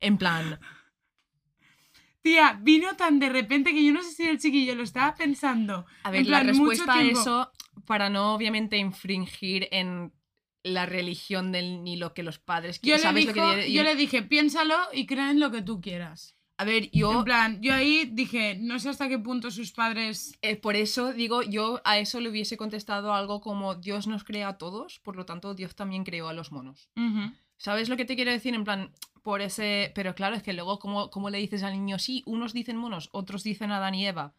En 0.00 0.16
plan, 0.18 0.60
Tía, 2.22 2.58
vino 2.62 2.96
tan 2.96 3.18
de 3.18 3.28
repente 3.28 3.72
que 3.72 3.84
yo 3.84 3.92
no 3.92 4.02
sé 4.02 4.12
si 4.12 4.22
el 4.22 4.38
chiquillo 4.38 4.74
lo 4.74 4.82
estaba 4.82 5.14
pensando. 5.14 5.84
a 6.04 6.08
en 6.08 6.12
ver, 6.12 6.26
la 6.26 6.40
plan, 6.42 6.56
mucho 6.56 6.70
respuesta 6.70 6.94
a 6.94 7.02
eso, 7.02 7.52
para 7.84 8.10
no 8.10 8.34
obviamente 8.34 8.76
infringir 8.78 9.68
en 9.70 10.12
la 10.62 10.86
religión 10.86 11.52
del, 11.52 11.84
ni 11.84 11.96
lo 11.96 12.14
que 12.14 12.22
los 12.22 12.38
padres 12.38 12.80
Yo 12.82 12.94
le, 12.96 13.02
¿sabes 13.02 13.26
lo 13.26 13.32
que 13.34 13.40
dijo- 13.40 13.52
quiere- 13.54 13.72
yo 13.72 13.82
le 13.82 13.96
dije, 13.96 14.22
piénsalo 14.22 14.76
y 14.92 15.06
cree 15.06 15.30
en 15.30 15.40
lo 15.40 15.50
que 15.50 15.62
tú 15.62 15.80
quieras. 15.80 16.36
A 16.56 16.64
ver, 16.64 16.88
yo 16.92 17.10
En 17.18 17.24
plan, 17.24 17.60
yo 17.60 17.74
ahí 17.74 18.08
dije, 18.12 18.56
no 18.60 18.78
sé 18.78 18.88
hasta 18.88 19.08
qué 19.08 19.18
punto 19.18 19.50
sus 19.50 19.72
padres... 19.72 20.38
Eh, 20.40 20.54
por 20.56 20.76
eso 20.76 21.12
digo, 21.12 21.42
yo 21.42 21.80
a 21.84 21.98
eso 21.98 22.20
le 22.20 22.28
hubiese 22.30 22.56
contestado 22.56 23.12
algo 23.12 23.40
como 23.40 23.74
Dios 23.74 24.06
nos 24.06 24.22
crea 24.22 24.48
a 24.48 24.56
todos, 24.58 25.00
por 25.00 25.16
lo 25.16 25.26
tanto 25.26 25.54
Dios 25.54 25.74
también 25.74 26.04
creó 26.04 26.28
a 26.28 26.32
los 26.32 26.52
monos. 26.52 26.88
¿Sabes 27.56 27.88
lo 27.88 27.96
que 27.96 28.04
te 28.04 28.14
quiero 28.14 28.30
decir? 28.30 28.54
En 28.54 28.64
plan, 28.64 28.92
por 29.22 29.40
ese... 29.42 29.90
Pero 29.96 30.14
claro, 30.14 30.36
es 30.36 30.42
que 30.44 30.52
luego, 30.52 30.78
¿cómo, 30.78 31.10
cómo 31.10 31.28
le 31.28 31.38
dices 31.38 31.62
al 31.64 31.72
niño? 31.72 31.98
Sí, 31.98 32.22
unos 32.24 32.52
dicen 32.52 32.76
monos, 32.76 33.08
otros 33.12 33.42
dicen 33.42 33.70
Adán 33.72 33.94
y 33.96 34.06
Eva. 34.06 34.34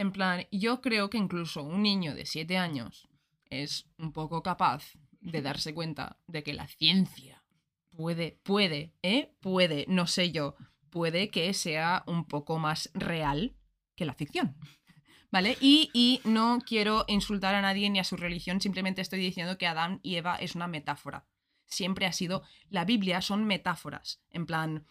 En 0.00 0.12
plan, 0.12 0.46
yo 0.50 0.80
creo 0.80 1.10
que 1.10 1.18
incluso 1.18 1.62
un 1.62 1.82
niño 1.82 2.14
de 2.14 2.24
7 2.24 2.56
años 2.56 3.06
es 3.50 3.84
un 3.98 4.14
poco 4.14 4.42
capaz 4.42 4.94
de 5.20 5.42
darse 5.42 5.74
cuenta 5.74 6.16
de 6.26 6.42
que 6.42 6.54
la 6.54 6.66
ciencia 6.68 7.44
puede, 7.90 8.40
puede, 8.42 8.94
¿eh? 9.02 9.34
Puede, 9.40 9.84
no 9.88 10.06
sé 10.06 10.32
yo, 10.32 10.54
puede 10.88 11.28
que 11.28 11.52
sea 11.52 12.02
un 12.06 12.24
poco 12.24 12.58
más 12.58 12.90
real 12.94 13.54
que 13.94 14.06
la 14.06 14.14
ficción. 14.14 14.56
¿Vale? 15.30 15.58
Y, 15.60 15.90
y 15.92 16.22
no 16.24 16.60
quiero 16.66 17.04
insultar 17.06 17.54
a 17.54 17.60
nadie 17.60 17.90
ni 17.90 17.98
a 17.98 18.04
su 18.04 18.16
religión, 18.16 18.62
simplemente 18.62 19.02
estoy 19.02 19.20
diciendo 19.20 19.58
que 19.58 19.66
Adán 19.66 20.00
y 20.02 20.16
Eva 20.16 20.36
es 20.36 20.54
una 20.54 20.66
metáfora. 20.66 21.26
Siempre 21.66 22.06
ha 22.06 22.12
sido. 22.14 22.42
La 22.70 22.86
Biblia 22.86 23.20
son 23.20 23.44
metáforas. 23.44 24.22
En 24.30 24.46
plan. 24.46 24.86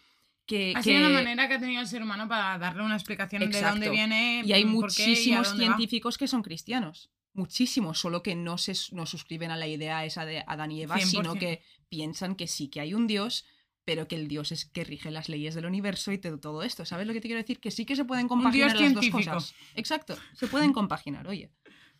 Que, 0.50 0.72
Ha 0.74 0.80
que- 0.82 0.90
sido 0.90 1.06
una 1.06 1.10
manera 1.10 1.46
que 1.46 1.54
ha 1.54 1.60
tenido 1.60 1.80
el 1.80 1.86
ser 1.86 2.02
humano 2.02 2.26
para 2.26 2.58
darle 2.58 2.82
una 2.82 2.96
explicación 2.96 3.48
de 3.48 3.62
dónde 3.62 3.88
viene. 3.88 4.42
Y 4.44 4.52
hay 4.52 4.62
qué 4.64 4.68
y 4.68 4.72
muchísimos 4.72 5.52
va. 5.52 5.56
científicos 5.56 6.18
que 6.18 6.26
son 6.26 6.42
cristianos. 6.42 7.08
Muchísimos, 7.34 8.00
solo 8.00 8.24
que 8.24 8.34
no 8.34 8.58
se 8.58 8.72
no 8.90 9.06
suscriben 9.06 9.52
a 9.52 9.56
la 9.56 9.68
idea 9.68 10.04
esa 10.04 10.24
de 10.24 10.42
Adán 10.48 10.72
y 10.72 10.82
Eva, 10.82 10.98
sino 10.98 11.34
100%. 11.34 11.38
que 11.38 11.62
piensan 11.88 12.34
que 12.34 12.48
sí 12.48 12.66
que 12.68 12.80
hay 12.80 12.94
un 12.94 13.06
Dios, 13.06 13.44
pero 13.84 14.08
que 14.08 14.16
el 14.16 14.26
Dios 14.26 14.50
es 14.50 14.64
que 14.64 14.82
rige 14.82 15.12
las 15.12 15.28
leyes 15.28 15.54
del 15.54 15.66
universo 15.66 16.10
y 16.10 16.18
todo 16.18 16.64
esto. 16.64 16.84
¿Sabes 16.84 17.06
lo 17.06 17.12
que 17.12 17.20
te 17.20 17.28
quiero 17.28 17.40
decir? 17.40 17.60
Que 17.60 17.70
sí 17.70 17.84
que 17.86 17.94
se 17.94 18.04
pueden 18.04 18.26
compaginar 18.26 18.74
las 18.80 18.92
dos 18.94 19.08
cosas. 19.10 19.54
Exacto, 19.76 20.18
se 20.34 20.48
pueden 20.48 20.72
compaginar, 20.72 21.28
oye. 21.28 21.52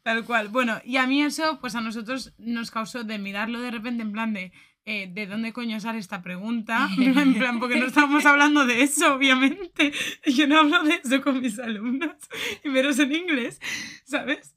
Tal 0.03 0.25
cual. 0.25 0.49
Bueno, 0.49 0.81
y 0.85 0.97
a 0.97 1.07
mí 1.07 1.23
eso, 1.23 1.61
pues 1.61 1.77
a 1.77 1.81
nosotros 1.81 2.33
nos 2.39 2.73
causó 2.73 3.05
de 3.05 3.19
mirarlo 3.19 3.61
de 3.61 3.71
repente 3.71 4.03
en 4.03 4.11
plan 4.11 4.33
de. 4.33 4.51
Eh, 4.87 5.09
¿De 5.13 5.27
dónde 5.27 5.53
coño 5.53 5.79
sale 5.79 5.99
esta 5.99 6.23
pregunta? 6.23 6.89
En 6.99 7.35
plan, 7.35 7.61
porque 7.61 7.79
no 7.79 7.87
estábamos 7.87 8.25
hablando 8.27 8.67
de 8.67 8.83
eso, 8.83 9.15
obviamente. 9.15 9.93
Yo 10.27 10.47
no 10.47 10.61
hablo 10.61 10.83
de 10.85 11.01
eso 11.03 11.21
con 11.21 11.41
mis 11.41 11.59
alumnos, 11.59 12.17
y 12.65 12.69
menos 12.69 12.99
en 12.99 13.15
inglés, 13.15 13.61
¿sabes? 14.05 14.55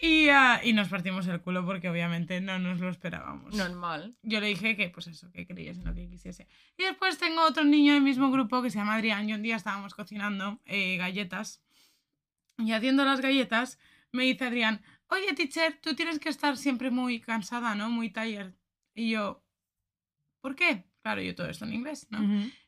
Y, 0.00 0.28
ah, 0.28 0.60
y 0.62 0.72
nos 0.72 0.88
partimos 0.88 1.26
el 1.28 1.40
culo 1.40 1.64
porque 1.64 1.88
obviamente 1.88 2.40
no 2.40 2.58
nos 2.58 2.80
lo 2.80 2.90
esperábamos. 2.90 3.54
Normal. 3.54 4.16
yo 4.22 4.40
le 4.40 4.48
dije 4.48 4.76
que, 4.76 4.90
pues 4.90 5.06
eso, 5.06 5.30
que 5.32 5.46
creyese 5.46 5.80
en 5.80 5.86
lo 5.86 5.94
que 5.94 6.08
quisiese. 6.08 6.46
Y 6.76 6.82
después 6.82 7.16
tengo 7.18 7.42
otro 7.42 7.64
niño 7.64 7.94
del 7.94 8.02
mismo 8.02 8.30
grupo 8.30 8.60
que 8.60 8.70
se 8.70 8.78
llama 8.78 8.96
Adrián 8.96 9.28
y 9.28 9.34
un 9.34 9.42
día 9.42 9.56
estábamos 9.56 9.94
cocinando 9.94 10.60
eh, 10.66 10.96
galletas. 10.98 11.62
Y 12.58 12.72
haciendo 12.72 13.04
las 13.04 13.20
galletas, 13.20 13.78
me 14.12 14.24
dice 14.24 14.44
Adrián, 14.44 14.82
oye, 15.08 15.32
teacher, 15.34 15.78
tú 15.80 15.94
tienes 15.94 16.18
que 16.18 16.28
estar 16.28 16.56
siempre 16.56 16.90
muy 16.90 17.20
cansada, 17.20 17.74
¿no? 17.74 17.88
Muy 17.88 18.10
tired. 18.10 18.52
Y 18.94 19.10
yo, 19.10 19.43
¿por 20.44 20.56
qué? 20.56 20.84
Claro, 21.00 21.22
yo 21.22 21.34
todo 21.34 21.48
esto 21.48 21.64
en 21.64 21.72
inglés, 21.72 22.06
¿no? 22.10 22.22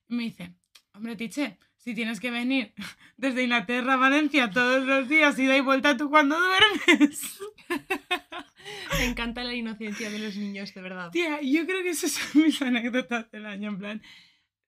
Y 0.09 0.14
me 0.14 0.22
dice, 0.22 0.55
hombre, 0.95 1.14
teacher, 1.14 1.59
si 1.77 1.95
tienes 1.95 2.20
que 2.20 2.31
venir 2.31 2.72
desde 3.18 3.43
Inglaterra 3.43 3.93
a 3.93 3.97
Valencia 3.99 4.51
todos 4.51 4.83
los 4.87 5.11
días 5.11 5.39
y 5.39 5.47
da 5.47 5.59
y 5.59 5.61
vuelta 5.61 5.95
tú 5.95 6.09
cuando 6.09 6.39
duermes. 6.41 7.39
Me 8.99 9.05
encanta 9.05 9.45
la 9.45 9.53
inocencia 9.53 10.09
de 10.09 10.18
los 10.18 10.37
niños, 10.37 10.72
de 10.72 10.81
verdad. 10.81 11.11
Tía, 11.11 11.43
yo 11.43 11.66
creo 11.66 11.83
que 11.83 11.91
esas 11.91 12.12
son 12.12 12.45
mis 12.45 12.62
anécdotas 12.62 13.31
del 13.31 13.45
año, 13.45 13.68
en 13.68 13.79
plan. 13.79 14.03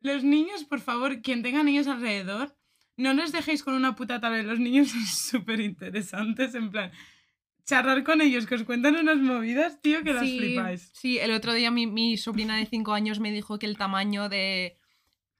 Los 0.01 0.23
niños, 0.23 0.65
por 0.65 0.81
favor, 0.81 1.23
quien 1.23 1.43
tenga 1.43 1.63
niños 1.63 1.87
alrededor, 1.87 2.59
no 2.99 3.15
les 3.15 3.33
dejéis 3.33 3.63
con 3.63 3.73
una 3.73 3.95
puta 3.95 4.21
tablet. 4.21 4.45
Los 4.45 4.61
niños 4.61 4.91
son 4.91 5.07
súper 5.41 5.61
interesantes, 5.61 6.55
en 6.55 6.71
plan. 6.71 6.93
Charlar 7.69 8.03
con 8.03 8.23
ellos, 8.23 8.47
que 8.47 8.55
os 8.55 8.63
cuentan 8.65 8.97
unas 8.97 9.19
movidas, 9.19 9.81
tío, 9.83 10.03
que 10.03 10.15
las 10.15 10.23
sí, 10.25 10.39
flipáis. 10.39 10.91
Sí, 10.95 11.19
el 11.19 11.33
otro 11.33 11.53
día 11.53 11.71
mi, 11.71 11.87
mi 11.87 12.17
sobrina 12.17 12.57
de 12.57 12.65
5 12.65 12.95
años 12.95 13.21
me 13.21 13.31
dijo 13.31 13.59
que 13.59 13.67
el 13.67 13.77
tamaño 13.77 14.31
de... 14.31 14.79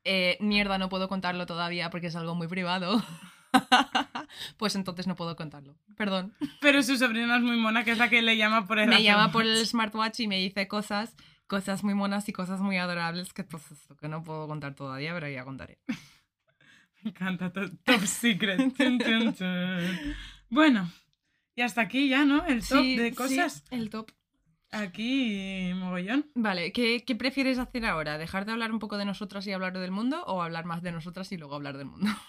eh, 0.05 0.37
mierda, 0.41 0.77
no 0.77 0.91
puedo 0.91 1.09
contarlo 1.09 1.47
todavía 1.47 1.89
porque 1.89 2.09
es 2.09 2.17
algo 2.17 2.35
muy 2.35 2.47
privado. 2.47 3.03
pues 4.59 4.75
entonces 4.77 5.07
no 5.07 5.15
puedo 5.17 5.37
contarlo. 5.37 5.75
Perdón. 5.97 6.35
Pero 6.61 6.83
su 6.83 6.99
sobrina 6.99 7.37
es 7.39 7.43
muy 7.43 7.57
mona, 7.57 7.83
que 7.85 7.93
es 7.93 7.99
la 7.99 8.11
que 8.11 8.21
le 8.21 8.37
llama 8.37 8.67
por 8.67 8.79
el 8.79 8.89
Me 8.91 9.03
llama 9.03 9.33
por 9.33 9.45
el 9.45 9.57
Watch. 9.57 9.67
smartwatch 9.69 10.21
y 10.21 10.29
me 10.29 10.37
dice 10.39 10.69
cosas, 10.69 11.17
cosas 11.47 11.83
muy 11.83 11.95
monas 11.95 12.29
y 12.29 12.33
cosas 12.35 12.61
muy 12.61 12.77
adorables 12.77 13.33
que 13.33 13.45
pues 13.45 13.63
que 13.99 14.09
no 14.09 14.23
puedo 14.23 14.47
contar 14.47 14.75
todavía, 14.75 15.15
pero 15.15 15.29
ya 15.31 15.45
contaré. 15.45 15.79
Me 17.03 17.11
encanta, 17.11 17.51
to- 17.53 17.71
top 17.85 18.03
secret. 18.05 18.61
Bueno, 20.51 20.91
y 21.59 21.63
hasta 21.63 21.81
aquí 21.81 22.09
ya, 22.09 22.25
¿no? 22.25 22.47
El 22.47 22.61
top 22.67 22.83
Sí, 22.83 22.97
de 22.97 23.09
sí, 23.11 23.15
cosas. 23.17 23.65
el 23.71 23.91
top. 23.91 24.13
Aquí, 24.71 25.73
mogollón. 25.75 26.31
Vale, 26.35 26.73
¿qué, 26.73 27.03
¿qué 27.05 27.17
prefieres 27.17 27.59
hacer 27.59 27.85
ahora? 27.85 28.17
¿Dejar 28.19 28.45
de 28.45 28.53
hablar 28.53 28.71
un 28.71 28.79
poco 28.79 28.97
de 28.99 29.05
nosotras 29.05 29.47
y 29.47 29.53
hablar 29.53 29.77
del 29.79 29.91
mundo 29.91 30.23
o 30.27 30.43
hablar 30.43 30.67
más 30.67 30.83
de 30.83 30.93
nosotras 30.93 31.33
y 31.33 31.37
luego 31.37 31.55
hablar 31.57 31.77
del 31.77 31.87
mundo? 31.87 32.09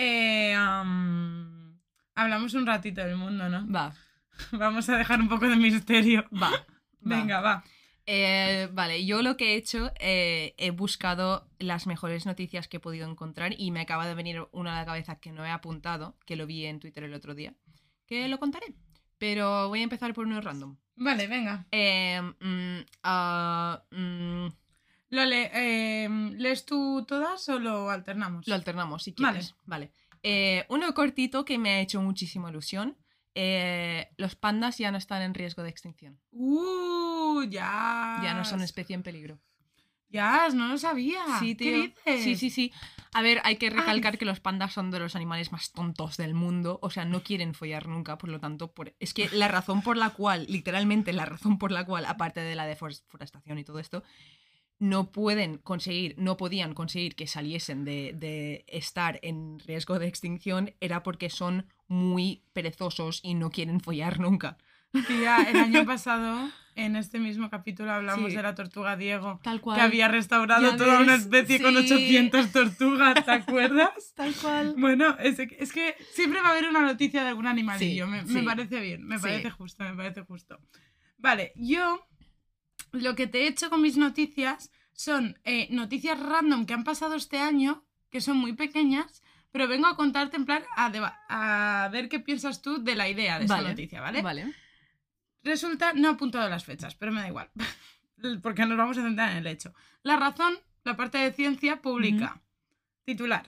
Eh, 0.00 0.54
am, 0.54 1.76
hablamos 2.14 2.54
un 2.54 2.66
ratito 2.68 3.00
del 3.04 3.16
mundo, 3.16 3.48
¿no? 3.48 3.66
Va, 3.68 3.92
Vamos 4.52 4.88
a 4.88 4.96
dejar 4.96 5.20
un 5.20 5.28
poco 5.28 5.48
de 5.48 5.56
misterio. 5.56 6.24
va. 6.32 6.50
va. 6.52 6.66
Venga, 7.00 7.40
va. 7.40 7.64
Eh, 8.06 8.68
vale, 8.72 9.04
yo 9.04 9.22
lo 9.22 9.36
que 9.36 9.54
he 9.54 9.56
hecho, 9.56 9.90
eh, 9.98 10.54
he 10.56 10.70
buscado 10.70 11.48
las 11.58 11.88
mejores 11.88 12.26
noticias 12.26 12.68
que 12.68 12.76
he 12.76 12.80
podido 12.80 13.10
encontrar 13.10 13.54
y 13.58 13.72
me 13.72 13.80
acaba 13.80 14.06
de 14.06 14.14
venir 14.14 14.46
una 14.52 14.76
a 14.76 14.80
la 14.80 14.86
cabeza 14.86 15.18
que 15.18 15.32
no 15.32 15.44
he 15.44 15.50
apuntado, 15.50 16.16
que 16.24 16.36
lo 16.36 16.46
vi 16.46 16.64
en 16.66 16.78
Twitter 16.78 17.02
el 17.02 17.12
otro 17.14 17.34
día, 17.34 17.54
que 18.08 18.26
lo 18.28 18.38
contaré. 18.40 18.74
Pero 19.18 19.68
voy 19.68 19.80
a 19.80 19.84
empezar 19.84 20.12
por 20.14 20.26
uno 20.26 20.40
random. 20.40 20.76
Vale, 20.96 21.26
venga. 21.28 21.66
Eh, 21.70 22.20
mm, 22.40 22.78
ah, 23.04 23.82
mm, 23.92 24.46
Lo 25.10 25.24
le- 25.24 25.50
eh, 25.54 26.08
¿Lees 26.36 26.64
tú 26.66 27.04
todas 27.06 27.48
o 27.48 27.58
lo 27.58 27.90
alternamos? 27.90 28.46
lo 28.48 28.54
alternamos 28.54 29.02
si 29.04 29.12
Vale. 29.12 29.38
quieres. 29.38 29.54
Vale. 29.64 29.92
Eh, 30.22 30.64
uno 30.68 30.92
cortito 30.94 31.44
que 31.44 31.58
me 31.58 31.70
ha 31.70 31.80
hecho 31.80 32.02
muchísima 32.02 32.50
ilusión. 32.50 32.96
Eh, 33.34 34.08
los 34.16 34.34
pandas 34.34 34.78
ya 34.78 34.90
no 34.90 34.98
están 34.98 35.22
en 35.22 35.32
riesgo 35.34 35.62
de 35.62 35.68
extinción. 35.70 36.18
Uh, 36.32 37.42
ya. 37.44 38.20
Ya 38.24 38.34
no 38.34 38.44
son 38.44 38.60
especie 38.62 38.94
en 38.94 39.02
peligro. 39.04 39.38
Ya, 40.10 40.48
no 40.54 40.68
lo 40.68 40.78
sabía. 40.78 41.22
Sí, 41.38 41.54
¿Qué 41.54 41.64
tío. 41.64 41.82
dices? 41.82 42.24
Sí, 42.24 42.36
sí, 42.36 42.50
sí. 42.50 42.72
A 43.12 43.22
ver, 43.22 43.40
hay 43.44 43.56
que 43.56 43.70
recalcar 43.70 44.18
que 44.18 44.24
los 44.24 44.40
pandas 44.40 44.72
son 44.72 44.90
de 44.90 44.98
los 44.98 45.16
animales 45.16 45.52
más 45.52 45.72
tontos 45.72 46.16
del 46.16 46.34
mundo. 46.34 46.78
O 46.82 46.90
sea, 46.90 47.04
no 47.04 47.22
quieren 47.22 47.54
follar 47.54 47.88
nunca, 47.88 48.18
por 48.18 48.30
lo 48.30 48.38
tanto, 48.40 48.72
por... 48.72 48.94
es 49.00 49.14
que 49.14 49.28
la 49.32 49.48
razón 49.48 49.82
por 49.82 49.96
la 49.96 50.10
cual, 50.10 50.46
literalmente 50.48 51.12
la 51.12 51.24
razón 51.24 51.58
por 51.58 51.72
la 51.72 51.84
cual, 51.84 52.04
aparte 52.06 52.40
de 52.40 52.54
la 52.54 52.66
deforestación 52.66 53.58
y 53.58 53.64
todo 53.64 53.78
esto, 53.78 54.02
no 54.78 55.10
pueden 55.10 55.58
conseguir, 55.58 56.14
no 56.18 56.36
podían 56.36 56.74
conseguir 56.74 57.16
que 57.16 57.26
saliesen 57.26 57.84
de, 57.84 58.12
de 58.14 58.64
estar 58.68 59.18
en 59.22 59.58
riesgo 59.60 59.98
de 59.98 60.06
extinción 60.06 60.74
era 60.80 61.02
porque 61.02 61.30
son 61.30 61.66
muy 61.88 62.44
perezosos 62.52 63.20
y 63.22 63.34
no 63.34 63.50
quieren 63.50 63.80
follar 63.80 64.20
nunca. 64.20 64.56
Tía, 65.06 65.42
el 65.48 65.56
año 65.56 65.84
pasado, 65.86 66.50
en 66.74 66.96
este 66.96 67.18
mismo 67.18 67.50
capítulo, 67.50 67.92
hablamos 67.92 68.30
Sí. 68.30 68.36
de 68.36 68.42
la 68.42 68.54
tortuga 68.54 68.96
Diego. 68.96 69.40
Tal 69.42 69.60
cual. 69.60 69.76
Que 69.76 69.82
había 69.82 70.08
restaurado 70.08 70.70
Ya 70.70 70.76
toda 70.76 71.00
una 71.00 71.14
especie 71.16 71.60
con 71.60 71.72
sí. 71.74 71.78
800 71.92 72.52
tortugas, 72.52 73.24
¿te 73.24 73.30
acuerdas? 73.32 74.12
Tal 74.14 74.34
cual. 74.34 74.74
Bueno, 74.78 75.16
es, 75.18 75.38
es 75.38 75.72
que 75.72 75.94
siempre 76.12 76.40
va 76.40 76.48
a 76.48 76.50
haber 76.52 76.68
una 76.68 76.80
noticia 76.80 77.22
de 77.22 77.28
algún 77.28 77.46
animalillo. 77.46 78.06
Sí, 78.26 78.32
me, 78.34 78.42
parece 78.42 78.80
bien, 78.80 79.04
me 79.06 79.18
parece 79.18 79.50
justo, 79.50 79.84
me 79.84 79.94
parece 79.94 80.22
justo. 80.22 80.58
Vale, 81.18 81.52
yo 81.56 82.06
lo 82.92 83.14
que 83.14 83.26
te 83.26 83.42
he 83.42 83.46
hecho 83.48 83.70
con 83.70 83.82
mis 83.82 83.96
noticias 83.96 84.70
son 84.92 85.38
eh, 85.44 85.68
noticias 85.70 86.18
random 86.18 86.64
que 86.64 86.74
han 86.74 86.84
pasado 86.84 87.14
este 87.14 87.38
año, 87.38 87.84
que 88.10 88.20
son 88.20 88.36
muy 88.36 88.52
pequeñas, 88.54 89.22
pero 89.50 89.68
vengo 89.68 89.86
a 89.86 89.96
contarte 89.96 90.36
en 90.36 90.44
plan 90.46 90.62
a, 90.76 90.86
a 91.28 91.88
ver 91.90 92.08
qué 92.08 92.20
piensas 92.20 92.62
tú 92.62 92.82
de 92.82 92.94
la 92.94 93.08
idea 93.08 93.38
de 93.38 93.44
esa 93.44 93.56
Vale, 93.56 93.68
noticia, 93.70 94.00
¿vale? 94.00 94.22
Vale. 94.22 94.54
Resulta, 95.42 95.92
no 95.92 96.08
he 96.08 96.12
apuntado 96.12 96.48
las 96.48 96.64
fechas, 96.64 96.94
pero 96.94 97.12
me 97.12 97.20
da 97.20 97.28
igual, 97.28 97.50
porque 98.42 98.66
nos 98.66 98.76
vamos 98.76 98.98
a 98.98 99.02
centrar 99.02 99.30
en 99.32 99.38
el 99.38 99.46
hecho. 99.46 99.72
La 100.02 100.16
razón, 100.16 100.54
la 100.84 100.96
parte 100.96 101.18
de 101.18 101.32
ciencia, 101.32 101.80
publica. 101.80 102.40
Titular. 103.04 103.46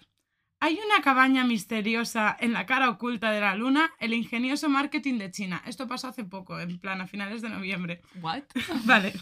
Hay 0.62 0.78
una 0.84 1.03
cabaña 1.03 1.45
misteriosa 1.45 2.36
en 2.38 2.53
la 2.53 2.66
cara 2.66 2.91
oculta 2.91 3.30
de 3.30 3.41
la 3.41 3.55
luna, 3.55 3.93
el 3.99 4.12
ingenioso 4.12 4.68
marketing 4.68 5.18
de 5.18 5.30
China. 5.30 5.62
Esto 5.66 5.88
pasó 5.88 6.09
hace 6.09 6.24
poco, 6.24 6.61
en 6.61 6.78
plan 6.78 7.01
a 7.01 7.07
finales 7.07 7.41
de 7.41 7.49
noviembre. 7.49 8.03
What? 8.20 8.43
Vale. 8.84 9.14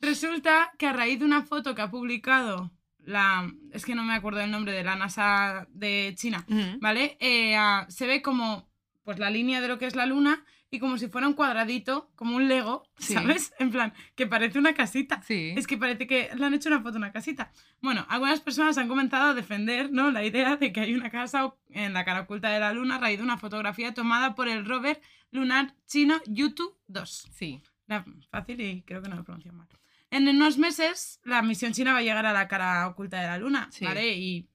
Resulta 0.00 0.72
que 0.78 0.86
a 0.86 0.92
raíz 0.92 1.18
de 1.18 1.24
una 1.24 1.42
foto 1.42 1.74
que 1.74 1.82
ha 1.82 1.90
publicado 1.90 2.70
la... 2.98 3.50
Es 3.72 3.86
que 3.86 3.94
no 3.94 4.04
me 4.04 4.14
acuerdo 4.14 4.40
del 4.40 4.50
nombre 4.50 4.72
de 4.72 4.84
la 4.84 4.94
NASA 4.94 5.66
de 5.70 6.14
China. 6.16 6.44
¿vale? 6.80 7.16
Eh, 7.20 7.56
ah, 7.56 7.86
se 7.88 8.06
ve 8.06 8.20
como 8.20 8.68
pues 9.04 9.18
la 9.18 9.30
línea 9.30 9.62
de 9.62 9.68
lo 9.68 9.78
que 9.78 9.86
es 9.86 9.96
la 9.96 10.04
luna 10.04 10.44
y 10.70 10.78
como 10.78 10.98
si 10.98 11.08
fuera 11.08 11.26
un 11.26 11.34
cuadradito, 11.34 12.10
como 12.14 12.36
un 12.36 12.48
Lego, 12.48 12.82
Sí. 12.98 13.14
¿sabes? 13.14 13.52
En 13.58 13.70
plan, 13.70 13.94
que 14.14 14.26
parece 14.26 14.58
una 14.58 14.74
casita. 14.74 15.22
Sí. 15.22 15.54
Es 15.56 15.66
que 15.66 15.78
parece 15.78 16.06
que 16.06 16.30
le 16.36 16.44
han 16.44 16.54
hecho 16.54 16.68
una 16.68 16.80
foto 16.82 16.96
a 16.96 16.98
una 16.98 17.12
casita. 17.12 17.50
Bueno, 17.80 18.04
algunas 18.08 18.40
personas 18.40 18.76
han 18.78 18.88
comenzado 18.88 19.30
a 19.30 19.34
defender 19.34 19.90
¿no? 19.92 20.10
la 20.10 20.24
idea 20.24 20.56
de 20.56 20.72
que 20.72 20.80
hay 20.80 20.94
una 20.94 21.10
casa 21.10 21.54
en 21.70 21.92
la 21.94 22.04
cara 22.04 22.20
oculta 22.22 22.50
de 22.50 22.60
la 22.60 22.72
luna 22.72 22.96
a 22.96 22.98
raíz 22.98 23.18
de 23.18 23.24
una 23.24 23.38
fotografía 23.38 23.94
tomada 23.94 24.34
por 24.34 24.48
el 24.48 24.66
rover 24.66 25.00
lunar 25.30 25.74
chino 25.86 26.20
Yutu 26.26 26.76
2. 26.88 27.28
Sí. 27.34 27.62
La- 27.86 28.04
fácil 28.30 28.60
y 28.60 28.82
creo 28.82 29.00
que 29.02 29.08
no 29.08 29.16
lo 29.16 29.24
pronuncio 29.24 29.52
mal. 29.52 29.66
En 30.10 30.26
unos 30.28 30.56
meses, 30.58 31.20
la 31.24 31.42
misión 31.42 31.72
china 31.72 31.92
va 31.92 31.98
a 31.98 32.02
llegar 32.02 32.24
a 32.24 32.32
la 32.32 32.48
cara 32.48 32.86
oculta 32.88 33.20
de 33.20 33.26
la 33.26 33.36
Luna, 33.38 33.68
Sí. 33.70 33.84
¿vale? 33.84 34.16
Y, 34.16 34.48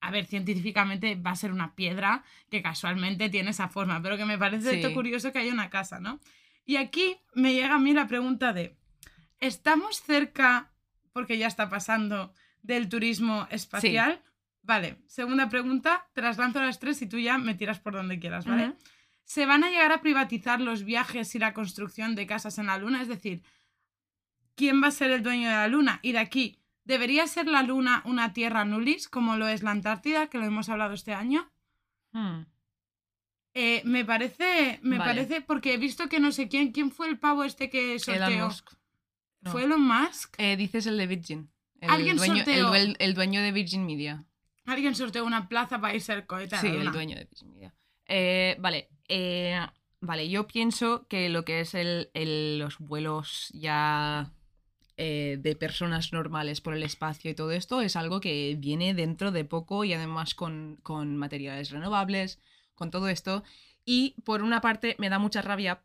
a 0.00 0.10
ver, 0.10 0.26
científicamente 0.26 1.14
va 1.14 1.32
a 1.32 1.36
ser 1.36 1.52
una 1.52 1.74
piedra 1.74 2.24
que 2.50 2.62
casualmente 2.62 3.28
tiene 3.28 3.50
esa 3.50 3.68
forma, 3.68 4.00
pero 4.02 4.16
que 4.16 4.24
me 4.24 4.38
parece 4.38 4.70
Sí. 4.70 4.76
esto 4.76 4.92
curioso 4.94 5.32
que 5.32 5.40
haya 5.40 5.52
una 5.52 5.70
casa, 5.70 6.00
¿no? 6.00 6.20
Y 6.64 6.76
aquí 6.76 7.16
me 7.34 7.52
llega 7.52 7.74
a 7.74 7.78
mí 7.78 7.92
la 7.92 8.06
pregunta 8.06 8.52
de, 8.52 8.76
¿estamos 9.40 10.02
cerca, 10.02 10.70
porque 11.12 11.38
ya 11.38 11.46
está 11.46 11.68
pasando, 11.68 12.32
del 12.62 12.88
turismo 12.88 13.46
espacial? 13.50 14.22
Vale, 14.62 14.98
segunda 15.06 15.48
pregunta, 15.48 16.06
te 16.12 16.22
las 16.22 16.38
lanzo 16.38 16.60
a 16.60 16.66
las 16.66 16.78
tres 16.78 17.00
y 17.02 17.06
tú 17.06 17.18
ya 17.18 17.38
me 17.38 17.54
tiras 17.54 17.80
por 17.80 17.94
donde 17.94 18.18
quieras, 18.18 18.44
¿vale? 18.46 18.74
¿Se 19.24 19.46
van 19.46 19.64
a 19.64 19.70
llegar 19.70 19.92
a 19.92 20.00
privatizar 20.00 20.60
los 20.60 20.84
viajes 20.84 21.34
y 21.34 21.38
la 21.38 21.54
construcción 21.54 22.14
de 22.14 22.26
casas 22.26 22.58
en 22.58 22.66
la 22.66 22.78
Luna? 22.78 23.00
Es 23.00 23.08
decir, 23.08 23.42
¿quién 24.54 24.82
va 24.82 24.88
a 24.88 24.92
ser 24.92 25.10
el 25.10 25.22
dueño 25.22 25.48
de 25.48 25.54
la 25.54 25.68
Luna? 25.68 25.98
Y 26.02 26.12
de 26.12 26.18
aquí, 26.18 26.59
¿debería 26.84 27.26
ser 27.26 27.46
la 27.46 27.62
Luna 27.62 28.02
una 28.04 28.32
tierra 28.32 28.64
nullis, 28.64 29.08
como 29.08 29.36
lo 29.36 29.48
es 29.48 29.62
la 29.62 29.70
Antártida, 29.72 30.28
que 30.28 30.38
lo 30.38 30.44
hemos 30.44 30.68
hablado 30.68 30.94
este 30.94 31.12
año? 31.14 31.50
Hmm. 32.12 32.42
Eh, 33.54 33.82
me 33.84 34.04
parece, 34.04 34.78
me 34.82 34.96
Vale. 34.98 35.10
parece, 35.10 35.40
porque 35.40 35.74
he 35.74 35.76
visto 35.76 36.08
que 36.08 36.20
no 36.20 36.30
sé 36.30 36.48
quién, 36.48 36.70
¿quién 36.72 36.92
fue 36.92 37.08
el 37.08 37.18
pavo 37.18 37.42
este 37.44 37.68
que 37.68 37.98
sorteó? 37.98 38.26
Elon 38.26 38.44
Musk. 38.46 38.70
No. 39.40 39.50
¿Fue 39.52 39.64
Elon 39.64 39.82
Musk? 39.82 40.34
Eh, 40.38 40.56
dices 40.56 40.86
el 40.86 40.96
de 40.98 41.06
Virgin. 41.06 41.50
El 41.80 41.90
Alguien 41.90 42.16
dueño, 42.16 42.36
sorteó. 42.44 42.74
el 42.74 43.14
dueño 43.14 43.40
de 43.42 43.52
Virgin 43.52 43.86
Media. 43.86 44.24
Alguien 44.66 44.94
sorteó 44.94 45.24
una 45.24 45.48
plaza 45.48 45.80
para 45.80 45.94
irse 45.94 46.12
al 46.12 46.26
cohete 46.26 46.58
Sí, 46.58 46.68
el 46.68 46.92
dueño 46.92 47.16
de 47.16 47.24
Virgin 47.24 47.50
Media. 47.50 47.74
Eh, 48.06 48.56
vale. 48.60 48.88
vale, 50.00 50.28
yo 50.28 50.46
pienso 50.46 51.06
que 51.08 51.28
lo 51.28 51.44
que 51.44 51.60
es 51.60 51.74
el, 51.74 52.10
el- 52.14 52.58
los 52.58 52.78
vuelos 52.78 53.48
ya 53.52 54.30
eh, 55.02 55.38
de 55.40 55.56
personas 55.56 56.12
normales 56.12 56.60
por 56.60 56.74
el 56.74 56.82
espacio 56.82 57.30
y 57.30 57.34
todo 57.34 57.52
esto 57.52 57.80
es 57.80 57.96
algo 57.96 58.20
que 58.20 58.54
viene 58.58 58.92
dentro 58.92 59.32
de 59.32 59.46
poco 59.46 59.82
y 59.84 59.94
además 59.94 60.34
con, 60.34 60.78
con 60.82 61.16
materiales 61.16 61.70
renovables, 61.70 62.38
con 62.74 62.90
todo 62.90 63.08
esto. 63.08 63.42
Y 63.86 64.14
por 64.26 64.42
una 64.42 64.60
parte 64.60 64.96
me 64.98 65.08
da 65.08 65.18
mucha 65.18 65.40
rabia 65.40 65.82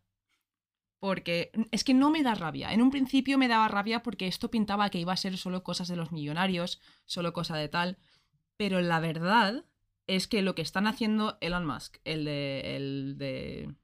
porque 0.99 1.51
es 1.72 1.86
que 1.86 1.93
no 1.93 2.11
me 2.11 2.24
da 2.24 2.36
rabia. 2.36 2.74
En 2.74 2.82
un 2.82 2.91
principio 2.91 3.38
me 3.38 3.47
daba 3.47 3.70
rabia 3.70 4.03
porque 4.03 4.28
esto 4.28 4.51
pintaba 4.51 4.89
que 4.89 4.99
iba 4.99 5.13
a 5.13 5.18
ser 5.18 5.38
solo 5.38 5.63
cosas 5.63 5.88
de 5.88 5.95
los 5.95 6.11
millonarios, 6.11 6.82
solo 7.05 7.32
cosa 7.32 7.55
de 7.55 7.70
tal. 7.70 7.97
Pero 8.57 8.82
la 8.82 8.99
verdad 8.99 9.63
es 10.07 10.28
que 10.28 10.41
lo 10.41 10.55
que 10.55 10.61
están 10.61 10.88
haciendo 10.88 11.38
Elon 11.39 11.66
Musk, 11.66 11.99
el 12.03 12.26
de, 12.26 12.76
el 12.76 13.16
de, 13.18 13.76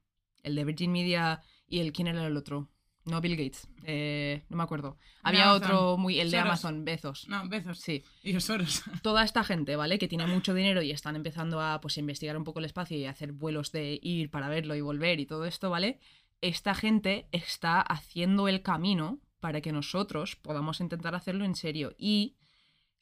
el 0.42 0.56
de 0.56 0.64
Virgin 0.66 0.92
Media 0.92 1.40
y 1.66 1.78
el 1.78 1.94
quién 1.94 2.08
era 2.08 2.26
el 2.26 2.36
otro, 2.36 2.68
no 3.04 3.20
Bill 3.20 3.36
Gates, 3.36 3.68
eh, 3.84 4.44
no 4.48 4.56
me 4.56 4.62
acuerdo. 4.62 4.96
Había 5.22 5.50
Amazon. 5.50 5.62
otro 5.62 5.96
muy 5.96 6.20
el 6.20 6.30
de 6.30 6.38
Soros. 6.38 6.46
Amazon, 6.46 6.84
Bezos. 6.84 7.28
No, 7.28 7.48
besos. 7.48 7.78
Sí, 7.80 8.04
Y 8.22 8.38
Soros. 8.40 8.82
toda 9.02 9.24
esta 9.24 9.42
gente, 9.44 9.76
¿vale? 9.76 9.98
Que 9.98 10.08
tiene 10.08 10.26
mucho 10.26 10.54
dinero 10.54 10.82
y 10.82 10.90
están 10.92 11.16
empezando 11.16 11.60
a 11.60 11.80
pues 11.80 11.98
investigar 11.98 12.36
un 12.36 12.44
poco 12.44 12.60
el 12.60 12.64
espacio 12.64 12.96
y 12.96 13.06
hacer 13.06 13.32
vuelos 13.32 13.72
de 13.72 13.98
ir 14.02 14.30
para 14.30 14.48
verlo 14.48 14.74
y 14.74 14.80
volver 14.80 15.18
y 15.20 15.26
todo 15.26 15.46
esto, 15.46 15.70
¿vale? 15.70 15.98
Esta 16.40 16.74
gente 16.74 17.28
está 17.32 17.80
haciendo 17.80 18.48
el 18.48 18.62
camino 18.62 19.20
para 19.40 19.60
que 19.60 19.72
nosotros 19.72 20.36
podamos 20.36 20.80
intentar 20.80 21.14
hacerlo 21.14 21.44
en 21.44 21.56
serio 21.56 21.94
y 21.98 22.36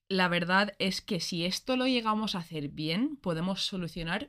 la 0.08 0.28
verdad 0.28 0.72
es 0.78 1.00
que 1.02 1.20
si 1.20 1.44
esto 1.44 1.76
lo 1.76 1.86
llegamos 1.86 2.34
a 2.34 2.38
hacer 2.38 2.68
bien, 2.68 3.16
podemos 3.16 3.64
solucionar 3.64 4.28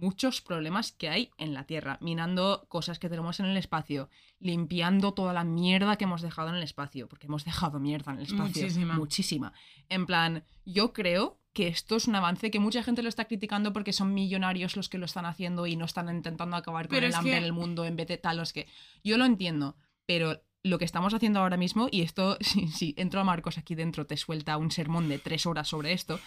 muchos 0.00 0.40
problemas 0.40 0.92
que 0.92 1.08
hay 1.08 1.30
en 1.38 1.54
la 1.54 1.64
Tierra, 1.64 1.98
minando 2.00 2.64
cosas 2.68 2.98
que 2.98 3.08
tenemos 3.08 3.40
en 3.40 3.46
el 3.46 3.56
espacio, 3.56 4.08
limpiando 4.40 5.14
toda 5.14 5.32
la 5.32 5.44
mierda 5.44 5.96
que 5.96 6.04
hemos 6.04 6.22
dejado 6.22 6.48
en 6.48 6.56
el 6.56 6.62
espacio, 6.62 7.08
porque 7.08 7.26
hemos 7.26 7.44
dejado 7.44 7.78
mierda 7.78 8.12
en 8.12 8.18
el 8.18 8.24
espacio. 8.24 8.62
Muchísima. 8.62 8.94
Muchísima. 8.94 9.52
En 9.88 10.06
plan, 10.06 10.44
yo 10.64 10.92
creo 10.92 11.38
que 11.52 11.68
esto 11.68 11.96
es 11.96 12.08
un 12.08 12.14
avance 12.14 12.50
que 12.50 12.58
mucha 12.60 12.82
gente 12.82 13.02
lo 13.02 13.08
está 13.10 13.26
criticando 13.26 13.72
porque 13.72 13.92
son 13.92 14.14
millonarios 14.14 14.74
los 14.76 14.88
que 14.88 14.98
lo 14.98 15.04
están 15.04 15.26
haciendo 15.26 15.66
y 15.66 15.76
no 15.76 15.84
están 15.84 16.08
intentando 16.14 16.56
acabar 16.56 16.88
con 16.88 16.96
Pero 16.96 17.06
el 17.06 17.14
hambre 17.14 17.32
que- 17.32 17.38
en 17.38 17.44
el 17.44 17.52
mundo 17.52 17.84
en 17.84 17.94
vez 17.96 18.08
de 18.08 18.16
tal, 18.18 18.38
los 18.38 18.52
que... 18.52 18.66
Yo 19.04 19.18
lo 19.18 19.24
entiendo, 19.26 19.76
pero 20.06 20.42
lo 20.64 20.78
que 20.78 20.84
estamos 20.86 21.12
haciendo 21.12 21.40
ahora 21.40 21.56
mismo, 21.56 21.88
y 21.90 22.02
esto, 22.02 22.38
si, 22.40 22.68
si 22.68 22.94
entro 22.96 23.20
a 23.20 23.24
Marcos 23.24 23.58
aquí 23.58 23.74
dentro, 23.74 24.06
te 24.06 24.16
suelta 24.16 24.56
un 24.56 24.70
sermón 24.70 25.08
de 25.08 25.18
tres 25.18 25.44
horas 25.44 25.68
sobre 25.68 25.92
esto, 25.92 26.18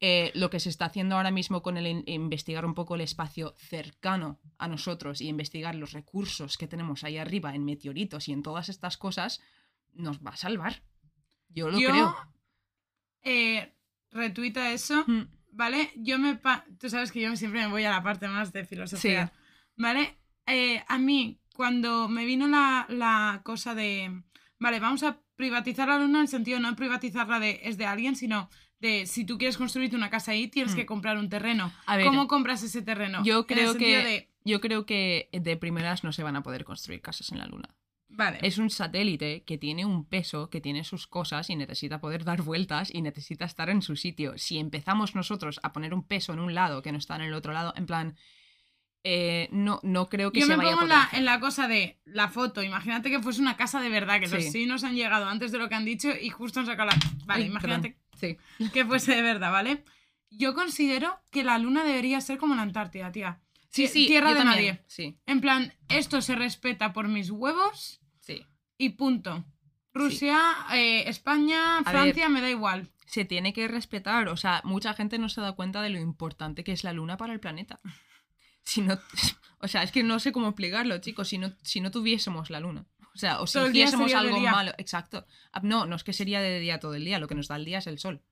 eh, 0.00 0.32
lo 0.34 0.48
que 0.50 0.60
se 0.60 0.68
está 0.70 0.86
haciendo 0.86 1.16
ahora 1.16 1.30
mismo 1.30 1.62
con 1.62 1.76
el 1.76 1.86
in- 1.86 2.04
investigar 2.06 2.64
un 2.64 2.74
poco 2.74 2.94
el 2.94 3.02
espacio 3.02 3.54
cercano 3.58 4.40
a 4.58 4.66
nosotros 4.68 5.20
y 5.20 5.28
investigar 5.28 5.74
los 5.74 5.92
recursos 5.92 6.56
que 6.56 6.66
tenemos 6.66 7.04
ahí 7.04 7.18
arriba 7.18 7.54
en 7.54 7.64
meteoritos 7.64 8.28
y 8.28 8.32
en 8.32 8.42
todas 8.42 8.68
estas 8.70 8.96
cosas, 8.96 9.40
nos 9.92 10.20
va 10.24 10.30
a 10.30 10.36
salvar. 10.36 10.82
Yo 11.48 11.68
lo 11.70 11.78
Yo, 11.78 11.90
creo. 11.90 12.16
eh, 13.22 13.74
retuita 14.10 14.72
eso. 14.72 15.04
Mm, 15.06 15.22
¿Vale? 15.52 15.90
Yo 15.96 16.18
me... 16.18 16.36
pa- 16.36 16.64
Tú 16.78 16.88
sabes 16.88 17.10
que 17.12 17.20
yo 17.20 17.34
siempre 17.36 17.60
me 17.62 17.68
voy 17.68 17.84
a 17.84 17.90
la 17.90 18.02
parte 18.02 18.28
más 18.28 18.52
de 18.52 18.64
filosofía. 18.64 19.26
Sí. 19.26 19.32
¿Vale? 19.76 20.16
Eh, 20.46 20.82
a 20.88 20.98
mí, 20.98 21.40
cuando 21.54 22.08
me 22.08 22.24
vino 22.24 22.46
la, 22.48 22.86
la 22.88 23.40
cosa 23.44 23.74
de... 23.74 24.22
Vale, 24.58 24.78
vamos 24.80 25.02
a 25.02 25.20
privatizar 25.36 25.88
la 25.88 25.98
luna 25.98 26.18
en 26.18 26.22
el 26.22 26.28
sentido 26.28 26.58
de 26.58 26.62
no 26.62 26.76
privatizarla 26.76 27.40
de 27.40 27.60
es 27.64 27.76
de 27.78 27.86
alguien, 27.86 28.14
sino 28.14 28.48
de 28.80 29.06
si 29.06 29.24
tú 29.24 29.36
quieres 29.38 29.56
construirte 29.58 29.94
una 29.96 30.10
casa 30.10 30.32
ahí, 30.32 30.48
tienes 30.48 30.72
Mm. 30.72 30.76
que 30.76 30.86
comprar 30.86 31.18
un 31.18 31.28
terreno. 31.28 31.72
A 31.86 31.96
ver, 31.96 32.06
¿Cómo 32.06 32.26
compras 32.28 32.62
ese 32.62 32.82
terreno? 32.82 33.22
yo 33.24 33.46
creo 33.46 33.76
que- 33.76 33.96
de- 34.04 34.26
Yo 34.42 34.62
creo 34.62 34.86
que 34.86 35.28
de 35.32 35.56
primeras 35.58 36.02
no 36.02 36.12
se 36.12 36.22
van 36.22 36.34
a 36.34 36.42
poder 36.42 36.64
construir 36.64 37.02
casas 37.02 37.30
en 37.30 37.38
la 37.38 37.46
Luna. 37.46 37.68
Vale. 38.08 38.38
Es 38.42 38.56
un 38.56 38.70
satélite 38.70 39.44
que 39.44 39.58
tiene 39.58 39.84
un 39.84 40.06
peso, 40.06 40.48
que 40.48 40.62
tiene 40.62 40.82
sus 40.82 41.06
cosas 41.06 41.50
y 41.50 41.56
necesita 41.56 42.00
poder 42.00 42.24
dar 42.24 42.40
vueltas 42.40 42.90
y 42.92 43.02
necesita 43.02 43.44
estar 43.44 43.68
en 43.68 43.82
su 43.82 43.96
sitio. 43.96 44.38
Si 44.38 44.58
empezamos 44.58 45.14
nosotros 45.14 45.60
a 45.62 45.72
poner 45.74 45.92
un 45.92 46.02
peso 46.04 46.32
en 46.32 46.40
un 46.40 46.54
lado 46.54 46.80
que 46.80 46.90
no 46.90 46.96
está 46.98 47.16
en 47.16 47.20
el 47.22 47.34
otro 47.34 47.52
lado, 47.52 47.74
en 47.76 47.84
plan, 47.84 48.16
eh, 49.04 49.48
no, 49.52 49.78
no 49.82 50.08
creo 50.08 50.32
que 50.32 50.40
Yo 50.40 50.46
se 50.46 50.52
me 50.52 50.56
vaya 50.56 50.70
a 50.70 50.72
pongo 50.72 50.82
en 50.84 50.88
poder 50.88 51.08
la, 51.12 51.18
en 51.18 51.24
la 51.26 51.38
cosa 51.40 51.68
de 51.68 52.00
la 52.04 52.28
foto. 52.28 52.62
Imagínate 52.62 53.10
que 53.10 53.20
fuese 53.20 53.40
una 53.42 53.56
casa 53.56 53.80
de 53.80 53.88
verdad, 53.90 54.20
que 54.20 54.28
los 54.28 54.42
Sí. 54.42 54.50
sí 54.50 54.66
nos 54.66 54.84
han 54.84 54.94
llegado 54.94 55.26
antes 55.28 55.52
de 55.52 55.58
lo 55.58 55.68
que 55.68 55.74
han 55.74 55.84
dicho 55.84 56.08
y 56.20 56.30
justo 56.30 56.60
han 56.60 56.66
sacado 56.66 56.88
la. 56.90 56.96
Vale, 57.26 57.44
Ay, 57.44 57.50
imagínate 57.50 57.90
perdón. 57.90 58.09
Sí. 58.18 58.36
que 58.72 58.84
fuese 58.84 59.14
de 59.14 59.22
verdad, 59.22 59.52
¿vale? 59.52 59.84
Yo 60.30 60.54
considero 60.54 61.20
que 61.30 61.42
la 61.42 61.58
luna 61.58 61.84
debería 61.84 62.20
ser 62.20 62.38
como 62.38 62.54
la 62.54 62.62
Antártida, 62.62 63.10
tía. 63.12 63.40
Sí, 63.70 63.86
sí, 63.86 64.06
Tierra 64.06 64.30
yo 64.30 64.34
de 64.34 64.40
también. 64.44 64.74
nadie. 64.74 64.84
Sí, 64.88 65.18
En 65.26 65.40
plan, 65.40 65.72
esto 65.88 66.20
se 66.22 66.34
respeta 66.34 66.92
por 66.92 67.08
mis 67.08 67.30
huevos 67.30 68.00
sí. 68.20 68.44
y 68.78 68.90
punto. 68.90 69.44
Rusia, 69.92 70.40
eh, 70.72 71.04
España, 71.08 71.78
A 71.78 71.84
Francia, 71.84 72.28
me 72.28 72.40
da 72.40 72.50
igual. 72.50 72.90
Se 73.06 73.24
tiene 73.24 73.52
que 73.52 73.66
respetar. 73.68 74.28
O 74.28 74.36
sea, 74.36 74.60
mucha 74.64 74.94
gente 74.94 75.18
no 75.18 75.28
se 75.28 75.40
da 75.40 75.52
cuenta 75.52 75.82
de 75.82 75.90
lo 75.90 75.98
importante 75.98 76.62
que 76.62 76.72
es 76.72 76.84
la 76.84 76.92
luna 76.92 77.16
para 77.16 77.32
el 77.32 77.40
planeta. 77.40 77.80
si 78.62 78.82
no. 78.82 78.98
O 79.62 79.68
sea, 79.68 79.82
es 79.82 79.92
que 79.92 80.02
no 80.02 80.18
sé 80.20 80.32
cómo 80.32 80.46
explicarlo, 80.48 80.96
chicos. 81.02 81.28
Si 81.28 81.36
no, 81.36 81.52
si 81.62 81.82
no 81.82 81.90
tuviésemos 81.90 82.48
la 82.48 82.60
luna. 82.60 82.86
O 83.14 83.18
sea, 83.18 83.40
o 83.40 83.46
si 83.46 83.58
hiciésemos 83.58 84.12
algo 84.14 84.38
malo. 84.40 84.72
Exacto. 84.78 85.26
Ah, 85.52 85.60
No, 85.62 85.86
no 85.86 85.96
es 85.96 86.04
que 86.04 86.12
sería 86.12 86.40
de 86.40 86.60
día 86.60 86.78
todo 86.80 86.94
el 86.94 87.04
día. 87.04 87.18
Lo 87.18 87.26
que 87.28 87.34
nos 87.34 87.48
da 87.48 87.56
el 87.56 87.64
día 87.64 87.78
es 87.78 87.86
el 87.86 87.98
sol. 87.98 88.22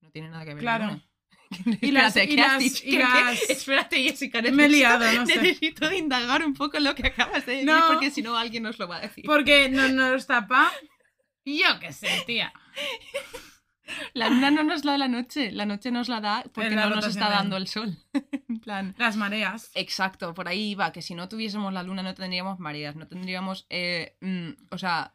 No 0.00 0.10
tiene 0.10 0.28
nada 0.30 0.44
que 0.44 0.54
ver. 0.54 0.62
Claro. 0.62 0.84
la 0.86 0.90
luna. 0.92 1.08
Y 1.80 1.92
las- 1.92 2.16
Espérate, 2.16 2.32
y 2.32 2.36
¿qué 2.36 2.42
has 2.42 2.52
las- 2.52 2.58
dicho? 2.62 2.82
y 2.84 2.90
¿Qué- 2.90 2.96
qué? 2.96 3.02
las- 3.02 3.50
Espérate, 3.50 4.02
Jessica. 4.02 4.42
Me 4.42 4.48
he 4.48 4.52
necesito- 4.52 4.68
liado, 4.70 5.12
no 5.12 5.26
sé. 5.26 5.36
Necesito 5.36 5.92
indagar 5.92 6.44
un 6.44 6.54
poco 6.54 6.80
lo 6.80 6.94
que 6.94 7.06
acabas 7.06 7.46
de 7.46 7.52
decir 7.52 7.66
No. 7.66 7.86
porque 7.88 8.10
si 8.10 8.22
no 8.22 8.36
alguien 8.36 8.62
nos 8.64 8.78
lo 8.78 8.88
va 8.88 8.96
a 8.96 9.00
decir. 9.02 9.24
Porque 9.24 9.68
no 9.68 9.88
nos 9.88 10.26
tapa. 10.26 10.72
Yo 11.44 11.78
qué 11.80 11.92
sé, 11.92 12.08
tía. 12.26 12.52
La 14.14 14.28
luna 14.28 14.50
no 14.50 14.62
nos 14.62 14.84
la 14.84 14.92
da 14.92 14.98
la 14.98 15.08
noche. 15.08 15.52
La 15.52 15.66
noche 15.66 15.90
nos 15.90 16.08
la 16.08 16.20
da 16.20 16.44
porque 16.52 16.70
la 16.70 16.88
no 16.88 16.96
nos 16.96 17.06
está 17.06 17.28
dando 17.28 17.56
el 17.56 17.68
sol. 17.68 17.96
en 18.48 18.60
plan. 18.60 18.94
Las 18.98 19.16
mareas. 19.16 19.70
Exacto, 19.74 20.34
por 20.34 20.48
ahí 20.48 20.70
iba, 20.70 20.92
que 20.92 21.02
si 21.02 21.14
no 21.14 21.28
tuviésemos 21.28 21.72
la 21.72 21.82
luna 21.82 22.02
no 22.02 22.14
tendríamos 22.14 22.58
mareas, 22.58 22.96
no 22.96 23.06
tendríamos, 23.06 23.66
eh, 23.70 24.16
mm, 24.20 24.50
o 24.70 24.78
sea, 24.78 25.14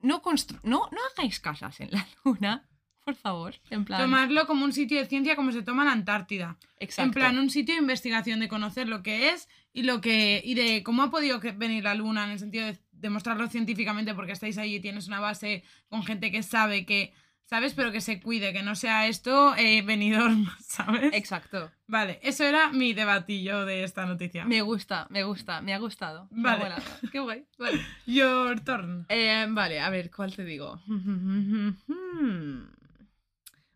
no, 0.00 0.22
no, 0.62 0.88
no 0.90 0.98
hagáis 1.12 1.40
casas 1.40 1.80
en 1.80 1.90
la 1.90 2.06
luna, 2.24 2.68
por 3.04 3.16
favor, 3.16 3.54
en 3.70 3.84
plan, 3.84 4.00
Tomarlo 4.00 4.46
como 4.46 4.64
un 4.64 4.72
sitio 4.72 4.98
de 4.98 5.06
ciencia 5.06 5.34
como 5.34 5.50
se 5.50 5.62
toma 5.62 5.84
la 5.84 5.92
Antártida. 5.92 6.56
exacto, 6.78 7.08
En 7.08 7.10
plan, 7.12 7.38
un 7.38 7.50
sitio 7.50 7.74
de 7.74 7.80
investigación, 7.80 8.38
de 8.38 8.48
conocer 8.48 8.88
lo 8.88 9.02
que 9.02 9.30
es 9.30 9.48
y 9.72 9.82
lo 9.82 10.00
que. 10.00 10.40
y 10.44 10.54
de 10.54 10.82
cómo 10.84 11.02
ha 11.02 11.10
podido 11.10 11.40
venir 11.56 11.82
la 11.82 11.94
luna, 11.94 12.24
en 12.24 12.30
el 12.30 12.38
sentido 12.38 12.66
de 12.66 12.78
demostrarlo 12.92 13.48
científicamente, 13.48 14.14
porque 14.14 14.32
estáis 14.32 14.56
ahí 14.56 14.76
y 14.76 14.80
tienes 14.80 15.08
una 15.08 15.18
base 15.18 15.64
con 15.88 16.04
gente 16.04 16.30
que 16.30 16.42
sabe 16.42 16.86
que. 16.86 17.12
¿Sabes? 17.52 17.74
Pero 17.74 17.92
que 17.92 18.00
se 18.00 18.18
cuide, 18.18 18.54
que 18.54 18.62
no 18.62 18.74
sea 18.74 19.08
esto 19.08 19.54
eh, 19.58 19.82
venidor, 19.82 20.30
¿sabes? 20.66 21.12
exacto, 21.12 21.70
Vale, 21.86 22.18
eso 22.22 22.44
era 22.44 22.72
mi 22.72 22.94
debatillo 22.94 23.66
de 23.66 23.84
esta 23.84 24.06
noticia. 24.06 24.46
me 24.46 24.62
gusta, 24.62 25.06
me 25.10 25.22
gusta, 25.22 25.60
me 25.60 25.74
ha 25.74 25.78
gustado, 25.78 26.28
Vale. 26.30 26.76
qué 27.12 27.20
guay, 27.20 27.44
vale. 27.58 27.78
Your 28.06 28.58
turn. 28.60 29.04
Eh, 29.10 29.44
vale, 29.50 29.80
a 29.80 29.90
ver, 29.90 30.10
¿cuál 30.10 30.34
te 30.34 30.46
digo? 30.46 30.80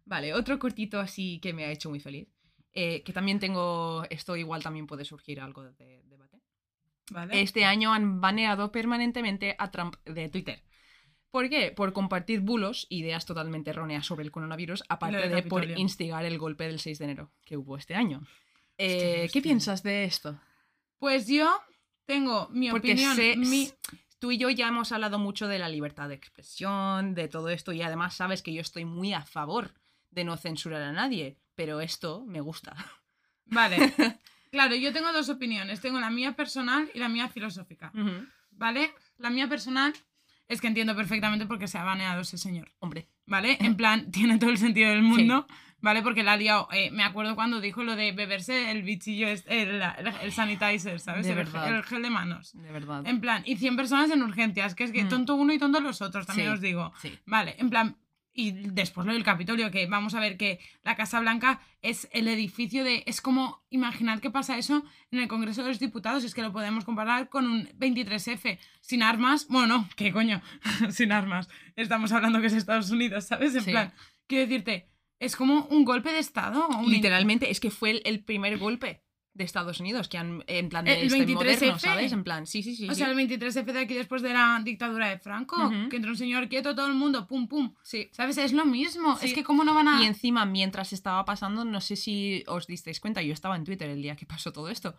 Vale, 0.06 0.32
otro 0.32 0.58
cortito 0.58 0.98
así 0.98 1.38
que 1.40 1.52
me 1.52 1.66
ha 1.66 1.70
hecho 1.70 1.90
muy 1.90 2.00
feliz, 2.00 2.28
eh, 2.72 3.02
que 3.02 3.12
también 3.12 3.38
tengo, 3.40 4.04
esto 4.08 4.36
igual 4.36 4.62
también 4.62 4.86
puede 4.86 5.04
surgir 5.04 5.38
algo 5.38 5.64
de 5.64 6.00
debate. 6.04 6.40
Vale. 7.10 7.42
Este 7.42 7.66
año 7.66 7.92
han 7.92 8.22
baneado 8.22 8.72
permanentemente 8.72 9.54
a 9.58 9.70
Trump 9.70 9.96
de 10.06 10.30
Twitter. 10.30 10.62
¿Por 11.30 11.48
qué? 11.50 11.70
Por 11.72 11.92
compartir 11.92 12.40
bulos, 12.40 12.86
ideas 12.88 13.26
totalmente 13.26 13.70
erróneas 13.70 14.06
sobre 14.06 14.24
el 14.24 14.30
coronavirus, 14.30 14.84
aparte 14.88 15.28
de 15.28 15.42
por 15.42 15.64
instigar 15.78 16.24
el 16.24 16.38
golpe 16.38 16.64
del 16.66 16.80
6 16.80 16.98
de 16.98 17.04
enero 17.04 17.30
que 17.44 17.56
hubo 17.56 17.76
este 17.76 17.94
año. 17.94 18.22
Eh, 18.78 19.22
Hostia, 19.24 19.28
¿Qué 19.32 19.42
piensas 19.42 19.82
de 19.82 20.04
esto? 20.04 20.38
Pues 20.98 21.26
yo 21.26 21.50
tengo 22.06 22.48
mi 22.52 22.70
Porque 22.70 22.92
opinión. 22.92 23.16
mi- 23.48 23.70
tú 24.18 24.30
y 24.32 24.38
yo 24.38 24.48
ya 24.50 24.68
hemos 24.68 24.92
hablado 24.92 25.18
mucho 25.18 25.46
de 25.48 25.58
la 25.58 25.68
libertad 25.68 26.08
de 26.08 26.14
expresión, 26.14 27.14
de 27.14 27.28
todo 27.28 27.50
esto, 27.50 27.72
y 27.72 27.82
además 27.82 28.14
sabes 28.14 28.40
que 28.42 28.54
yo 28.54 28.60
estoy 28.62 28.84
muy 28.86 29.12
a 29.12 29.22
favor 29.22 29.74
de 30.10 30.24
no 30.24 30.36
censurar 30.38 30.80
a 30.82 30.92
nadie, 30.92 31.36
pero 31.54 31.80
esto 31.82 32.24
me 32.26 32.40
gusta. 32.40 32.74
Vale. 33.44 33.76
Claro, 34.52 34.74
yo 34.74 34.90
tengo 34.92 35.12
dos 35.12 35.28
opiniones. 35.28 35.82
Tengo 35.82 36.00
la 36.00 36.08
mía 36.08 36.32
personal 36.34 36.88
y 36.94 36.98
la 36.98 37.10
mía 37.10 37.28
filosófica. 37.28 37.92
¿Vale? 38.52 38.94
La 39.18 39.28
mía 39.28 39.48
personal 39.48 39.92
es 40.48 40.60
que 40.60 40.66
entiendo 40.66 40.94
perfectamente 40.96 41.46
por 41.46 41.58
qué 41.58 41.68
se 41.68 41.78
ha 41.78 41.84
baneado 41.84 42.20
ese 42.22 42.38
señor. 42.38 42.72
Hombre, 42.78 43.08
¿Vale? 43.26 43.56
En 43.60 43.76
plan, 43.76 44.10
tiene 44.12 44.38
todo 44.38 44.50
el 44.50 44.58
sentido 44.58 44.90
del 44.90 45.02
mundo. 45.02 45.46
¿Vale? 45.82 46.00
Porque 46.02 46.22
la 46.22 46.32
ha 46.32 46.36
liado. 46.36 46.68
eh, 46.72 46.90
me 46.90 47.04
acuerdo 47.04 47.34
cuando 47.36 47.60
dijo 47.60 47.84
lo 47.84 47.96
de 47.96 48.10
beberse 48.12 48.70
el 48.70 48.82
bichillo, 48.82 49.28
este- 49.28 49.62
el, 49.62 49.82
el, 49.82 50.14
el 50.22 50.32
sanitizer, 50.32 50.98
¿sabes? 51.00 51.24
De 51.26 51.30
el, 51.32 51.36
verdad. 51.36 51.68
el 51.76 51.82
gel 51.84 52.02
de 52.02 52.10
manos. 52.10 52.52
de 52.54 52.72
verdad. 52.72 53.02
En 53.06 53.20
plan, 53.20 53.42
y 53.44 53.56
100 53.56 53.76
personas 53.76 54.10
en 54.10 54.22
urgencias, 54.22 54.74
que 54.74 54.84
es 54.84 54.90
que 54.90 55.04
Mm. 55.04 55.08
tonto 55.08 55.34
uno 55.34 55.52
y 55.52 55.58
tonto 55.58 55.78
los 55.80 56.00
otros, 56.00 56.26
también 56.26 56.48
Sí, 56.48 56.54
os 56.54 56.60
digo. 56.60 56.92
sí. 57.00 57.16
Vale, 57.26 57.56
en 57.58 57.68
plan, 57.70 57.96
y 58.36 58.52
después 58.52 59.06
lo 59.06 59.14
del 59.14 59.24
Capitolio, 59.24 59.70
que 59.70 59.86
vamos 59.86 60.14
a 60.14 60.20
ver 60.20 60.36
que 60.36 60.60
la 60.84 60.94
Casa 60.94 61.18
Blanca 61.20 61.60
es 61.82 62.08
el 62.12 62.28
edificio 62.28 62.84
de. 62.84 63.02
Es 63.06 63.20
como, 63.20 63.64
imaginad 63.70 64.20
que 64.20 64.30
pasa 64.30 64.58
eso 64.58 64.84
en 65.10 65.18
el 65.20 65.26
Congreso 65.28 65.62
de 65.62 65.70
los 65.70 65.78
Diputados, 65.80 66.22
es 66.22 66.34
que 66.34 66.42
lo 66.42 66.52
podemos 66.52 66.84
comparar 66.84 67.28
con 67.30 67.46
un 67.46 67.66
23F, 67.78 68.58
sin 68.82 69.02
armas. 69.02 69.48
Bueno, 69.48 69.66
no, 69.78 69.88
¿qué 69.96 70.12
coño? 70.12 70.42
sin 70.90 71.12
armas. 71.12 71.48
Estamos 71.74 72.12
hablando 72.12 72.40
que 72.40 72.48
es 72.48 72.52
Estados 72.52 72.90
Unidos, 72.90 73.24
¿sabes? 73.24 73.54
En 73.54 73.62
Sí. 73.64 73.70
plan, 73.70 73.92
quiero 74.26 74.46
decirte, 74.46 74.88
es 75.18 75.34
como 75.34 75.64
un 75.70 75.84
golpe 75.86 76.12
de 76.12 76.18
Estado. 76.18 76.68
un- 76.68 76.90
Literalmente, 76.92 77.50
es 77.50 77.58
que 77.58 77.70
fue 77.70 77.90
el, 77.90 78.02
el 78.04 78.22
primer 78.22 78.58
golpe 78.58 79.02
de 79.36 79.44
Estados 79.44 79.80
Unidos, 79.80 80.08
que 80.08 80.18
han, 80.18 80.42
en 80.46 80.68
plan 80.68 80.84
de 80.84 81.00
El 81.00 81.06
este 81.06 81.26
23F. 81.26 81.34
moderno, 81.34 81.78
¿sabes? 81.78 82.12
En 82.12 82.24
plan, 82.24 82.46
sí, 82.46 82.62
sí, 82.62 82.74
sí. 82.74 82.88
O 82.88 82.94
sea, 82.94 83.10
el 83.10 83.16
23F 83.16 83.64
de 83.64 83.78
aquí 83.80 83.94
después 83.94 84.22
de 84.22 84.32
la 84.32 84.60
dictadura 84.64 85.08
de 85.08 85.18
Franco, 85.18 85.56
que 85.90 85.96
entró 85.96 86.10
un 86.10 86.16
señor 86.16 86.48
quieto, 86.48 86.74
todo 86.74 86.86
el 86.86 86.94
mundo, 86.94 87.26
pum, 87.26 87.46
pum. 87.46 87.74
Sí. 87.82 88.08
¿Sabes? 88.12 88.38
Es 88.38 88.52
lo 88.52 88.64
mismo. 88.64 89.16
Sí. 89.18 89.26
Es 89.26 89.34
que 89.34 89.44
cómo 89.44 89.64
no 89.64 89.74
van 89.74 89.88
a... 89.88 90.02
Y 90.02 90.06
encima, 90.06 90.46
mientras 90.46 90.92
estaba 90.92 91.24
pasando, 91.24 91.64
no 91.64 91.80
sé 91.80 91.96
si 91.96 92.42
os 92.46 92.66
disteis 92.66 92.98
cuenta, 93.00 93.22
yo 93.22 93.32
estaba 93.32 93.56
en 93.56 93.64
Twitter 93.64 93.88
el 93.90 94.02
día 94.02 94.16
que 94.16 94.26
pasó 94.26 94.52
todo 94.52 94.68
esto. 94.68 94.94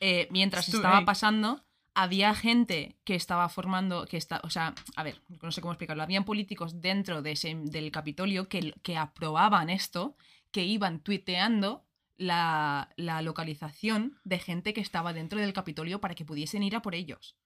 eh, 0.00 0.28
mientras 0.30 0.68
estaba 0.68 1.04
pasando, 1.04 1.64
había 1.94 2.34
gente 2.34 2.96
que 3.04 3.14
estaba 3.14 3.48
formando, 3.48 4.04
que 4.04 4.18
está, 4.18 4.40
o 4.44 4.50
sea, 4.50 4.74
a 4.96 5.02
ver, 5.02 5.22
no 5.40 5.50
sé 5.50 5.62
cómo 5.62 5.72
explicarlo, 5.72 6.02
habían 6.02 6.24
políticos 6.24 6.82
dentro 6.82 7.22
de 7.22 7.32
ese, 7.32 7.54
del 7.54 7.90
Capitolio 7.90 8.48
que, 8.50 8.74
que 8.82 8.98
aprobaban 8.98 9.70
esto, 9.70 10.14
que 10.50 10.64
iban 10.64 11.00
tuiteando 11.00 11.85
la, 12.16 12.90
la 12.96 13.22
localización 13.22 14.18
de 14.24 14.38
gente 14.38 14.72
que 14.74 14.80
estaba 14.80 15.12
dentro 15.12 15.40
del 15.40 15.52
Capitolio 15.52 16.00
para 16.00 16.14
que 16.14 16.24
pudiesen 16.24 16.62
ir 16.62 16.74
a 16.76 16.82
por 16.82 16.94
ellos. 16.94 17.36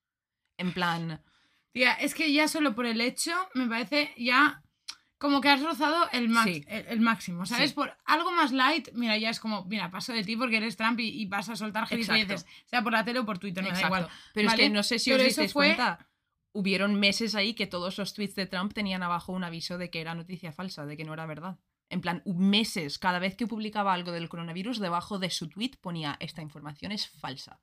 En 0.59 0.73
plan, 0.73 1.23
Tía, 1.73 1.93
es 1.95 2.15
que 2.15 2.33
ya 2.33 2.49
solo 2.49 2.75
por 2.75 2.87
el 2.87 3.01
hecho, 3.01 3.33
me 3.55 3.67
parece 3.67 4.13
ya 4.17 4.63
como 5.19 5.41
que 5.41 5.49
has 5.51 5.63
rozado 5.63 6.09
el, 6.13 6.29
max- 6.29 6.51
Sí. 6.51 6.65
el, 6.67 6.87
el 6.87 7.01
máximo, 7.01 7.45
¿sabes? 7.47 7.71
Sí. 7.71 7.75
Por 7.77 7.97
algo 8.07 8.31
más 8.33 8.53
light, 8.53 8.89
mira, 8.95 9.17
ya 9.19 9.31
es 9.31 9.39
como, 9.39 9.65
mira, 9.67 9.91
paso 9.91 10.13
de 10.13 10.25
ti 10.25 10.37
porque 10.37 10.57
eres 10.57 10.77
Trump 10.77 10.99
y, 11.01 11.09
y 11.21 11.27
vas 11.27 11.49
a 11.49 11.57
soltar 11.57 11.87
gilipolleces, 11.87 12.47
sea 12.65 12.83
por 12.83 12.93
la 12.93 13.05
tele 13.05 13.19
o 13.21 13.27
por 13.27 13.39
Twitter, 13.39 13.63
me 13.63 13.71
da 13.73 13.83
igual. 13.83 14.09
Pero 14.33 14.49
¿vale? 14.49 14.63
es 14.65 14.69
que 14.69 14.75
no 14.75 14.83
sé 14.83 14.99
si 14.99 15.11
Pero 15.11 15.23
os 15.23 15.27
disteis 15.29 15.53
fue- 15.53 15.67
cuenta. 15.75 16.07
Hubieron 16.53 16.97
meses 16.99 17.37
ahí 17.37 17.55
que 17.55 17.69
todos 17.69 17.97
los 17.97 18.13
tweets 18.13 18.35
de 18.35 18.45
Trump 18.47 18.73
tenían 18.73 19.05
abajo 19.05 19.33
un 19.33 19.45
aviso 19.45 19.79
de 19.79 19.89
que 19.89 20.01
era 20.01 20.15
noticia 20.17 20.51
falsa, 20.53 20.85
de 20.85 20.97
que 20.97 21.05
no 21.05 21.15
era 21.15 21.25
verdad. 21.27 21.59
En 21.91 22.01
plan, 22.01 22.23
meses, 22.25 22.99
cada 22.99 23.19
vez 23.19 23.37
que 23.37 23.49
publicaba 23.49 23.93
algo 23.93 24.13
del 24.13 24.29
coronavirus, 24.29 24.79
debajo 24.79 25.19
de 25.19 25.29
su 25.29 25.49
tweet 25.49 25.73
ponía 25.81 26.17
esta 26.21 26.41
información 26.41 26.93
es 26.93 27.09
falsa. 27.09 27.61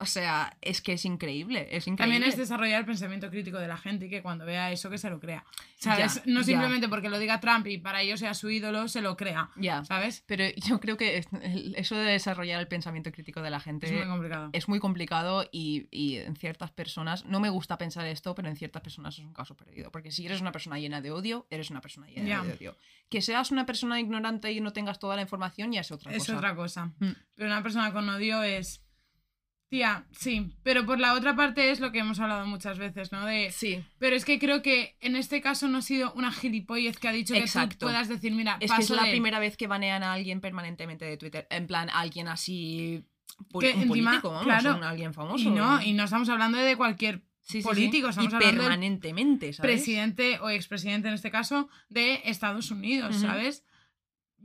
O 0.00 0.06
sea, 0.06 0.56
es 0.60 0.82
que 0.82 0.94
es 0.94 1.04
increíble, 1.04 1.68
es 1.70 1.86
increíble. 1.86 2.14
También 2.16 2.22
es 2.24 2.36
desarrollar 2.36 2.80
el 2.80 2.84
pensamiento 2.86 3.30
crítico 3.30 3.58
de 3.58 3.68
la 3.68 3.76
gente 3.76 4.06
y 4.06 4.10
que 4.10 4.22
cuando 4.22 4.44
vea 4.44 4.72
eso 4.72 4.90
que 4.90 4.98
se 4.98 5.08
lo 5.08 5.20
crea. 5.20 5.44
¿Sabes? 5.76 6.16
Ya, 6.16 6.22
no 6.26 6.40
ya. 6.40 6.44
simplemente 6.46 6.88
porque 6.88 7.08
lo 7.08 7.18
diga 7.18 7.38
Trump 7.40 7.66
y 7.68 7.78
para 7.78 8.02
ello 8.02 8.16
sea 8.16 8.34
su 8.34 8.50
ídolo, 8.50 8.88
se 8.88 9.00
lo 9.02 9.16
crea. 9.16 9.50
Ya. 9.56 9.84
¿Sabes? 9.84 10.24
Pero 10.26 10.44
yo 10.56 10.80
creo 10.80 10.96
que 10.96 11.18
es- 11.18 11.28
eso 11.76 11.96
de 11.96 12.04
desarrollar 12.10 12.60
el 12.60 12.66
pensamiento 12.66 13.12
crítico 13.12 13.40
de 13.40 13.50
la 13.50 13.60
gente 13.60 13.86
Es 13.86 13.92
muy 13.92 14.06
complicado. 14.06 14.50
es 14.52 14.68
muy 14.68 14.80
complicado 14.80 15.48
y, 15.52 15.86
y 15.92 16.16
en 16.16 16.34
ciertas 16.36 16.72
personas, 16.72 17.24
no 17.26 17.38
me 17.38 17.48
gusta 17.48 17.78
pensar 17.78 18.04
esto, 18.06 18.34
pero 18.34 18.48
en 18.48 18.56
ciertas 18.56 18.82
personas 18.82 19.16
es 19.18 19.24
un 19.24 19.32
caso 19.32 19.56
perdido. 19.56 19.92
Porque 19.92 20.10
si 20.10 20.26
eres 20.26 20.40
una 20.40 20.50
persona 20.52 20.78
llena 20.78 21.00
de 21.02 21.12
odio, 21.12 21.46
eres 21.50 21.70
una 21.70 21.80
persona 21.80 22.08
llena 22.08 22.28
Ya. 22.28 22.42
de 22.42 22.52
odio. 22.52 22.76
Que 23.08 23.22
seas 23.22 23.52
una 23.52 23.64
persona 23.64 24.00
ignorante 24.00 24.50
y 24.50 24.60
no 24.60 24.72
tengas 24.72 24.98
toda 24.98 25.14
la 25.14 25.22
información 25.22 25.70
ya 25.72 25.82
es 25.82 25.92
otra 25.92 26.10
Es 26.10 26.18
cosa. 26.18 26.36
otra 26.36 26.54
cosa. 26.56 26.86
Mm. 26.98 27.10
Pero 27.36 27.48
una 27.48 27.62
persona 27.62 27.92
con 27.92 28.08
odio 28.08 28.42
es. 28.42 28.83
Tía, 29.70 30.04
sí. 30.12 30.52
Pero 30.62 30.84
por 30.86 31.00
la 31.00 31.14
otra 31.14 31.34
parte 31.34 31.70
es 31.70 31.80
lo 31.80 31.90
que 31.90 31.98
hemos 31.98 32.20
hablado 32.20 32.46
muchas 32.46 32.78
veces, 32.78 33.10
¿no? 33.12 33.24
De. 33.26 33.50
Sí, 33.50 33.82
Pero 33.98 34.14
es 34.14 34.24
que 34.24 34.38
creo 34.38 34.62
que 34.62 34.96
en 35.00 35.16
este 35.16 35.40
caso 35.40 35.66
no 35.68 35.78
ha 35.78 35.82
sido 35.82 36.12
una 36.14 36.30
gilipollez 36.30 36.98
que 36.98 37.08
ha 37.08 37.12
dicho 37.12 37.34
que 37.34 37.44
tú 37.68 37.76
puedas 37.80 38.08
decir, 38.08 38.32
mira, 38.32 38.52
es 38.54 38.58
que 38.58 38.64
es 38.66 38.70
paso 38.70 38.94
la 38.94 39.04
de- 39.04 39.10
primera 39.10 39.38
vez 39.40 39.56
que 39.56 39.66
banean 39.66 40.02
a 40.02 40.12
alguien 40.12 40.40
permanentemente 40.40 41.04
de 41.04 41.16
Twitter. 41.16 41.46
En 41.50 41.66
plan, 41.66 41.88
alguien 41.90 42.28
así. 42.28 43.04
Que 43.58 43.72
un 43.72 43.82
encima, 43.82 43.88
político, 44.12 44.30
vamos, 44.30 44.44
claro, 44.44 44.76
un 44.76 44.84
alguien 44.84 45.12
famoso. 45.12 45.48
Y 45.48 45.50
no, 45.50 45.82
y 45.82 45.92
no 45.92 46.04
estamos 46.04 46.28
hablando 46.28 46.58
de 46.58 46.76
cualquier 46.76 47.22
Sí, 47.40 47.54
sí, 47.54 47.62
sí. 47.62 47.68
político, 47.68 48.06
Y 48.06 48.10
estamos 48.10 48.32
hablando 48.32 48.46
del 48.46 48.56
permanentemente, 48.58 49.52
¿sabes? 49.52 49.70
presidente 49.72 50.38
o 50.40 50.48
expresidente 50.50 51.08
en 51.08 51.14
este 51.14 51.30
caso 51.30 51.68
de 51.88 52.20
Estados 52.24 52.70
Unidos. 52.70 53.16
¿sabes? 53.16 53.64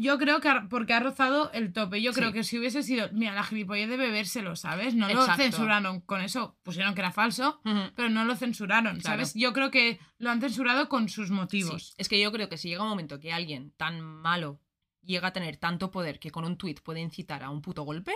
Yo 0.01 0.17
creo 0.17 0.39
que 0.39 0.47
ha- 0.47 0.67
porque 0.69 0.93
ha 0.93 0.99
rozado 1.01 1.51
el 1.51 1.73
tope. 1.73 2.01
Yo 2.01 2.13
creo 2.13 2.31
que 2.31 2.45
si 2.45 2.57
hubiese 2.57 2.83
sido, 2.83 3.09
mira, 3.11 3.33
la 3.33 3.43
gilipollez 3.43 3.89
de 3.89 3.97
bebérselo, 3.97 4.55
¿sabes? 4.55 4.95
No 4.95 5.09
lo 5.09 5.25
censuraron 5.35 5.99
con 5.99 6.21
eso, 6.21 6.57
pusieron 6.63 6.93
que 6.95 7.01
era 7.01 7.11
falso, 7.11 7.59
pero 7.95 8.09
no 8.09 8.23
lo 8.23 8.35
censuraron, 8.37 8.99
Claro. 9.01 9.17
¿sabes? 9.17 9.33
Yo 9.35 9.51
creo 9.51 9.71
que 9.71 9.99
lo 10.17 10.29
han 10.31 10.39
censurado 10.39 10.87
con 10.87 11.09
sus 11.09 11.27
Sí, 11.27 11.33
motivos. 11.33 11.93
Es 11.97 12.07
que 12.07 12.19
yo 12.21 12.31
creo 12.31 12.47
que 12.47 12.57
si 12.57 12.69
llega 12.69 12.81
un 12.83 12.89
momento 12.89 13.19
que 13.19 13.33
alguien 13.33 13.71
tan 13.75 13.99
malo 14.01 14.61
llega 15.03 15.27
a 15.27 15.33
tener 15.33 15.57
tanto 15.57 15.91
poder 15.91 16.17
que 16.19 16.31
con 16.31 16.45
un 16.45 16.57
tuit 16.57 16.79
puede 16.81 17.01
incitar 17.01 17.43
a 17.43 17.49
un 17.49 17.61
puto 17.61 17.83
golpe, 17.83 18.13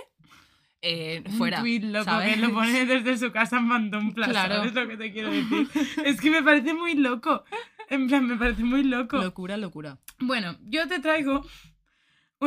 eh, 0.82 1.24
fuera. 1.38 1.58
Un 1.58 1.64
tuit 1.64 1.84
loco 1.84 2.06
¿sabes? 2.06 2.36
que 2.36 2.42
lo 2.42 2.54
pone 2.54 2.86
desde 2.86 3.18
su 3.18 3.32
casa 3.32 3.58
en 3.58 3.68
Phantom 3.70 4.14
Plaza, 4.14 4.32
Claro. 4.32 4.56
¿sabes 4.56 4.74
lo 4.74 4.88
que 4.88 4.98
te 4.98 5.12
quiero 5.12 5.32
decir? 5.32 5.68
es 6.06 6.20
que 6.22 6.30
me 6.32 6.44
parece 6.44 6.74
muy 6.74 6.96
loco. 6.96 7.44
En 7.90 8.08
plan, 8.08 8.26
me 8.26 8.38
parece 8.38 8.64
muy 8.64 8.84
loco. 8.84 9.18
Locura, 9.18 9.58
locura. 9.58 10.00
Bueno, 10.20 10.58
yo 10.62 10.88
te 10.88 11.00
traigo 11.00 11.46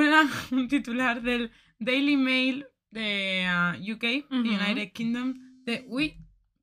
una- 0.05 0.31
un 0.51 0.69
titular 0.69 1.23
del 1.23 1.51
Daily 1.79 2.17
Mail 2.17 2.67
de 2.91 3.45
ah, 3.49 3.77
UK, 3.81 4.27
Ujú. 4.31 4.41
United 4.41 4.93
Kingdom, 4.93 5.35
de... 5.65 5.85
Uy, 5.89 6.17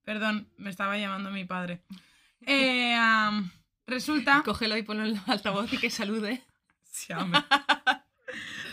perdón, 0.03 0.49
me 0.57 0.69
estaba 0.69 0.97
llamando 0.97 1.31
mi 1.31 1.45
padre. 1.45 1.81
Eh, 2.45 2.93
resulta... 3.87 4.41
Cógelo 4.43 4.75
y 4.75 4.83
ponlo 4.83 5.05
en 5.05 5.11
el 5.11 5.19
altavoz 5.27 5.71
y 5.71 5.77
que 5.77 5.89
salude. 5.89 6.43
Sí, 6.83 7.13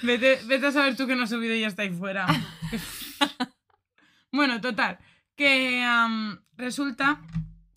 vete, 0.02 0.40
vete 0.46 0.66
a 0.66 0.72
saber 0.72 0.96
tú 0.96 1.06
que 1.06 1.14
no 1.14 1.22
has 1.22 1.30
subido 1.30 1.54
y 1.54 1.60
ya 1.60 1.68
está 1.68 1.82
ahí 1.82 1.90
fuera. 1.90 2.26
bueno, 4.32 4.60
total. 4.60 4.98
Que 5.36 5.84
resulta 6.56 7.20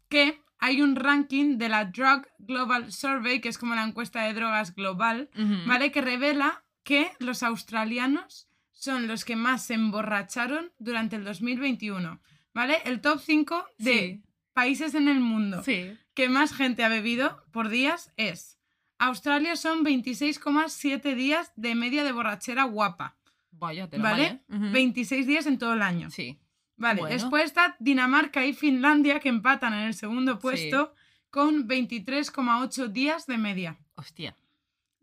que 0.10 0.42
hay 0.60 0.82
un 0.82 0.96
ranking 0.96 1.58
de 1.58 1.70
la 1.70 1.86
Drug 1.86 2.26
Global 2.40 2.92
Survey, 2.92 3.40
que 3.40 3.50
es 3.50 3.58
como 3.58 3.76
la 3.76 3.84
encuesta 3.84 4.24
de 4.24 4.34
drogas 4.34 4.74
global. 4.76 5.30
¿vale? 5.66 5.92
Que 5.92 6.02
revela 6.02 6.63
que 6.84 7.12
los 7.20 7.44
australianos 7.44 8.48
son 8.72 9.08
los 9.08 9.24
que 9.26 9.36
más 9.36 9.66
se 9.66 9.76
emborracharon 9.76 10.72
durante 10.80 11.16
el 11.16 11.24
2021, 11.24 12.20
¿vale? 12.54 12.78
El 12.86 13.02
top 13.02 13.20
5 13.22 13.66
de 13.78 13.94
Sí. 13.94 14.24
países 14.54 14.94
en 14.96 15.08
el 15.08 15.20
mundo 15.20 15.64
Sí. 15.64 15.98
que 16.14 16.30
más 16.30 16.54
gente 16.54 16.84
ha 16.84 16.90
bebido 16.90 17.44
por 17.52 17.70
días 17.70 18.12
es 18.18 18.60
Australia 19.00 19.56
son 19.56 19.84
26,7 19.84 21.16
días 21.16 21.52
de 21.56 21.76
media 21.76 22.04
de 22.04 22.12
borrachera 22.12 22.64
guapa, 22.66 23.18
Vaya, 23.52 23.90
te 23.90 23.98
lo 23.98 24.04
¿vale? 24.04 24.42
vale. 24.50 24.66
Ujú. 24.66 24.74
26 24.74 25.26
días 25.28 25.46
en 25.46 25.58
todo 25.58 25.74
el 25.74 25.82
año. 25.82 26.10
Sí. 26.10 26.40
Vale, 26.76 27.02
Bueno. 27.02 27.14
después 27.16 27.46
está 27.46 27.76
Dinamarca 27.80 28.46
y 28.46 28.54
Finlandia 28.54 29.20
que 29.20 29.30
empatan 29.30 29.74
en 29.74 29.82
el 29.82 29.94
segundo 29.94 30.40
puesto 30.40 30.94
con 31.30 31.68
23,8 31.68 32.88
días 32.88 33.26
de 33.28 33.38
media. 33.38 33.78
Hostia. 33.96 34.36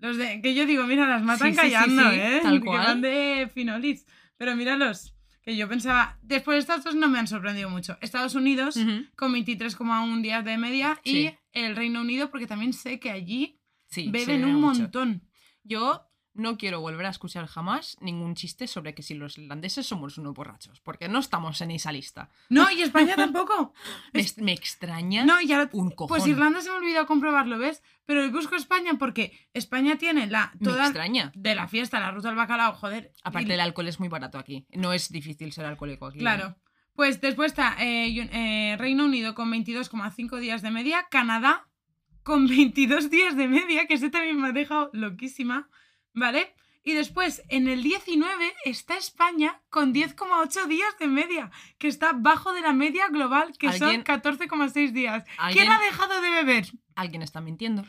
Los 0.01 0.17
de 0.17 0.41
que 0.43 0.55
yo 0.55 0.67
digo, 0.67 0.85
mira, 0.85 1.07
las 1.07 1.23
matan 1.23 1.55
Sí, 1.55 1.61
sí, 1.61 1.67
sí, 1.67 1.73
callando, 1.73 2.11
sí, 2.11 2.17
¿eh? 2.19 2.41
tal 2.43 2.61
Que 2.61 2.67
cual. 2.67 2.85
van 2.87 3.01
de 3.03 3.51
finolis. 3.55 4.07
Pero 4.37 4.57
míralos, 4.57 5.15
que 5.43 5.57
yo 5.57 5.69
pensaba, 5.69 6.19
después 6.23 6.57
de 6.57 6.61
estas 6.61 6.83
dos 6.85 6.95
no 6.95 7.09
me 7.09 7.19
han 7.19 7.27
sorprendido 7.29 7.69
mucho. 7.71 7.99
Estados 8.01 8.35
Unidos 8.35 8.77
Ujú. 8.77 9.05
con 9.17 9.33
23,1 9.35 10.23
días 10.23 10.45
de 10.45 10.57
media 10.59 10.99
y 11.05 11.31
el 11.53 11.77
Reino 11.77 12.01
Unido 12.01 12.31
porque 12.31 12.47
también 12.47 12.73
sé 12.73 12.99
que 12.99 13.11
allí 13.11 13.61
beben 13.95 14.13
bebe 14.41 14.45
un 14.47 14.61
mucho. 14.61 14.81
montón. 14.83 15.23
Yo 15.63 16.10
no 16.35 16.57
quiero 16.57 16.81
volver 16.81 17.07
a 17.07 17.11
escuchar 17.11 17.47
jamás 17.47 17.97
ningún 18.01 18.35
chiste 18.35 18.67
sobre 18.67 18.95
que 18.95 19.03
si 19.03 19.15
los 19.15 19.37
irlandeses 19.37 19.87
somos 19.87 20.17
unos 20.19 20.33
borrachos, 20.35 20.81
porque 20.81 21.09
no 21.09 21.19
estamos 21.19 21.61
en 21.61 21.71
esa 21.73 21.91
lista. 21.93 22.31
No, 22.49 22.71
y 22.71 22.83
España 22.83 23.15
tampoco. 23.17 23.73
Me, 24.13 24.25
me 24.39 24.53
extraña 24.53 25.25
No, 25.25 25.41
y 25.41 25.53
ahora, 25.53 25.69
un 25.73 25.91
cojón. 25.91 26.09
pues 26.09 26.27
Irlanda 26.27 26.61
se 26.61 26.71
me 26.71 26.77
olvidó 26.77 27.07
comprobarlo, 27.07 27.59
¿ves? 27.59 27.83
Pero 28.07 28.31
busco 28.31 28.55
España 28.57 28.93
porque 28.99 29.49
España 29.55 29.97
tiene 29.99 30.27
la 30.29 30.53
me 30.59 30.65
toda 30.65 30.85
extraña. 30.85 31.33
de 31.35 31.55
la 31.55 31.69
fiesta, 31.69 32.01
la 32.01 32.11
ruta 32.13 32.29
del 32.29 32.37
bacalao, 32.37 32.75
joder. 32.75 33.13
Aparte, 33.25 33.51
y- 33.51 33.53
el 33.53 33.61
alcohol 33.61 33.89
es 33.89 33.99
muy 34.01 34.09
barato 34.09 34.39
aquí. 34.39 34.67
No 34.71 34.93
es 34.93 35.11
difícil 35.11 35.53
ser 35.53 35.67
alcohólico 35.67 36.07
aquí. 36.07 36.19
¿eh? 36.19 36.21
Claro. 36.21 36.57
Pues 36.95 37.21
después 37.21 37.53
está 37.53 37.77
eh, 37.81 38.09
eh, 38.33 38.77
Reino 38.79 39.05
Unido 39.05 39.35
con 39.35 39.51
22,5 39.51 40.39
días 40.39 40.61
de 40.63 40.71
media, 40.71 41.07
Canadá 41.11 41.67
con 42.23 42.47
22 42.47 43.11
días 43.11 43.37
de 43.37 43.49
media, 43.49 43.87
que 43.87 43.95
ese 43.95 44.11
también 44.11 44.39
me 44.41 44.49
ha 44.49 44.53
dejado 44.53 44.91
loquísima, 44.93 45.69
¿vale? 46.15 46.55
Y 46.83 46.95
después, 46.95 47.43
en 47.51 47.69
el 47.69 47.83
19 47.83 48.55
está 48.65 48.97
España 48.97 49.61
con 49.69 49.93
10,8 49.93 50.67
días 50.67 50.99
de 50.99 51.09
media, 51.09 51.51
que 51.79 51.89
está 51.89 52.13
bajo 52.15 52.53
de 52.55 52.63
la 52.63 52.73
media 52.73 53.09
global, 53.09 53.53
que 53.59 53.71
son 53.75 53.89
¿Alguien- 53.89 54.05
14,6 54.05 54.93
días. 54.93 55.25
¿Alguien, 55.37 55.67
¿Quién 55.67 55.73
ha 55.77 55.81
dejado 55.81 56.21
de 56.23 56.31
beber? 56.31 56.67
alguien 56.95 57.23
está 57.23 57.41
mintiendo. 57.43 57.85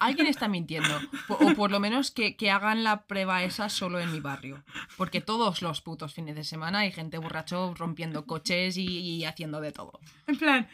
Alguien 0.00 0.26
está 0.26 0.48
mintiendo. 0.48 0.98
O 1.28 1.52
por 1.54 1.70
lo 1.70 1.78
menos 1.80 2.10
que, 2.10 2.36
que 2.36 2.50
hagan 2.50 2.84
la 2.84 3.06
prueba 3.06 3.42
esa 3.44 3.68
solo 3.68 3.98
en 4.00 4.10
mi 4.12 4.20
barrio. 4.20 4.64
Porque 4.96 5.20
todos 5.20 5.60
los 5.60 5.82
putos 5.82 6.14
fines 6.14 6.34
de 6.36 6.44
semana 6.44 6.80
hay 6.80 6.92
gente 6.92 7.18
borracho 7.18 7.74
rompiendo 7.74 8.24
coches 8.26 8.76
y, 8.78 8.86
y 8.86 9.24
haciendo 9.26 9.60
de 9.60 9.72
todo. 9.72 10.00
En 10.26 10.36
plan, 10.38 10.68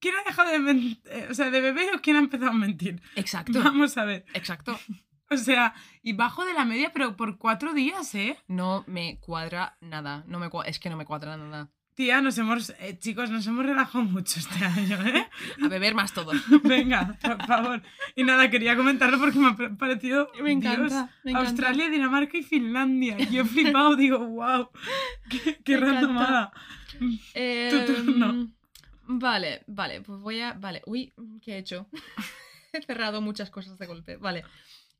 ¿quién 0.00 0.14
ha 0.16 0.22
dejado 0.24 0.50
de, 0.50 0.96
eh, 1.06 1.28
o 1.30 1.34
sea, 1.34 1.50
de 1.50 1.60
beber 1.62 1.94
o 1.94 2.00
quién 2.02 2.16
ha 2.16 2.20
empezado 2.20 2.50
a 2.50 2.54
mentir? 2.54 3.00
Exacto. 3.16 3.62
Vamos 3.62 3.96
a 3.96 4.04
ver. 4.04 4.26
Exacto. 4.34 4.78
O 5.30 5.36
sea, 5.36 5.74
y 6.02 6.12
bajo 6.12 6.44
de 6.44 6.54
la 6.54 6.64
media, 6.64 6.92
pero 6.92 7.16
por 7.16 7.38
cuatro 7.38 7.74
días, 7.74 8.14
¿eh? 8.14 8.38
No 8.46 8.84
me 8.86 9.18
cuadra 9.20 9.76
nada. 9.80 10.24
No 10.28 10.38
me 10.38 10.48
es 10.66 10.78
que 10.78 10.88
no 10.90 10.96
me 10.96 11.04
cuadra 11.04 11.36
nada. 11.36 11.70
Tía, 11.94 12.20
nos 12.20 12.36
hemos, 12.36 12.70
eh, 12.78 12.98
chicos, 12.98 13.30
nos 13.30 13.46
hemos 13.46 13.64
relajado 13.64 14.04
mucho 14.04 14.38
este 14.38 14.62
año, 14.64 15.02
¿eh? 15.06 15.26
A 15.64 15.68
beber 15.68 15.94
más 15.94 16.12
todo. 16.12 16.32
Venga, 16.62 17.16
por 17.22 17.44
favor. 17.46 17.82
Y 18.14 18.22
nada, 18.22 18.50
quería 18.50 18.76
comentarlo 18.76 19.18
porque 19.18 19.38
me 19.38 19.48
ha 19.48 19.56
pa- 19.56 19.70
parecido. 19.78 20.30
Me 20.42 20.52
encanta, 20.52 20.76
Dios, 20.88 20.92
me 21.24 21.30
encanta. 21.30 21.48
Australia, 21.50 21.88
Dinamarca 21.88 22.36
y 22.36 22.42
Finlandia. 22.42 23.16
Yo 23.18 23.42
he 23.42 23.44
flipado, 23.46 23.96
digo, 23.96 24.18
wow. 24.18 24.68
Qué, 25.30 25.58
qué 25.64 25.76
randomada. 25.78 26.52
Tu 26.98 27.84
turno. 27.94 28.30
Em, 28.30 28.52
Vale, 29.08 29.62
vale, 29.66 30.00
pues 30.02 30.20
voy 30.20 30.40
a. 30.40 30.52
Vale, 30.52 30.82
uy, 30.86 31.12
¿qué 31.40 31.54
he 31.54 31.58
hecho? 31.58 31.88
he 32.72 32.82
cerrado 32.82 33.20
muchas 33.22 33.50
cosas 33.50 33.78
de 33.78 33.86
golpe. 33.86 34.16
Vale. 34.18 34.44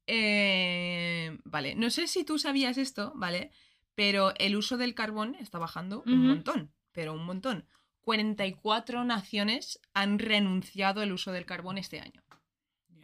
Eh, 0.07 1.39
vale, 1.45 1.75
no 1.75 1.91
sé 1.91 2.07
si 2.07 2.25
tú 2.25 2.39
sabías 2.39 2.79
esto, 2.79 3.13
¿vale? 3.17 3.51
Pero 3.95 4.35
el 4.39 4.57
uso 4.57 4.77
del 4.77 4.95
carbón 4.95 5.35
está 5.37 5.59
bajando 5.59 6.03
un 6.07 6.27
montón, 6.27 6.73
pero 6.93 7.15
un 7.15 7.25
montón. 7.25 7.67
44 8.03 9.05
naciones 9.05 9.81
han 9.95 10.19
renunciado 10.19 11.01
al 11.01 11.13
uso 11.13 11.33
del 11.33 11.47
carbón 11.47 11.79
este 11.79 12.01
año. 12.01 12.23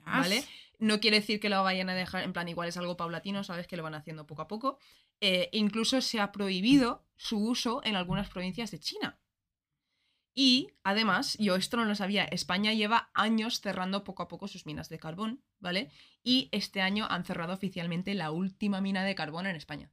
¿vale? 0.05 0.45
No 0.79 1.01
quiere 1.01 1.21
decir 1.21 1.41
que 1.41 1.49
lo 1.49 1.63
vayan 1.63 1.89
a 1.91 1.95
dejar, 1.95 2.25
en 2.25 2.33
plan, 2.33 2.49
igual 2.49 2.69
es 2.69 2.77
algo 2.77 2.97
paulatino, 2.97 3.45
¿sabes? 3.45 3.67
Que 3.67 3.77
lo 3.77 3.83
van 3.83 3.95
haciendo 3.95 4.27
poco 4.27 4.43
a 4.43 4.49
poco. 4.49 4.79
Eh, 5.21 5.49
incluso 5.53 6.01
se 6.01 6.21
ha 6.21 6.33
prohibido 6.33 7.05
su 7.17 7.39
uso 7.39 7.81
en 7.85 7.95
algunas 7.95 8.29
provincias 8.29 8.71
de 8.73 8.81
China. 8.81 9.19
Y 10.35 10.69
además, 10.83 11.37
yo 11.39 11.57
esto 11.57 11.77
no 11.77 11.85
lo 11.85 11.95
sabía, 11.95 12.25
España 12.25 12.73
lleva 12.73 13.11
años 13.13 13.61
cerrando 13.61 14.03
poco 14.03 14.23
a 14.23 14.29
poco 14.29 14.49
sus 14.49 14.65
minas 14.65 14.89
de 14.89 14.99
carbón, 14.99 15.43
¿vale? 15.61 15.91
Y 16.25 16.49
este 16.53 16.81
año 16.81 17.07
han 17.11 17.25
cerrado 17.25 17.53
oficialmente 17.53 18.15
la 18.15 18.31
última 18.31 18.81
mina 18.81 19.05
de 19.05 19.15
carbón 19.15 19.47
en 19.47 19.57
España. 19.57 19.91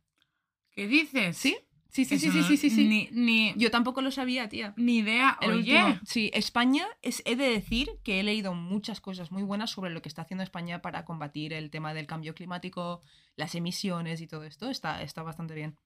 ¿Qué 0.71 0.87
dices? 0.87 1.37
¿Sí? 1.37 1.57
Sí, 1.89 2.05
sí, 2.05 2.19
sí, 2.19 2.29
sí, 2.29 2.55
sí, 2.55 2.69
sí. 2.69 2.87
Ni, 2.87 3.09
ni, 3.11 3.53
Yo 3.57 3.71
tampoco 3.71 4.01
lo 4.01 4.11
sabía, 4.11 4.47
tía. 4.47 4.75
ni 4.77 4.99
idea. 4.99 5.37
El 5.41 5.51
Oye, 5.51 5.83
último. 5.83 5.99
Sí, 6.05 6.29
España, 6.35 6.85
es, 7.01 7.23
he 7.25 7.35
de 7.35 7.49
decir 7.49 7.89
que 8.03 8.19
he 8.19 8.23
leído 8.23 8.53
muchas 8.53 9.01
cosas 9.01 9.31
muy 9.31 9.41
buenas 9.41 9.71
sobre 9.71 9.89
lo 9.89 10.01
que 10.03 10.07
está 10.07 10.21
haciendo 10.21 10.43
España 10.43 10.83
para 10.83 11.03
combatir 11.03 11.51
el 11.51 11.71
tema 11.71 11.95
del 11.95 12.05
cambio 12.05 12.35
climático, 12.35 13.01
las 13.35 13.55
emisiones 13.55 14.21
y 14.21 14.27
todo 14.27 14.43
esto. 14.43 14.69
Está, 14.69 15.01
está 15.01 15.23
bastante 15.23 15.55
bien. 15.55 15.77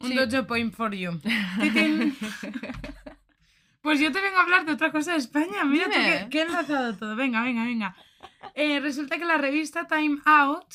un 0.00 0.08
sí. 0.08 0.14
dojo 0.16 0.46
point 0.46 0.74
for 0.74 0.94
you. 0.94 1.20
Pues 3.80 4.00
yo 4.00 4.10
te 4.12 4.20
vengo 4.20 4.36
a 4.38 4.42
hablar 4.42 4.64
de 4.64 4.72
otra 4.72 4.90
cosa 4.90 5.12
de 5.12 5.18
España. 5.18 5.64
Mira 5.64 5.86
tú 5.86 5.92
qué, 5.92 6.26
qué 6.30 6.42
enlazado 6.42 6.96
todo. 6.96 7.16
Venga, 7.16 7.42
venga, 7.42 7.64
venga. 7.64 7.96
Eh, 8.54 8.80
resulta 8.80 9.18
que 9.18 9.24
la 9.24 9.38
revista 9.38 9.86
Time 9.86 10.18
Out 10.24 10.74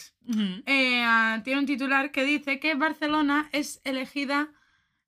eh, 0.66 1.04
ah, 1.04 1.42
tiene 1.44 1.60
un 1.60 1.66
titular 1.66 2.12
que 2.12 2.24
dice 2.24 2.60
que 2.60 2.76
Barcelona 2.76 3.50
es 3.52 3.82
elegida 3.84 4.50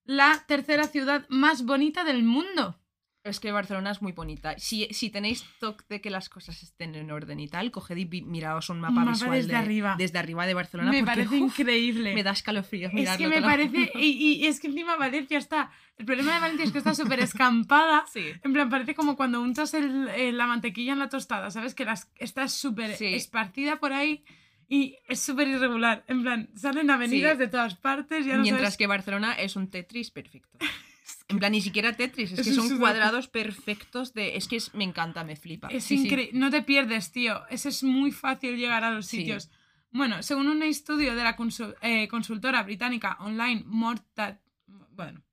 la 0.04 0.44
tercera 0.48 0.86
ciudad 0.88 1.26
más 1.30 1.64
bonita 1.64 2.04
del 2.04 2.24
mundo. 2.24 2.80
Es 3.26 3.40
que 3.40 3.52
Barcelona 3.52 3.90
es 3.90 4.04
muy 4.04 4.12
bonita. 4.12 4.54
Si, 4.60 4.88
si 4.92 5.10
tenéis 5.10 5.44
toque 5.60 5.84
de 5.90 6.00
que 6.00 6.12
las 6.12 6.30
cosas 6.30 6.62
estén 6.62 6.94
en 6.94 7.10
orden 7.10 7.40
y 7.40 7.48
tal, 7.48 7.72
coged 7.72 7.98
y 7.98 8.06
miraos 8.22 8.70
un 8.70 8.80
mapa, 8.80 8.94
mapa 8.94 9.12
visual 9.14 9.32
desde 9.34 9.48
de- 9.50 9.56
arriba. 9.56 9.96
desde 9.98 10.20
arriba 10.20 10.46
de 10.46 10.54
Barcelona. 10.54 10.92
me 10.92 11.00
porque, 11.00 11.24
parece 11.24 11.42
uf, 11.42 11.60
increíble. 11.60 12.14
Me 12.14 12.22
da 12.22 12.32
escalofríos 12.32 12.94
es 12.94 13.18
que 13.18 13.28
me 13.28 13.42
parece. 13.42 13.92
Y, 13.96 14.10
y 14.44 14.46
es 14.46 14.60
que 14.60 14.68
encima 14.68 14.96
Valencia 14.96 15.40
está. 15.40 15.72
El 15.98 16.06
problema 16.06 16.36
de 16.36 16.40
Valencia 16.40 16.66
es 16.66 16.72
que 16.72 16.78
está 16.78 16.94
súper 16.94 17.20
escampada. 17.20 18.06
Sí. 18.14 18.26
En 18.44 18.54
plan, 18.54 18.70
parece 18.70 18.94
como 18.94 19.16
cuando 19.16 19.42
untas 19.42 19.74
el- 19.74 20.08
eh, 20.10 20.32
la 20.32 20.46
mantequilla 20.46 20.94
en 20.94 21.00
la 21.00 21.10
tostada, 21.10 21.50
¿sabes? 21.50 21.74
Que 21.74 21.84
las, 21.86 22.12
está 22.18 22.48
súper 22.48 22.96
Sí. 22.96 23.08
esparcida 23.16 23.80
por 23.80 23.92
ahí 23.92 24.24
y 24.70 24.98
es 25.08 25.20
súper 25.20 25.48
irregular. 25.48 26.04
En 26.08 26.22
plan, 26.22 26.50
salen 26.56 26.92
avenidas 26.92 27.34
Sí. 27.34 27.38
de 27.40 27.48
todas 27.48 27.74
partes. 27.74 28.24
Ya 28.24 28.36
no 28.36 28.44
Mientras 28.44 28.62
sabes- 28.74 28.78
que 28.78 28.86
Barcelona 28.86 29.34
es 29.34 29.56
un 29.56 29.68
Tetris 29.72 30.12
perfecto. 30.12 30.60
En 31.28 31.40
plan, 31.40 31.52
ni 31.52 31.62
siquiera 31.62 31.94
Tetris, 31.94 32.32
es 32.34 32.40
Es 32.40 32.48
que 32.48 32.54
son 32.54 32.66
sudoku. 32.68 32.82
cuadrados 32.82 33.28
perfectos 33.28 34.14
de... 34.14 34.36
Es 34.38 34.48
que 34.48 34.58
es- 34.58 34.74
me 34.76 34.84
encanta, 34.84 35.24
me 35.24 35.36
flipa. 35.36 35.70
Es 35.70 35.84
Sí, 35.84 35.98
sí. 35.98 36.06
increíble. 36.06 36.38
No 36.40 36.52
te 36.52 36.62
pierdes, 36.62 37.12
tío. 37.12 37.48
Eso 37.50 37.70
es 37.70 37.84
muy 37.84 38.12
fácil 38.12 38.58
llegar 38.58 38.84
a 38.84 38.92
los 38.92 39.08
Sí. 39.08 39.18
sitios. 39.18 39.50
Bueno, 39.90 40.22
según 40.22 40.48
un 40.50 40.62
estudio 40.62 41.16
de 41.16 41.24
la 41.24 41.36
consul- 41.36 41.76
eh, 41.82 42.08
consultora 42.10 42.62
británica 42.64 43.18
online 43.22 43.64
Morta... 43.66 44.40
Bueno, 44.68 45.24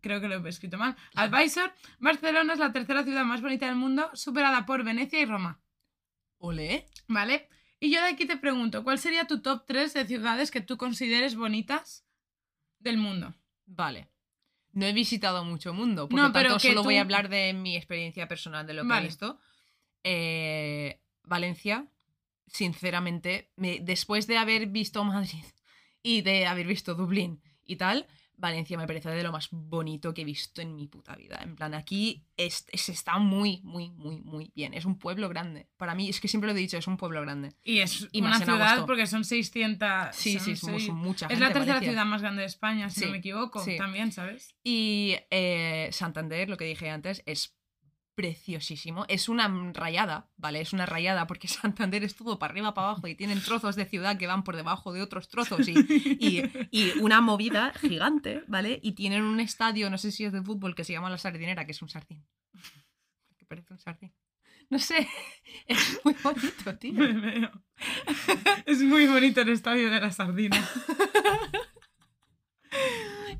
creo 0.00 0.20
que 0.20 0.28
lo 0.28 0.46
he 0.46 0.48
escrito 0.48 0.78
mal. 0.78 0.94
Advisor, 1.14 1.72
Barcelona 1.98 2.52
es 2.52 2.58
la 2.60 2.72
tercera 2.72 3.02
ciudad 3.04 3.24
más 3.24 3.42
bonita 3.42 3.66
del 3.66 3.74
mundo, 3.76 4.10
superada 4.14 4.64
por 4.64 4.84
Venecia 4.84 5.20
y 5.20 5.24
Roma. 5.24 5.60
Ole. 6.38 6.86
¿Vale? 7.08 7.48
Y 7.80 7.90
yo 7.90 8.00
de 8.00 8.08
aquí 8.10 8.26
te 8.26 8.36
pregunto, 8.36 8.84
¿cuál 8.84 8.98
sería 8.98 9.26
tu 9.26 9.40
top 9.42 9.64
3 9.66 9.92
de 9.94 10.06
ciudades 10.06 10.50
que 10.50 10.60
tú 10.60 10.76
consideres 10.76 11.34
bonitas 11.34 12.06
del 12.78 12.96
mundo? 12.98 13.34
Vale. 13.66 14.08
No 14.76 14.84
he 14.84 14.92
visitado 14.92 15.42
mucho 15.42 15.72
mundo, 15.72 16.06
por 16.06 16.16
No, 16.16 16.26
lo 16.26 16.32
tanto 16.32 16.48
pero 16.48 16.58
solo 16.60 16.82
voy 16.84 16.96
a 16.98 17.00
hablar 17.00 17.30
de 17.30 17.54
mi 17.54 17.76
experiencia 17.76 18.28
personal 18.28 18.66
de 18.66 18.74
lo 18.74 18.82
que 18.82 18.88
Vale. 18.88 19.06
he 19.06 19.08
visto. 19.08 19.38
Eh, 20.04 21.00
Valencia, 21.22 21.86
sinceramente, 22.46 23.50
me- 23.56 23.80
después 23.80 24.26
de 24.26 24.36
haber 24.38 24.66
visto 24.66 25.02
Madrid 25.02 25.44
y 26.02 26.20
de 26.22 26.46
haber 26.46 26.66
visto 26.66 26.94
Dublín 26.94 27.40
y 27.64 27.76
tal, 27.76 28.06
Valencia 28.38 28.76
me 28.76 28.86
parece 28.86 29.08
de 29.10 29.22
lo 29.22 29.32
más 29.32 29.48
bonito 29.50 30.12
que 30.12 30.22
he 30.22 30.24
visto 30.24 30.60
en 30.60 30.74
mi 30.74 30.86
puta 30.86 31.14
vida. 31.16 31.38
En 31.42 31.56
plan, 31.56 31.72
aquí 31.74 32.24
es, 32.36 32.66
es- 32.70 32.88
está 32.90 33.18
muy, 33.18 33.60
muy, 33.64 33.90
muy, 33.90 34.20
muy 34.20 34.52
bien. 34.54 34.74
Es 34.74 34.84
un 34.84 34.98
pueblo 34.98 35.28
grande. 35.28 35.68
Para 35.76 35.94
mí, 35.94 36.08
es 36.08 36.20
que 36.20 36.28
siempre 36.28 36.50
lo 36.50 36.56
he 36.56 36.60
dicho, 36.60 36.76
es 36.76 36.86
un 36.86 36.96
pueblo 36.98 37.20
grande. 37.22 37.54
Y 37.64 37.78
es 37.78 38.08
Y 38.12 38.20
una 38.20 38.38
ciudad 38.38 38.84
porque 38.86 39.06
son 39.06 39.24
600. 39.24 40.14
Sí, 40.14 40.38
sí, 40.38 40.54
somos 40.56 40.82
seis- 40.82 40.92
mucha 40.92 41.26
Es 41.26 41.38
la 41.40 41.46
gente, 41.46 41.54
tercera 41.60 41.74
Valencia. 41.76 41.92
ciudad 41.92 42.04
más 42.06 42.20
grande 42.22 42.42
de 42.42 42.46
España, 42.46 42.90
si 42.90 43.00
Sí, 43.00 43.06
no 43.06 43.12
me 43.12 43.18
equivoco. 43.18 43.64
sí. 43.64 43.76
También, 43.78 44.12
¿sabes? 44.12 44.54
Y 44.62 45.16
eh, 45.30 45.88
Santander, 45.92 46.48
lo 46.50 46.56
que 46.58 46.64
dije 46.66 46.90
antes, 46.90 47.22
es 47.26 47.55
preciosísimo. 48.16 49.04
Es 49.08 49.28
una 49.28 49.46
rayada, 49.72 50.28
¿vale? 50.36 50.60
Es 50.60 50.72
una 50.72 50.86
rayada 50.86 51.28
porque 51.28 51.46
Santander 51.48 52.02
es 52.02 52.16
todo 52.16 52.40
para 52.40 52.50
arriba, 52.50 52.74
para 52.74 52.88
abajo 52.88 53.06
y 53.06 53.14
tienen 53.14 53.40
trozos 53.40 53.76
de 53.76 53.84
ciudad 53.84 54.18
que 54.18 54.26
van 54.26 54.42
por 54.42 54.56
debajo 54.56 54.92
de 54.92 55.02
otros 55.02 55.28
trozos 55.28 55.68
y, 55.68 55.74
y, 56.18 56.68
y 56.72 56.98
una 56.98 57.20
movida 57.20 57.72
gigante, 57.80 58.42
¿vale? 58.48 58.80
Y 58.82 58.92
tienen 58.92 59.22
un 59.22 59.38
estadio, 59.38 59.88
no 59.90 59.98
sé 59.98 60.10
si 60.10 60.24
es 60.24 60.32
de 60.32 60.42
fútbol, 60.42 60.74
que 60.74 60.82
se 60.82 60.94
llama 60.94 61.10
La 61.10 61.18
Sardinera, 61.18 61.64
que 61.64 61.72
es 61.72 61.82
un 61.82 61.88
sardín. 61.88 62.26
Que 63.38 63.44
parece 63.44 63.74
un 63.74 63.78
sardín. 63.78 64.12
No 64.70 64.78
sé, 64.78 65.06
es 65.66 66.00
muy 66.04 66.16
bonito, 66.24 66.76
tío. 66.78 66.94
Me 66.94 67.12
veo. 67.12 67.50
Es 68.64 68.82
muy 68.82 69.06
bonito 69.06 69.42
el 69.42 69.50
estadio 69.50 69.90
de 69.90 70.00
la 70.00 70.10
sardina. 70.10 70.56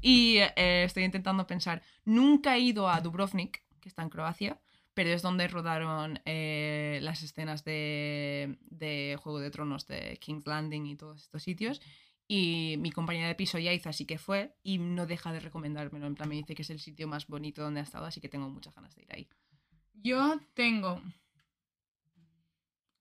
Y 0.00 0.36
eh, 0.36 0.84
estoy 0.84 1.04
intentando 1.04 1.46
pensar, 1.46 1.82
nunca 2.04 2.56
he 2.56 2.60
ido 2.60 2.88
a 2.88 3.00
Dubrovnik, 3.00 3.64
que 3.80 3.88
está 3.88 4.02
en 4.02 4.10
Croacia, 4.10 4.60
pero 4.96 5.10
es 5.10 5.20
donde 5.20 5.46
rodaron 5.46 6.20
eh, 6.24 7.00
las 7.02 7.22
escenas 7.22 7.64
de, 7.64 8.56
de 8.62 9.18
Juego 9.22 9.40
de 9.40 9.50
Tronos, 9.50 9.86
de 9.86 10.16
King's 10.16 10.46
Landing 10.46 10.86
y 10.86 10.96
todos 10.96 11.20
estos 11.20 11.42
sitios. 11.42 11.82
Y 12.26 12.76
mi 12.78 12.90
compañera 12.90 13.28
de 13.28 13.34
piso 13.34 13.58
ya 13.58 13.74
hizo, 13.74 13.90
así 13.90 14.06
que 14.06 14.16
fue, 14.16 14.56
y 14.62 14.78
no 14.78 15.06
deja 15.06 15.34
de 15.34 15.40
recomendármelo. 15.40 16.06
En 16.06 16.14
plan, 16.14 16.30
me 16.30 16.36
dice 16.36 16.54
que 16.54 16.62
es 16.62 16.70
el 16.70 16.80
sitio 16.80 17.08
más 17.08 17.26
bonito 17.26 17.60
donde 17.60 17.80
ha 17.80 17.82
estado, 17.82 18.06
así 18.06 18.22
que 18.22 18.30
tengo 18.30 18.48
muchas 18.48 18.74
ganas 18.74 18.94
de 18.94 19.02
ir 19.02 19.12
ahí. 19.12 19.28
Yo 19.92 20.40
tengo 20.54 21.02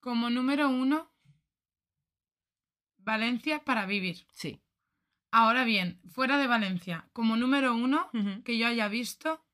como 0.01 0.29
número 0.29 0.67
uno 0.67 1.09
Valencia 2.97 3.63
para 3.63 3.85
vivir. 3.85 4.27
Sí. 4.33 4.59
Ahora 5.31 5.63
bien, 5.63 6.01
fuera 6.09 6.37
de 6.37 6.47
Valencia, 6.47 7.07
como 7.13 7.37
número 7.37 7.73
uno 7.73 8.09
que 8.43 8.57
yo 8.57 8.67
haya 8.67 8.89
visto 8.89 9.44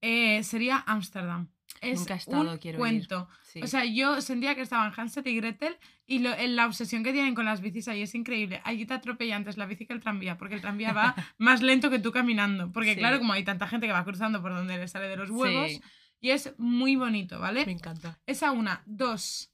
eh, 0.00 0.42
sería 0.44 0.78
Ámsterdam. 0.86 1.48
Es 1.80 2.00
Nunca 2.00 2.14
he 2.14 2.16
estado, 2.16 2.52
un 2.52 2.58
quiero 2.58 2.76
ir. 2.78 2.80
cuento. 2.80 3.28
sí. 3.42 3.60
O 3.62 3.66
sea, 3.68 3.84
yo 3.84 4.20
sentía 4.20 4.54
que 4.56 4.62
estaban 4.62 4.92
Hansel 4.96 5.26
y 5.28 5.36
Gretel 5.36 5.76
y 6.06 6.18
lo- 6.20 6.34
en 6.34 6.56
la 6.56 6.66
obsesión 6.66 7.04
que 7.04 7.12
tienen 7.12 7.34
con 7.36 7.44
las 7.44 7.60
bicis 7.60 7.86
ahí 7.86 8.02
es 8.02 8.14
increíble. 8.16 8.60
Allí 8.64 8.84
te 8.84 8.94
atropella 8.94 9.36
antes 9.36 9.56
la 9.56 9.66
bici 9.66 9.86
que 9.86 9.92
el 9.92 10.00
tranvía, 10.00 10.38
porque 10.38 10.56
el 10.56 10.60
tranvía 10.60 10.92
va 10.92 11.14
más 11.38 11.62
lento 11.62 11.88
que 11.90 12.00
tú 12.00 12.10
caminando. 12.10 12.72
Porque 12.72 12.94
Sí. 12.94 12.98
claro, 12.98 13.18
como 13.18 13.32
hay 13.32 13.44
tanta 13.44 13.68
gente 13.68 13.86
que 13.86 13.92
va 13.92 14.04
cruzando 14.04 14.42
por 14.42 14.52
donde 14.54 14.76
le 14.76 14.88
sale 14.88 15.06
de 15.08 15.16
los 15.16 15.30
huevos, 15.30 15.70
Sí, 15.70 15.80
y 16.20 16.30
es 16.30 16.52
muy 16.58 16.96
bonito, 16.96 17.38
¿vale? 17.38 17.64
me 17.64 17.72
encanta. 17.72 18.18
Esa 18.26 18.50
una. 18.50 18.82
Dos. 18.86 19.52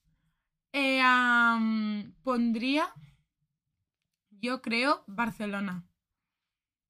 eh, 0.73 1.03
pondría, 2.23 2.89
yo 4.31 4.63
creo, 4.63 5.05
Barcelona. 5.07 5.85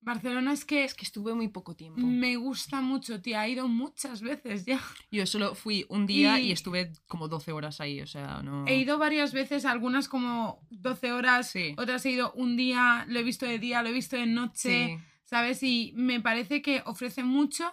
Barcelona 0.04 0.52
es 0.52 0.64
que, 0.64 0.84
Es 0.84 0.94
que 0.94 1.04
estuve 1.04 1.34
muy 1.34 1.48
poco 1.48 1.74
tiempo. 1.74 2.00
me 2.00 2.36
gusta 2.36 2.80
mucho, 2.80 3.20
tía. 3.22 3.46
He 3.46 3.50
ido 3.50 3.66
muchas 3.68 4.20
veces 4.20 4.64
ya. 4.66 4.80
Yo 5.10 5.26
solo 5.26 5.54
fui 5.54 5.86
un 5.88 6.06
día 6.06 6.38
y... 6.38 6.48
Y- 6.48 6.52
estuve 6.52 6.92
como 7.06 7.26
12 7.28 7.52
horas 7.52 7.80
ahí, 7.80 8.00
o 8.00 8.06
sea, 8.06 8.42
no... 8.42 8.66
He 8.66 8.76
ido 8.76 8.98
varias 8.98 9.32
veces, 9.32 9.64
algunas 9.64 10.08
como 10.08 10.60
12 10.70 11.12
horas, 11.12 11.50
Sí. 11.50 11.74
otras 11.78 12.04
he 12.06 12.10
ido 12.10 12.32
un 12.34 12.56
día, 12.56 13.04
lo 13.08 13.18
he 13.18 13.22
visto 13.22 13.46
de 13.46 13.58
día, 13.58 13.82
lo 13.82 13.88
he 13.88 13.92
visto 13.92 14.16
de 14.16 14.26
noche, 14.26 14.86
Sí. 14.98 15.04
¿sabes? 15.24 15.62
Y 15.62 15.92
me 15.96 16.20
parece 16.20 16.60
que 16.62 16.82
ofrece 16.84 17.24
mucho, 17.24 17.72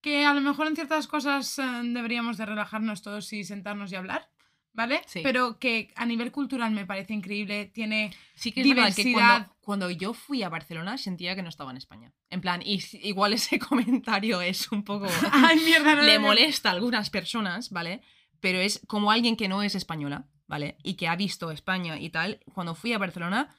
que 0.00 0.24
a 0.24 0.32
lo 0.34 0.40
mejor 0.40 0.68
en 0.68 0.76
ciertas 0.76 1.08
cosas 1.08 1.58
eh, 1.58 1.62
deberíamos 1.82 2.36
de 2.36 2.46
relajarnos 2.46 3.02
todos 3.02 3.32
y 3.32 3.42
sentarnos 3.42 3.90
y 3.90 3.96
hablar, 3.96 4.30
¿vale? 4.72 5.00
Sí. 5.06 5.20
Pero 5.24 5.58
que 5.58 5.90
a 5.96 6.06
nivel 6.06 6.30
cultural 6.30 6.70
me 6.70 6.86
parece 6.86 7.12
increíble, 7.12 7.64
tiene... 7.66 8.12
Sí 8.36 8.52
que 8.52 8.60
es 8.60 8.68
verdad 8.68 8.94
que 8.94 9.02
diversidad. 9.02 9.46
cuando, 9.46 9.55
cuando 9.66 9.90
yo 9.90 10.14
fui 10.14 10.44
a 10.44 10.48
Barcelona 10.48 10.96
sentía 10.96 11.34
que 11.34 11.42
no 11.42 11.48
estaba 11.48 11.72
en 11.72 11.76
España. 11.76 12.14
En 12.30 12.40
plan, 12.40 12.62
y 12.64 12.80
igual 13.02 13.32
ese 13.32 13.58
comentario 13.68 14.40
es 14.40 14.70
un 14.70 14.84
poco... 14.84 15.08
Ay, 15.32 15.58
mierda, 15.58 15.96
no 15.96 16.02
le 16.02 16.20
molesta 16.20 16.68
a 16.68 16.72
algunas 16.72 17.10
personas, 17.10 17.70
¿vale? 17.70 18.00
Pero 18.38 18.60
es 18.60 18.80
como 18.86 19.10
alguien 19.10 19.36
que 19.36 19.48
no 19.48 19.64
es 19.64 19.74
española, 19.74 20.28
¿vale? 20.46 20.78
Y 20.84 20.94
que 20.94 21.08
ha 21.08 21.16
visto 21.16 21.50
España 21.50 21.98
y 21.98 22.10
tal. 22.10 22.38
Cuando 22.54 22.76
fui 22.76 22.92
a 22.92 22.98
Barcelona, 22.98 23.56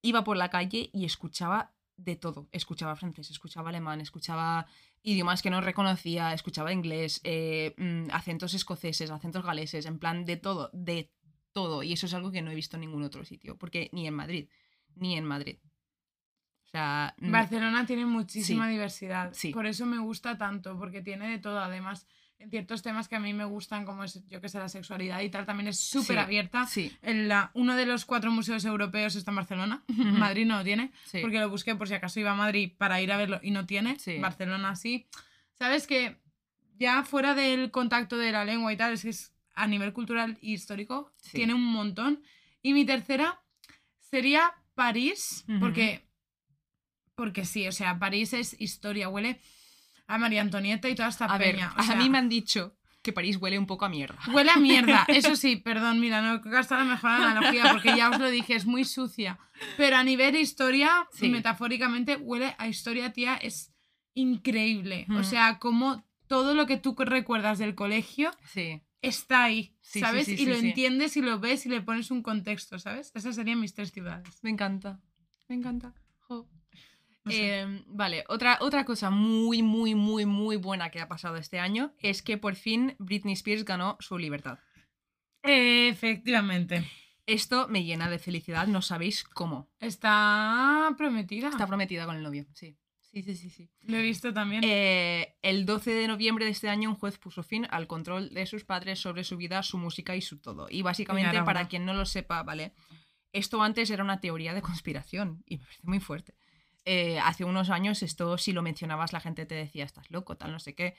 iba 0.00 0.22
por 0.22 0.36
la 0.36 0.48
calle 0.48 0.90
y 0.92 1.04
escuchaba 1.04 1.74
de 1.96 2.14
todo. 2.14 2.48
Escuchaba 2.52 2.94
francés, 2.94 3.28
escuchaba 3.28 3.70
alemán, 3.70 4.00
escuchaba 4.00 4.68
idiomas 5.02 5.42
que 5.42 5.50
no 5.50 5.60
reconocía, 5.60 6.34
escuchaba 6.34 6.72
inglés, 6.72 7.20
eh, 7.24 7.74
mm, 7.78 8.12
acentos 8.12 8.54
escoceses, 8.54 9.10
acentos 9.10 9.44
galeses, 9.44 9.86
en 9.86 9.98
plan 9.98 10.24
de 10.24 10.36
todo, 10.36 10.70
de 10.72 11.10
todo. 11.50 11.82
Y 11.82 11.94
eso 11.94 12.06
es 12.06 12.14
algo 12.14 12.30
que 12.30 12.42
no 12.42 12.52
he 12.52 12.54
visto 12.54 12.76
en 12.76 12.82
ningún 12.82 13.02
otro 13.02 13.24
sitio, 13.24 13.58
porque 13.58 13.90
ni 13.92 14.06
en 14.06 14.14
Madrid, 14.14 14.48
ni 14.96 15.16
en 15.16 15.24
Madrid. 15.24 15.56
O 16.66 16.70
sea, 16.70 17.14
Barcelona 17.18 17.86
tiene 17.86 18.04
muchísima 18.04 18.66
Sí. 18.66 18.72
diversidad. 18.72 19.30
Sí. 19.32 19.52
Por 19.52 19.66
eso 19.66 19.86
me 19.86 19.98
gusta 19.98 20.36
tanto, 20.36 20.78
porque 20.78 21.00
tiene 21.00 21.28
de 21.30 21.38
todo. 21.38 21.60
Además, 21.60 22.06
en 22.38 22.50
ciertos 22.50 22.82
temas 22.82 23.08
que 23.08 23.16
a 23.16 23.20
mí 23.20 23.32
me 23.32 23.46
gustan, 23.46 23.84
como 23.86 24.04
es, 24.04 24.22
yo 24.28 24.40
que 24.40 24.48
sé, 24.50 24.58
la 24.58 24.68
sexualidad 24.68 25.20
y 25.22 25.30
tal, 25.30 25.46
también 25.46 25.68
es 25.68 25.80
súper 25.80 26.16
Sí. 26.16 26.22
abierta. 26.22 26.66
sí, 26.66 26.94
En 27.02 27.26
la- 27.26 27.50
uno 27.54 27.74
de 27.74 27.86
los 27.86 28.04
cuatro 28.04 28.30
museos 28.30 28.64
europeos 28.66 29.16
está 29.16 29.30
en 29.30 29.36
Barcelona. 29.36 29.82
Madrid 30.36 30.46
no 30.46 30.58
lo 30.58 30.64
tiene, 30.64 30.92
sí. 31.06 31.20
porque 31.22 31.40
lo 31.40 31.48
busqué 31.48 31.74
por 31.74 31.88
si 31.88 31.94
acaso 31.94 32.20
iba 32.20 32.32
a 32.32 32.36
Madrid 32.36 32.72
para 32.76 33.00
ir 33.00 33.10
a 33.12 33.16
verlo 33.16 33.40
y 33.42 33.50
no 33.50 33.64
tiene. 33.64 33.98
Sí. 33.98 34.18
Barcelona 34.18 34.76
sí. 34.76 35.08
Sabes 35.54 35.86
que 35.86 36.20
ya 36.78 37.02
fuera 37.02 37.34
del 37.34 37.70
contacto 37.70 38.18
de 38.18 38.30
la 38.30 38.44
lengua 38.44 38.72
y 38.72 38.76
tal, 38.76 38.92
es 38.92 39.02
que 39.02 39.08
es 39.10 39.32
a 39.56 39.66
nivel 39.66 39.92
cultural 39.94 40.38
y 40.42 40.52
histórico, 40.52 41.12
tiene 41.32 41.54
un 41.54 41.64
montón. 41.64 42.22
Y 42.62 42.74
mi 42.74 42.84
tercera 42.84 43.40
sería 43.98 44.52
París, 44.78 45.44
porque, 45.58 46.08
porque 47.16 47.44
sí, 47.44 47.66
o 47.66 47.72
sea, 47.72 47.98
París 47.98 48.32
es 48.32 48.54
historia, 48.60 49.08
huele 49.08 49.40
a 50.06 50.18
María 50.18 50.40
Antonieta 50.40 50.88
y 50.88 50.94
toda 50.94 51.08
esta 51.08 51.24
A 51.26 51.36
ver, 51.36 51.56
peña. 51.56 51.72
a 51.76 51.94
mí 51.96 52.08
me 52.08 52.18
han 52.18 52.28
dicho 52.28 52.76
que 53.02 53.12
París 53.12 53.36
huele 53.40 53.58
un 53.58 53.66
poco 53.66 53.84
a 53.86 53.88
mierda. 53.88 54.18
Huele 54.32 54.50
a 54.52 54.56
mierda, 54.58 55.04
eso 55.08 55.34
sí, 55.34 55.56
perdón, 55.56 55.98
mira, 55.98 56.22
no 56.22 56.34
he 56.36 56.50
gastado 56.50 56.84
la 56.84 56.90
mejor 56.90 57.10
analogía 57.10 57.64
porque 57.72 57.96
ya 57.96 58.08
os 58.10 58.18
lo 58.20 58.30
dije, 58.30 58.54
es 58.54 58.66
muy 58.66 58.84
sucia. 58.84 59.38
Pero 59.76 59.96
a 59.96 60.04
nivel 60.04 60.36
historia, 60.36 61.08
Sí. 61.12 61.28
metafóricamente, 61.28 62.16
huele 62.16 62.54
a 62.58 62.68
historia, 62.68 63.12
tía, 63.12 63.34
es 63.36 63.72
increíble. 64.14 65.06
O 65.18 65.22
sea, 65.24 65.58
como 65.58 66.04
todo 66.28 66.54
lo 66.54 66.66
que 66.66 66.76
tú 66.76 66.94
recuerdas 66.98 67.58
del 67.58 67.74
colegio 67.74 68.30
Sí. 68.44 68.80
Está 69.02 69.44
ahí, 69.44 69.76
Sí, 69.80 69.94
sí, 69.94 70.00
¿sabes? 70.00 70.26
sí, 70.26 70.36
y 70.38 70.46
lo 70.46 70.54
entiendes 70.54 71.16
y 71.16 71.22
lo 71.22 71.38
ves 71.38 71.66
y 71.66 71.68
le 71.68 71.80
pones 71.80 72.10
un 72.10 72.22
contexto, 72.22 72.78
¿sabes? 72.78 73.12
Esas 73.14 73.34
serían 73.34 73.60
mis 73.60 73.74
tres 73.74 73.92
ciudades. 73.92 74.38
Me 74.42 74.50
encanta. 74.50 75.00
Me 75.48 75.54
encanta. 75.56 75.94
Jo. 76.20 76.48
No 77.24 77.30
sé. 77.30 77.60
Eh, 77.60 77.84
vale, 77.86 78.24
otra, 78.28 78.58
otra 78.60 78.84
cosa 78.84 79.10
muy, 79.10 79.62
muy, 79.62 79.94
muy, 79.94 80.26
muy 80.26 80.56
buena 80.56 80.90
que 80.90 81.00
ha 81.00 81.08
pasado 81.08 81.36
este 81.36 81.58
año 81.58 81.94
es 81.98 82.22
que 82.22 82.38
por 82.38 82.54
fin 82.54 82.96
Britney 82.98 83.34
Spears 83.34 83.64
ganó 83.64 83.96
su 84.00 84.18
libertad. 84.18 84.58
Efectivamente. 85.42 86.84
Esto 87.26 87.68
me 87.68 87.84
llena 87.84 88.08
de 88.08 88.18
felicidad, 88.18 88.66
no 88.66 88.80
sabéis 88.80 89.24
cómo. 89.24 89.70
Está 89.80 90.94
prometida. 90.96 91.48
Está 91.48 91.66
prometida 91.66 92.06
con 92.06 92.16
el 92.16 92.22
novio, 92.22 92.46
sí. 92.54 92.76
Sí, 93.22 93.34
sí, 93.34 93.36
sí, 93.36 93.50
sí. 93.50 93.70
Lo 93.82 93.96
he 93.96 94.02
visto 94.02 94.32
también. 94.32 94.62
Eh, 94.64 95.34
el 95.42 95.66
12 95.66 95.92
de 95.92 96.06
noviembre 96.06 96.44
de 96.44 96.52
este 96.52 96.68
año 96.68 96.90
un 96.90 96.96
juez 96.96 97.18
puso 97.18 97.42
fin 97.42 97.66
al 97.70 97.86
control 97.86 98.30
de 98.32 98.46
sus 98.46 98.64
padres 98.64 99.00
sobre 99.00 99.24
su 99.24 99.36
vida, 99.36 99.62
su 99.62 99.76
música 99.78 100.14
y 100.14 100.22
su 100.22 100.38
todo. 100.38 100.68
Y 100.70 100.82
básicamente, 100.82 101.30
para 101.44 101.68
quien 101.68 101.84
no 101.84 101.94
lo 101.94 102.06
sepa, 102.06 102.42
¿vale? 102.42 102.72
Esto 103.32 103.60
antes 103.62 103.90
era 103.90 104.04
una 104.04 104.20
teoría 104.20 104.54
de 104.54 104.62
conspiración 104.62 105.42
y 105.46 105.58
me 105.58 105.64
parece 105.64 105.80
muy 105.82 106.00
fuerte. 106.00 106.34
Eh, 106.84 107.18
hace 107.18 107.44
unos 107.44 107.70
años 107.70 108.02
esto, 108.02 108.38
si 108.38 108.52
lo 108.52 108.62
mencionabas, 108.62 109.12
la 109.12 109.20
gente 109.20 109.46
te 109.46 109.54
decía, 109.56 109.84
estás 109.84 110.10
loco, 110.10 110.36
tal, 110.36 110.52
no 110.52 110.60
sé 110.60 110.74
qué. 110.74 110.94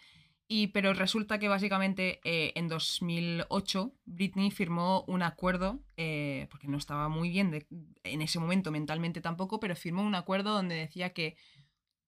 Y, 0.52 0.68
pero 0.68 0.94
resulta 0.94 1.38
que 1.40 1.48
básicamente 1.48 2.20
eh, 2.24 2.54
en 2.56 2.68
2008 2.68 3.94
Britney 4.06 4.52
firmó 4.52 5.04
un 5.08 5.22
acuerdo, 5.22 5.80
eh, 5.98 6.48
porque 6.50 6.68
no 6.68 6.78
estaba 6.78 7.08
muy 7.08 7.30
bien 7.30 7.52
de- 7.52 7.68
en 8.04 8.22
ese 8.22 8.40
momento 8.40 8.72
mentalmente 8.72 9.22
tampoco, 9.22 9.60
pero 9.60 9.76
firmó 9.76 10.02
un 10.04 10.16
acuerdo 10.16 10.54
donde 10.54 10.76
decía 10.76 11.14
que 11.14 11.38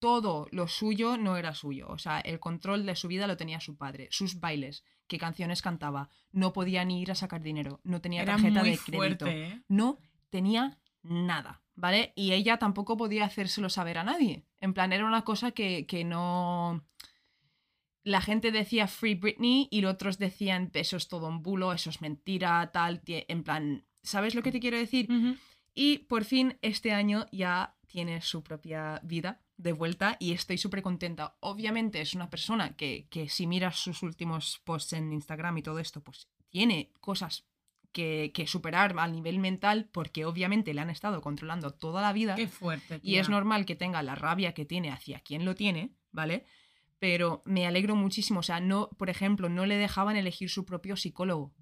todo 0.02 0.48
lo 0.52 0.68
suyo 0.68 1.16
no 1.16 1.38
era 1.38 1.54
suyo. 1.54 1.88
O 1.90 2.00
sea, 2.00 2.20
el 2.20 2.40
control 2.40 2.88
de 2.88 2.96
su 2.96 3.08
vida 3.08 3.28
lo 3.28 3.38
tenía 3.38 3.60
su 3.60 3.78
padre, 3.78 4.08
sus 4.10 4.40
bailes, 4.40 4.84
qué 5.08 5.20
canciones 5.20 5.62
cantaba, 5.62 6.10
no 6.32 6.54
podía 6.54 6.84
ni 6.84 7.02
ir 7.02 7.12
a 7.12 7.16
sacar 7.16 7.44
dinero, 7.44 7.80
no 7.84 8.02
tenía 8.02 8.24
Era 8.24 8.34
tarjeta 8.34 8.62
muy 8.62 8.72
de 8.72 8.78
crédito, 8.78 8.98
fuerte, 8.98 9.44
¿eh? 9.46 9.62
no 9.68 10.00
tenía 10.32 10.80
nada, 11.04 11.62
¿vale? 11.76 12.14
Y 12.16 12.34
ella 12.34 12.58
tampoco 12.58 12.98
podía 12.98 13.26
hacérselo 13.26 13.70
saber 13.70 14.00
a 14.00 14.04
nadie. 14.04 14.44
En 14.60 14.74
plan, 14.74 14.92
era 14.92 15.06
una 15.06 15.24
cosa 15.24 15.52
que, 15.52 15.86
que 15.86 16.04
no... 16.04 16.84
La 18.04 18.22
gente 18.22 18.52
decía 18.52 18.88
Free 18.88 19.14
Britney 19.14 19.68
y 19.70 19.82
los 19.82 19.94
otros 19.94 20.18
decían 20.18 20.72
eso 20.74 20.98
es 20.98 21.10
todo 21.10 21.28
un 21.28 21.44
bulo, 21.44 21.74
eso 21.74 21.92
es 21.92 22.02
mentira, 22.02 22.72
tal, 22.74 23.04
en 23.06 23.44
plan, 23.44 23.86
¿sabes 24.02 24.34
lo 24.34 24.42
que 24.42 24.52
te 24.52 24.60
quiero 24.60 24.78
decir? 24.78 25.08
Y 25.76 26.00
por 26.00 26.26
fin 26.26 26.58
este 26.64 26.92
año 26.92 27.28
ya 27.32 27.76
tiene 27.86 28.22
su 28.22 28.42
propia 28.42 29.00
vida 29.04 29.42
de 29.62 29.74
vuelta 29.74 30.18
y 30.20 30.34
estoy 30.34 30.58
súper 30.58 30.82
contenta. 30.82 31.36
Obviamente 31.40 32.02
es 32.02 32.14
una 32.14 32.30
persona 32.30 32.76
que, 32.76 33.08
que 33.10 33.30
si 33.30 33.48
miras 33.48 33.78
sus 33.78 34.04
últimos 34.04 34.62
posts 34.64 34.94
en 34.94 35.14
Instagram 35.14 35.58
y 35.58 35.62
todo 35.64 35.80
esto, 35.80 36.02
pues 36.02 36.28
tiene 36.50 36.92
cosas 37.00 37.46
que, 37.92 38.32
que 38.34 38.48
superar 38.48 38.96
a 38.98 39.08
nivel 39.08 39.40
mental 39.40 39.90
porque 39.92 40.26
obviamente 40.26 40.74
le 40.74 40.82
han 40.82 40.90
estado 40.90 41.22
controlando 41.22 41.72
toda 41.72 42.02
la 42.02 42.14
vida 42.14 42.36
Qué 42.36 42.48
fuerte. 42.48 43.00
y 43.04 43.18
es 43.18 43.30
normal 43.30 43.66
que 43.66 43.76
tenga 43.76 44.02
la 44.02 44.16
rabia 44.16 44.54
que 44.54 44.66
tiene 44.66 44.90
hacia 44.90 45.20
quien 45.20 45.46
lo 45.46 45.56
tiene, 45.56 45.92
¿vale? 46.12 46.46
Pero 47.00 47.42
me 47.46 47.66
alegro 47.66 47.96
muchísimo. 47.96 48.42
O 48.42 48.44
sea, 48.44 48.60
no, 48.60 48.90
por 48.98 49.10
ejemplo, 49.10 49.50
no 49.50 49.66
le 49.66 49.78
dejaban 49.78 50.16
elegir 50.16 50.50
su 50.50 50.66
propio 50.66 50.96
psicólogo. 50.96 51.54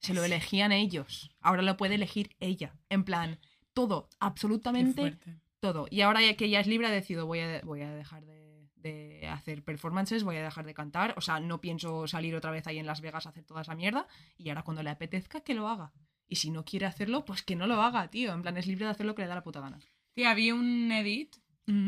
Se 0.00 0.14
lo 0.14 0.22
elegían 0.24 0.72
ellos. 0.72 1.30
Ahora 1.40 1.62
lo 1.62 1.76
puede 1.76 1.94
elegir 1.96 2.36
ella. 2.40 2.76
En 2.88 3.04
plan, 3.04 3.38
todo, 3.72 4.08
absolutamente. 4.20 5.18
Todo. 5.60 5.86
Y 5.90 6.00
ahora 6.02 6.22
ya 6.22 6.36
que 6.36 6.48
ya 6.48 6.60
es 6.60 6.66
libre, 6.66 6.86
ha 6.86 6.90
decidido, 6.90 7.26
voy 7.26 7.40
a, 7.40 7.60
voy 7.64 7.82
a 7.82 7.92
dejar 7.92 8.24
de, 8.24 8.68
de 8.76 9.26
hacer 9.28 9.62
performances, 9.64 10.24
voy 10.24 10.36
a 10.36 10.42
dejar 10.42 10.64
de 10.66 10.74
cantar. 10.74 11.14
O 11.16 11.20
sea, 11.20 11.40
no 11.40 11.60
pienso 11.60 12.06
salir 12.06 12.34
otra 12.34 12.50
vez 12.50 12.66
ahí 12.66 12.78
en 12.78 12.86
Las 12.86 13.00
Vegas 13.00 13.26
a 13.26 13.30
hacer 13.30 13.44
toda 13.44 13.62
esa 13.62 13.74
mierda. 13.74 14.06
Y 14.36 14.48
ahora 14.48 14.62
cuando 14.62 14.82
le 14.82 14.90
apetezca, 14.90 15.40
que 15.40 15.54
lo 15.54 15.68
haga. 15.68 15.92
Y 16.26 16.36
si 16.36 16.50
no 16.50 16.64
quiere 16.64 16.86
hacerlo, 16.86 17.24
pues 17.24 17.42
que 17.42 17.56
no 17.56 17.66
lo 17.66 17.80
haga, 17.82 18.08
tío. 18.10 18.32
En 18.32 18.42
plan, 18.42 18.56
es 18.56 18.66
libre 18.66 18.84
de 18.84 18.90
hacer 18.90 19.06
lo 19.06 19.14
que 19.14 19.22
le 19.22 19.28
da 19.28 19.34
la 19.34 19.42
puta 19.42 19.60
gana. 19.60 19.78
Tía, 20.14 20.34
vi 20.34 20.52
un 20.52 20.90
edit 20.92 21.36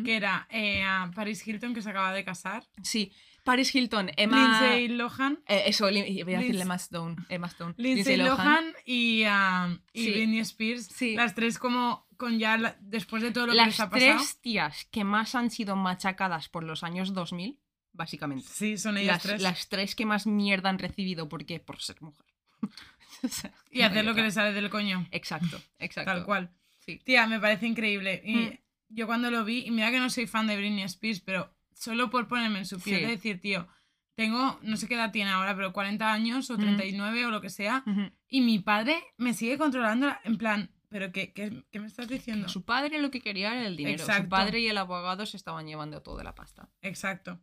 que 0.05 0.15
era 0.15 0.47
eh, 0.51 0.83
a 0.83 1.11
Paris 1.15 1.47
Hilton 1.47 1.73
que 1.73 1.81
se 1.81 1.89
acaba 1.89 2.13
de 2.13 2.23
casar. 2.23 2.69
Sí, 2.83 3.13
Paris 3.45 3.75
Hilton, 3.75 4.11
Emma... 4.17 4.61
Lindsay 4.61 4.89
Lohan. 4.89 5.43
Eh, 5.47 5.63
eso, 5.67 5.85
voy 5.85 5.99
a 5.99 6.39
decirle 6.39 6.63
Emma 6.63 6.75
Stone. 6.75 7.17
Emma 7.31 7.47
Stone. 7.47 7.75
Lindsay 7.79 8.19
Lohan, 8.19 8.75
y, 8.85 9.23
ah, 9.27 9.75
y 9.95 10.05
Sí. 10.05 10.11
Britney 10.13 10.41
Spears. 10.41 10.87
Sí. 10.87 11.15
Las 11.15 11.35
tres 11.35 11.59
como 11.59 12.07
con 12.21 12.39
ya 12.39 12.57
la- 12.59 12.77
después 12.81 13.23
de 13.23 13.33
todo 13.33 13.47
lo 13.47 13.53
que 13.53 13.57
Las 13.57 13.67
les 13.69 13.81
ha 13.81 13.89
pasado. 13.91 14.19
tres 14.19 14.39
tías 14.41 14.85
que 14.93 15.03
más 15.05 15.35
han 15.35 15.51
sido 15.51 15.75
machacadas 15.75 16.49
por 16.51 16.63
los 16.63 16.85
años 16.85 17.15
2000, 17.15 17.59
básicamente. 17.93 18.47
Sí, 18.47 18.77
son 18.77 18.99
ellas 18.99 19.15
Las, 19.15 19.23
tres. 19.23 19.43
las 19.43 19.69
tres 19.71 19.95
que 19.97 20.05
más 20.07 20.27
mierda 20.27 20.69
han 20.69 20.79
recibido, 20.79 21.29
¿por 21.31 21.47
qué? 21.47 21.59
Por 21.59 21.81
ser 21.81 22.01
mujer. 22.03 22.27
O 23.23 23.29
sea, 23.29 23.53
Y 23.71 23.83
hacer 23.83 24.05
lo 24.05 24.15
que 24.15 24.23
les 24.23 24.35
sale 24.35 24.53
del 24.53 24.71
coño. 24.71 25.07
Exacto, 25.11 25.61
exacto. 25.79 26.11
Tal 26.13 26.25
cual. 26.25 26.51
Sí. 26.79 27.01
Tía, 27.05 27.27
me 27.27 27.41
parece 27.41 27.67
increíble. 27.67 28.23
Y 28.25 28.35
Mm. 28.37 28.59
yo 28.91 29.07
cuando 29.07 29.31
lo 29.31 29.45
vi, 29.45 29.67
y 29.67 29.71
mira 29.71 29.91
que 29.91 29.99
no 29.99 30.09
soy 30.11 30.27
fan 30.27 30.47
de 30.47 30.57
Britney 30.57 30.85
Spears, 30.85 31.21
pero 31.21 31.53
solo 31.75 32.09
por 32.11 32.29
ponerme 32.29 32.61
en 32.61 32.67
su 32.67 32.79
piel 32.81 33.01
Sí. 33.01 33.05
de 33.05 33.11
decir, 33.11 33.41
tío, 33.41 33.67
tengo, 34.15 34.59
no 34.63 34.77
sé 34.77 34.89
qué 34.89 34.95
edad 34.95 35.13
tiene 35.13 35.31
ahora, 35.31 35.55
pero 35.55 35.73
40 35.73 36.11
años 36.13 36.51
o 36.51 36.57
39 36.57 37.27
o 37.27 37.31
lo 37.31 37.41
que 37.41 37.51
sea, 37.51 37.83
y 38.29 38.41
mi 38.43 38.59
padre 38.59 39.03
me 39.19 39.35
sigue 39.35 39.59
controlando 39.59 40.15
en 40.25 40.37
plan, 40.39 40.71
¿pero 40.91 41.11
qué, 41.13 41.33
qué, 41.33 41.65
qué 41.71 41.81
me 41.81 41.87
estás 41.87 42.09
diciendo? 42.09 42.49
Su 42.49 42.65
padre 42.65 43.01
lo 43.01 43.11
que 43.11 43.21
quería 43.23 43.53
era 43.55 43.67
el 43.67 43.77
dinero. 43.77 43.99
Exacto. 44.03 44.25
Su 44.25 44.29
padre 44.29 44.61
y 44.61 44.69
el 44.69 44.77
abogado 44.77 45.25
se 45.25 45.39
estaban 45.39 45.67
llevando 45.67 46.03
toda 46.03 46.23
la 46.23 46.35
pasta. 46.35 46.69
Exacto. 46.83 47.41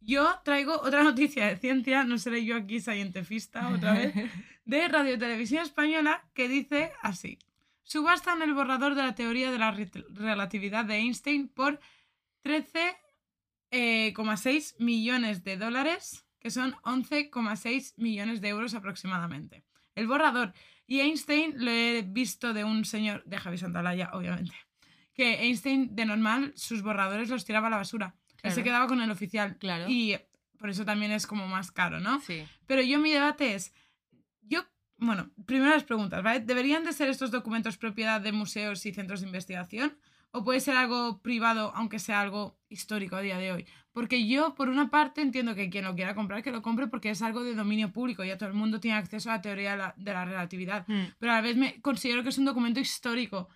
Yo 0.00 0.38
traigo 0.44 0.74
otra 0.82 1.02
noticia 1.02 1.46
de 1.46 1.56
ciencia, 1.56 2.04
no 2.04 2.18
seré 2.18 2.44
yo 2.44 2.56
aquí 2.56 2.80
scientifista 2.80 3.68
otra 3.70 3.94
vez, 3.94 4.14
de 4.64 4.88
Radio 4.88 5.14
y 5.14 5.18
Televisión 5.18 5.62
Española 5.62 6.28
que 6.34 6.48
dice 6.48 6.92
así. 7.02 7.38
Subastan 7.82 8.42
el 8.42 8.52
borrador 8.52 8.94
de 8.94 9.02
la 9.02 9.14
teoría 9.14 9.50
de 9.50 9.58
la 9.58 9.70
re- 9.70 9.90
relatividad 10.10 10.84
de 10.84 10.96
Einstein 10.96 11.48
por 11.48 11.80
13,6 13.72 14.74
millones 14.78 15.44
de 15.44 15.56
dólares, 15.56 16.26
que 16.40 16.50
son 16.50 16.74
11,6 16.82 17.94
millones 17.96 18.40
de 18.40 18.48
euros 18.48 18.74
aproximadamente. 18.74 19.64
El 19.94 20.06
borrador. 20.06 20.52
Y 20.88 21.00
Einstein 21.00 21.54
lo 21.64 21.70
he 21.70 22.02
visto 22.02 22.52
de 22.54 22.64
un 22.64 22.84
señor, 22.84 23.22
de 23.26 23.36
Javi 23.38 23.58
Santalaya, 23.58 24.10
obviamente, 24.14 24.56
que 25.14 25.44
Einstein 25.44 25.94
de 25.94 26.06
normal 26.06 26.52
sus 26.56 26.82
borradores 26.82 27.28
los 27.28 27.44
tiraba 27.44 27.66
a 27.66 27.70
la 27.70 27.76
basura. 27.76 28.16
Él 28.42 28.50
se 28.52 28.62
Claro. 28.62 28.64
quedaba 28.64 28.86
con 28.86 29.00
el 29.02 29.10
oficial. 29.10 29.58
Claro. 29.58 29.84
Y 29.86 30.16
por 30.58 30.70
eso 30.70 30.84
también 30.84 31.12
es 31.12 31.26
como 31.26 31.46
más 31.46 31.70
caro, 31.70 32.00
¿no? 32.00 32.20
Sí. 32.20 32.42
Pero 32.66 32.82
yo 32.82 32.98
mi 32.98 33.10
debate 33.10 33.54
es, 33.54 33.74
yo, 34.40 34.64
bueno, 34.96 35.30
primero 35.44 35.70
las 35.72 35.84
preguntas, 35.84 36.22
¿vale? 36.22 36.40
¿Deberían 36.40 36.84
de 36.84 36.92
ser 36.94 37.10
estos 37.10 37.30
documentos 37.30 37.76
propiedad 37.76 38.20
de 38.20 38.32
museos 38.32 38.84
y 38.86 38.92
centros 38.94 39.20
de 39.20 39.26
investigación? 39.26 39.98
¿O 40.30 40.42
puede 40.44 40.60
ser 40.60 40.76
algo 40.76 41.20
privado, 41.20 41.72
aunque 41.74 41.98
sea 41.98 42.20
algo 42.20 42.58
histórico 42.68 43.16
a 43.16 43.20
día 43.20 43.38
de 43.38 43.52
hoy? 43.52 43.66
Porque 43.98 44.28
yo, 44.28 44.54
por 44.54 44.68
una 44.68 44.90
parte, 44.90 45.22
entiendo 45.22 45.56
que 45.56 45.70
quien 45.70 45.84
lo 45.84 45.96
quiera 45.96 46.14
comprar, 46.14 46.40
que 46.44 46.52
lo 46.52 46.62
compre 46.62 46.86
porque 46.86 47.10
es 47.10 47.20
algo 47.20 47.42
de 47.42 47.56
dominio 47.56 47.92
público, 47.92 48.22
ya 48.22 48.38
todo 48.38 48.48
el 48.48 48.54
mundo 48.54 48.78
tiene 48.78 48.96
acceso 48.96 49.28
a 49.28 49.34
la 49.36 49.42
teoría 49.42 49.92
de 49.96 50.12
la, 50.12 50.24
relatividad. 50.24 50.86
Mm. 50.86 51.14
Pero 51.18 51.32
a 51.32 51.34
la 51.36 51.40
vez 51.40 51.56
me 51.56 51.80
considero 51.80 52.22
que 52.22 52.28
es 52.28 52.38
un 52.38 52.44
documento 52.44 52.78
histórico 52.78 53.48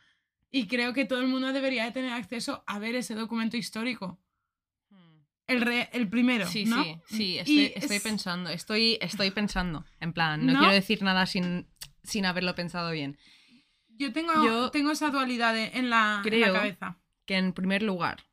y 0.51 0.67
creo 0.67 0.93
que 0.95 1.05
todo 1.05 1.21
el 1.21 1.29
mundo 1.29 1.53
debería 1.53 1.85
de 1.85 1.93
tener 1.93 2.13
acceso 2.13 2.65
a 2.67 2.81
ver 2.81 2.97
ese 2.97 3.15
documento 3.15 3.57
histórico. 3.57 4.19
El, 5.47 5.61
re- 5.61 5.91
el 5.93 6.09
primero, 6.09 6.47
Sí, 6.47 6.65
¿no? 6.65 6.83
sí, 6.83 6.99
sí, 7.07 7.39
estoy, 7.39 7.73
estoy 7.77 7.97
es- 7.99 8.03
pensando, 8.03 8.51
estoy, 8.51 8.99
estoy 9.01 9.31
pensando, 9.33 9.85
en 10.01 10.13
plan, 10.13 10.45
no, 10.47 10.55
¿No? 10.55 10.59
quiero 10.61 10.75
decir 10.75 11.03
nada 11.03 11.27
sin, 11.27 11.69
sin 12.03 12.27
haberlo 12.27 12.55
pensado 12.55 12.91
bien. 12.91 13.17
Yo 13.89 14.13
tengo, 14.13 14.33
Yo 14.45 14.71
tengo 14.71 14.91
esa 14.93 15.11
dualidad 15.11 15.53
de- 15.55 15.71
en, 15.75 15.91
la, 15.91 16.15
en 16.15 16.17
la 16.17 16.23
creo- 16.23 16.53
cabeza. 16.55 16.99
Que 17.27 17.37
en 17.37 17.53
primer 17.53 17.83
lugar, 17.83 18.25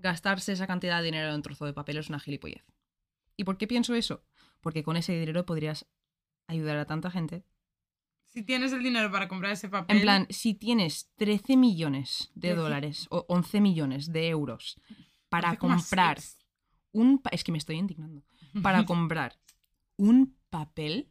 gastarse 0.00 0.52
esa 0.52 0.66
cantidad 0.66 0.98
de 0.98 1.04
dinero 1.06 1.28
en 1.28 1.34
un 1.36 1.42
trozo 1.42 1.64
de 1.66 1.72
papel 1.72 1.98
es 1.98 2.08
una 2.08 2.20
gilipollez. 2.20 2.64
¿Y 3.36 3.44
por 3.44 3.56
qué 3.58 3.66
pienso 3.66 3.94
eso? 3.94 4.24
Porque 4.60 4.82
con 4.82 4.96
ese 4.96 5.12
dinero 5.18 5.46
podrías 5.46 5.86
ayudar 6.46 6.76
a 6.78 6.86
tanta 6.86 7.10
gente. 7.10 7.44
Si 8.24 8.42
tienes 8.42 8.72
el 8.72 8.82
dinero 8.82 9.10
para 9.10 9.28
comprar 9.28 9.52
ese 9.52 9.68
papel. 9.68 9.96
En 9.96 10.02
plan, 10.02 10.26
si 10.30 10.54
tienes 10.54 11.10
13 11.16 11.56
millones 11.56 12.30
de 12.34 12.54
dólares 12.54 13.06
o 13.10 13.24
11 13.28 13.60
millones 13.60 14.12
de 14.12 14.28
euros 14.28 14.80
para 15.28 15.52
11,6. 15.52 15.58
comprar 15.58 16.18
un... 16.92 17.18
pa- 17.20 17.30
Es 17.30 17.44
que 17.44 17.52
me 17.52 17.58
estoy 17.58 17.76
indignando. 17.76 18.22
Para 18.62 18.84
comprar 18.86 19.38
un 19.96 20.36
papel, 20.50 21.08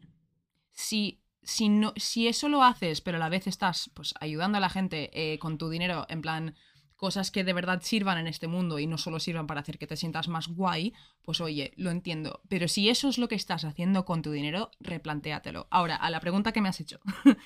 si, 0.72 1.20
si, 1.42 1.68
no, 1.68 1.92
si 1.96 2.28
eso 2.28 2.48
lo 2.48 2.62
haces, 2.62 3.00
pero 3.00 3.16
a 3.16 3.20
la 3.20 3.28
vez 3.28 3.46
estás 3.46 3.90
pues, 3.94 4.14
ayudando 4.20 4.58
a 4.58 4.60
la 4.60 4.70
gente 4.70 5.10
eh, 5.12 5.38
con 5.38 5.58
tu 5.58 5.68
dinero, 5.70 6.06
en 6.08 6.20
plan, 6.22 6.54
cosas 6.98 7.30
que 7.30 7.44
de 7.44 7.54
verdad 7.54 7.80
sirvan 7.82 8.18
en 8.18 8.26
este 8.26 8.46
mundo 8.48 8.78
y 8.78 8.86
no 8.86 8.98
solo 8.98 9.20
sirvan 9.20 9.46
para 9.46 9.60
hacer 9.62 9.78
que 9.78 9.86
te 9.86 9.96
sientas 9.96 10.28
más 10.28 10.48
guay, 10.48 10.92
pues 11.22 11.40
oye, 11.40 11.72
lo 11.76 11.90
entiendo. 11.90 12.42
Pero 12.48 12.68
si 12.68 12.90
eso 12.90 13.08
es 13.08 13.16
lo 13.16 13.28
que 13.28 13.36
estás 13.36 13.64
haciendo 13.64 14.04
con 14.04 14.20
tu 14.20 14.30
dinero, 14.32 14.70
replantéatelo. 14.80 15.68
Ahora, 15.70 15.96
a 15.96 16.10
la 16.10 16.20
pregunta 16.20 16.52
que 16.52 16.60
me 16.60 16.68
has 16.68 16.80
hecho, 16.80 17.00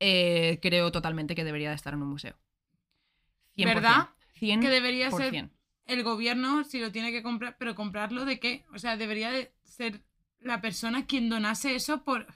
eh, 0.00 0.58
creo 0.62 0.92
totalmente 0.92 1.34
que 1.34 1.44
debería 1.44 1.70
de 1.70 1.74
estar 1.76 1.92
en 1.94 2.02
un 2.02 2.08
museo. 2.08 2.36
100%. 3.56 3.64
¿Verdad? 3.66 4.08
100%. 4.40 4.60
Que 4.60 4.68
debería 4.70 5.10
ser 5.10 5.50
el 5.86 6.02
gobierno 6.04 6.64
si 6.64 6.78
lo 6.80 6.92
tiene 6.92 7.10
que 7.10 7.22
comprar, 7.22 7.56
pero 7.58 7.74
comprarlo 7.74 8.24
de 8.24 8.38
qué? 8.38 8.64
O 8.74 8.78
sea, 8.78 8.96
debería 8.96 9.30
de 9.30 9.52
ser 9.64 10.02
la 10.40 10.60
persona 10.60 11.06
quien 11.06 11.28
donase 11.28 11.74
eso 11.74 12.04
por 12.04 12.26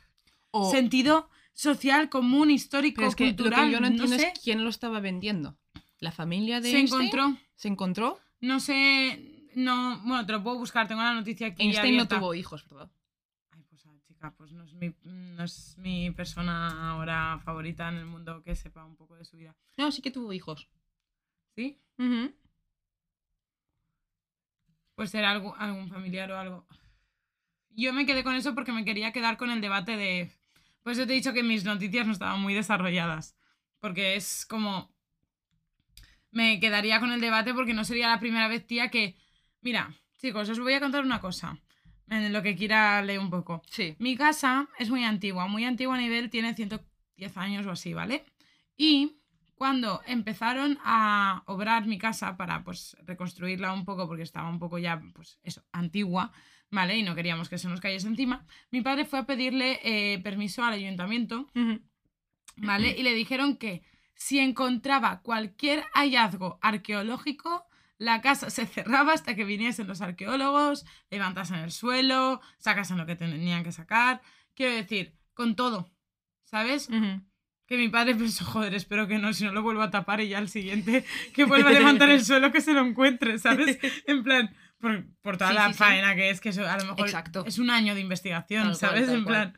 O- 0.51 0.70
sentido 0.70 1.28
social, 1.52 2.09
común, 2.09 2.51
histórico, 2.51 2.97
Pero 2.97 3.09
es 3.10 3.14
que 3.16 3.24
lo 3.27 3.36
cultural. 3.36 3.66
que 3.66 3.73
yo 3.73 3.81
no 3.81 3.86
entiendo 3.86 4.16
sé, 4.16 4.32
es 4.35 4.40
quién 4.40 4.64
lo 4.64 4.70
estaba 4.70 4.98
vendiendo. 5.01 5.56
¿La 6.03 6.11
familia 6.11 6.61
de 6.61 6.69
se 6.69 6.79
Einstein? 6.79 7.03
encontró. 7.03 7.37
¿Se 7.55 7.69
encontró? 7.69 8.19
No 8.41 8.59
sé, 8.59 9.49
no, 9.55 10.01
bueno, 10.01 10.27
te 10.27 10.33
lo 10.33 10.43
puedo 10.43 10.59
buscar, 10.59 10.89
tengo 10.89 11.01
la 11.01 11.15
noticia 11.15 11.47
aquí 11.47 11.62
Einstein 11.62 11.97
no 11.97 12.09
tuvo 12.09 12.35
hijos, 12.35 12.69
¿verdad? 12.69 12.91
Ay, 13.53 13.62
pues 13.70 13.87
ah, 13.87 13.91
chica, 14.03 14.35
pues 14.37 14.51
no 14.51 14.65
es, 14.65 14.74
mi, 14.74 14.93
no 15.05 15.45
es 15.45 15.79
mi 15.79 16.11
persona 16.11 16.91
ahora 16.91 17.39
favorita 17.45 17.89
en 17.89 17.99
el 17.99 18.07
mundo 18.07 18.43
que 18.43 18.57
sepa 18.57 18.85
un 18.85 18.97
poco 18.97 19.15
de 19.15 19.24
su 19.24 19.37
vida. 19.37 19.55
No, 19.77 19.93
sí 19.93 20.03
que 20.03 20.11
tuvo 20.11 20.33
hijos. 20.33 20.69
¿Sí? 21.55 21.81
Ujú. 21.99 22.35
Puede 24.97 25.09
ser 25.09 25.24
algo, 25.24 25.55
algún 25.55 25.89
familiar 25.89 26.33
o 26.33 26.37
algo. 26.37 26.66
Yo 27.70 27.93
me 27.93 28.07
quedé 28.07 28.24
con 28.24 28.35
eso 28.35 28.57
porque 28.57 28.73
me 28.73 28.85
quería 28.85 29.12
quedar 29.12 29.37
con 29.37 29.51
el 29.51 29.61
debate 29.61 29.97
de... 29.97 30.33
Pues 30.83 30.99
yo 30.99 31.07
te 31.07 31.12
he 31.12 31.16
dicho 31.16 31.33
que 31.33 31.45
mis 31.45 31.62
noticias 31.65 32.09
no 32.09 32.12
estaban 32.12 32.41
muy 32.41 32.55
desarrolladas. 32.55 33.37
Porque 33.79 34.16
es 34.16 34.45
como... 34.47 34.91
Me 36.32 36.59
quedaría 36.59 36.98
con 36.98 37.12
el 37.12 37.20
debate 37.20 37.54
porque 37.54 37.74
no 37.74 37.84
sería 37.84 38.09
la 38.09 38.18
primera 38.18 38.48
vez, 38.48 38.66
tía, 38.66 38.88
que... 38.88 39.16
Mira, 39.60 39.94
chicos, 40.18 40.48
os 40.48 40.59
voy 40.59 40.72
a 40.72 40.80
contar 40.80 41.04
una 41.04 41.20
cosa. 41.20 41.59
En 42.09 42.32
lo 42.32 42.42
que 42.42 42.56
quiera 42.56 43.00
leer 43.02 43.20
un 43.20 43.30
poco. 43.30 43.62
Sí. 43.70 43.94
Mi 43.98 44.16
casa 44.16 44.68
es 44.78 44.90
muy 44.90 45.04
antigua, 45.04 45.46
muy 45.46 45.64
antigua 45.64 45.94
a 45.94 45.98
nivel, 45.98 46.30
tiene 46.30 46.54
110 46.54 47.36
años 47.36 47.66
o 47.66 47.70
así, 47.70 47.94
¿vale? 47.94 48.24
Y 48.76 49.18
cuando 49.54 50.02
empezaron 50.06 50.78
a 50.84 51.44
obrar 51.46 51.86
mi 51.86 51.96
casa 51.96 52.36
para 52.36 52.64
pues 52.64 52.96
reconstruirla 53.04 53.72
un 53.72 53.84
poco 53.84 54.09
porque 54.09 54.24
estaba 54.24 54.48
un 54.48 54.59
poco 54.59 54.78
ya, 54.78 55.00
pues 55.14 55.38
eso, 55.42 55.62
antigua, 55.70 56.32
¿vale? 56.70 56.96
Y 56.96 57.02
no 57.02 57.14
queríamos 57.14 57.48
que 57.48 57.59
se 57.59 57.68
nos 57.68 57.80
cayese 57.80 58.09
encima, 58.09 58.44
mi 58.70 58.80
padre 58.80 59.04
fue 59.04 59.20
a 59.20 59.26
pedirle 59.26 59.78
eh, 59.84 60.18
permiso 60.18 60.64
al 60.64 60.74
ayuntamiento. 60.74 61.48
¿vale? 62.56 62.94
Y 62.98 63.02
le 63.02 63.14
dijeron 63.14 63.56
que 63.56 63.82
si 64.14 64.39
encontraba 64.39 65.20
cualquier 65.22 65.84
hallazgo 65.94 66.59
arqueológico, 66.62 67.64
la 67.98 68.20
casa 68.20 68.51
se 68.51 68.66
cerraba 68.66 69.12
hasta 69.12 69.34
que 69.34 69.44
viniesen 69.44 69.86
los 69.86 70.01
arqueólogos, 70.01 70.84
levantasen 71.10 71.56
el 71.60 71.70
suelo, 71.70 72.40
sacasen 72.59 72.98
lo 72.98 73.06
que 73.06 73.16
tenían 73.16 73.62
que 73.64 73.72
sacar. 73.72 74.20
Quiero 74.55 74.74
decir, 74.74 75.14
con 75.34 75.55
todo, 75.56 75.90
¿sabes? 76.44 76.89
Que 77.66 77.76
mi 77.78 77.89
padre 77.89 78.14
pensó, 78.16 78.44
joder, 78.44 78.74
espero 78.74 79.06
que 79.06 79.18
no, 79.18 79.32
si 79.32 79.44
no 79.44 79.52
lo 79.52 79.62
vuelvo 79.62 79.82
a 79.82 79.90
tapar 79.90 80.20
y 80.20 80.28
ya 80.28 80.39
al 80.39 80.48
siguiente 80.48 81.05
que 81.34 81.44
vuelva 81.44 81.70
a 81.70 81.72
levantar 81.72 82.10
el 82.10 82.24
suelo 82.24 82.51
que 82.52 82.60
se 82.60 82.74
lo 82.74 82.80
encuentre, 82.80 83.39
¿sabes? 83.39 83.78
En 84.06 84.22
plan, 84.24 84.55
por, 84.78 85.06
por 85.22 85.36
toda 85.36 85.51
Sí, 85.51 85.55
la 85.56 85.66
sí, 85.68 85.72
sí. 85.74 85.78
faena 85.78 86.14
que 86.16 86.30
es, 86.30 86.40
que 86.40 86.48
eso 86.51 86.68
a 86.68 86.76
lo 86.76 86.84
mejor 86.86 87.06
Exacto. 87.06 87.44
es 87.47 87.59
un 87.59 87.70
año 87.70 87.94
de 87.94 88.01
investigación, 88.01 88.64
Tal 88.64 88.76
¿sabes? 88.76 89.09
en 89.09 89.24
plan. 89.24 89.56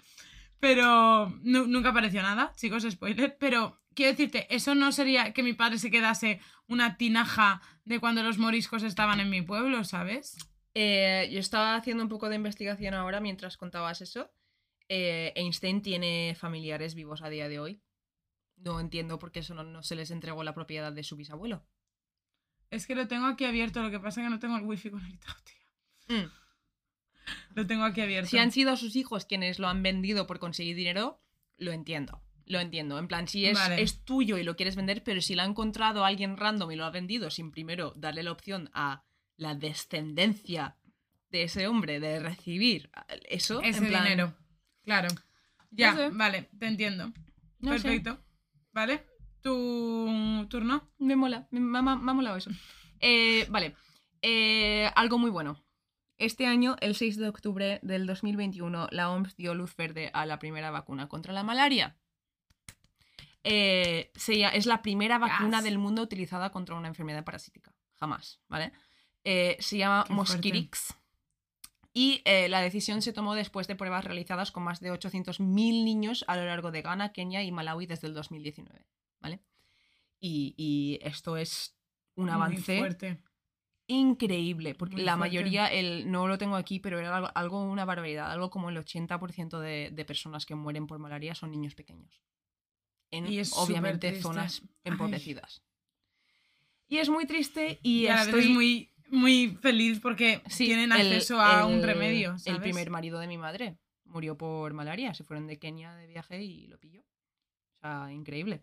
Pero 0.61 1.31
nu- 1.43 1.67
nunca 1.67 1.91
apareció 1.91 2.23
nada, 2.23 2.53
chicos, 2.57 2.87
spoiler. 2.91 3.37
Pero 3.39 3.81
quiero 3.95 4.13
decirte, 4.13 4.47
eso 4.55 4.75
no 4.75 4.93
sería 4.93 5.33
que 5.33 5.43
mi 5.43 5.53
padre 5.53 5.79
se 5.79 5.91
quedase 5.91 6.41
una 6.67 6.97
tinaja 6.97 7.63
de 7.85 8.01
cuando 8.01 8.23
los 8.23 8.39
moriscos 8.39 8.83
estaban 8.83 9.21
en 9.21 9.31
mi 9.31 9.43
pueblo, 9.43 9.85
¿sabes? 9.85 10.37
Eh, 10.75 11.29
yo 11.33 11.39
estaba 11.39 11.77
haciendo 11.77 12.03
un 12.03 12.09
poco 12.09 12.29
de 12.29 12.37
investigación 12.37 12.95
ahora 12.95 13.21
mientras 13.21 13.57
contabas 13.57 14.01
eso. 14.01 14.31
Eh, 14.89 15.33
Einstein 15.37 15.83
tiene 15.83 16.37
familiares 16.39 16.95
vivos 16.95 17.23
a 17.23 17.29
día 17.29 17.49
de 17.49 17.59
hoy. 17.59 17.83
No 18.57 18.81
entiendo 18.81 19.19
por 19.19 19.33
qué 19.33 19.41
eso 19.41 19.55
no, 19.55 19.65
no 19.65 19.83
se 19.83 19.97
les 19.97 20.11
entregó 20.11 20.43
la 20.45 20.55
propiedad 20.55 20.93
de 20.93 21.05
su 21.05 21.17
bisabuelo. 21.17 21.67
Es 22.71 22.87
que 22.87 22.95
lo 22.95 23.07
tengo 23.07 23.27
aquí 23.27 23.45
abierto, 23.45 23.83
lo 23.83 23.91
que 23.91 24.01
pasa 24.01 24.21
es 24.21 24.27
que 24.27 24.31
no 24.31 24.39
tengo 24.41 24.57
el 24.57 24.65
wifi 24.65 24.91
conectado, 24.91 25.37
tío. 25.45 26.17
Mm. 26.17 26.31
Lo 27.55 27.67
tengo 27.67 27.85
aquí 27.85 28.01
abierto. 28.01 28.31
Si 28.31 28.39
han 28.39 28.51
sido 28.51 28.77
sus 28.77 28.97
hijos 28.97 29.25
quienes 29.25 29.59
lo 29.59 29.69
han 29.69 29.83
vendido 29.83 30.27
por 30.27 30.39
conseguir 30.39 30.77
dinero, 30.77 31.23
lo 31.57 31.73
entiendo. 31.73 32.24
Lo 32.47 32.61
entiendo. 32.61 32.99
En 32.99 33.09
plan, 33.09 33.27
si 33.27 33.47
es, 33.47 33.55
Vale. 33.59 33.81
es 33.83 34.05
tuyo 34.05 34.37
y 34.39 34.43
lo 34.43 34.55
quieres 34.57 34.77
vender, 34.77 35.03
pero 35.03 35.21
si 35.23 35.35
lo 35.35 35.43
ha 35.43 35.47
encontrado 35.47 36.05
alguien 36.05 36.37
random 36.37 36.71
y 36.73 36.77
lo 36.77 36.85
ha 36.85 36.91
vendido 36.91 37.31
sin 37.31 37.51
primero 37.51 37.93
darle 37.97 38.23
la 38.23 38.33
opción 38.33 38.71
a 38.75 39.05
la 39.37 39.55
descendencia 39.55 40.77
de 41.31 41.45
ese 41.45 41.67
hombre 41.67 42.01
de 42.01 42.21
recibir 42.21 42.91
eso, 43.29 43.61
Ese 43.63 43.79
en 43.79 43.89
plan, 43.89 44.05
dinero. 44.05 44.35
Claro. 44.85 45.09
Ya, 45.71 45.93
No 45.93 45.97
sé. 45.99 46.09
vale, 46.13 46.49
te 46.59 46.67
entiendo. 46.67 47.13
no 47.61 47.73
sé. 47.79 47.83
Perfecto. 47.83 48.19
¿Vale? 48.73 49.05
Tu 49.41 50.47
turno. 50.49 50.91
Me 50.99 51.17
mola, 51.17 51.49
me, 51.51 51.61
me 51.61 51.79
ha- 51.79 51.83
me 51.83 52.11
ha 52.11 52.15
molado 52.15 52.37
eso. 52.37 52.51
Eh, 53.01 53.47
vale, 53.51 53.75
Eh, 54.27 54.91
algo 54.97 55.19
muy 55.19 55.31
bueno. 55.31 55.63
Este 56.17 56.47
año, 56.47 56.77
el 56.81 56.95
6 56.95 57.19
de 57.19 57.29
octubre 57.29 57.79
del 57.83 58.07
2021, 58.07 58.89
la 58.91 59.11
OMS 59.11 59.35
dio 59.37 59.55
luz 59.55 59.77
verde 59.77 60.11
a 60.15 60.25
la 60.25 60.39
primera 60.39 60.71
vacuna 60.71 61.09
contra 61.09 61.33
la 61.35 61.43
malaria. 61.43 61.97
Eh, 63.45 64.11
se 64.15 64.43
es 64.43 64.67
la 64.67 64.81
primera 64.83 65.19
vacuna 65.19 65.61
del 65.63 65.79
mundo 65.79 66.03
utilizada 66.03 66.51
contra 66.51 66.75
una 66.75 66.89
enfermedad 66.89 67.25
parasítica. 67.25 67.75
Jamás, 68.01 68.41
¿vale? 68.49 68.73
Eh, 69.23 69.57
se 69.61 69.77
llama 69.79 70.03
Qué 70.09 70.15
fuerte. 70.15 70.33
Mosquirix. 70.33 70.95
Y 71.93 72.23
eh, 72.25 72.49
la 72.49 72.61
decisión 72.61 73.03
se 73.03 73.13
tomó 73.13 73.35
después 73.35 73.69
de 73.69 73.77
pruebas 73.77 74.05
realizadas 74.05 74.51
con 74.51 74.65
más 74.65 74.81
de 74.81 74.91
800.000 74.91 75.39
niños 75.85 76.25
a 76.27 76.37
lo 76.37 76.45
largo 76.45 76.73
de 76.73 76.83
Ghana, 76.83 77.13
Kenia 77.13 77.43
y 77.45 77.53
Malawi 77.53 77.87
desde 77.87 78.09
el 78.09 78.15
2019. 78.15 78.85
¿Vale? 79.21 79.41
Y, 80.19 80.55
y 80.57 80.99
esto 81.07 81.37
es 81.37 81.77
un 82.17 82.25
Muy 82.25 82.33
avance 82.35 82.79
fuerte. 82.79 83.23
increíble, 83.87 84.75
porque 84.75 84.97
Muy 84.97 85.05
la 85.05 85.17
fuerte. 85.17 85.29
mayoría, 85.37 85.67
el, 85.69 86.11
no 86.11 86.27
lo 86.27 86.39
tengo 86.39 86.57
aquí, 86.57 86.81
pero 86.81 86.99
era 86.99 87.15
algo, 87.17 87.31
algo 87.35 87.63
una 87.63 87.85
barbaridad, 87.85 88.31
algo 88.33 88.51
como 88.51 88.71
el 88.71 88.77
80% 88.79 89.59
de, 89.61 89.91
de 89.93 90.05
personas 90.05 90.47
que 90.47 90.55
mueren 90.55 90.87
por 90.87 90.99
malaria 90.99 91.35
son 91.35 91.51
niños 91.51 91.75
pequeños. 91.75 92.23
En, 93.17 93.27
Y 93.33 93.41
obviamente, 93.57 94.21
zonas 94.21 94.61
Ay. 94.63 94.69
empobrecidas. 94.85 95.63
Y 96.89 96.99
es 96.99 97.09
muy 97.09 97.27
triste 97.27 97.79
y, 97.83 98.03
Y 98.03 98.07
a 98.09 98.23
estoy... 98.23 98.41
es 98.41 98.49
muy, 98.51 98.93
muy 99.09 99.59
feliz 99.61 100.01
porque 100.01 100.43
Sí, 100.49 100.67
tienen 100.67 100.93
el- 100.93 101.01
acceso 101.13 101.41
a 101.41 101.67
un 101.67 101.83
remedio. 101.83 102.39
¿sabes? 102.39 102.47
El 102.47 102.61
primer 102.61 102.91
marido 102.91 103.19
de 103.19 103.27
mi 103.27 103.39
madre 103.39 103.79
murió 104.05 104.37
por 104.37 104.73
malaria. 104.75 105.15
Se 105.15 105.25
fueron 105.25 105.47
de 105.47 105.59
Kenia 105.59 105.95
de 105.95 106.07
viaje 106.07 106.43
y 106.43 106.67
lo 106.67 106.79
pilló. 106.79 107.01
O 107.01 107.79
sea, 107.81 108.13
increíble. 108.13 108.63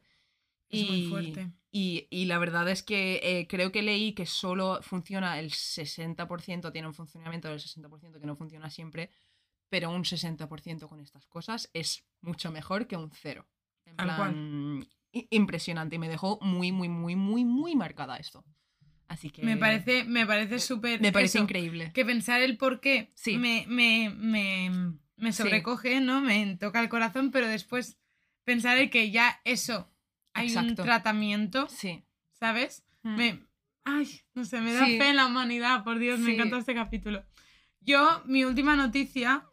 Es 0.69 0.87
muy 0.87 0.97
Y- 1.05 1.09
fuerte. 1.09 1.51
Y, 1.73 2.07
y 2.09 2.25
la 2.25 2.37
verdad 2.37 2.69
es 2.69 2.83
que 2.83 3.19
eh, 3.23 3.47
creo 3.47 3.71
que 3.71 3.81
leí 3.81 4.13
que 4.13 4.25
solo 4.25 4.81
funciona 4.81 5.39
el 5.39 5.51
60%, 5.51 6.71
tiene 6.71 6.87
un 6.87 6.93
funcionamiento 6.93 7.47
del 7.47 7.59
60% 7.59 8.19
que 8.19 8.25
no 8.27 8.35
funciona 8.35 8.69
siempre, 8.69 9.09
pero 9.69 9.89
un 9.89 10.03
60% 10.03 10.87
con 10.89 10.99
estas 10.99 11.25
cosas 11.27 11.69
es 11.73 12.03
mucho 12.19 12.51
mejor 12.51 12.87
que 12.87 12.97
un 12.97 13.09
cero. 13.11 13.47
En 13.97 14.05
plan, 14.15 14.87
impresionante. 15.29 15.95
Y 15.95 15.99
me 15.99 16.09
dejó 16.09 16.39
muy, 16.41 16.71
muy, 16.71 16.89
muy, 16.89 17.15
muy, 17.15 17.45
muy 17.45 17.75
marcada 17.75 18.17
esto. 18.17 18.43
Así 19.07 19.29
que... 19.29 19.43
Me 19.43 19.57
parece, 19.57 20.05
me 20.05 20.25
parece 20.25 20.59
súper. 20.59 21.01
Me 21.01 21.11
parece 21.11 21.37
eso, 21.37 21.43
increíble. 21.43 21.91
Que 21.93 22.05
pensar 22.05 22.41
el 22.41 22.57
por 22.57 22.79
qué 22.79 23.11
Sí. 23.15 23.37
me, 23.37 23.65
me, 23.67 24.09
me, 24.15 24.69
me 25.17 25.31
Sí. 25.33 25.43
sobrecoge, 25.43 25.99
¿no? 25.99 26.21
Me 26.21 26.55
toca 26.57 26.79
el 26.79 26.87
corazón, 26.89 27.31
pero 27.31 27.47
después 27.47 27.97
pensar 28.45 28.77
el 28.77 28.89
que 28.89 29.11
ya 29.11 29.41
eso 29.43 29.91
hay 30.33 30.47
Exacto. 30.47 30.69
un 30.81 30.85
tratamiento, 30.87 31.67
Sí. 31.67 32.05
¿sabes? 32.31 32.85
Mm. 33.03 33.15
Me, 33.17 33.45
ay, 33.83 34.21
no 34.33 34.45
sé, 34.45 34.61
me 34.61 34.71
da 34.73 34.85
Sí. 34.85 34.97
fe 34.97 35.09
en 35.09 35.17
la 35.17 35.25
humanidad, 35.25 35.83
por 35.83 35.99
Dios, 35.99 36.19
me 36.19 36.33
encanta 36.33 36.57
este 36.57 36.73
capítulo. 36.73 37.25
Yo, 37.81 38.21
mi 38.25 38.45
última 38.45 38.75
noticia 38.77 39.45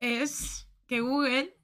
es 0.00 0.68
que 0.86 1.00
Google 1.00 1.55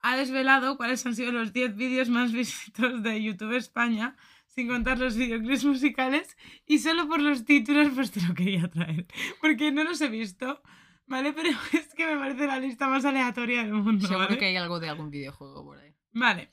ha 0.00 0.16
desvelado 0.16 0.76
cuáles 0.76 1.04
han 1.06 1.14
sido 1.14 1.32
los 1.32 1.52
10 1.52 1.76
vídeos 1.76 2.08
más 2.08 2.32
vistos 2.32 3.02
de 3.02 3.22
YouTube 3.22 3.56
España, 3.56 4.16
sin 4.46 4.68
contar 4.68 4.98
los 4.98 5.16
videoclips 5.16 5.64
musicales, 5.64 6.36
y 6.66 6.78
solo 6.78 7.08
por 7.08 7.20
los 7.20 7.44
títulos 7.44 7.88
pues 7.94 8.10
te 8.10 8.20
lo 8.20 8.34
quería 8.34 8.68
traer, 8.68 9.06
porque 9.40 9.70
no 9.70 9.84
los 9.84 10.00
he 10.00 10.08
visto, 10.08 10.62
¿vale? 11.06 11.32
Pero 11.32 11.50
es 11.72 11.94
que 11.94 12.06
me 12.06 12.16
parece 12.16 12.46
la 12.46 12.58
lista 12.58 12.88
más 12.88 13.04
aleatoria 13.04 13.62
del 13.62 13.74
mundo, 13.74 14.06
Seguro 14.06 14.26
¿vale? 14.26 14.38
que 14.38 14.46
hay 14.46 14.56
algo 14.56 14.80
de 14.80 14.88
algún 14.88 15.10
videojuego 15.10 15.64
por 15.64 15.78
ahí. 15.78 15.94
Vale. 16.12 16.52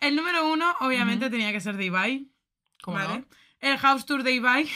El 0.00 0.16
número 0.16 0.50
uno, 0.50 0.74
obviamente, 0.80 1.30
tenía 1.30 1.52
que 1.52 1.60
ser 1.60 1.76
de 1.76 1.84
Ibai. 1.84 2.28
¿Cómo 2.82 2.96
¿vale? 2.96 3.20
no? 3.20 3.26
El 3.60 3.78
House 3.78 4.04
Tour 4.04 4.24
de 4.24 4.32
Ibai 4.32 4.68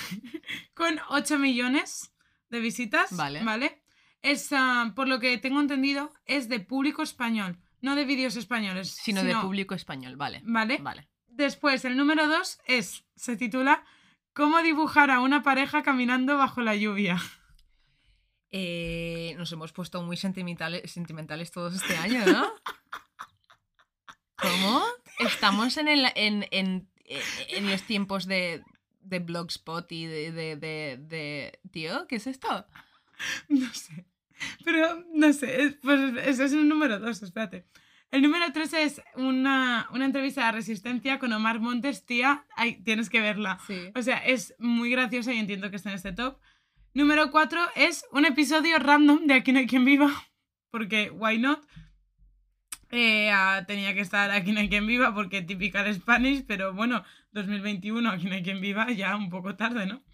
con 0.74 1.00
8 1.08 1.38
millones 1.40 2.14
de 2.50 2.60
visitas. 2.60 3.16
Vale. 3.16 3.42
¿Vale? 3.42 3.83
Es, 4.24 4.48
ah, 4.52 4.92
por 4.96 5.06
lo 5.06 5.20
que 5.20 5.36
tengo 5.36 5.60
entendido, 5.60 6.10
es 6.24 6.48
de 6.48 6.58
público 6.58 7.02
español, 7.02 7.58
no 7.82 7.94
de 7.94 8.06
vídeos 8.06 8.36
españoles. 8.36 8.90
Sino 8.90 9.22
de 9.22 9.36
público 9.36 9.74
español, 9.74 10.16
vale. 10.16 10.40
¿Vale? 10.44 10.78
Vale. 10.78 11.08
Después, 11.28 11.84
el 11.84 11.96
número 11.96 12.26
dos 12.26 12.58
es, 12.66 13.04
se 13.16 13.36
titula 13.36 13.84
¿Cómo 14.32 14.62
dibujar 14.62 15.10
a 15.10 15.20
una 15.20 15.42
pareja 15.42 15.82
caminando 15.82 16.38
bajo 16.38 16.62
la 16.62 16.74
lluvia? 16.74 17.20
Eh, 18.50 19.34
nos 19.36 19.52
hemos 19.52 19.72
puesto 19.72 20.00
muy 20.02 20.16
sentimentales, 20.16 20.90
sentimentales 20.90 21.50
todos 21.50 21.74
este 21.74 21.96
año, 21.96 22.24
¿no? 22.24 22.50
¿Cómo? 24.36 24.82
Estamos 25.18 25.76
en, 25.76 25.88
el, 25.88 26.06
en, 26.14 26.46
en, 26.50 26.88
en 27.48 27.70
los 27.70 27.82
tiempos 27.82 28.26
de, 28.26 28.62
de 29.00 29.18
Blogspot 29.18 29.90
y 29.92 30.06
de, 30.06 30.32
de, 30.32 30.56
de, 30.56 30.96
de- 30.98 31.60
Tío, 31.70 32.06
¿qué 32.08 32.16
es 32.16 32.26
esto? 32.26 32.66
No 33.48 33.72
sé. 33.72 34.06
Pero, 34.64 35.04
no 35.12 35.32
sé, 35.32 35.62
es- 35.64 35.74
pues 35.82 36.00
ese 36.26 36.44
es 36.44 36.52
el 36.52 36.68
número 36.68 36.98
dos, 36.98 37.22
espérate. 37.22 37.66
El 38.10 38.22
número 38.22 38.44
tres 38.52 38.72
es 38.74 39.02
una, 39.16 39.88
una 39.92 40.04
entrevista 40.04 40.46
de 40.46 40.52
Resistencia 40.52 41.18
con 41.18 41.32
Omar 41.32 41.58
Montes, 41.58 42.04
tía. 42.06 42.44
Ay, 42.56 42.80
tienes 42.84 43.10
que 43.10 43.20
verla. 43.20 43.58
Sí. 43.66 43.90
O 43.94 44.02
sea, 44.02 44.18
es 44.18 44.54
muy 44.58 44.90
graciosa 44.90 45.32
y 45.32 45.38
entiendo 45.38 45.68
que 45.70 45.76
está 45.76 45.88
en 45.90 45.96
este 45.96 46.12
top. 46.12 46.38
Número 46.92 47.32
4 47.32 47.60
es 47.74 48.04
un 48.12 48.24
episodio 48.24 48.78
random 48.78 49.26
de 49.26 49.34
Aquí 49.34 49.50
no 49.52 49.58
hay 49.58 49.66
quien 49.66 49.84
viva, 49.84 50.08
porque 50.70 51.10
why 51.10 51.38
not? 51.38 51.64
Eh, 52.90 53.30
ah, 53.32 53.64
tenía 53.66 53.94
que 53.94 54.00
estar 54.00 54.30
Aquí 54.30 54.52
no 54.52 54.60
hay 54.60 54.68
quien 54.68 54.86
viva 54.86 55.12
porque 55.12 55.42
typical 55.42 55.92
Spanish, 55.92 56.44
pero 56.46 56.72
bueno, 56.72 57.02
2021 57.32 58.08
Aquí 58.10 58.26
no 58.26 58.34
hay 58.34 58.42
quien 58.44 58.60
viva, 58.60 58.88
ya 58.92 59.16
un 59.16 59.28
poco 59.30 59.56
tarde, 59.56 59.86
¿no? 59.86 60.04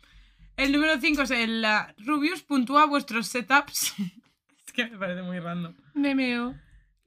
El 0.56 0.72
número 0.72 1.00
5 1.00 1.22
es 1.22 1.30
el 1.30 1.64
ah, 1.64 1.94
Rubius 1.98 2.42
puntúa 2.42 2.86
vuestros 2.86 3.28
setups. 3.28 3.94
es 4.66 4.72
que 4.72 4.86
me 4.86 4.98
parece 4.98 5.22
muy 5.22 5.38
random. 5.38 5.74
Me 5.94 6.14
meo. 6.14 6.54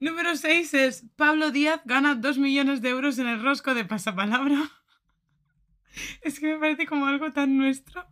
Número 0.00 0.36
6 0.36 0.74
es 0.74 1.06
Pablo 1.16 1.50
Díaz 1.50 1.80
gana 1.84 2.14
2 2.14 2.38
millones 2.38 2.82
de 2.82 2.90
euros 2.90 3.18
en 3.18 3.28
el 3.28 3.42
rosco 3.42 3.74
de 3.74 3.84
pasapalabra. 3.84 4.70
es 6.22 6.40
que 6.40 6.54
me 6.54 6.58
parece 6.58 6.86
como 6.86 7.06
algo 7.06 7.32
tan 7.32 7.56
nuestro. 7.56 8.06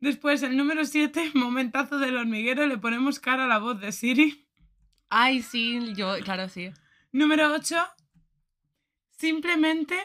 Después, 0.00 0.42
el 0.42 0.56
número 0.56 0.84
7, 0.84 1.30
momentazo 1.34 1.98
del 1.98 2.16
hormiguero, 2.16 2.66
le 2.66 2.76
ponemos 2.76 3.20
cara 3.20 3.44
a 3.44 3.48
la 3.48 3.58
voz 3.58 3.80
de 3.80 3.92
Siri. 3.92 4.48
Ay, 5.08 5.42
sí, 5.42 5.94
yo, 5.94 6.18
claro, 6.24 6.48
sí. 6.48 6.70
Número 7.12 7.52
8, 7.52 7.76
simplemente 9.10 9.96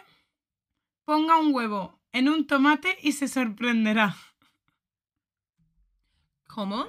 ponga 1.04 1.38
un 1.38 1.54
huevo 1.54 2.00
en 2.12 2.30
un 2.30 2.46
tomate 2.46 2.98
y 3.02 3.14
se 3.14 3.28
sorprenderá. 3.28 4.16
¿Cómo? 6.58 6.88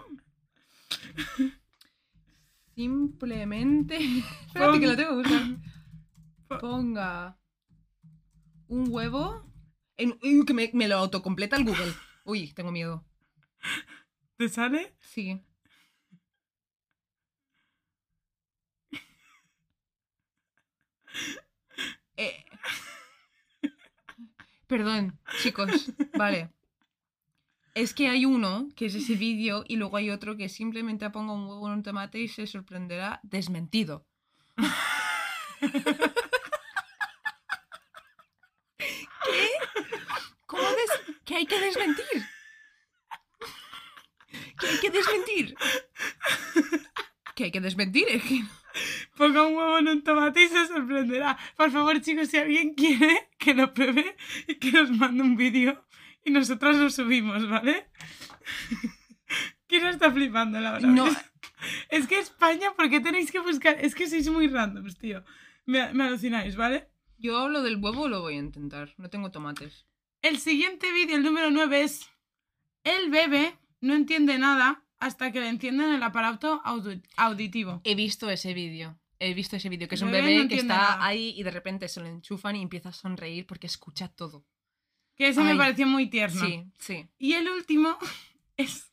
Simplemente. 2.74 3.98
Espérate 4.46 4.80
que 4.80 4.86
lo 4.86 4.96
tengo 4.96 5.10
que 5.10 5.28
buscar. 5.28 6.58
Ponga 6.58 7.38
un 8.68 8.86
huevo. 8.88 9.44
En, 9.98 10.46
que 10.46 10.54
me, 10.54 10.88
lo 10.88 10.96
autocompleta 10.96 11.56
el 11.58 11.64
Google. 11.66 11.92
Uy, 12.24 12.50
tengo 12.54 12.72
miedo. 12.72 13.04
¿Te 14.38 14.48
sale? 14.48 14.96
Sí. 15.00 15.44
Eh. 22.16 22.42
Perdón, 24.66 25.20
chicos. 25.42 25.92
Vale. 26.16 26.57
Es 27.78 27.94
que 27.94 28.08
hay 28.08 28.24
uno 28.24 28.68
que 28.74 28.86
es 28.86 28.96
ese 28.96 29.14
vídeo 29.14 29.64
y 29.68 29.76
luego 29.76 29.96
hay 29.98 30.10
otro 30.10 30.36
que 30.36 30.48
simplemente 30.48 31.08
ponga 31.10 31.32
un 31.32 31.46
huevo 31.46 31.68
en 31.68 31.74
un 31.74 31.82
tomate 31.84 32.18
y 32.18 32.26
se 32.26 32.48
sorprenderá 32.48 33.20
desmentido. 33.22 34.04
¿Qué? 39.24 39.48
¿Cómo 40.46 40.62
¿Qué 41.24 41.36
hay 41.36 41.46
que 41.46 41.60
desmentir? 41.60 42.04
¿Qué 44.58 44.66
hay 44.66 44.78
que 44.80 44.90
desmentir? 44.90 45.54
¿Qué 47.36 47.44
hay 47.44 47.50
que 47.52 47.60
desmentir? 47.60 48.06
Es 48.08 48.24
que- 48.24 48.42
Ponga 49.16 49.46
un 49.46 49.54
huevo 49.54 49.78
en 49.78 49.86
un 49.86 50.02
tomate 50.02 50.42
y 50.42 50.48
se 50.48 50.66
sorprenderá. 50.66 51.38
Por 51.56 51.70
favor, 51.70 52.00
chicos, 52.00 52.26
si 52.28 52.38
alguien 52.38 52.74
quiere 52.74 53.30
que 53.38 53.54
lo 53.54 53.72
pruebe 53.72 54.16
y 54.48 54.56
que 54.56 54.72
nos 54.72 54.90
mande 54.90 55.22
un 55.22 55.36
vídeo 55.36 55.84
y 56.28 56.30
nosotras 56.30 56.76
lo 56.76 56.90
subimos, 56.90 57.48
¿vale? 57.48 57.88
¿Quién 59.66 59.86
está 59.86 60.10
flipando 60.10 60.60
la 60.60 60.72
verdad? 60.72 60.88
No. 60.88 61.06
Es 61.90 62.06
que 62.06 62.18
España, 62.18 62.72
¿por 62.76 62.88
qué 62.88 63.00
tenéis 63.00 63.30
que 63.32 63.40
buscar? 63.40 63.76
Es 63.84 63.94
que 63.94 64.06
sois 64.08 64.28
muy 64.30 64.46
randoms, 64.48 64.96
tío. 64.96 65.24
Me, 65.66 65.92
me 65.92 66.04
alucináis, 66.04 66.56
¿vale? 66.56 66.88
Yo 67.18 67.48
lo 67.48 67.62
del 67.62 67.76
huevo 67.76 68.08
lo 68.08 68.20
voy 68.22 68.34
a 68.34 68.38
intentar. 68.38 68.94
No 68.96 69.10
tengo 69.10 69.30
tomates. 69.30 69.86
El 70.22 70.38
siguiente 70.38 70.92
vídeo, 70.92 71.16
el 71.16 71.22
número 71.24 71.50
9, 71.50 71.82
es 71.82 72.08
El 72.84 73.10
bebé 73.10 73.58
no 73.80 73.94
entiende 73.94 74.38
nada 74.38 74.84
hasta 75.00 75.30
que 75.32 75.40
le 75.40 75.48
encienden 75.48 75.92
el 75.92 76.02
aparato 76.02 76.62
audi- 76.64 77.02
auditivo. 77.16 77.80
He 77.84 77.94
visto 77.94 78.30
ese 78.30 78.54
vídeo. 78.54 78.98
He 79.20 79.34
visto 79.34 79.56
ese 79.56 79.68
vídeo, 79.68 79.88
que 79.88 79.96
es 79.96 80.02
un 80.02 80.12
bebé 80.12 80.28
bebé 80.28 80.42
no 80.44 80.48
que 80.48 80.54
está 80.56 80.76
nada. 80.76 81.04
ahí 81.04 81.34
y 81.36 81.42
de 81.42 81.50
repente 81.50 81.88
se 81.88 82.00
lo 82.00 82.06
enchufan 82.06 82.54
y 82.56 82.62
empieza 82.62 82.90
a 82.90 82.92
sonreír 82.92 83.46
porque 83.46 83.66
escucha 83.66 84.08
todo. 84.08 84.46
Que 85.18 85.28
ese 85.28 85.42
me 85.42 85.56
pareció 85.56 85.86
muy 85.86 86.08
tierno. 86.08 86.40
Sí, 86.46 86.64
sí. 86.78 87.06
Y 87.18 87.34
el 87.34 87.48
último 87.50 87.98
es 88.56 88.92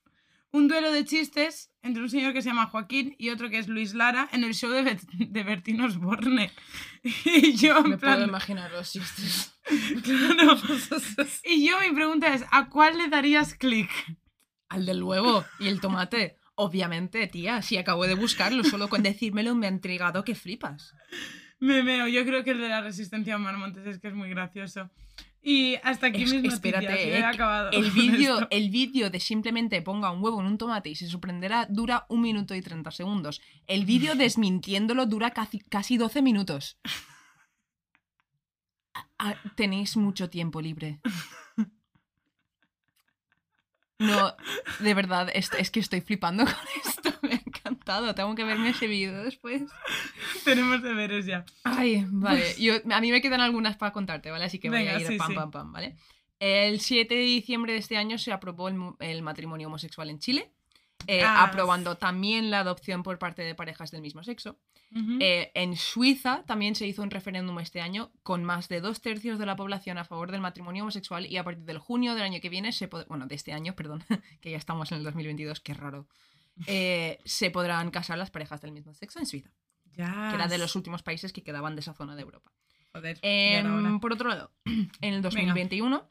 un 0.52 0.68
duelo 0.68 0.92
de 0.92 1.06
chistes 1.06 1.72
entre 1.84 2.02
un 2.02 2.10
señor 2.10 2.34
que 2.34 2.42
se 2.42 2.50
llama 2.50 2.66
Joaquín 2.68 3.16
y 3.20 3.30
otro 3.30 3.50
que 3.50 3.60
es 3.60 3.68
Luis 3.68 3.94
Lara 3.94 4.28
en 4.32 4.44
el 4.44 4.54
show 4.56 4.72
de, 4.72 4.82
Bet- 4.82 5.08
de 5.12 5.44
Bertín 5.44 5.82
Osborne. 5.82 6.52
Y 7.04 7.54
yo, 7.56 7.78
en 7.78 7.90
Me 7.92 7.98
plan, 8.00 8.16
puedo 8.16 8.28
imaginar 8.28 8.72
los 8.72 8.92
chistes. 8.92 9.54
claro. 10.04 10.58
Y 11.44 11.68
yo, 11.68 11.80
mi 11.88 11.94
pregunta 11.94 12.34
es: 12.34 12.44
¿a 12.52 12.68
cuál 12.70 12.98
le 12.98 13.08
darías 13.10 13.54
clic? 13.54 13.90
Al 14.70 14.86
del 14.88 15.04
huevo 15.04 15.46
y 15.60 15.68
el 15.68 15.80
tomate. 15.80 16.36
Obviamente, 16.56 17.28
tía, 17.28 17.62
si 17.62 17.78
acabo 17.78 18.08
de 18.08 18.16
buscarlo, 18.16 18.64
solo 18.64 18.88
con 18.88 19.04
decírmelo 19.04 19.54
me 19.56 19.68
ha 19.68 19.70
intrigado 19.70 20.24
que 20.24 20.34
flipas. 20.36 20.94
Me 21.60 21.84
meo. 21.84 22.08
Yo 22.08 22.24
creo 22.26 22.44
que 22.46 22.52
el 22.52 22.60
de 22.60 22.70
la 22.70 22.82
resistencia 22.82 23.34
a 23.34 23.38
Omar 23.38 23.58
Montes 23.58 23.86
es 23.86 24.00
que 24.00 24.08
es 24.08 24.14
muy 24.14 24.30
gracioso. 24.30 24.90
Y 25.48 25.76
hasta 25.84 26.08
aquí 26.08 26.24
Es- 26.24 26.34
mis 26.34 26.54
espérate, 26.56 26.88
noticias. 26.90 27.20
he 27.20 27.24
acabado. 27.24 27.70
El 27.72 27.92
vídeo, 28.32 28.48
el 28.50 28.70
vídeo 28.72 29.12
de 29.12 29.20
simplemente 29.20 29.80
ponga 29.84 30.10
un 30.12 30.24
huevo 30.24 30.40
en 30.42 30.48
un 30.48 30.58
tomate 30.58 30.90
y 30.90 30.96
se 30.96 31.08
sorprenderá 31.08 31.68
dura 31.70 32.08
un 32.10 32.22
minuto 32.22 32.56
y 32.56 32.62
30 32.64 32.90
segundos. 32.90 33.42
El 33.68 33.86
vídeo 33.86 34.16
desmintiéndolo 34.26 35.06
dura 35.06 35.30
casi, 35.32 35.60
casi 35.60 35.98
12 35.98 36.24
minutos. 36.24 36.80
Tenéis 39.56 39.98
mucho 39.98 40.30
tiempo 40.30 40.62
libre. 40.62 41.00
No, 44.00 44.36
de 44.80 44.94
verdad, 44.94 45.30
es, 45.34 45.52
es 45.58 45.72
que 45.72 45.80
estoy 45.80 46.02
flipando 46.02 46.44
con 46.46 46.54
esto. 46.86 47.12
Me 47.22 47.36
ha 47.36 47.42
encantado. 47.46 48.14
Tengo 48.14 48.36
que 48.36 48.44
verme 48.44 48.70
ese 48.70 48.88
vídeo 48.88 49.24
después. 49.24 49.64
Tenemos 50.44 50.82
deberes 50.82 51.26
ya. 51.26 51.46
Ay, 51.64 52.06
vale. 52.10 52.56
Yo, 52.60 52.76
a 52.92 53.02
mí 53.02 53.12
me 53.12 53.22
quedan 53.22 53.42
algunas 53.42 53.78
para 53.78 53.94
contarte, 53.94 54.32
¿vale? 54.32 54.46
Así 54.46 54.60
que 54.60 54.70
voy 54.70 54.88
a 54.88 55.00
ir 55.00 55.08
sí, 55.08 55.18
pam, 55.18 55.28
sí. 55.30 55.36
pam, 55.36 55.52
pam, 55.52 55.72
¿vale? 55.72 55.96
El 56.40 56.82
7 56.82 57.16
de 57.16 57.22
diciembre 57.22 57.74
de 57.74 57.80
este 57.80 57.96
año 57.96 58.18
se 58.18 58.34
aprobó 58.34 58.68
el 59.00 59.22
matrimonio 59.22 59.68
homosexual 59.68 60.10
en 60.10 60.20
Chile, 60.20 60.52
eh, 61.08 61.24
Ah, 61.24 61.44
aprobando 61.44 61.98
también 61.98 62.52
la 62.52 62.60
adopción 62.60 63.04
por 63.04 63.18
parte 63.20 63.42
de 63.42 63.56
parejas 63.56 63.92
del 63.92 64.02
mismo 64.02 64.24
sexo. 64.24 64.58
Eh, 65.20 65.52
en 65.56 65.76
Suiza 65.76 66.44
también 66.46 66.74
se 66.74 66.88
hizo 66.88 67.02
un 67.04 67.12
referéndum 67.12 67.60
este 67.60 67.82
año 67.82 68.14
con 68.24 68.46
más 68.46 68.70
de 68.70 68.80
dos 68.80 69.02
tercios 69.02 69.38
de 69.38 69.46
la 69.46 69.58
población 69.58 69.98
a 69.98 70.06
favor 70.06 70.32
del 70.32 70.40
matrimonio 70.40 70.84
homosexual 70.84 71.26
y 71.26 71.36
a 71.36 71.44
partir 71.44 71.66
del 71.66 71.80
junio 71.80 72.14
del 72.14 72.24
año 72.24 72.40
que 72.40 72.48
viene, 72.48 72.72
se 72.72 72.88
bueno, 72.88 73.28
de 73.28 73.36
este 73.36 73.52
año, 73.52 73.76
perdón, 73.76 74.06
que 74.42 74.52
ya 74.52 74.58
estamos 74.58 74.94
en 74.94 75.00
el 75.00 75.04
2022, 75.04 75.60
qué 75.60 75.74
raro, 75.74 76.08
eh, 76.66 77.20
se 77.26 77.52
podrán 77.52 77.92
casar 77.92 78.18
las 78.18 78.32
parejas 78.32 78.62
del 78.62 78.72
mismo 78.72 78.94
sexo 78.94 79.20
en 79.20 79.26
Suiza, 79.26 79.52
que 79.94 80.02
era 80.02 80.48
de 80.48 80.58
los 80.58 80.76
últimos 80.78 81.04
países 81.04 81.34
que 81.34 81.44
quedaban 81.44 81.76
de 81.76 81.82
esa 81.82 81.94
zona 81.94 82.16
de 82.16 82.22
Europa. 82.22 82.54
Joder. 82.94 83.20
Em, 83.22 84.00
por 84.00 84.14
otro 84.14 84.30
lado, 84.30 84.52
en 85.02 85.14
el 85.14 85.22
2021 85.22 86.10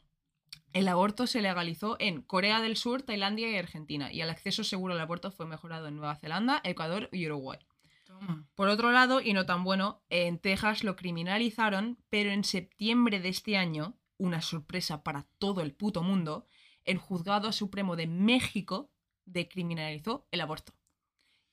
el 0.75 0.89
aborto 0.89 1.25
se 1.25 1.41
legalizó 1.41 1.95
en 1.99 2.21
Corea 2.21 2.59
del 2.59 2.75
Sur, 2.75 3.01
Tailandia 3.01 3.49
y 3.49 3.55
Argentina 3.55 4.11
y 4.11 4.19
el 4.19 4.29
acceso 4.29 4.65
seguro 4.65 4.93
al 4.93 4.99
aborto 4.99 5.31
fue 5.31 5.45
mejorado 5.45 5.87
en 5.87 5.95
Nueva 5.95 6.17
Zelanda, 6.17 6.59
Ecuador 6.65 7.07
y 7.13 7.25
Uruguay. 7.27 7.59
Toma. 8.03 8.45
Por 8.55 8.67
otro 8.67 8.91
lado, 8.91 9.21
y 9.21 9.31
no 9.31 9.45
tan 9.45 9.63
bueno, 9.63 10.03
en 10.09 10.37
Texas 10.37 10.83
lo 10.83 10.97
criminalizaron, 10.97 11.97
pero 12.09 12.29
en 12.31 12.43
septiembre 12.43 13.21
de 13.21 13.29
este 13.29 13.55
año, 13.55 13.97
una 14.17 14.41
sorpresa 14.41 15.01
para 15.01 15.25
todo 15.39 15.61
el 15.61 15.73
puto 15.73 16.03
mundo, 16.03 16.45
el 16.83 16.97
Juzgado 16.97 17.53
Supremo 17.53 17.95
de 17.95 18.07
México 18.07 18.91
decriminalizó 19.23 20.27
el 20.31 20.41
aborto. 20.41 20.73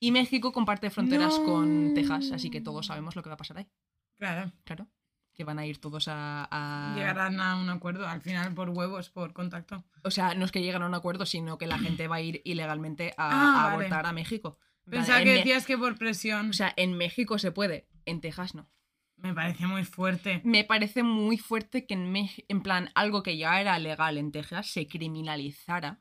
Y 0.00 0.10
México 0.10 0.50
comparte 0.50 0.90
fronteras 0.90 1.38
No. 1.38 1.44
con 1.44 1.94
Texas, 1.94 2.32
así 2.32 2.50
que 2.50 2.60
todos 2.60 2.86
sabemos 2.86 3.14
lo 3.14 3.22
que 3.22 3.28
va 3.30 3.34
a 3.34 3.38
pasar 3.38 3.58
ahí. 3.58 3.68
Claro. 4.16 4.52
Claro. 4.64 4.88
Que 5.34 5.44
van 5.44 5.58
a 5.58 5.66
ir 5.66 5.80
todos 5.80 6.08
a. 6.08 6.46
a- 6.50 6.94
Llegarán 6.94 7.40
a 7.40 7.56
un 7.56 7.70
acuerdo 7.70 8.06
al 8.06 8.20
final 8.20 8.52
por 8.54 8.68
huevos, 8.70 9.08
por 9.10 9.32
contacto. 9.32 9.84
O 10.04 10.10
sea, 10.10 10.34
no 10.34 10.44
es 10.44 10.52
que 10.52 10.60
lleguen 10.60 10.82
a 10.82 10.86
un 10.86 10.94
acuerdo, 10.94 11.24
sino 11.26 11.56
que 11.58 11.66
la 11.66 11.78
gente 11.78 12.06
va 12.08 12.16
a 12.16 12.20
ir 12.20 12.42
ilegalmente 12.44 13.14
a, 13.16 13.30
Ah, 13.30 13.60
a 13.60 13.64
vale. 13.70 13.86
abortar 13.86 14.06
a 14.06 14.12
México. 14.12 14.58
Pensaba 14.88 15.18
en 15.20 15.24
que 15.24 15.30
Me- 15.30 15.36
decías 15.38 15.64
que 15.66 15.78
por 15.78 15.96
presión. 15.96 16.50
O 16.50 16.52
sea, 16.52 16.72
en 16.76 16.96
México 16.98 17.38
se 17.38 17.52
puede, 17.52 17.88
en 18.04 18.20
Texas 18.20 18.54
no. 18.54 18.68
me 19.16 19.32
parece 19.32 19.66
muy 19.66 19.84
fuerte. 19.84 20.40
Me 20.44 20.64
parece 20.64 21.02
muy 21.04 21.38
fuerte 21.38 21.86
que 21.86 21.94
en, 21.94 22.12
Mex- 22.12 22.44
en 22.48 22.60
plan 22.62 22.90
algo 22.94 23.22
que 23.22 23.36
ya 23.36 23.60
era 23.60 23.78
legal 23.78 24.18
en 24.18 24.32
Texas 24.32 24.66
se 24.70 24.86
criminalizara. 24.88 26.00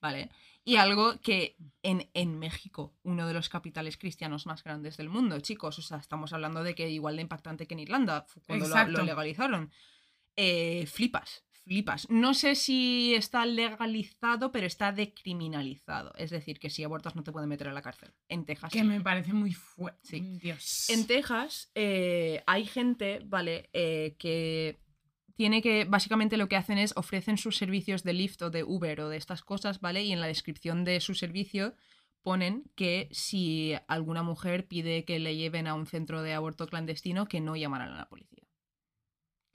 ¿Vale? 0.00 0.30
Y 0.64 0.76
algo 0.76 1.20
que 1.20 1.56
en, 1.82 2.08
en 2.14 2.38
México, 2.38 2.94
uno 3.02 3.26
de 3.26 3.34
los 3.34 3.48
capitales 3.48 3.96
cristianos 3.96 4.46
más 4.46 4.62
grandes 4.62 4.96
del 4.96 5.08
mundo, 5.08 5.40
chicos, 5.40 5.78
o 5.78 5.82
sea, 5.82 5.98
estamos 5.98 6.32
hablando 6.32 6.62
de 6.62 6.74
que 6.74 6.88
igual 6.88 7.16
de 7.16 7.22
impactante 7.22 7.66
que 7.66 7.74
en 7.74 7.80
Irlanda, 7.80 8.26
cuando 8.46 8.68
lo, 8.68 9.02
legalizaron. 9.02 9.72
Eh, 10.36 10.86
flipas, 10.86 11.44
flipas. 11.64 12.08
No 12.10 12.32
sé 12.32 12.54
si 12.54 13.14
está 13.14 13.44
legalizado, 13.44 14.52
pero 14.52 14.66
está 14.66 14.92
decriminalizado. 14.92 16.12
Es 16.16 16.30
decir, 16.30 16.58
que 16.58 16.70
si 16.70 16.84
abortas 16.84 17.16
no 17.16 17.24
te 17.24 17.32
pueden 17.32 17.48
meter 17.48 17.68
a 17.68 17.72
la 17.72 17.82
cárcel. 17.82 18.12
En 18.28 18.44
Texas. 18.44 18.72
Que 18.72 18.80
sí. 18.80 18.84
me 18.84 19.00
parece 19.00 19.32
muy 19.32 19.52
fuerte. 19.52 20.00
Sí. 20.02 20.38
Dios. 20.40 20.88
En 20.90 21.06
Texas 21.06 21.70
eh, 21.74 22.42
hay 22.46 22.66
gente, 22.66 23.20
¿vale? 23.24 23.68
Eh, 23.72 24.16
que 24.18 24.81
tiene 25.34 25.62
que, 25.62 25.84
básicamente 25.84 26.36
lo 26.36 26.48
que 26.48 26.56
hacen 26.56 26.78
es 26.78 26.92
ofrecen 26.96 27.38
sus 27.38 27.56
servicios 27.56 28.02
de 28.02 28.12
Lyft 28.12 28.42
o 28.42 28.50
de 28.50 28.64
Uber 28.64 29.00
o 29.00 29.08
de 29.08 29.16
estas 29.16 29.42
cosas, 29.42 29.80
¿vale? 29.80 30.02
Y 30.02 30.12
en 30.12 30.20
la 30.20 30.26
descripción 30.26 30.84
de 30.84 31.00
su 31.00 31.14
servicio 31.14 31.74
ponen 32.22 32.64
que 32.74 33.08
si 33.10 33.74
alguna 33.88 34.22
mujer 34.22 34.66
pide 34.66 35.04
que 35.04 35.18
le 35.18 35.36
lleven 35.36 35.66
a 35.66 35.74
un 35.74 35.86
centro 35.86 36.22
de 36.22 36.34
aborto 36.34 36.66
clandestino, 36.66 37.26
que 37.26 37.40
no 37.40 37.56
llamarán 37.56 37.92
a 37.92 37.96
la 37.96 38.08
policía. 38.08 38.44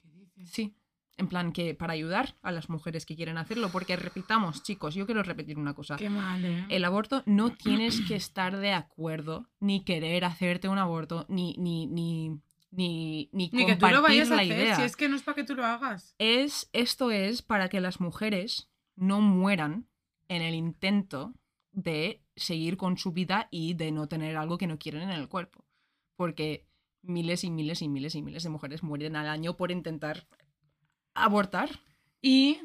¿Qué 0.02 0.10
dices? 0.12 0.50
Sí. 0.52 0.76
En 1.18 1.28
plan 1.28 1.52
que 1.52 1.74
para 1.74 1.94
ayudar 1.94 2.36
a 2.44 2.52
las 2.52 2.70
mujeres 2.70 3.06
que 3.08 3.16
quieren 3.16 3.40
hacerlo, 3.40 3.70
porque 3.70 3.96
repitamos, 3.96 4.62
chicos, 4.62 4.94
yo 4.94 5.08
quiero 5.08 5.24
repetir 5.24 5.58
una 5.58 5.74
cosa. 5.74 5.96
Qué 5.96 6.12
mal, 6.12 6.46
¿eh? 6.46 6.66
El 6.70 6.86
aborto 6.86 7.24
no 7.26 7.54
tienes 7.54 8.02
que 8.02 8.16
estar 8.16 8.56
de 8.58 8.72
acuerdo, 8.72 9.50
ni 9.60 9.84
querer 9.84 10.26
hacerte 10.26 10.70
un 10.70 10.78
aborto, 10.78 11.26
ni, 11.28 11.56
ni, 11.58 11.88
ni, 11.88 12.40
ni, 12.72 13.30
ni, 13.32 13.50
Ni 13.54 13.66
que 13.66 13.76
tú 13.76 13.88
lo 13.88 14.02
vayas 14.02 14.32
a 14.32 14.36
hacer, 14.36 14.48
idea. 14.48 14.76
si 14.76 14.84
es 14.84 14.96
que 14.96 15.08
no 15.08 15.16
es 15.16 15.24
para 15.24 15.36
que 15.36 15.44
tú 15.44 15.56
lo 15.56 15.66
hagas. 15.66 16.16
Es, 16.18 16.70
esto 16.74 17.12
es 17.12 17.42
para 17.42 17.70
que 17.70 17.80
las 17.80 18.00
mujeres 18.00 18.70
no 18.96 19.22
mueran 19.22 19.88
en 20.28 20.42
el 20.42 20.56
intento 20.56 21.34
de 21.72 22.24
seguir 22.36 22.78
con 22.78 22.98
su 22.98 23.12
vida 23.12 23.48
y 23.52 23.74
de 23.76 23.92
no 23.92 24.08
tener 24.08 24.36
algo 24.36 24.58
que 24.58 24.68
no 24.68 24.78
quieren 24.78 25.04
en 25.04 25.12
el 25.12 25.30
cuerpo. 25.30 25.66
Porque 26.16 26.68
miles 27.02 27.44
y 27.44 27.52
miles 27.52 27.82
y 27.82 27.88
miles 27.88 28.16
y 28.16 28.22
miles 28.22 28.44
de 28.44 28.50
mujeres 28.50 28.84
mueren 28.84 29.16
al 29.16 29.30
año 29.30 29.56
por 29.56 29.72
intentar 29.72 30.28
abortar. 31.14 31.70
Y, 32.22 32.60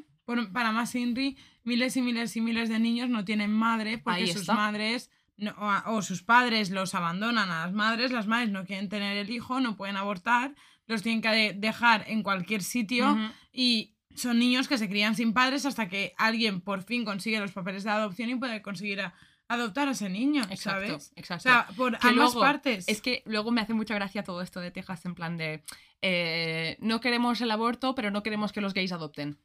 para 0.52 0.72
más 0.72 0.94
Inri, 0.94 1.36
miles 1.62 1.96
y 1.96 2.02
miles 2.02 2.36
y 2.36 2.40
miles 2.40 2.68
de 2.68 2.78
niños 2.78 3.08
no 3.08 3.24
tienen 3.24 3.52
madre 3.52 3.98
porque 3.98 4.32
sus 4.32 4.48
madres 4.48 5.10
no- 5.42 5.54
o, 5.58 5.64
a- 5.70 5.84
o 5.90 6.00
sus 6.02 6.22
padres 6.22 6.70
los 6.70 6.94
abandonan 6.94 7.50
a 7.50 7.64
las 7.66 7.72
madres, 7.72 8.10
las 8.12 8.26
madres 8.26 8.50
no 8.50 8.64
quieren 8.64 8.88
tener 8.88 9.16
el 9.18 9.30
hijo, 9.30 9.60
no 9.60 9.76
pueden 9.76 9.96
abortar, 9.96 10.54
los 10.86 11.02
tienen 11.02 11.20
que 11.22 11.28
de- 11.28 11.52
dejar 11.52 12.04
en 12.08 12.22
cualquier 12.22 12.62
sitio 12.62 13.16
y 13.52 13.94
son 14.14 14.38
niños 14.38 14.68
que 14.68 14.78
se 14.78 14.88
crían 14.88 15.14
sin 15.16 15.32
padres 15.32 15.64
hasta 15.66 15.88
que 15.88 16.14
alguien 16.18 16.60
por 16.60 16.82
fin 16.82 17.04
consigue 17.04 17.40
los 17.40 17.52
papeles 17.52 17.84
de 17.84 17.90
adopción 17.90 18.30
y 18.30 18.36
puede 18.36 18.62
conseguir 18.62 19.00
a, 19.00 19.14
adoptar 19.48 19.88
a 19.88 19.90
ese 19.92 20.08
niño, 20.08 20.42
Exacto, 20.50 20.86
¿sabes? 20.86 21.12
exacto. 21.16 21.48
O 21.48 21.52
sea, 21.52 21.66
por 21.76 21.92
Que 21.98 22.08
ambas 22.08 22.14
luego- 22.34 22.40
partes. 22.40 22.88
Es 22.88 23.02
que 23.02 23.22
luego 23.26 23.50
me 23.50 23.60
hace 23.60 23.74
mucha 23.74 23.94
gracia 23.94 24.22
todo 24.22 24.40
esto 24.42 24.60
de 24.60 24.70
Texas 24.70 25.04
en 25.04 25.14
plan 25.14 25.36
de 25.36 25.62
eh, 26.02 26.76
no 26.80 27.00
queremos 27.00 27.40
el 27.42 27.50
aborto, 27.50 27.94
pero 27.94 28.10
no 28.10 28.22
queremos 28.22 28.52
que 28.52 28.60
los 28.60 28.74
gays 28.74 28.92
adopten. 28.92 29.38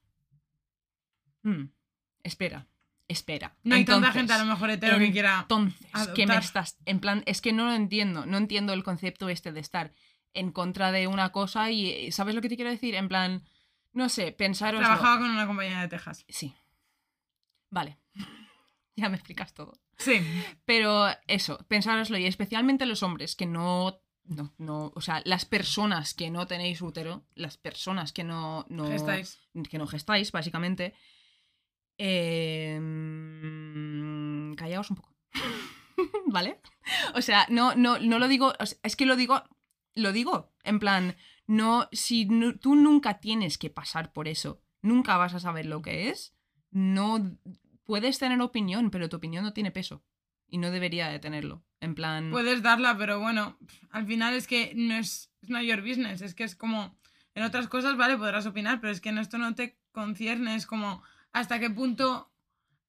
Hmm, 1.43 1.65
Espera, 2.23 2.67
espera. 3.07 3.55
no 3.63 3.75
hay 3.75 3.85
tanta 3.85 4.07
Entonces, 4.07 4.19
gente 4.21 4.33
a 4.33 4.37
lo 4.39 4.45
mejor 4.45 4.69
hetero 4.69 4.97
que 4.97 5.11
quiera... 5.11 5.39
Entonces, 5.41 5.79
que 6.15 6.27
me 6.27 6.35
estás. 6.37 6.77
En 6.85 6.99
plan, 6.99 7.23
es 7.25 7.41
que 7.41 7.53
no 7.53 7.65
lo 7.65 7.73
entiendo. 7.73 8.25
No 8.25 8.37
entiendo 8.37 8.73
el 8.73 8.83
concepto 8.83 9.29
este 9.29 9.51
de 9.51 9.59
estar 9.59 9.93
en 10.33 10.51
contra 10.51 10.91
de 10.91 11.07
una 11.07 11.31
cosa 11.31 11.71
y. 11.71 11.89
eh, 11.89 12.11
¿Sabes 12.11 12.35
lo 12.35 12.41
que 12.41 12.49
te 12.49 12.55
quiero 12.55 12.69
decir? 12.71 12.95
En 12.95 13.07
plan, 13.07 13.43
no 13.93 14.09
sé, 14.09 14.31
pensaros. 14.31 14.79
Trabajaba 14.81 15.19
con 15.19 15.31
una 15.31 15.47
compañía 15.47 15.81
de 15.81 15.87
Texas. 15.87 16.25
Sí. 16.29 16.53
Vale. 17.69 17.97
ya 18.95 19.09
me 19.09 19.15
explicas 19.15 19.53
todo. 19.53 19.79
Sí. 19.97 20.21
Pero 20.65 21.07
eso, 21.27 21.57
pensároslo, 21.67 22.17
y 22.17 22.25
especialmente 22.25 22.85
los 22.85 23.03
hombres 23.03 23.35
que 23.35 23.45
no. 23.45 23.99
No, 24.25 24.53
no, 24.57 24.91
o 24.93 24.99
sea, 24.99 25.21
las 25.23 25.45
personas 25.45 26.13
que 26.13 26.29
no 26.29 26.47
tenéis 26.47 26.81
útero, 26.81 27.25
las 27.33 27.55
personas 27.57 28.11
que 28.11 28.25
no, 28.25 28.65
no 28.67 28.87
Gestáis. 28.89 29.39
que 29.69 29.77
no 29.77 29.87
gestáis, 29.87 30.33
básicamente. 30.33 30.93
Mm, 31.99 34.53
callaos 34.55 34.89
un 34.91 34.97
poco. 34.97 35.15
¿Vale? 36.27 36.59
O 37.15 37.21
sea, 37.21 37.45
no, 37.49 37.75
no, 37.75 37.99
no 37.99 38.19
lo 38.19 38.27
digo. 38.27 38.53
es 38.59 38.95
que 38.95 39.05
lo 39.05 39.15
digo. 39.15 39.43
Lo 39.95 40.11
digo. 40.11 40.53
En 40.63 40.79
plan, 40.79 41.15
no. 41.47 41.87
Si 41.91 42.27
tú 42.59 42.75
nunca 42.75 43.19
tienes 43.19 43.57
que 43.57 43.69
pasar 43.69 44.13
por 44.13 44.27
eso, 44.27 44.61
nunca 44.81 45.17
vas 45.17 45.33
a 45.33 45.39
saber 45.39 45.65
lo 45.65 45.81
que 45.81 46.09
es. 46.09 46.35
No. 46.71 47.37
Puedes 47.83 48.19
tener 48.19 48.39
opinión, 48.41 48.91
pero 48.91 49.09
tu 49.09 49.17
opinión 49.17 49.43
no 49.43 49.53
tiene 49.53 49.71
peso. 49.71 50.03
Y 50.49 50.59
no 50.59 50.71
debería 50.71 51.09
de 51.09 51.19
tenerlo. 51.19 51.63
En 51.79 51.95
plan. 51.95 52.31
Puedes 52.31 52.61
darla, 52.61 52.97
pero 52.97 53.19
bueno, 53.19 53.57
al 53.91 54.05
final 54.05 54.33
es 54.33 54.47
que 54.47 54.73
no 54.75 54.95
es, 54.95 55.31
es 55.41 55.49
not 55.49 55.63
your 55.63 55.81
business. 55.81 56.21
Es 56.21 56.35
que 56.35 56.43
es 56.43 56.55
como. 56.55 56.97
En 57.33 57.43
otras 57.43 57.67
cosas, 57.67 57.97
vale, 57.97 58.17
podrás 58.17 58.47
opinar, 58.47 58.81
pero 58.81 58.91
es 58.91 58.99
que 58.99 59.09
en 59.09 59.19
esto 59.19 59.37
no 59.37 59.53
te 59.53 59.77
concierne. 59.91 60.55
Es 60.55 60.65
como 60.65 61.03
hasta 61.39 61.59
qué 61.59 61.69
punto 61.69 62.31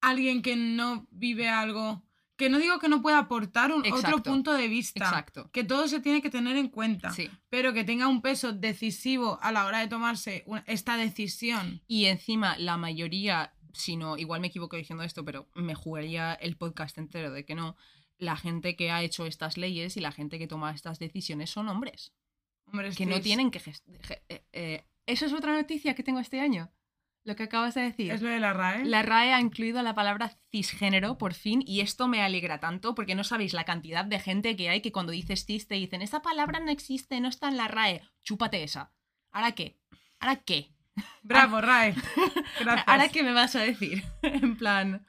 alguien 0.00 0.42
que 0.42 0.56
no 0.56 1.06
vive 1.10 1.48
algo. 1.48 2.02
Que 2.36 2.48
no 2.48 2.58
digo 2.58 2.78
que 2.78 2.88
no 2.88 3.02
pueda 3.02 3.18
aportar 3.18 3.72
un, 3.72 3.82
otro 3.92 4.22
punto 4.22 4.52
de 4.54 4.68
vista. 4.68 5.04
Exacto. 5.06 5.50
Que 5.50 5.64
todo 5.64 5.88
se 5.88 5.98
tiene 5.98 6.22
que 6.22 6.30
tener 6.30 6.56
en 6.56 6.68
cuenta. 6.68 7.10
Sí. 7.10 7.28
Pero 7.48 7.72
que 7.72 7.82
tenga 7.82 8.06
un 8.06 8.22
peso 8.22 8.52
decisivo 8.52 9.40
a 9.42 9.50
la 9.50 9.66
hora 9.66 9.80
de 9.80 9.88
tomarse 9.88 10.44
una- 10.46 10.62
esta 10.68 10.96
decisión. 10.96 11.82
Y 11.88 12.04
encima, 12.04 12.56
la 12.56 12.76
mayoría, 12.76 13.54
si 13.72 13.96
no, 13.96 14.16
igual 14.16 14.40
me 14.40 14.46
equivoco 14.46 14.76
diciendo 14.76 15.02
esto, 15.02 15.24
pero 15.24 15.48
me 15.56 15.74
jugaría 15.74 16.32
el 16.34 16.56
podcast 16.56 16.96
entero 16.98 17.32
de 17.32 17.44
que 17.44 17.56
no. 17.56 17.76
La 18.18 18.36
gente 18.36 18.76
que 18.76 18.92
ha 18.92 19.02
hecho 19.02 19.26
estas 19.26 19.56
leyes 19.56 19.96
y 19.96 20.00
la 20.00 20.12
gente 20.12 20.38
que 20.38 20.46
toma 20.46 20.70
estas 20.72 21.00
decisiones 21.00 21.50
son 21.50 21.68
hombres. 21.68 22.12
Hombre, 22.66 22.92
Que 22.94 23.06
no 23.06 23.20
tienen 23.20 23.50
que. 23.50 23.60
eh, 24.28 24.44
eh, 24.52 24.84
Eso 25.06 25.26
es 25.26 25.32
otra 25.32 25.52
noticia 25.54 25.94
que 25.96 26.04
tengo 26.04 26.20
este 26.20 26.40
año. 26.40 26.70
Lo 27.28 27.36
que 27.36 27.42
acabas 27.42 27.74
de 27.74 27.82
decir. 27.82 28.10
Es 28.10 28.22
lo 28.22 28.30
de 28.30 28.40
la 28.40 28.54
RAE. 28.54 28.86
La 28.86 29.02
RAE 29.02 29.34
ha 29.34 29.40
incluido 29.42 29.82
la 29.82 29.94
palabra 29.94 30.32
cisgénero 30.50 31.18
por 31.18 31.34
fin 31.34 31.62
y 31.66 31.82
esto 31.82 32.08
me 32.08 32.22
alegra 32.22 32.58
tanto 32.58 32.94
porque 32.94 33.14
no 33.14 33.22
sabéis 33.22 33.52
la 33.52 33.64
cantidad 33.64 34.06
de 34.06 34.18
gente 34.18 34.56
que 34.56 34.70
hay 34.70 34.80
que 34.80 34.92
cuando 34.92 35.12
dices 35.12 35.44
cis 35.44 35.68
te 35.68 35.74
dicen 35.74 36.00
esa 36.00 36.22
palabra 36.22 36.58
no 36.58 36.70
existe, 36.70 37.20
no 37.20 37.28
está 37.28 37.48
en 37.48 37.58
la 37.58 37.68
RAE, 37.68 38.00
chúpate 38.22 38.62
esa. 38.62 38.92
¿Ahora 39.30 39.52
qué? 39.52 39.78
¿Ahora 40.20 40.36
qué? 40.36 40.72
Bravo, 41.20 41.60
RAE. 41.60 41.94
Gracias. 42.60 42.88
¿Ahora 42.88 43.10
qué 43.10 43.22
me 43.22 43.34
vas 43.34 43.54
a 43.56 43.60
decir? 43.60 44.02
en 44.22 44.56
plan 44.56 45.04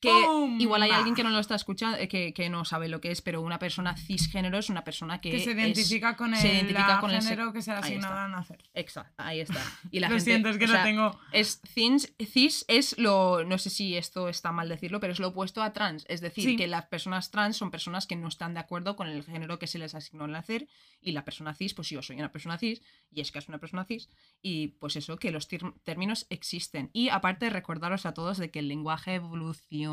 que 0.00 0.10
igual 0.58 0.82
hay 0.82 0.90
alguien 0.90 1.14
que 1.14 1.22
no 1.22 1.30
lo 1.30 1.38
está 1.38 1.54
escuchando, 1.54 1.98
eh, 1.98 2.08
que, 2.08 2.32
que 2.32 2.48
no 2.48 2.64
sabe 2.64 2.88
lo 2.88 3.00
que 3.00 3.10
es, 3.10 3.20
pero 3.22 3.42
una 3.42 3.58
persona 3.58 3.96
cisgénero 3.96 4.58
es 4.58 4.70
una 4.70 4.82
persona 4.82 5.20
que, 5.20 5.30
que 5.30 5.40
se 5.40 5.50
es- 5.52 5.56
identifica 5.58 6.16
con 6.16 6.32
el 6.34 6.40
se 6.40 6.48
identifica 6.54 7.00
género 7.00 7.52
que 7.52 7.60
se 7.62 7.70
le 7.70 7.76
ha 7.76 7.78
Ahí 7.80 7.84
asignado 7.92 8.14
está. 8.14 8.24
al 8.24 8.30
nacer. 8.32 8.64
Exacto, 8.74 9.22
ahí 9.22 9.40
está. 9.40 9.60
Y 9.90 10.00
la 10.00 10.08
Lo 10.08 10.14
gente- 10.16 10.24
siento, 10.30 10.48
es 10.48 10.58
que 10.58 10.66
no 10.66 10.72
sea, 10.72 10.84
tengo. 10.84 11.20
Es 11.32 11.60
cis, 11.74 12.14
cis 12.32 12.64
es 12.68 12.98
lo. 12.98 13.44
No 13.44 13.58
sé 13.58 13.70
si 13.70 13.96
esto 13.96 14.28
está 14.28 14.52
mal 14.52 14.68
decirlo, 14.68 15.00
pero 15.00 15.12
es 15.12 15.20
lo 15.20 15.28
opuesto 15.28 15.62
a 15.62 15.72
trans. 15.72 16.04
Es 16.08 16.20
decir, 16.20 16.44
Sí. 16.44 16.56
que 16.56 16.66
las 16.66 16.86
personas 16.86 17.30
trans 17.30 17.56
son 17.56 17.70
personas 17.70 18.06
que 18.06 18.16
no 18.16 18.28
están 18.28 18.54
de 18.54 18.60
acuerdo 18.60 18.96
con 18.96 19.06
el 19.08 19.22
género 19.24 19.58
que 19.58 19.66
se 19.66 19.78
les 19.78 19.94
asignó 19.94 20.24
al 20.24 20.32
nacer. 20.32 20.66
Y 21.02 21.12
la 21.12 21.24
persona 21.24 21.54
cis, 21.54 21.72
pues 21.74 21.88
yo 21.88 22.02
soy 22.02 22.16
una 22.16 22.30
persona 22.30 22.58
cis, 22.58 22.82
y 23.10 23.20
es 23.22 23.32
que 23.32 23.38
es 23.38 23.48
una 23.48 23.58
persona 23.58 23.84
cis. 23.84 24.08
Y 24.42 24.68
pues 24.80 24.96
eso, 24.96 25.16
que 25.18 25.30
los 25.30 25.48
términos 25.84 26.26
existen. 26.30 26.90
Y 26.92 27.08
aparte, 27.08 27.48
recordaros 27.50 28.04
a 28.06 28.12
todos 28.14 28.36
de 28.38 28.50
que 28.50 28.58
el 28.60 28.68
lenguaje 28.68 29.14
evoluciona. 29.14 29.89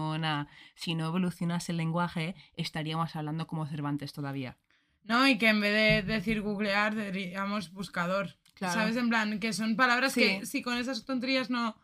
Si 0.76 0.96
no 0.96 1.08
evolucionase 1.08 1.72
el 1.72 1.78
lenguaje, 1.78 2.36
estaríamos 2.56 3.16
hablando 3.16 3.48
como 3.48 3.66
Cervantes 3.68 4.14
todavía. 4.14 4.58
No, 5.04 5.26
y 5.28 5.38
que 5.38 5.48
en 5.50 5.62
vez 5.62 5.74
de 6.06 6.14
decir 6.14 6.42
googlear, 6.42 6.94
diríamos 6.96 7.72
buscador. 7.72 8.36
Claro. 8.56 8.74
¿Sabes? 8.74 8.96
En 8.98 9.10
plan, 9.10 9.40
que 9.40 9.54
son 9.54 9.76
palabras 9.76 10.14
Sí. 10.14 10.22
que 10.22 10.46
si 10.46 10.62
con 10.62 10.78
esas 10.78 11.06
tonterías 11.06 11.50
no. 11.50 11.76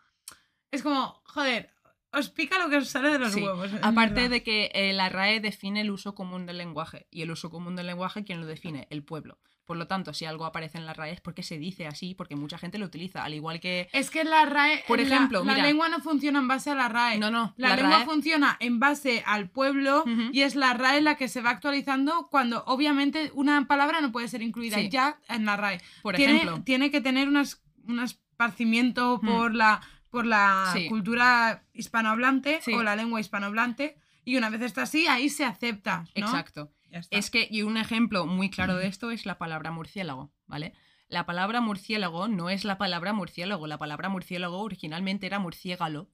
Es 0.71 0.81
como, 0.83 1.21
joder, 1.25 1.69
os 2.11 2.29
pica 2.29 2.57
lo 2.59 2.69
que 2.69 2.77
os 2.77 2.89
sale 2.89 3.09
de 3.11 3.19
los 3.19 3.31
Sí. 3.33 3.41
huevos. 3.41 3.71
Aparte 3.81 4.15
verdad. 4.15 4.29
de 4.31 4.43
que 4.43 4.71
eh, 4.73 4.91
la 4.93 5.07
RAE 5.09 5.39
define 5.39 5.81
el 5.81 5.91
uso 5.91 6.15
común 6.15 6.45
del 6.45 6.57
lenguaje. 6.57 7.07
Y 7.11 7.21
el 7.21 7.31
uso 7.31 7.49
común 7.49 7.75
del 7.75 7.87
lenguaje, 7.87 8.23
¿quién 8.23 8.41
lo 8.41 8.47
define? 8.47 8.87
El 8.89 9.03
pueblo. 9.03 9.37
Por 9.65 9.77
lo 9.77 9.87
tanto, 9.87 10.13
si 10.13 10.25
algo 10.25 10.45
aparece 10.45 10.77
en 10.77 10.85
la 10.85 10.93
RAE 10.93 11.13
es 11.13 11.21
porque 11.21 11.41
se 11.41 11.57
dice 11.57 11.87
así, 11.87 12.15
porque 12.15 12.35
mucha 12.35 12.57
gente 12.57 12.77
lo 12.77 12.85
utiliza. 12.85 13.23
Al 13.23 13.33
igual 13.33 13.61
que. 13.61 13.87
Es 13.93 14.09
que 14.09 14.25
la 14.25 14.43
RAE. 14.45 14.83
Por 14.87 14.99
la- 14.99 15.05
ejemplo, 15.05 15.43
la, 15.45 15.53
mira. 15.53 15.65
lengua 15.65 15.87
no 15.87 15.99
funciona 16.01 16.39
en 16.39 16.47
base 16.49 16.71
a 16.71 16.75
la 16.75 16.89
RAE. 16.89 17.17
No, 17.17 17.31
no. 17.31 17.53
La, 17.55 17.69
la 17.69 17.75
lengua 17.77 17.97
RAE 17.99 18.05
funciona 18.05 18.57
en 18.59 18.79
base 18.79 19.23
al 19.25 19.49
pueblo 19.49 20.03
y 20.33 20.41
es 20.41 20.55
la 20.55 20.73
RAE 20.73 20.99
la 21.01 21.15
que 21.15 21.29
se 21.29 21.41
va 21.41 21.51
actualizando 21.51 22.27
cuando 22.29 22.63
obviamente 22.67 23.31
una 23.35 23.65
palabra 23.67 24.01
no 24.01 24.11
puede 24.11 24.27
ser 24.27 24.41
incluida 24.41 24.77
Sí. 24.77 24.89
ya 24.89 25.17
en 25.29 25.45
la 25.45 25.55
RAE. 25.55 25.79
Por 26.01 26.15
tiene, 26.15 26.35
ejemplo. 26.35 26.61
tiene 26.63 26.91
que 26.91 26.99
tener 26.99 27.29
unas- 27.29 27.61
un 27.87 27.99
esparcimiento 28.01 29.19
Hmm. 29.21 29.25
por 29.27 29.55
la, 29.55 29.81
por 30.09 30.25
la 30.25 30.71
Sí. 30.73 30.87
cultura 30.89 31.63
hispanohablante 31.73 32.59
Sí. 32.61 32.73
o 32.73 32.83
la 32.83 32.95
lengua 32.95 33.19
hispanohablante 33.21 33.97
y 34.25 34.35
una 34.37 34.49
vez 34.49 34.61
está 34.61 34.83
así, 34.83 35.07
ahí 35.07 35.29
se 35.29 35.45
acepta. 35.45 35.99
¿no? 36.15 36.25
Exacto. 36.25 36.71
Ya 36.93 36.99
está. 36.99 37.17
Es 37.17 37.31
que, 37.31 37.47
y 37.49 37.63
un 37.63 37.77
ejemplo 37.77 38.27
muy 38.27 38.51
claro 38.51 38.75
de 38.75 38.85
esto 38.85 39.09
es 39.09 39.25
la 39.25 39.39
palabra 39.39 39.71
murciélago, 39.71 40.31
¿vale? 40.45 40.73
La 41.07 41.25
palabra 41.25 41.59
murciélago 41.59 42.27
no 42.27 42.51
es 42.51 42.65
la 42.65 42.77
palabra 42.77 43.13
murciélago. 43.13 43.65
La 43.65 43.79
palabra 43.79 44.09
murciélago 44.09 44.59
originalmente 44.59 45.25
era 45.25 45.39
murciégalo, 45.39 46.11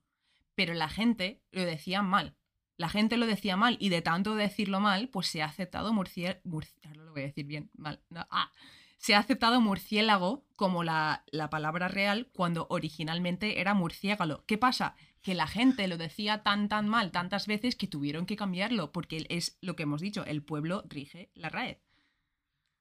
pero 0.55 0.73
la 0.73 0.87
gente 0.87 1.41
lo 1.51 1.63
decía 1.63 2.01
mal. 2.01 2.37
La 2.77 2.87
gente 2.87 3.17
lo 3.17 3.27
decía 3.27 3.57
mal 3.57 3.75
y 3.81 3.89
de 3.89 4.01
tanto 4.01 4.35
decirlo 4.35 4.79
mal, 4.79 5.09
pues 5.09 5.27
se 5.27 5.41
ha 5.41 5.47
aceptado 5.47 5.91
murciélago. 5.91 6.41
ahora 6.85 7.03
lo 7.03 7.11
voy 7.11 7.23
a 7.23 7.25
decir 7.25 7.45
bien, 7.45 7.69
mal. 7.73 8.01
no, 8.09 8.25
ah. 8.31 8.51
Se 8.97 9.15
ha 9.15 9.19
aceptado 9.19 9.61
murciélago 9.61 10.45
como 10.55 10.83
la, 10.83 11.23
la 11.31 11.49
palabra 11.49 11.87
real 11.87 12.29
cuando 12.33 12.67
originalmente 12.69 13.59
era 13.61 13.73
murciégalo. 13.73 14.45
¿Qué 14.45 14.57
pasa? 14.57 14.95
Que 15.21 15.33
la 15.33 15.47
gente 15.47 15.87
lo 15.87 15.97
decía 15.97 16.43
tan 16.43 16.69
tan 16.69 16.87
mal 16.87 17.11
tantas 17.11 17.47
veces 17.47 17.75
que 17.75 17.87
tuvieron 17.87 18.25
que 18.25 18.35
cambiarlo, 18.35 18.91
porque 18.91 19.25
es 19.29 19.57
lo 19.61 19.75
que 19.75 19.83
hemos 19.83 20.01
dicho, 20.01 20.25
el 20.25 20.43
pueblo 20.43 20.83
rige 20.87 21.29
la 21.33 21.49
RAE. 21.49 21.81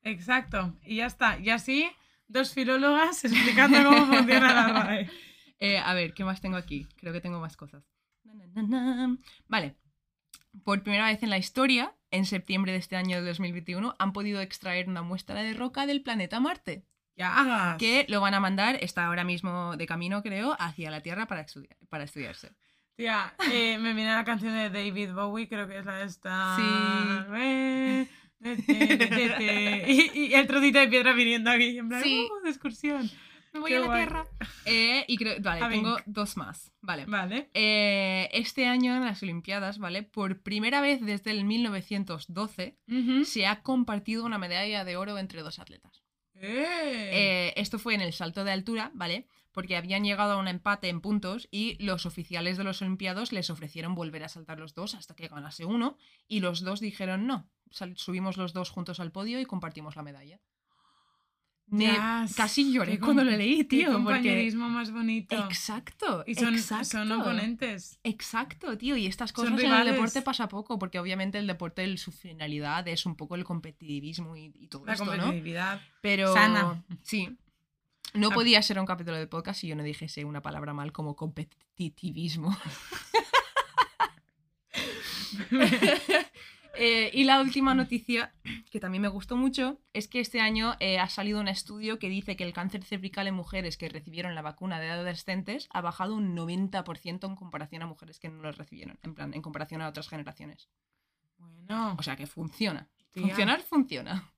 Exacto. 0.02 0.76
Y 0.84 0.96
ya 0.96 1.06
está. 1.06 1.38
Y 1.38 1.50
así, 1.50 1.90
dos 2.28 2.52
filólogas 2.52 3.24
explicando 3.24 3.82
cómo 3.82 4.06
funciona 4.06 4.54
la 4.54 4.84
RAE. 4.84 5.10
Eh, 5.58 5.78
a 5.78 5.92
ver, 5.94 6.14
¿qué 6.14 6.24
más 6.24 6.40
tengo 6.40 6.56
aquí? 6.56 6.86
Creo 6.96 7.12
que 7.12 7.20
tengo 7.20 7.40
más 7.40 7.56
cosas. 7.56 7.84
Vale. 9.48 9.76
Por 10.64 10.82
primera 10.82 11.06
vez 11.06 11.22
en 11.22 11.30
la 11.30 11.38
historia, 11.38 11.94
en 12.10 12.24
septiembre 12.24 12.72
de 12.72 12.78
este 12.78 12.96
año 12.96 13.20
de 13.20 13.26
2021, 13.26 13.96
han 13.98 14.12
podido 14.12 14.40
extraer 14.40 14.88
una 14.88 15.02
muestra 15.02 15.42
de 15.42 15.54
roca 15.54 15.86
del 15.86 16.02
planeta 16.02 16.40
Marte, 16.40 16.84
Ya 17.18 17.36
hagas. 17.36 17.76
que 17.78 18.06
lo 18.08 18.20
van 18.22 18.32
a 18.34 18.40
mandar, 18.40 18.78
está 18.80 19.06
ahora 19.06 19.24
mismo 19.24 19.76
de 19.76 19.86
camino, 19.86 20.22
creo, 20.22 20.56
hacia 20.58 20.90
la 20.90 21.02
Tierra 21.02 21.26
para, 21.26 21.40
estudiar, 21.42 21.76
para 21.90 22.04
estudiarse. 22.04 22.52
Tía, 22.96 23.34
eh, 23.52 23.76
me 23.78 23.92
viene 23.92 24.14
la 24.14 24.24
canción 24.24 24.54
de 24.54 24.70
David 24.70 25.12
Bowie, 25.12 25.48
creo 25.48 25.68
que 25.68 25.78
es 25.78 25.84
la 25.84 25.96
de 25.96 26.04
esta. 26.06 26.56
Sí. 26.56 26.62
Eh. 27.36 28.06
Y, 29.88 30.10
y 30.28 30.34
el 30.34 30.46
trocito 30.46 30.78
de 30.78 30.88
piedra 30.88 31.12
viniendo 31.12 31.50
aquí, 31.50 31.76
en 31.78 31.88
plan, 31.88 32.02
Sí. 32.02 32.28
"Uh, 32.30 32.44
de 32.44 32.50
excursión. 32.50 33.10
Me 33.52 33.60
voy 33.60 33.70
Qué 33.70 33.76
a 33.78 33.80
la 33.80 33.86
guay. 33.86 33.98
Tierra. 34.04 34.24
Eh, 34.66 35.04
y 35.08 35.16
creo, 35.16 35.36
vale, 35.40 35.64
A 35.64 35.68
tengo 35.68 35.96
dos 36.06 36.36
más. 36.36 36.70
Vale. 36.82 37.06
Vale. 37.06 37.48
Eh, 37.54 38.28
este 38.32 38.66
año 38.66 38.94
en 38.94 39.04
las 39.06 39.22
Olimpiadas, 39.22 39.78
¿vale? 39.78 40.02
Por 40.02 40.40
primera 40.42 40.80
vez 40.80 41.00
desde 41.00 41.30
el 41.30 41.44
1912 41.46 42.76
Ujú. 42.88 43.24
se 43.24 43.46
ha 43.46 43.62
compartido 43.62 44.24
una 44.24 44.38
medalla 44.38 44.84
de 44.84 44.96
oro 44.96 45.18
entre 45.18 45.42
dos 45.42 45.58
atletas. 45.58 46.04
Eh. 46.40 47.10
Eh, 47.12 47.52
esto 47.56 47.78
fue 47.78 47.94
en 47.94 48.00
el 48.00 48.12
salto 48.12 48.44
de 48.44 48.52
altura, 48.52 48.90
¿vale? 48.94 49.26
Porque 49.52 49.76
habían 49.76 50.04
llegado 50.04 50.32
a 50.32 50.36
un 50.36 50.48
empate 50.48 50.88
en 50.88 51.00
puntos 51.00 51.48
y 51.50 51.82
los 51.82 52.06
oficiales 52.06 52.56
de 52.56 52.64
los 52.64 52.80
Olimpiados 52.82 53.32
les 53.32 53.50
ofrecieron 53.50 53.94
volver 53.94 54.24
a 54.24 54.28
saltar 54.28 54.58
los 54.58 54.74
dos 54.74 54.94
hasta 54.94 55.14
que 55.14 55.28
ganase 55.28 55.64
uno 55.64 55.96
y 56.28 56.40
los 56.40 56.60
dos 56.60 56.80
dijeron 56.80 57.26
no. 57.26 57.48
Subimos 57.96 58.36
los 58.36 58.52
dos 58.52 58.70
juntos 58.70 59.00
al 59.00 59.12
podio 59.12 59.40
y 59.40 59.46
compartimos 59.46 59.96
la 59.96 60.02
medalla. 60.02 60.40
Me- 61.70 62.26
casi 62.36 62.72
lloré 62.72 62.92
qué 62.92 63.00
cuando 63.00 63.24
lo 63.24 63.30
leí, 63.30 63.58
qué 63.58 63.64
tío. 63.64 63.86
Porque... 63.86 64.04
compañerismo 64.04 64.68
más 64.68 64.90
bonito. 64.90 65.36
Exacto. 65.44 66.24
Y 66.26 66.34
son, 66.34 66.54
exacto. 66.54 66.84
son 66.86 67.12
oponentes. 67.12 67.98
Exacto, 68.04 68.76
tío. 68.78 68.96
Y 68.96 69.06
estas 69.06 69.32
cosas 69.32 69.60
en 69.60 69.70
el 69.72 69.86
deporte 69.86 70.22
pasa 70.22 70.48
poco, 70.48 70.78
porque 70.78 70.98
obviamente 70.98 71.38
el 71.38 71.46
deporte, 71.46 71.84
el- 71.84 71.98
su 71.98 72.10
finalidad 72.12 72.86
es 72.88 73.04
un 73.06 73.16
poco 73.16 73.34
el 73.34 73.44
competitivismo 73.44 74.36
y, 74.36 74.52
y 74.54 74.66
todo 74.68 74.86
La 74.86 74.94
esto, 74.94 75.04
¿no? 75.04 75.10
competitividad. 75.12 75.80
Pero 76.00 76.32
sana. 76.32 76.84
sí. 77.02 77.36
No 78.14 78.28
Ah. 78.30 78.34
podía 78.34 78.62
ser 78.62 78.78
un 78.80 78.86
capítulo 78.86 79.18
de 79.18 79.26
podcast 79.26 79.60
si 79.60 79.68
yo 79.68 79.76
no 79.76 79.82
dijese 79.82 80.24
una 80.24 80.40
palabra 80.40 80.72
mal 80.72 80.92
como 80.92 81.14
competitivismo. 81.16 82.56
Eh, 86.78 87.10
y 87.12 87.24
la 87.24 87.40
última 87.40 87.74
noticia, 87.74 88.32
que 88.70 88.78
también 88.78 89.02
me 89.02 89.08
gustó 89.08 89.36
mucho, 89.36 89.80
es 89.92 90.06
que 90.06 90.20
este 90.20 90.40
año 90.40 90.76
eh, 90.78 90.98
ha 90.98 91.08
salido 91.08 91.40
un 91.40 91.48
estudio 91.48 91.98
que 91.98 92.08
dice 92.08 92.36
que 92.36 92.44
el 92.44 92.52
cáncer 92.52 92.84
cervical 92.84 93.26
en 93.26 93.34
mujeres 93.34 93.76
que 93.76 93.88
recibieron 93.88 94.36
la 94.36 94.42
vacuna 94.42 94.78
de 94.78 94.88
adolescentes 94.88 95.68
ha 95.72 95.80
bajado 95.80 96.14
un 96.14 96.36
90% 96.36 97.26
en 97.26 97.36
comparación 97.36 97.82
a 97.82 97.86
mujeres 97.86 98.20
que 98.20 98.28
no 98.28 98.42
lo 98.42 98.52
recibieron, 98.52 98.98
en 99.02 99.14
plan, 99.14 99.34
en 99.34 99.42
comparación 99.42 99.82
a 99.82 99.88
otras 99.88 100.08
generaciones. 100.08 100.68
Bueno, 101.38 101.96
O 101.98 102.02
sea 102.02 102.16
que 102.16 102.26
funciona. 102.26 102.88
Tía. 103.10 103.26
Funcionar, 103.26 103.62
funciona. 103.62 104.32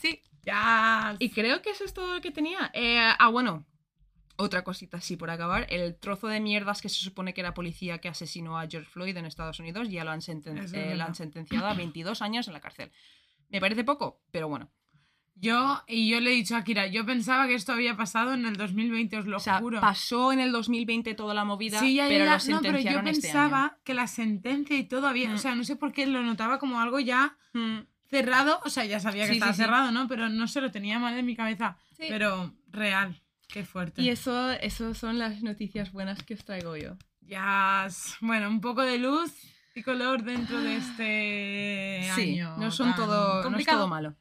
Sí, 0.00 0.22
ya. 0.42 1.16
y 1.18 1.30
creo 1.30 1.60
que 1.60 1.70
eso 1.70 1.84
es 1.84 1.92
todo 1.92 2.14
lo 2.14 2.20
que 2.20 2.30
tenía. 2.30 2.70
Eh, 2.72 3.00
ah, 3.00 3.28
bueno, 3.28 3.66
otra 4.38 4.64
cosita 4.64 4.96
así 4.98 5.16
por 5.16 5.30
acabar. 5.30 5.66
El 5.68 5.96
trozo 5.98 6.28
de 6.28 6.40
mierdas 6.40 6.80
que 6.80 6.88
se 6.88 6.96
supone 7.02 7.34
que 7.34 7.40
era 7.42 7.52
policía 7.54 7.98
que 7.98 8.08
asesinó 8.08 8.58
a 8.58 8.66
George 8.66 8.88
Floyd 8.90 9.16
en 9.16 9.26
Estados 9.26 9.58
Unidos 9.60 9.88
ya 9.90 10.04
lo 10.04 10.10
han, 10.12 10.20
senten- 10.20 10.58
eh, 10.58 10.62
lo 10.72 10.88
verdad. 10.90 11.06
han 11.08 11.14
sentenciado 11.14 11.66
a 11.66 11.74
22 11.74 12.22
años 12.22 12.46
en 12.48 12.54
la 12.54 12.60
cárcel. 12.60 12.90
Me 13.50 13.60
parece 13.60 13.84
poco, 13.84 14.22
pero 14.30 14.48
bueno. 14.48 14.70
Yo, 15.40 15.82
y 15.86 16.08
yo 16.08 16.18
le 16.18 16.30
he 16.32 16.34
dicho 16.34 16.56
a 16.56 16.64
Kira, 16.64 16.88
yo 16.88 17.06
pensaba 17.06 17.46
que 17.46 17.54
esto 17.54 17.72
había 17.72 17.96
pasado 17.96 18.34
en 18.34 18.44
el 18.44 18.56
2020, 18.56 19.18
os 19.18 19.26
lo 19.26 19.36
O 19.36 19.40
sea, 19.40 19.58
juro. 19.60 19.80
pasó 19.80 20.32
en 20.32 20.40
el 20.40 20.50
2020 20.50 21.14
toda 21.14 21.32
la 21.32 21.44
movida, 21.44 21.78
Sí, 21.78 21.94
ya, 21.94 22.04
ya, 22.04 22.08
pero 22.08 22.24
ya. 22.24 22.30
lo 22.32 22.54
No, 22.56 22.60
pero 22.60 22.78
yo 22.80 22.90
este 22.90 23.02
pensaba 23.04 23.78
que 23.84 23.94
la 23.94 24.08
sentencia 24.08 24.76
y 24.76 24.82
todo 24.84 25.06
había. 25.06 25.28
Mm. 25.30 25.34
O 25.34 25.38
sea, 25.38 25.54
no 25.54 25.62
sé 25.62 25.76
por 25.76 25.92
qué 25.92 26.06
lo 26.08 26.22
notaba 26.24 26.58
como 26.58 26.80
algo 26.80 26.98
ya. 26.98 27.36
Mm, 27.52 27.78
cerrado. 28.10 28.60
O 28.64 28.70
sea, 28.70 28.84
ya 28.84 28.98
sabía 28.98 29.24
que 29.26 29.30
Sí, 29.30 29.34
estaba 29.36 29.52
sí, 29.52 29.62
cerrado, 29.62 29.92
¿no? 29.92 30.08
Pero 30.08 30.28
no 30.28 30.48
se 30.48 30.60
lo 30.60 30.72
tenía 30.72 30.98
mal 30.98 31.16
en 31.16 31.24
mi 31.26 31.36
cabeza. 31.36 31.76
Pero 31.98 32.52
real. 32.68 33.22
Qué 33.48 33.64
fuerte. 33.64 34.02
Y 34.02 34.10
eso, 34.10 34.50
eso 34.52 34.94
son 34.94 35.18
las 35.18 35.42
noticias 35.42 35.90
buenas 35.92 36.22
que 36.22 36.34
os 36.34 36.44
traigo 36.44 36.76
yo. 36.76 36.96
Ya. 37.22 37.84
s- 37.86 38.14
Bueno, 38.20 38.48
un 38.48 38.60
poco 38.60 38.82
de 38.82 38.98
luz 38.98 39.32
y 39.74 39.82
color 39.82 40.22
dentro 40.22 40.60
de 40.60 40.76
este 40.76 42.10
Sí, 42.14 42.38
año. 42.40 42.56
no 42.58 42.70
son 42.70 42.94
todo, 42.94 43.34
no 43.34 43.38
es 43.40 43.44
complicado. 43.46 43.78
todo 43.78 43.88
malo. 43.88 44.14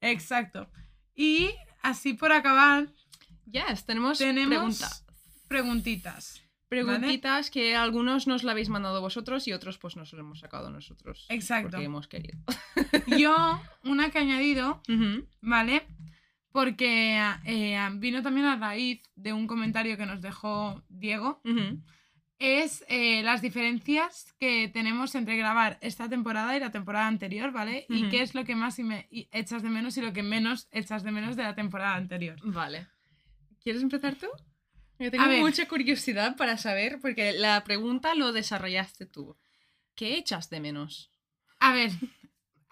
Exacto. 0.00 0.68
Y 1.14 1.50
así 1.82 2.14
por 2.14 2.32
acabar, 2.32 2.88
Yes, 3.50 3.84
tenemos, 3.84 4.18
tenemos 4.18 4.48
preguntas. 4.78 5.04
preguntitas. 5.48 6.42
Preguntitas 6.68 7.50
que 7.50 7.76
algunos 7.76 8.26
nos 8.26 8.44
la 8.44 8.52
habéis 8.52 8.70
mandado 8.70 9.02
vosotros 9.02 9.46
y 9.46 9.52
otros 9.52 9.76
pues 9.76 9.94
nos 9.94 10.10
lo 10.14 10.20
hemos 10.20 10.40
sacado 10.40 10.70
nosotros. 10.70 11.26
Exacto. 11.28 11.70
Porque 11.72 11.84
hemos 11.84 12.08
querido. 12.08 12.38
Yo, 13.18 13.60
una 13.84 14.10
que 14.10 14.18
he 14.18 14.22
añadido, 14.22 14.80
¿vale? 15.42 15.86
Porque 16.52 17.18
eh, 17.44 17.78
vino 17.94 18.22
también 18.22 18.46
a 18.46 18.56
raíz 18.56 19.00
de 19.14 19.32
un 19.32 19.46
comentario 19.46 19.96
que 19.96 20.06
nos 20.06 20.20
dejó 20.20 20.82
Diego. 20.88 21.40
Es 22.38 22.84
eh, 22.88 23.22
las 23.22 23.40
diferencias 23.40 24.34
que 24.40 24.68
tenemos 24.68 25.14
entre 25.14 25.36
grabar 25.36 25.78
esta 25.80 26.08
temporada 26.08 26.56
y 26.56 26.60
la 26.60 26.72
temporada 26.72 27.06
anterior, 27.06 27.52
¿vale? 27.52 27.86
Y 27.88 28.08
qué 28.08 28.20
es 28.22 28.34
lo 28.34 28.44
que 28.44 28.56
más 28.56 28.78
y 28.80 28.82
me- 28.82 29.06
y 29.10 29.28
echas 29.30 29.62
de 29.62 29.68
menos 29.68 29.96
y 29.96 30.02
lo 30.02 30.12
que 30.12 30.24
menos 30.24 30.66
echas 30.72 31.04
de 31.04 31.12
menos 31.12 31.36
de 31.36 31.44
la 31.44 31.54
temporada 31.54 31.94
anterior. 31.94 32.36
Vale. 32.42 32.88
¿Quieres 33.62 33.80
empezar 33.82 34.16
tú? 34.16 34.26
Yo 34.98 35.10
tengo 35.10 35.22
A 35.24 35.28
ver. 35.28 35.40
mucha 35.40 35.66
curiosidad 35.68 36.36
para 36.36 36.56
saber, 36.56 36.98
porque 37.00 37.32
la 37.32 37.62
pregunta 37.62 38.14
lo 38.16 38.32
desarrollaste 38.32 39.06
tú. 39.06 39.36
¿Qué 39.94 40.16
echas 40.16 40.50
de 40.50 40.58
menos? 40.60 41.10
A 41.60 41.72
ver, 41.72 41.92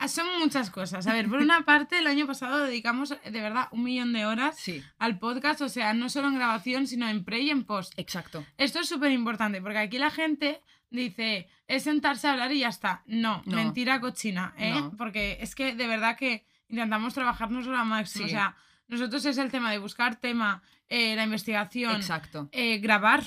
son 0.08 0.26
muchas 0.38 0.70
cosas. 0.70 1.06
A 1.06 1.12
ver, 1.12 1.28
por 1.28 1.40
una 1.40 1.60
parte, 1.64 1.98
el 1.98 2.06
año 2.06 2.26
pasado 2.26 2.64
dedicamos 2.64 3.10
de 3.10 3.40
verdad 3.40 3.68
un 3.72 3.82
millón 3.84 4.12
de 4.12 4.26
horas 4.26 4.56
Sí, 4.58 4.82
al 4.98 5.18
podcast, 5.18 5.60
o 5.60 5.68
sea, 5.68 5.92
no 5.94 6.08
solo 6.08 6.28
en 6.28 6.34
grabación, 6.36 6.86
sino 6.86 7.08
en 7.08 7.24
pre 7.24 7.40
y 7.40 7.50
en 7.50 7.64
post. 7.64 7.92
exacto. 7.98 8.44
Esto 8.58 8.80
es 8.80 8.88
súper 8.88 9.12
importante, 9.12 9.60
porque 9.60 9.78
aquí 9.78 9.98
la 9.98 10.10
gente 10.10 10.60
dice, 10.90 11.48
es 11.68 11.84
sentarse 11.84 12.26
a 12.28 12.32
hablar 12.32 12.50
y 12.52 12.60
ya 12.60 12.68
está. 12.68 13.02
No, 13.06 13.42
No. 13.46 13.56
mentira 13.56 14.00
cochina, 14.00 14.54
¿eh? 14.58 14.72
No. 14.74 14.96
Porque 14.96 15.38
es 15.40 15.54
que 15.54 15.74
de 15.74 15.86
verdad 15.86 16.16
que 16.16 16.44
intentamos 16.68 17.14
trabajarnos 17.14 17.66
lo 17.66 17.84
máximo. 17.84 18.26
Sí. 18.26 18.30
O 18.32 18.36
sea, 18.36 18.56
nosotros 18.88 19.24
es 19.24 19.38
el 19.38 19.50
tema 19.50 19.70
de 19.70 19.78
buscar 19.78 20.16
tema, 20.16 20.62
eh, 20.88 21.14
la 21.14 21.22
investigación, 21.24 21.94
Exacto. 21.96 22.48
eh, 22.52 22.78
grabar, 22.78 23.22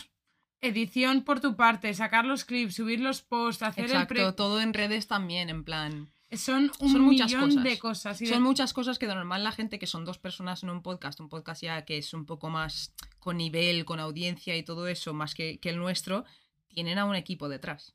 edición 0.62 1.24
por 1.24 1.40
tu 1.40 1.56
parte, 1.56 1.94
sacar 1.94 2.26
los 2.26 2.46
clips, 2.46 2.76
subir 2.76 3.00
los 3.00 3.22
posts, 3.22 3.64
hacer 3.64 3.86
Exacto, 3.86 4.14
el 4.14 4.20
pre... 4.26 4.34
todo 4.34 4.62
en 4.62 4.74
redes 4.74 5.08
también, 5.08 5.50
en 5.50 5.64
plan. 5.64 6.10
Son 6.38 6.72
un 6.80 6.92
Son 6.92 7.02
muchas 7.02 7.28
millón 7.28 7.50
cosas. 7.50 7.64
de 7.64 7.80
cosas. 7.80 8.22
y 8.22 8.26
de- 8.26 8.34
Son 8.34 8.44
muchas 8.44 8.74
cosas 8.74 8.98
que 9.00 9.08
de 9.08 9.16
normal 9.16 9.44
la 9.44 9.52
gente 9.52 9.80
que 9.80 9.88
son 9.88 10.06
dos 10.06 10.18
personas 10.20 10.64
en 10.64 10.70
un 10.70 10.82
podcast, 10.82 11.20
un 11.20 11.30
podcast 11.30 11.62
ya 11.64 11.86
que 11.86 11.98
es 11.98 12.14
un 12.14 12.26
poco 12.26 12.50
más 12.50 12.94
con 13.20 13.38
nivel, 13.38 13.86
con 13.86 14.00
audiencia 14.00 14.56
y 14.58 14.64
todo 14.64 14.88
eso, 14.88 15.14
más 15.14 15.34
que, 15.36 15.60
que 15.60 15.70
el 15.70 15.78
nuestro, 15.78 16.26
tienen 16.68 16.98
a 16.98 17.06
un 17.06 17.16
equipo 17.16 17.50
detrás. 17.50 17.94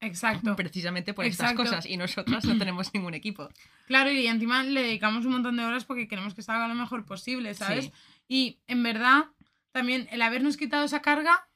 Exacto. 0.00 0.54
Precisamente 0.56 1.14
por 1.14 1.24
Exacto. 1.24 1.62
estas 1.62 1.76
cosas. 1.78 1.86
Y 1.90 1.96
nosotras 1.96 2.44
no 2.44 2.58
tenemos 2.58 2.92
ningún 2.94 3.14
equipo. 3.14 3.48
Claro, 3.86 4.10
y 4.10 4.26
encima 4.26 4.62
le 4.62 4.82
dedicamos 4.82 5.24
un 5.24 5.32
montón 5.32 5.56
de 5.56 5.64
horas 5.64 5.84
porque 5.84 6.06
queremos 6.06 6.34
que 6.34 6.42
salga 6.42 6.68
lo 6.68 6.74
mejor 6.74 7.06
posible, 7.06 7.54
¿sabes? 7.54 7.86
Sí. 7.86 7.92
Y 8.28 8.58
en 8.66 8.82
verdad, 8.82 9.26
también 9.72 10.06
el 10.10 10.20
habernos 10.22 10.56
quitado 10.56 10.84
esa 10.84 11.00
carga, 11.02 11.48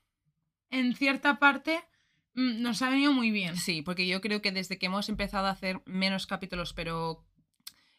en 0.70 0.95
cierta 0.95 1.39
parte, 1.39 1.82
nos 2.35 2.82
ha 2.82 2.90
venido 2.90 3.12
muy 3.12 3.31
bien. 3.31 3.57
Sí, 3.57 3.82
porque 3.82 4.07
yo 4.07 4.20
creo 4.20 4.40
que 4.43 4.52
desde 4.52 4.78
que 4.78 4.86
hemos 4.86 5.09
empezado 5.09 5.47
a 5.47 5.51
hacer 5.51 5.82
menos 5.86 6.27
capítulos, 6.27 6.73
pero 6.73 7.27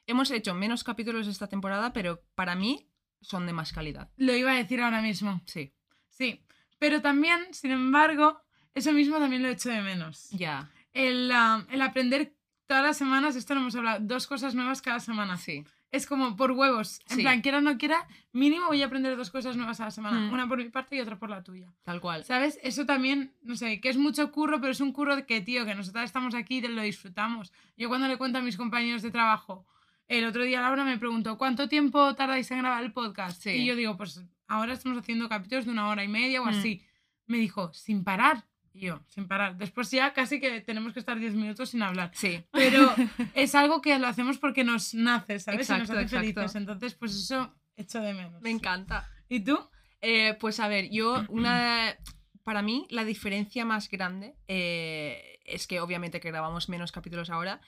hemos 0.08 0.32
hecho 0.32 0.54
menos 0.54 0.84
capítulos 0.84 1.28
esta 1.28 1.48
temporada, 1.48 1.94
pero 1.94 2.24
para 2.36 2.56
mí 2.56 2.90
son 3.22 3.46
de 3.46 3.54
más 3.54 3.72
calidad. 3.74 4.10
Lo 4.18 4.36
iba 4.36 4.52
a 4.52 4.56
decir 4.56 4.82
ahora 4.82 5.02
mismo. 5.02 5.42
Sí, 5.46 5.74
Sí. 6.10 6.46
Pero 6.78 7.02
también, 7.02 7.54
sin 7.54 7.72
embargo, 7.72 8.42
eso 8.74 8.92
mismo 8.92 9.20
también 9.20 9.44
lo 9.44 9.50
he 9.50 9.52
hecho 9.54 9.70
de 9.70 9.82
menos. 9.82 10.30
ya, 10.32 10.72
El, 10.94 11.32
ah, 11.32 11.66
el 11.70 11.82
aprender 11.82 12.36
todas 12.72 12.84
las 12.86 12.98
semanas, 12.98 13.36
esto 13.36 13.54
lo 13.54 13.60
hemos 13.60 13.76
hablado, 13.76 14.00
dos 14.02 14.28
cosas 14.28 14.56
nuevas 14.56 14.82
cada 14.82 15.02
semana. 15.02 15.36
sí. 15.38 15.66
Es 15.92 16.06
como 16.08 16.38
por 16.38 16.52
huevos. 16.54 17.02
En 17.10 17.18
Sí. 17.18 17.22
plan, 17.22 17.42
quiera 17.42 17.58
o 17.58 17.62
no 17.62 17.78
quiera, 17.78 18.08
mínimo 18.32 18.68
voy 18.68 18.82
a 18.82 18.86
aprender 18.86 19.18
dos 19.18 19.30
cosas 19.30 19.58
nuevas 19.58 19.82
a 19.82 19.86
la 19.86 19.92
semana. 19.92 20.22
Mm. 20.22 20.32
Una 20.34 20.48
por 20.48 20.58
mi 20.58 20.70
parte 20.70 20.96
y 20.96 21.02
otra 21.02 21.20
por 21.20 21.30
la 21.30 21.44
tuya. 21.44 21.68
Tal 21.84 22.00
cual. 22.00 22.24
¿Sabes? 22.24 22.58
Eso 22.64 22.86
también, 22.86 23.34
no 23.42 23.58
sé, 23.58 23.82
que 23.82 23.90
es 23.90 23.98
mucho 23.98 24.32
curro, 24.32 24.62
pero 24.62 24.72
es 24.72 24.80
un 24.80 24.94
curro 24.94 25.26
que, 25.26 25.42
tío, 25.42 25.66
que 25.66 25.76
nosotras 25.76 26.06
estamos 26.06 26.34
aquí 26.34 26.60
y 26.60 26.62
lo 26.62 26.82
disfrutamos. 26.82 27.52
Yo 27.76 27.90
cuando 27.90 28.08
le 28.08 28.16
cuento 28.18 28.38
a 28.38 28.42
mis 28.42 28.56
compañeros 28.56 29.02
de 29.02 29.12
trabajo, 29.12 29.66
el 30.08 30.24
otro 30.26 30.44
día 30.46 30.62
Laura 30.62 30.86
me 30.86 30.98
preguntó, 30.98 31.38
¿cuánto 31.38 31.68
tiempo 31.68 32.16
tardáis 32.16 32.50
en 32.52 32.60
grabar 32.60 32.82
el 32.86 32.94
podcast? 32.94 33.42
Sí. 33.44 33.50
Y 33.50 33.66
yo 33.66 33.76
digo, 33.76 33.98
pues 33.98 34.24
ahora 34.48 34.72
estamos 34.72 34.98
haciendo 34.98 35.28
capítulos 35.28 35.66
de 35.66 35.72
una 35.72 35.90
hora 35.90 36.06
y 36.06 36.08
media 36.08 36.42
o 36.42 36.46
Mm. 36.46 36.48
así. 36.48 36.82
Me 37.28 37.38
dijo, 37.38 37.74
sin 37.74 38.06
parar. 38.06 38.46
Y 38.74 38.88
yo, 38.88 39.02
sin 39.08 39.28
parar. 39.28 39.58
Después 39.58 39.92
ya 39.92 40.14
casi 40.14 40.40
que 40.40 40.62
tenemos 40.62 40.94
que 40.94 41.00
estar 41.00 41.20
10 41.20 41.34
minutos 41.36 41.70
sin 41.70 41.82
hablar. 41.82 42.12
Sí. 42.14 42.46
Pero 42.52 42.94
es 43.34 43.54
algo 43.56 43.82
que 43.82 43.98
lo 44.00 44.08
hacemos 44.08 44.38
porque 44.38 44.64
nos 44.64 44.94
nace, 44.94 45.40
¿sabes? 45.40 45.70
y 45.70 45.72
nos 45.74 45.82
Exacto, 45.82 45.94
hace 45.94 46.02
exacto. 46.04 46.20
felices. 46.20 46.56
Entonces, 46.56 46.96
pues 46.96 47.16
eso 47.16 47.54
echo 47.76 48.00
de 48.02 48.14
menos. 48.14 48.42
Me 48.42 48.50
encanta. 48.50 49.10
¿Y 49.28 49.42
tú? 49.42 49.60
Eh, 50.02 50.38
pues 50.40 50.60
a 50.60 50.68
ver, 50.68 50.90
yo, 50.90 51.24
una. 51.30 51.96
Para 52.44 52.64
mí, 52.64 52.88
la 52.90 53.04
diferencia 53.04 53.66
más 53.66 53.88
grande 53.90 54.36
eh, 54.48 55.40
es 55.46 55.68
que 55.68 55.80
obviamente 55.80 56.20
que 56.20 56.32
grabamos 56.32 56.70
menos 56.70 56.92
capítulos 56.92 57.30
ahora. 57.30 57.62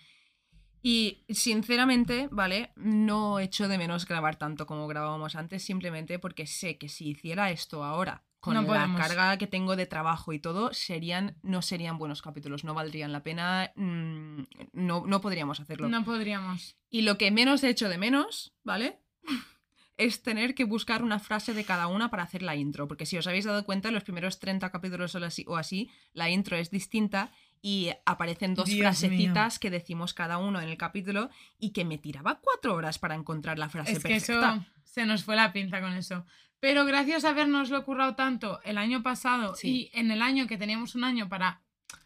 Y 0.82 1.24
sinceramente, 1.30 2.28
¿vale? 2.32 2.72
No 2.76 3.40
echo 3.40 3.70
de 3.70 3.78
menos 3.78 4.06
grabar 4.06 4.36
tanto 4.36 4.66
como 4.66 4.88
grabábamos 4.88 5.36
antes, 5.36 5.64
simplemente 5.64 6.20
porque 6.20 6.46
sé 6.46 6.78
que 6.78 6.90
si 6.90 7.10
hiciera 7.10 7.52
esto 7.52 7.86
ahora, 7.86 8.26
con 8.44 8.56
No 8.56 8.64
la 8.64 8.68
podemos. 8.68 8.99
carga 8.99 9.38
que 9.38 9.48
tengo 9.48 9.78
de 9.78 9.86
trabajo 9.86 10.34
y 10.34 10.40
todo, 10.40 10.74
serían, 10.74 11.38
no 11.44 11.61
serían 11.61 11.98
buenos 11.98 12.22
capítulos, 12.22 12.65
no 12.65 12.74
valdrían 12.74 13.14
la 13.14 13.24
pena, 13.24 13.72
mm, 13.78 14.41
no, 14.74 15.06
no 15.07 15.22
podríamos 15.22 15.61
hacerlo. 15.61 15.88
No 15.88 16.03
podríamos. 16.03 16.76
Y 16.90 17.03
lo 17.03 17.18
que 17.18 17.32
menos 17.32 17.64
he 17.64 17.70
hecho 17.70 17.88
de 17.88 17.98
menos, 17.98 18.53
¿vale? 18.65 18.99
es 19.95 20.24
tener 20.24 20.56
que 20.56 20.65
buscar 20.65 21.03
una 21.03 21.20
frase 21.20 21.53
de 21.53 21.64
cada 21.64 21.88
una 21.88 22.10
para 22.10 22.24
hacer 22.24 22.41
la 22.44 22.57
intro. 22.57 22.86
Porque 22.90 23.06
si 23.06 23.18
os 23.18 23.28
habéis 23.28 23.45
dado 23.45 23.64
cuenta, 23.65 23.88
en 23.88 23.94
los 23.94 24.03
primeros 24.03 24.40
30 24.40 24.70
capítulos 24.72 25.15
o 25.15 25.24
así, 25.24 25.45
o 25.48 25.56
así 25.56 25.90
la 26.11 26.30
intro 26.30 26.57
es 26.57 26.70
distinta 26.70 27.32
y 27.61 27.91
aparecen 28.06 28.56
dos 28.56 28.65
Dios 28.65 28.82
frasecitas 28.82 29.57
que 29.57 29.70
decimos 29.70 30.14
cada 30.14 30.38
uno 30.38 30.60
en 30.60 30.68
el 30.68 30.76
capítulo 30.76 31.30
y 31.60 31.70
que 31.72 31.86
me 31.86 31.98
tiraba 31.98 32.41
cuatro 32.41 32.76
horas 32.76 32.99
para 32.99 33.15
encontrar 33.15 33.57
la 33.57 33.70
frase 33.70 33.94
Es 33.94 33.99
que 33.99 34.10
perfecta. 34.10 34.56
eso 34.56 34.65
se 34.84 35.06
nos 35.06 35.24
fue 35.24 35.38
la 35.38 35.53
pinza 35.53 35.80
con 35.80 35.94
eso. 35.94 36.26
Pero 36.64 36.85
gracias 36.85 37.26
a 37.26 37.31
habernoslo 37.31 37.84
currado 37.84 38.15
tanto 38.15 38.61
el 38.64 38.77
año 38.77 39.03
pasado 39.03 39.53
Sí. 39.53 39.90
y 39.91 39.99
en 39.99 40.11
el 40.11 40.22
año 40.22 40.48
que 40.48 40.57
teníamos 40.57 40.95
un 40.95 41.03
año 41.03 41.27
para 41.27 41.60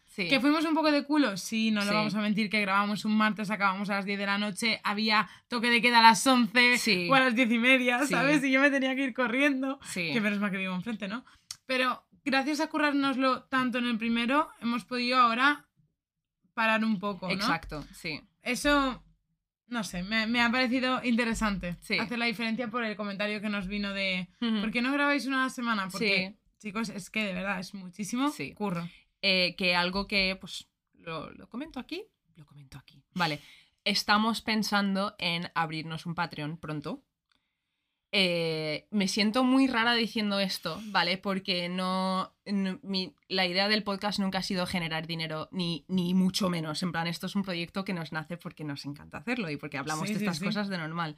Sí. 0.06 0.28
Que 0.28 0.40
fuimos 0.40 0.64
un 0.64 0.74
poco 0.74 0.90
de 0.90 1.04
culo, 1.04 1.36
sí, 1.36 1.70
no 1.70 1.82
lo 1.84 1.90
Sí. 1.90 1.94
vamos 1.94 2.14
a 2.16 2.20
mentir, 2.20 2.50
que 2.50 2.60
grabamos 2.60 3.04
un 3.04 3.16
martes, 3.16 3.52
acabamos 3.52 3.88
a 3.88 3.94
las 3.94 4.04
10 4.04 4.18
de 4.18 4.26
la 4.26 4.36
noche, 4.36 4.80
había 4.82 5.28
toque 5.46 5.70
de 5.70 5.80
queda 5.80 6.00
a 6.00 6.02
las 6.02 6.26
11 6.26 6.76
Sí. 6.76 7.06
o 7.08 7.14
a 7.14 7.20
las 7.20 7.36
10 7.36 7.48
y 7.52 7.58
media. 7.58 8.04
¿sabes? 8.04 8.42
Y 8.42 8.50
yo 8.50 8.60
me 8.60 8.68
tenía 8.72 8.96
que 8.96 9.04
ir 9.04 9.14
corriendo, 9.14 9.78
Sí. 9.84 10.12
que 10.12 10.20
menos 10.20 10.40
mal 10.40 10.50
que 10.50 10.56
vivo 10.56 10.74
enfrente, 10.74 11.06
¿no? 11.06 11.24
Pero 11.66 12.02
gracias 12.24 12.58
a 12.58 12.66
currárnoslo 12.66 13.44
tanto 13.44 13.78
en 13.78 13.86
el 13.86 13.96
primero, 13.96 14.48
hemos 14.60 14.84
podido 14.84 15.18
ahora 15.20 15.66
parar 16.54 16.84
un 16.84 16.98
poco, 16.98 17.28
¿no? 17.28 17.34
Exacto, 17.34 17.84
sí. 17.94 18.20
Eso, 18.42 19.04
no 19.68 19.84
sé, 19.84 20.02
me, 20.02 20.26
me 20.26 20.40
ha 20.42 20.50
parecido 20.50 21.02
interesante 21.04 21.76
Sí. 21.80 21.98
hacer 21.98 22.18
la 22.18 22.26
diferencia 22.26 22.68
por 22.68 22.84
el 22.84 22.96
comentario 22.96 23.40
que 23.40 23.48
nos 23.48 23.66
vino 23.68 23.92
de 23.92 24.28
Ujú. 24.40 24.60
¿por 24.60 24.70
qué 24.70 24.82
no 24.82 24.92
grabáis 24.92 25.26
una 25.26 25.48
semana? 25.50 25.88
Porque, 25.88 26.34
Sí. 26.58 26.66
chicos, 26.68 26.88
es 26.88 27.10
que 27.10 27.24
de 27.24 27.34
verdad 27.34 27.60
es 27.60 27.74
muchísimo 27.74 28.30
Sí. 28.30 28.54
curro. 28.54 28.88
Eh, 29.22 29.54
que 29.56 29.74
algo 29.74 30.06
que, 30.06 30.36
pues, 30.40 30.68
lo, 30.94 31.30
lo 31.32 31.48
comento 31.48 31.80
aquí, 31.80 32.04
lo 32.36 32.46
comento 32.46 32.78
aquí. 32.78 33.02
Vale, 33.14 33.40
estamos 33.84 34.42
pensando 34.42 35.14
en 35.18 35.50
abrirnos 35.54 36.06
un 36.06 36.14
Patreon 36.14 36.56
pronto. 36.58 37.02
Eh, 38.10 38.86
me 38.90 39.06
siento 39.06 39.44
muy 39.44 39.66
rara 39.66 39.94
diciendo 39.94 40.40
esto, 40.40 40.80
¿vale? 40.86 41.18
Porque 41.18 41.68
no, 41.68 42.32
no- 42.46 42.78
mi- 42.82 43.14
la 43.28 43.46
idea 43.46 43.68
del 43.68 43.82
podcast 43.82 44.18
nunca 44.18 44.38
ha 44.38 44.42
sido 44.42 44.66
generar 44.66 45.06
dinero, 45.06 45.48
ni, 45.52 45.84
ni 45.88 46.14
mucho 46.14 46.48
menos. 46.48 46.82
En 46.82 46.90
plan, 46.92 47.06
esto 47.06 47.26
es 47.26 47.36
un 47.36 47.42
proyecto 47.42 47.84
que 47.84 47.92
nos 47.92 48.12
nace 48.12 48.38
porque 48.38 48.64
nos 48.64 48.86
encanta 48.86 49.18
hacerlo 49.18 49.50
y 49.50 49.56
porque 49.58 49.76
hablamos 49.76 50.08
Sí, 50.08 50.14
de 50.14 50.20
sí, 50.20 50.24
estas 50.24 50.38
sí. 50.38 50.44
cosas 50.46 50.68
de 50.68 50.78
normal. 50.78 51.16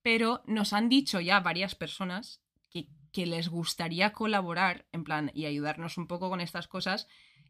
Pero 0.00 0.42
nos 0.46 0.72
han 0.72 0.88
dicho 0.88 1.20
ya 1.20 1.40
varias 1.40 1.74
personas 1.74 2.40
que, 2.70 2.86
que 3.12 3.26
les 3.26 3.48
gustaría 3.48 4.12
colaborar, 4.12 4.86
en 4.92 5.04
plan, 5.04 5.30
y 5.34 5.44
ayudarnos 5.44 5.98
un 5.98 6.06
poco 6.06 6.30
con 6.30 6.40
estas 6.40 6.66
cosas. 6.66 7.08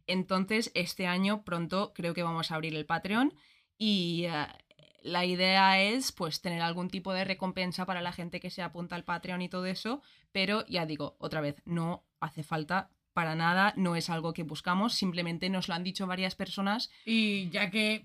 Entonces, 0.09 0.73
este 0.75 1.07
año 1.07 1.45
pronto 1.45 1.93
creo 1.95 2.15
que 2.15 2.25
vamos 2.25 2.51
a 2.51 2.57
abrir 2.57 2.75
el 2.75 2.85
Patreon 2.85 3.33
y 3.79 4.25
eh, 4.27 4.47
la 5.03 5.25
idea 5.25 5.81
es 5.83 6.13
pues 6.13 6.41
tener 6.41 6.63
algún 6.63 6.89
tipo 6.89 7.13
de 7.13 7.25
recompensa 7.25 7.85
para 7.87 8.01
la 8.03 8.13
gente 8.13 8.41
que 8.41 8.51
se 8.51 8.63
apunta 8.63 8.97
al 8.97 9.05
Patreon 9.05 9.43
y 9.43 9.49
todo 9.49 9.67
eso, 9.67 10.01
pero 10.33 10.65
ya 10.67 10.87
digo, 10.87 11.17
otra 11.19 11.41
vez, 11.41 11.57
no 11.65 12.05
hace 12.21 12.43
falta 12.43 12.89
para 13.13 13.35
nada, 13.35 13.75
no 13.77 13.95
es 13.97 14.09
algo 14.11 14.33
que 14.33 14.43
buscamos, 14.45 14.95
simplemente 14.95 15.51
nos 15.51 15.69
lo 15.69 15.75
han 15.75 15.85
dicho 15.85 16.07
varias 16.07 16.35
personas 16.35 16.91
Y 17.05 17.51
ya 17.51 17.71
que 17.71 18.05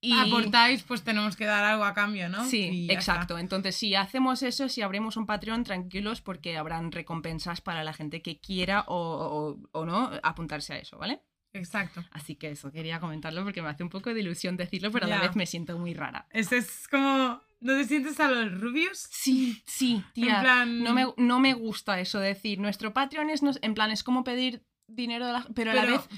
y 0.00 0.12
aportáis, 0.20 0.82
pues 0.82 1.02
tenemos 1.02 1.34
que 1.34 1.46
dar 1.46 1.64
algo 1.64 1.84
a 1.84 1.94
cambio, 1.94 2.28
¿no? 2.28 2.44
Sí, 2.44 2.86
exacto. 2.92 3.38
Entonces, 3.38 3.74
si 3.74 3.94
hacemos 3.94 4.42
eso, 4.42 4.68
si 4.68 4.82
abrimos 4.82 5.16
un 5.16 5.24
Patreon, 5.24 5.64
tranquilos 5.64 6.20
porque 6.20 6.58
habrán 6.58 6.92
recompensas 6.92 7.62
para 7.62 7.84
la 7.84 7.94
gente 7.94 8.20
que 8.20 8.38
quiera 8.38 8.84
o, 8.86 8.96
o- 8.96 9.58
o 9.72 9.84
no 9.86 10.10
apuntarse 10.22 10.74
a 10.74 10.78
eso, 10.78 10.98
¿vale? 10.98 11.22
Exacto. 11.54 12.04
Así 12.10 12.34
que 12.34 12.50
eso, 12.50 12.70
quería 12.70 13.00
comentarlo 13.00 13.42
porque 13.44 13.62
me 13.62 13.68
hace 13.68 13.82
un 13.82 13.88
poco 13.88 14.12
de 14.12 14.20
ilusión 14.20 14.56
decirlo, 14.58 14.90
pero 14.92 15.06
a 15.06 15.08
la 15.08 15.20
vez 15.20 15.34
me 15.36 15.46
siento 15.46 15.78
muy 15.78 15.94
rara. 15.94 16.26
Ese 16.30 16.58
es 16.58 16.86
como. 16.88 17.40
¿No 17.60 17.72
te 17.78 17.84
sientes 17.84 18.20
a 18.20 18.28
los 18.30 18.60
rubios? 18.60 18.98
Sí, 19.10 19.62
sí, 19.66 20.04
tía. 20.12 20.36
En 20.36 20.42
plan. 20.42 20.82
No, 20.82 20.92
me, 20.92 21.06
no 21.16 21.40
me 21.40 21.54
gusta 21.54 21.98
eso 22.00 22.18
de 22.20 22.28
decir, 22.28 22.58
nuestro 22.60 22.92
Patreon 22.92 23.30
es, 23.30 23.42
nos- 23.42 23.58
en 23.62 23.72
plan, 23.74 23.90
es 23.90 24.02
como 24.04 24.22
pedir 24.22 24.66
dinero, 24.86 25.26
de 25.26 25.32
la- 25.32 25.46
pero, 25.54 25.70
a 25.70 25.74
la 25.74 25.80
Pero- 25.82 25.92
vez... 25.98 26.08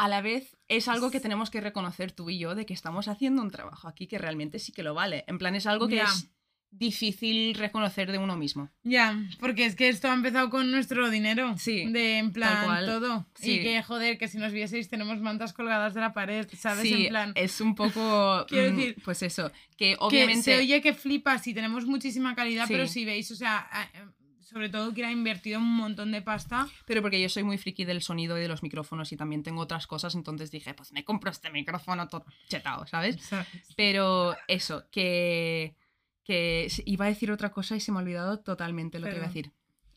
A 0.00 0.06
la 0.06 0.20
vez 0.22 0.56
es 0.68 0.86
algo 0.86 1.10
que 1.10 1.18
tenemos 1.18 1.50
que 1.50 1.60
reconocer 1.60 2.12
tú 2.12 2.30
y 2.30 2.38
yo 2.38 2.54
de 2.54 2.66
que 2.66 2.72
estamos 2.72 3.08
haciendo 3.08 3.42
un 3.42 3.50
trabajo 3.50 3.88
aquí 3.88 4.06
que 4.06 4.16
realmente 4.16 4.60
sí 4.60 4.70
que 4.70 4.84
lo 4.84 4.94
vale. 4.94 5.24
En 5.26 5.38
plan, 5.38 5.56
es 5.56 5.66
algo 5.66 5.88
que 5.88 6.00
es 6.02 6.30
difícil 6.70 7.54
reconocer 7.54 8.12
de 8.12 8.18
uno 8.18 8.36
mismo. 8.36 8.70
Ya, 8.84 9.18
porque 9.40 9.64
es 9.64 9.74
que 9.74 9.88
esto 9.88 10.08
ha 10.08 10.14
empezado 10.14 10.50
con 10.50 10.70
nuestro 10.70 11.10
dinero. 11.10 11.56
Sí, 11.58 11.86
De 11.86 12.18
en 12.18 12.32
plan 12.32 12.84
todo. 12.84 13.26
Sí. 13.34 13.52
Y 13.52 13.62
que, 13.62 13.82
joder, 13.82 14.18
que 14.18 14.28
si 14.28 14.38
nos 14.38 14.52
vieseis 14.52 14.88
tenemos 14.88 15.20
mantas 15.20 15.52
colgadas 15.52 15.94
de 15.94 16.00
la 16.00 16.12
pared, 16.12 16.46
¿sabes? 16.56 16.82
Sí, 16.82 17.04
en 17.04 17.08
plan. 17.08 17.32
es 17.34 17.60
un 17.60 17.74
poco... 17.74 18.44
Quiero 18.48 18.72
mm, 18.72 18.76
decir, 18.76 18.96
pues 19.04 19.22
eso, 19.22 19.50
que 19.76 19.92
Que 19.92 19.96
obviamente... 19.98 20.42
se 20.42 20.56
oye 20.58 20.80
que 20.80 20.94
flipas 20.94 21.46
y 21.46 21.54
tenemos 21.54 21.86
muchísima 21.86 22.34
calidad, 22.34 22.66
Sí. 22.66 22.72
pero 22.74 22.86
si 22.86 23.04
veis, 23.04 23.30
o 23.30 23.36
sea, 23.36 23.68
eh, 23.94 23.98
sobre 24.40 24.68
todo 24.68 24.94
que 24.94 25.04
ha 25.04 25.10
invertido 25.10 25.58
un 25.58 25.76
montón 25.76 26.10
de 26.12 26.22
pasta. 26.22 26.66
Pero 26.86 27.02
porque 27.02 27.20
yo 27.20 27.28
soy 27.28 27.42
muy 27.42 27.58
friki 27.58 27.84
del 27.84 28.02
sonido 28.02 28.38
y 28.38 28.40
de 28.40 28.48
los 28.48 28.62
micrófonos 28.62 29.12
y 29.12 29.16
también 29.16 29.42
tengo 29.42 29.60
otras 29.60 29.86
cosas, 29.86 30.14
entonces 30.14 30.50
dije, 30.50 30.72
pues 30.74 30.92
me 30.92 31.04
compro 31.04 31.30
este 31.30 31.50
micrófono 31.50 32.08
todo 32.08 32.24
chetado, 32.48 32.86
¿sabes? 32.86 33.16
¿sabes? 33.20 33.46
Pero 33.76 34.36
eso, 34.48 34.84
que, 34.90 35.74
que 36.28 36.68
iba 36.84 37.06
a 37.06 37.08
decir 37.08 37.32
otra 37.32 37.52
cosa 37.52 37.74
y 37.74 37.80
se 37.80 37.90
me 37.90 37.98
ha 37.98 38.02
olvidado 38.02 38.38
totalmente 38.40 38.98
lo 38.98 39.06
que 39.06 39.16
iba 39.16 39.24
a 39.24 39.28
decir. 39.28 39.50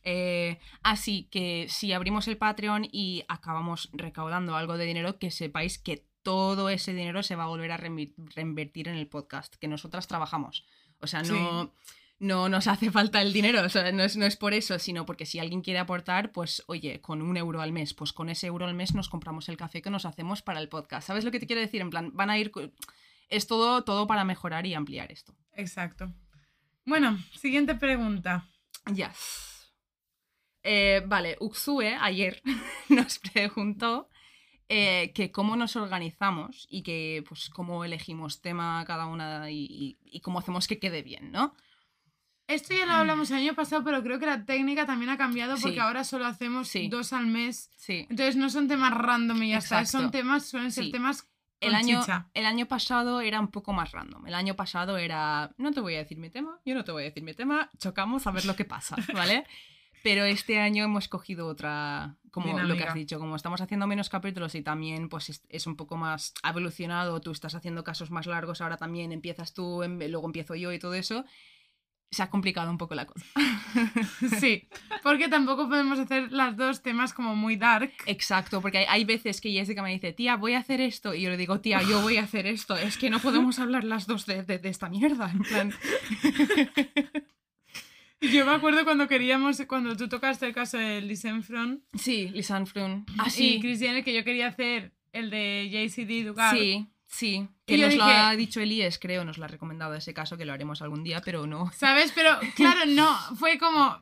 Eh, 0.03 0.59
así 0.81 1.27
que 1.29 1.65
si 1.67 1.91
abrimos 1.91 2.29
el 2.29 2.37
Patreon 2.37 2.87
y 2.89 3.25
acabamos 3.27 3.89
recaudando 3.91 4.55
algo 4.55 4.77
de 4.77 4.85
dinero, 4.85 5.19
que 5.19 5.29
sepáis 5.29 5.77
que 5.77 6.05
todo 6.23 6.69
ese 6.69 6.93
dinero 6.93 7.21
se 7.21 7.35
va 7.35 7.43
a 7.43 7.47
volver 7.47 7.73
a 7.73 7.77
reinvertir 7.77 8.87
en 8.87 8.95
el 8.95 9.07
podcast, 9.07 9.55
que 9.55 9.67
nosotras 9.67 10.07
trabajamos. 10.07 10.65
O 11.01 11.07
sea, 11.07 11.21
no, 11.21 11.73
no 12.19 12.47
nos 12.47 12.67
hace 12.67 12.91
falta 12.91 13.21
el 13.21 13.33
dinero, 13.33 13.61
o 13.61 13.67
sea, 13.67 13.91
no 13.91 14.03
es, 14.03 14.15
no 14.15 14.25
es 14.25 14.37
por 14.37 14.53
eso, 14.53 14.79
sino 14.79 15.05
porque 15.05 15.25
si 15.25 15.39
alguien 15.39 15.61
quiere 15.61 15.79
aportar, 15.79 16.31
pues 16.31 16.63
oye, 16.67 17.01
con 17.01 17.21
un 17.21 17.35
euro 17.35 17.59
al 17.59 17.73
mes, 17.73 17.93
pues 17.93 18.13
con 18.13 18.29
ese 18.29 18.47
euro 18.47 18.67
al 18.67 18.73
mes 18.73 18.95
nos 18.95 19.09
compramos 19.09 19.49
el 19.49 19.57
café 19.57 19.81
que 19.81 19.89
nos 19.89 20.05
hacemos 20.05 20.41
para 20.41 20.61
el 20.61 20.69
podcast. 20.69 21.07
¿Sabes 21.07 21.25
lo 21.25 21.31
que 21.31 21.41
te 21.41 21.47
quiero 21.47 21.61
decir? 21.61 21.81
En 21.81 21.89
plan, 21.89 22.11
van 22.13 22.29
a 22.29 22.37
ir... 22.37 22.53
Es 23.27 23.47
todo, 23.47 23.83
todo 23.83 24.07
para 24.07 24.23
mejorar 24.23 24.65
y 24.65 24.73
ampliar 24.73 25.11
esto. 25.11 25.33
Exacto. 25.55 26.13
Bueno, 26.85 27.17
siguiente 27.39 27.75
pregunta. 27.75 28.47
Ya. 28.91 29.13
Eh, 30.63 31.01
vale, 31.07 31.37
Uxue 31.39 31.95
ayer 31.99 32.41
nos 32.89 33.19
preguntó 33.19 34.09
eh, 34.69 35.11
que 35.13 35.31
cómo 35.31 35.55
nos 35.55 35.75
organizamos 35.75 36.67
y 36.69 36.83
que 36.83 37.23
pues 37.27 37.49
cómo 37.49 37.83
elegimos 37.83 38.41
tema 38.41 38.83
cada 38.85 39.05
una 39.07 39.49
y, 39.49 39.65
y- 39.69 39.97
y 40.05 40.19
cómo 40.21 40.39
hacemos 40.39 40.67
que 40.67 40.79
quede 40.79 41.01
bien, 41.01 41.31
¿no? 41.31 41.55
Esto 42.47 42.73
ya 42.73 42.85
lo 42.85 42.91
hablamos 42.93 43.31
el 43.31 43.37
año 43.37 43.55
pasado, 43.55 43.81
pero 43.83 44.03
creo 44.03 44.19
que 44.19 44.25
la 44.25 44.43
técnica 44.45 44.85
también 44.85 45.09
ha 45.09 45.17
cambiado 45.17 45.55
Sí. 45.55 45.63
porque 45.63 45.79
ahora 45.79 46.03
solo 46.03 46.25
hacemos 46.25 46.67
Sí. 46.67 46.89
dos 46.89 47.13
al 47.13 47.27
mes. 47.27 47.71
Sí. 47.77 48.05
Entonces 48.09 48.35
no 48.35 48.49
son 48.49 48.67
temas 48.67 48.93
random 48.93 49.41
y 49.43 49.49
ya 49.51 49.59
está. 49.59 49.85
Son 49.85 50.11
temas, 50.11 50.47
suelen 50.49 50.71
ser 50.71 50.91
temas 50.91 51.29
El 51.61 51.75
año, 51.75 51.99
chicha. 52.01 52.27
el 52.33 52.45
año 52.45 52.65
pasado 52.65 53.21
era 53.21 53.39
un 53.39 53.47
poco 53.49 53.71
más 53.73 53.91
random. 53.91 54.27
El 54.27 54.33
año 54.33 54.55
pasado 54.55 54.97
era, 54.97 55.51
no 55.57 55.71
te 55.71 55.79
voy 55.79 55.95
a 55.95 55.99
decir 55.99 56.17
mi 56.17 56.29
tema, 56.29 56.59
yo 56.65 56.75
no 56.75 56.83
te 56.83 56.91
voy 56.91 57.03
a 57.03 57.05
decir 57.05 57.23
mi 57.23 57.33
tema, 57.33 57.69
chocamos 57.77 58.27
a 58.27 58.31
ver 58.31 58.45
lo 58.45 58.55
que 58.55 58.65
pasa, 58.65 58.95
¿vale? 59.13 59.45
Pero 60.03 60.25
este 60.25 60.59
año 60.59 60.83
hemos 60.83 61.07
cogido 61.07 61.45
otra, 61.47 62.15
como 62.31 62.47
lo 62.47 62.53
que 62.55 62.61
Dinámica. 62.63 62.87
has 62.89 62.95
dicho, 62.95 63.19
como 63.19 63.35
estamos 63.35 63.61
haciendo 63.61 63.85
menos 63.85 64.09
capítulos 64.09 64.55
y 64.55 64.63
también 64.63 65.09
pues 65.09 65.43
es, 65.47 65.67
un 65.67 65.75
poco 65.75 65.95
más 65.95 66.33
evolucionado, 66.43 67.21
tú 67.21 67.29
estás 67.31 67.53
haciendo 67.53 67.83
casos 67.83 68.09
más 68.09 68.25
largos, 68.25 68.61
ahora 68.61 68.77
también 68.77 69.11
empiezas 69.11 69.53
tú, 69.53 69.83
em- 69.83 69.99
luego 70.09 70.25
empiezo 70.25 70.55
yo 70.55 70.73
y 70.73 70.79
todo 70.79 70.95
eso, 70.95 71.23
se 72.11 72.21
ha 72.23 72.29
complicado 72.29 72.69
un 72.69 72.77
poco 72.77 72.93
la 72.95 73.05
cosa. 73.05 73.25
Sí, 74.39 74.67
porque 75.01 75.29
tampoco 75.29 75.69
podemos 75.69 75.97
hacer 75.97 76.31
las 76.33 76.57
dos 76.57 76.81
temas 76.83 77.13
como 77.13 77.35
muy 77.37 77.55
dark. 77.55 77.93
Exacto, 78.05 78.61
porque 78.61 78.79
hay, 78.79 78.85
hay 78.89 79.05
veces 79.05 79.39
que 79.39 79.49
Jessica 79.51 79.81
me 79.81 79.91
dice, 79.91 80.11
tía, 80.11 80.35
voy 80.35 80.53
a 80.53 80.59
hacer 80.59 80.81
esto, 80.81 81.13
y 81.13 81.21
yo 81.21 81.29
le 81.29 81.37
digo, 81.37 81.61
tía, 81.61 81.81
yo 81.83 82.01
voy 82.01 82.17
a 82.17 82.23
hacer 82.23 82.45
esto, 82.47 82.75
es 82.75 82.97
que 82.97 83.09
no 83.09 83.19
podemos 83.19 83.59
hablar 83.59 83.85
las 83.85 84.07
dos 84.07 84.25
de, 84.25 84.43
de- 84.43 84.59
de 84.59 84.69
esta 84.69 84.89
mierda, 84.89 85.31
en 85.31 85.39
plan... 85.39 85.73
Yo 88.21 88.45
me 88.45 88.51
acuerdo 88.51 88.83
cuando 88.83 89.07
queríamos, 89.07 89.59
cuando 89.67 89.97
tú 89.97 90.07
tocaste 90.07 90.45
el 90.45 90.53
caso 90.53 90.77
de 90.77 91.01
Lisenfron 91.01 91.81
Sí, 91.97 92.29
Lisanne 92.29 92.67
Frun. 92.67 93.03
Ah, 93.17 93.27
y. 93.35 93.59
Cristiane, 93.59 94.03
que 94.03 94.13
yo 94.13 94.23
quería 94.23 94.45
hacer 94.47 94.91
el 95.11 95.31
de 95.31 95.67
JCD 95.71 96.27
Dugar. 96.27 96.55
Sí, 96.55 96.87
sí. 97.11 97.47
Que 97.67 97.77
nos 97.77 97.95
lo 97.95 98.03
ha 98.03 98.35
dicho 98.35 98.59
Elías, 98.61 98.97
creo, 98.99 99.23
nos 99.25 99.37
lo 99.37 99.45
ha 99.45 99.47
recomendado 99.47 99.93
ese 99.93 100.13
caso, 100.13 100.37
que 100.37 100.45
lo 100.45 100.53
haremos 100.53 100.81
algún 100.81 101.03
día, 101.03 101.21
pero 101.23 101.45
no. 101.47 101.71
¿Sabes? 101.73 102.11
Pero 102.15 102.37
claro, 102.55 102.81
no, 102.87 103.15
fue 103.37 103.57
como, 103.57 104.01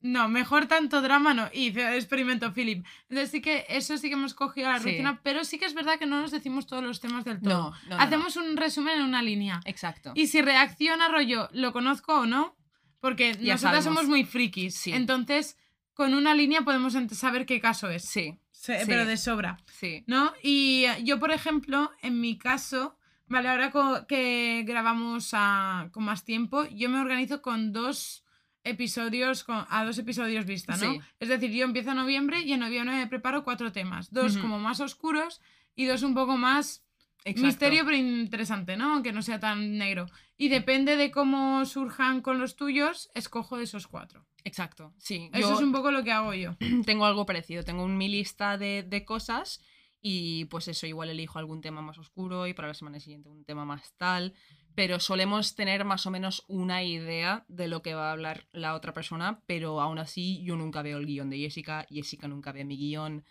no, 0.00 0.28
mejor 0.28 0.66
tanto 0.66 1.00
drama 1.02 1.34
no. 1.34 1.48
Y 1.52 1.78
experimento 1.78 2.52
Philip. 2.52 2.84
Entonces 3.08 3.30
sí 3.30 3.40
que 3.40 3.64
eso 3.68 3.96
sí 3.98 4.08
que 4.08 4.14
hemos 4.14 4.34
cogido 4.34 4.68
a 4.68 4.72
la 4.74 4.78
Sí. 4.80 4.90
rutina, 4.90 5.20
pero 5.22 5.44
sí 5.44 5.58
que 5.58 5.64
es 5.66 5.74
verdad 5.74 5.98
que 5.98 6.06
no 6.06 6.20
nos 6.20 6.30
decimos 6.30 6.66
todos 6.66 6.82
los 6.82 7.00
temas 7.00 7.24
del 7.24 7.40
todo. 7.40 7.52
No, 7.52 7.70
no, 7.88 7.96
no, 7.96 8.02
Hacemos 8.02 8.36
un 8.36 8.56
resumen 8.56 8.98
en 8.98 9.04
una 9.04 9.22
línea. 9.22 9.60
Exacto. 9.64 10.12
Y 10.14 10.26
si 10.28 10.40
reacciona 10.42 11.08
rollo, 11.08 11.48
lo 11.52 11.72
conozco 11.72 12.20
o 12.20 12.26
no, 12.26 12.56
porque 13.00 13.34
Ya 13.40 13.54
nosotras 13.54 13.84
sabemos. 13.84 13.84
somos 13.84 14.08
muy 14.08 14.24
frikis. 14.24 14.76
Sí. 14.76 14.92
Entonces, 14.92 15.56
con 15.94 16.14
una 16.14 16.34
línea 16.34 16.62
podemos 16.62 16.94
saber 17.12 17.46
qué 17.46 17.60
caso 17.60 17.88
es. 17.90 18.04
Sí, 18.04 18.38
Se- 18.62 18.78
sí. 18.80 18.86
Pero 18.86 19.04
de 19.06 19.16
sobra. 19.16 19.58
sí. 19.66 20.04
¿No? 20.06 20.32
Y 20.42 20.84
eh, 20.84 21.02
yo, 21.02 21.18
por 21.18 21.32
ejemplo, 21.32 21.90
en 22.00 22.20
mi 22.20 22.38
caso, 22.38 22.96
vale, 23.26 23.48
ahora 23.48 23.72
que 24.06 24.62
grabamos 24.66 25.30
a- 25.32 25.88
con 25.92 26.04
más 26.04 26.24
tiempo, 26.24 26.64
yo 26.66 26.88
me 26.88 27.00
organizo 27.00 27.42
con 27.42 27.72
dos 27.72 28.24
episodios, 28.62 29.42
con- 29.42 29.66
a 29.68 29.84
dos 29.84 29.98
episodios 29.98 30.44
vista, 30.46 30.76
¿no? 30.76 30.92
Sí. 30.92 31.00
Es 31.18 31.28
decir, 31.28 31.50
yo 31.50 31.64
empiezo 31.64 31.90
en 31.90 31.96
noviembre 31.96 32.40
y 32.42 32.52
en 32.52 32.60
noviembre 32.60 32.94
me 32.94 33.08
preparo 33.08 33.42
cuatro 33.42 33.72
temas. 33.72 34.12
Dos 34.12 34.38
como 34.38 34.60
más 34.60 34.78
oscuros 34.78 35.40
y 35.74 35.86
dos 35.86 36.02
un 36.04 36.14
poco 36.14 36.36
más 36.36 36.84
Exacto. 37.24 37.46
misterio 37.46 37.84
pero 37.84 37.96
interesante, 37.96 38.76
¿no? 38.76 38.94
Aunque 38.94 39.12
no 39.12 39.22
sea 39.22 39.40
tan 39.40 39.76
negro. 39.78 40.06
Y 40.36 40.48
depende 40.48 40.96
de 40.96 41.10
cómo 41.10 41.64
surjan 41.64 42.20
con 42.20 42.38
los 42.38 42.54
tuyos, 42.54 43.10
escojo 43.14 43.56
de 43.56 43.64
esos 43.64 43.88
cuatro. 43.88 44.24
Exacto, 44.44 44.92
sí. 44.98 45.30
Eso 45.32 45.50
Yo 45.50 45.54
es 45.54 45.60
un 45.60 45.72
poco 45.72 45.90
lo 45.90 46.02
que 46.04 46.12
hago 46.12 46.34
yo. 46.34 46.56
tengo 46.86 47.04
algo 47.06 47.26
parecido. 47.26 47.62
Tengo 47.62 47.84
un- 47.84 47.96
mi 47.96 48.08
lista 48.08 48.58
de, 48.58 48.82
de 48.82 49.04
cosas 49.04 49.60
Y 50.04 50.46
pues 50.46 50.66
eso, 50.66 50.86
igual 50.88 51.10
elijo 51.10 51.38
algún 51.38 51.60
tema 51.60 51.80
más 51.80 51.96
oscuro 51.96 52.48
y 52.48 52.54
para 52.54 52.66
la 52.68 52.74
semana 52.74 52.98
siguiente 52.98 53.28
un 53.28 53.44
tema 53.44 53.64
más 53.64 53.92
tal. 53.96 54.34
Pero 54.74 54.98
solemos 54.98 55.54
tener 55.54 55.84
más 55.84 56.06
o 56.06 56.10
menos 56.10 56.44
una 56.48 56.82
idea 56.82 57.44
de 57.46 57.68
lo 57.68 57.82
que 57.82 57.94
va 57.94 58.08
a 58.08 58.12
hablar 58.12 58.48
la 58.52 58.74
otra 58.74 58.92
persona, 58.92 59.40
pero 59.46 59.80
aún 59.80 59.98
así 60.00 60.42
yo 60.42 60.56
nunca 60.56 60.82
veo 60.82 60.98
el 60.98 61.06
guion 61.06 61.30
de 61.30 61.38
Jessica, 61.38 61.86
Jessica 61.88 62.26
nunca 62.26 62.50
ve 62.52 62.64
mi 62.64 62.76
guion. 62.76 63.24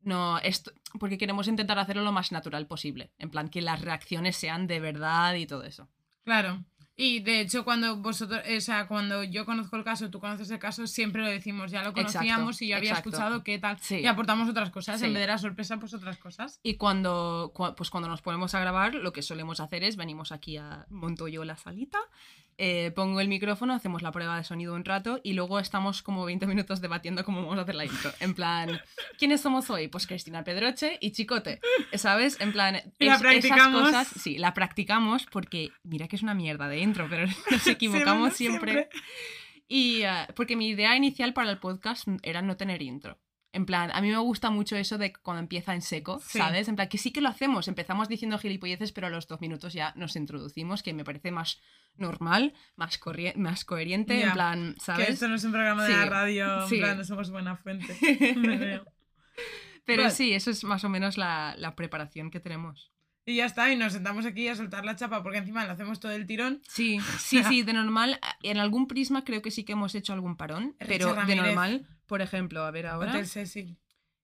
No, 0.00 0.38
esto, 0.38 0.72
porque 1.00 1.18
queremos 1.18 1.48
intentar 1.48 1.78
hacerlo 1.78 2.02
lo 2.04 2.12
más 2.12 2.30
natural 2.32 2.66
posible. 2.66 3.10
En 3.18 3.30
plan, 3.30 3.48
que 3.48 3.60
las 3.62 3.80
reacciones 3.82 4.36
sean 4.36 4.66
de 4.66 4.80
verdad 4.80 5.34
y 5.34 5.46
todo 5.46 5.64
eso. 5.64 5.88
Claro. 6.24 6.64
Y 6.96 7.20
de 7.20 7.40
hecho, 7.40 7.64
cuando 7.64 7.96
vosotros, 7.96 8.40
o 8.56 8.60
sea, 8.60 8.86
cuando 8.86 9.24
yo 9.24 9.44
conozco 9.44 9.74
el 9.76 9.82
caso, 9.82 10.10
tú 10.10 10.20
conoces 10.20 10.48
el 10.52 10.60
caso, 10.60 10.86
siempre 10.86 11.22
lo 11.22 11.28
decimos, 11.28 11.72
ya 11.72 11.82
lo 11.82 11.88
Exacto, 11.90 12.12
conocíamos 12.12 12.62
y 12.62 12.68
yo 12.68 12.76
había 12.76 12.90
exacto. 12.90 13.10
escuchado 13.10 13.42
qué 13.42 13.58
tal. 13.58 13.78
Sí. 13.80 13.96
Y 13.96 14.06
aportamos 14.06 14.48
otras 14.48 14.70
cosas, 14.70 15.00
Sí. 15.00 15.06
en 15.06 15.12
vez 15.14 15.22
de 15.22 15.26
la 15.26 15.38
sorpresa, 15.38 15.76
pues 15.78 15.92
otras 15.92 16.18
cosas. 16.18 16.60
Y 16.62 16.76
cuando, 16.76 17.52
cua- 17.52 17.74
pues 17.74 17.90
cuando 17.90 18.08
nos 18.08 18.22
ponemos 18.22 18.54
a 18.54 18.60
grabar, 18.60 18.94
lo 18.94 19.12
que 19.12 19.22
solemos 19.22 19.58
hacer 19.58 19.82
es 19.82 19.96
venimos 19.96 20.30
aquí 20.30 20.56
a 20.56 20.86
monto 20.88 21.26
yo 21.26 21.44
la 21.44 21.56
salita, 21.56 21.98
eh, 22.58 22.92
pongo 22.94 23.20
el 23.20 23.28
micrófono, 23.28 23.74
hacemos 23.74 24.02
la 24.02 24.12
prueba 24.12 24.36
de 24.36 24.44
sonido 24.44 24.74
un 24.74 24.84
rato 24.84 25.20
y 25.22 25.32
luego 25.32 25.58
estamos 25.58 26.02
como 26.02 26.24
20 26.24 26.46
minutos 26.46 26.80
debatiendo 26.80 27.24
cómo 27.24 27.42
vamos 27.42 27.58
a 27.58 27.62
hacer 27.62 27.74
la 27.74 27.84
intro. 27.84 28.12
En 28.20 28.34
plan, 28.34 28.80
¿quiénes 29.18 29.40
somos 29.40 29.70
hoy? 29.70 29.88
Pues 29.88 30.06
Cristina 30.06 30.44
Pedroche 30.44 30.98
y 31.00 31.12
Chicote, 31.12 31.60
¿sabes? 31.94 32.40
En 32.40 32.52
plan, 32.52 32.80
la 32.98 33.16
esas 33.32 33.68
cosas, 33.68 34.08
sí, 34.08 34.38
la 34.38 34.54
practicamos 34.54 35.26
porque 35.26 35.70
mira 35.82 36.08
que 36.08 36.16
es 36.16 36.22
una 36.22 36.34
mierda 36.34 36.68
de 36.68 36.80
intro, 36.80 37.06
pero 37.08 37.26
nos 37.50 37.66
equivocamos 37.66 38.20
bueno, 38.20 38.34
siempre. 38.34 38.88
Y 39.68 40.02
eh, 40.02 40.26
porque 40.36 40.56
mi 40.56 40.68
idea 40.68 40.96
inicial 40.96 41.32
para 41.32 41.50
el 41.50 41.58
podcast 41.58 42.06
era 42.22 42.42
no 42.42 42.56
tener 42.56 42.82
intro. 42.82 43.18
En 43.54 43.66
plan, 43.66 43.90
a 43.94 44.00
mí 44.00 44.10
me 44.10 44.18
gusta 44.18 44.50
mucho 44.50 44.76
eso 44.76 44.98
de 44.98 45.12
cuando 45.12 45.40
empieza 45.40 45.74
en 45.74 45.80
seco, 45.80 46.20
Sí. 46.20 46.38
¿sabes? 46.38 46.68
En 46.68 46.74
plan, 46.76 46.88
que 46.88 46.98
sí 46.98 47.12
que 47.12 47.20
lo 47.20 47.28
hacemos. 47.28 47.68
Empezamos 47.68 48.08
diciendo 48.08 48.36
gilipolleces, 48.38 48.92
pero 48.92 49.06
a 49.06 49.10
los 49.10 49.28
dos 49.28 49.40
minutos 49.40 49.72
ya 49.72 49.92
nos 49.96 50.16
introducimos, 50.16 50.82
que 50.82 50.92
me 50.92 51.04
parece 51.04 51.30
más 51.30 51.60
normal, 51.96 52.52
más, 52.76 53.00
más 53.36 53.64
coherente. 53.64 54.22
En 54.22 54.32
plan, 54.32 54.74
Que 54.74 54.80
¿sabes? 54.80 55.08
esto 55.10 55.28
no 55.28 55.36
es 55.36 55.44
un 55.44 55.52
programa 55.52 55.84
de 55.84 55.92
Sí, 55.92 55.96
la 55.98 56.04
radio, 56.06 56.68
sí. 56.68 56.74
en 56.74 56.80
plan, 56.82 56.98
no 56.98 57.04
somos 57.04 57.30
buena 57.30 57.56
fuente. 57.56 57.96
Me 58.36 58.56
veo. 58.58 58.84
Pero 59.84 60.02
Vale. 60.04 60.14
sí, 60.14 60.32
eso 60.32 60.50
es 60.50 60.64
más 60.64 60.82
o 60.84 60.88
menos 60.88 61.16
la, 61.18 61.54
la 61.58 61.76
preparación 61.76 62.30
que 62.30 62.40
tenemos. 62.40 62.90
Y 63.26 63.36
ya 63.36 63.46
está, 63.46 63.72
y 63.72 63.76
nos 63.76 63.92
sentamos 63.94 64.26
aquí 64.26 64.48
a 64.48 64.54
soltar 64.56 64.84
la 64.84 64.96
chapa, 64.96 65.22
porque 65.22 65.38
encima 65.38 65.64
lo 65.64 65.72
hacemos 65.72 65.98
todo 65.98 66.12
el 66.12 66.26
tirón. 66.26 66.60
Sí, 66.68 66.98
sí, 67.18 67.42
sí, 67.44 67.62
de 67.62 67.72
normal. 67.72 68.20
En 68.42 68.58
algún 68.58 68.86
prisma 68.86 69.24
creo 69.24 69.40
que 69.42 69.50
sí 69.50 69.64
que 69.64 69.72
hemos 69.72 69.94
hecho 69.94 70.12
algún 70.12 70.36
parón, 70.36 70.76
Richard 70.78 71.14
pero 71.14 71.26
de 71.26 71.36
normal, 71.36 71.88
por 72.06 72.20
ejemplo, 72.22 72.64
a 72.64 72.70
ver 72.70 72.86
ahora. 72.86 73.12
Hotel 73.12 73.26
Cecil. 73.26 73.78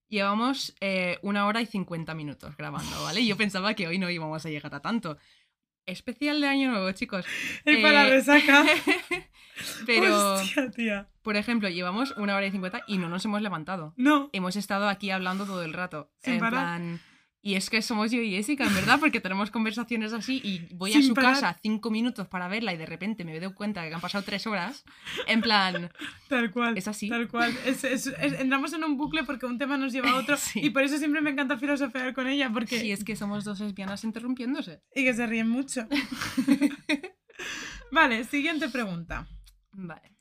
Llevamos 0.07 0.75
eh, 0.81 1.17
una 1.21 1.45
hora 1.47 1.61
y 1.61 1.65
50 1.65 2.13
minutos 2.15 2.55
grabando, 2.57 3.01
¿vale? 3.03 3.25
Yo 3.25 3.37
pensaba 3.37 3.73
que 3.75 3.87
hoy 3.87 3.97
no 3.97 4.09
íbamos 4.09 4.45
a 4.45 4.49
llegar 4.49 4.75
a 4.75 4.81
tanto. 4.81 5.17
Especial 5.85 6.39
de 6.41 6.47
Año 6.47 6.69
Nuevo, 6.69 6.91
chicos. 6.91 7.25
Y 7.65 7.77
para 7.81 8.03
la 8.03 8.07
Eh, 8.07 8.09
resaca. 8.11 8.65
Pero, 9.85 10.33
Hostia, 10.33 10.69
tía. 10.71 11.09
por 11.21 11.35
ejemplo, 11.37 11.69
llevamos 11.69 12.11
una 12.17 12.35
hora 12.35 12.45
y 12.47 12.51
50 12.51 12.83
y 12.87 12.97
no 12.97 13.09
nos 13.09 13.23
hemos 13.25 13.41
levantado. 13.41 13.93
No. 13.97 14.29
Hemos 14.33 14.55
estado 14.55 14.89
aquí 14.89 15.11
hablando 15.11 15.45
todo 15.45 15.63
el 15.63 15.73
rato. 15.73 16.11
Sin 16.19 16.35
en 16.35 16.39
parar. 16.39 16.51
plan. 16.77 17.01
Y 17.43 17.55
es 17.55 17.71
que 17.71 17.81
somos 17.81 18.11
yo 18.11 18.21
y 18.21 18.29
Jessica, 18.31 18.67
en 18.67 18.75
verdad, 18.75 18.99
porque 18.99 19.19
tenemos 19.19 19.49
conversaciones 19.49 20.13
así 20.13 20.39
y 20.43 20.59
voy 20.75 20.93
a 20.93 21.01
su 21.01 21.15
parar. 21.15 21.33
casa 21.33 21.59
cinco 21.63 21.89
minutos 21.89 22.27
para 22.27 22.47
verla 22.47 22.71
y 22.71 22.77
de 22.77 22.85
repente 22.85 23.25
me 23.25 23.39
doy 23.39 23.51
cuenta 23.53 23.87
que 23.87 23.91
han 23.95 23.99
pasado 23.99 24.23
tres 24.23 24.45
horas. 24.45 24.85
En 25.25 25.41
plan, 25.41 25.91
Tal 26.29 26.51
cual. 26.51 26.77
Es 26.77 26.87
así. 26.87 27.09
Tal 27.09 27.27
cual. 27.27 27.51
Es- 27.65 27.83
es- 27.83 28.05
es- 28.05 28.39
entramos 28.39 28.73
en 28.73 28.83
un 28.83 28.95
bucle 28.95 29.23
porque 29.23 29.47
un 29.47 29.57
tema 29.57 29.75
nos 29.75 29.91
lleva 29.91 30.11
a 30.11 30.15
otro. 30.17 30.37
Sí. 30.41 30.59
Y 30.63 30.69
por 30.69 30.83
eso 30.83 30.99
siempre 30.99 31.19
me 31.21 31.31
encanta 31.31 31.57
filosofear 31.57 32.13
con 32.13 32.27
ella, 32.27 32.51
porque. 32.53 32.79
si 32.79 32.91
es 32.91 33.03
que 33.03 33.15
somos 33.15 33.43
dos 33.43 33.59
lesbianas 33.59 34.03
interrumpiéndose. 34.03 34.83
Y 34.93 35.03
que 35.03 35.15
se 35.15 35.25
ríen 35.25 35.49
mucho. 35.49 35.87
vale, 37.91 38.23
siguiente 38.25 38.69
pregunta. 38.69 39.27
Vale. 39.71 40.15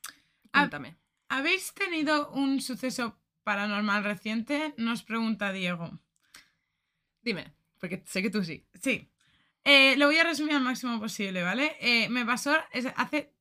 Cuéntame. 0.53 0.97
¿Habéis 1.29 1.73
tenido 1.75 2.31
un 2.33 2.61
suceso 2.61 3.21
paranormal 3.45 4.05
reciente? 4.05 4.75
Nos 4.79 5.03
pregunta 5.03 5.53
Diego. 5.53 6.01
Dime, 7.23 7.53
porque 7.79 8.03
sé 8.07 8.23
que 8.23 8.31
tú 8.31 8.45
sí. 8.45 8.67
Sí. 8.81 9.09
Eh, 9.65 9.97
lo 9.97 10.07
voy 10.07 10.17
a 10.19 10.25
resumir 10.25 10.55
al 10.55 10.63
máximo 10.63 10.99
posible, 10.99 11.43
¿vale? 11.43 11.77
Eh, 11.81 12.09
me 12.09 12.25
pasó 12.25 12.57
hace 12.97 13.33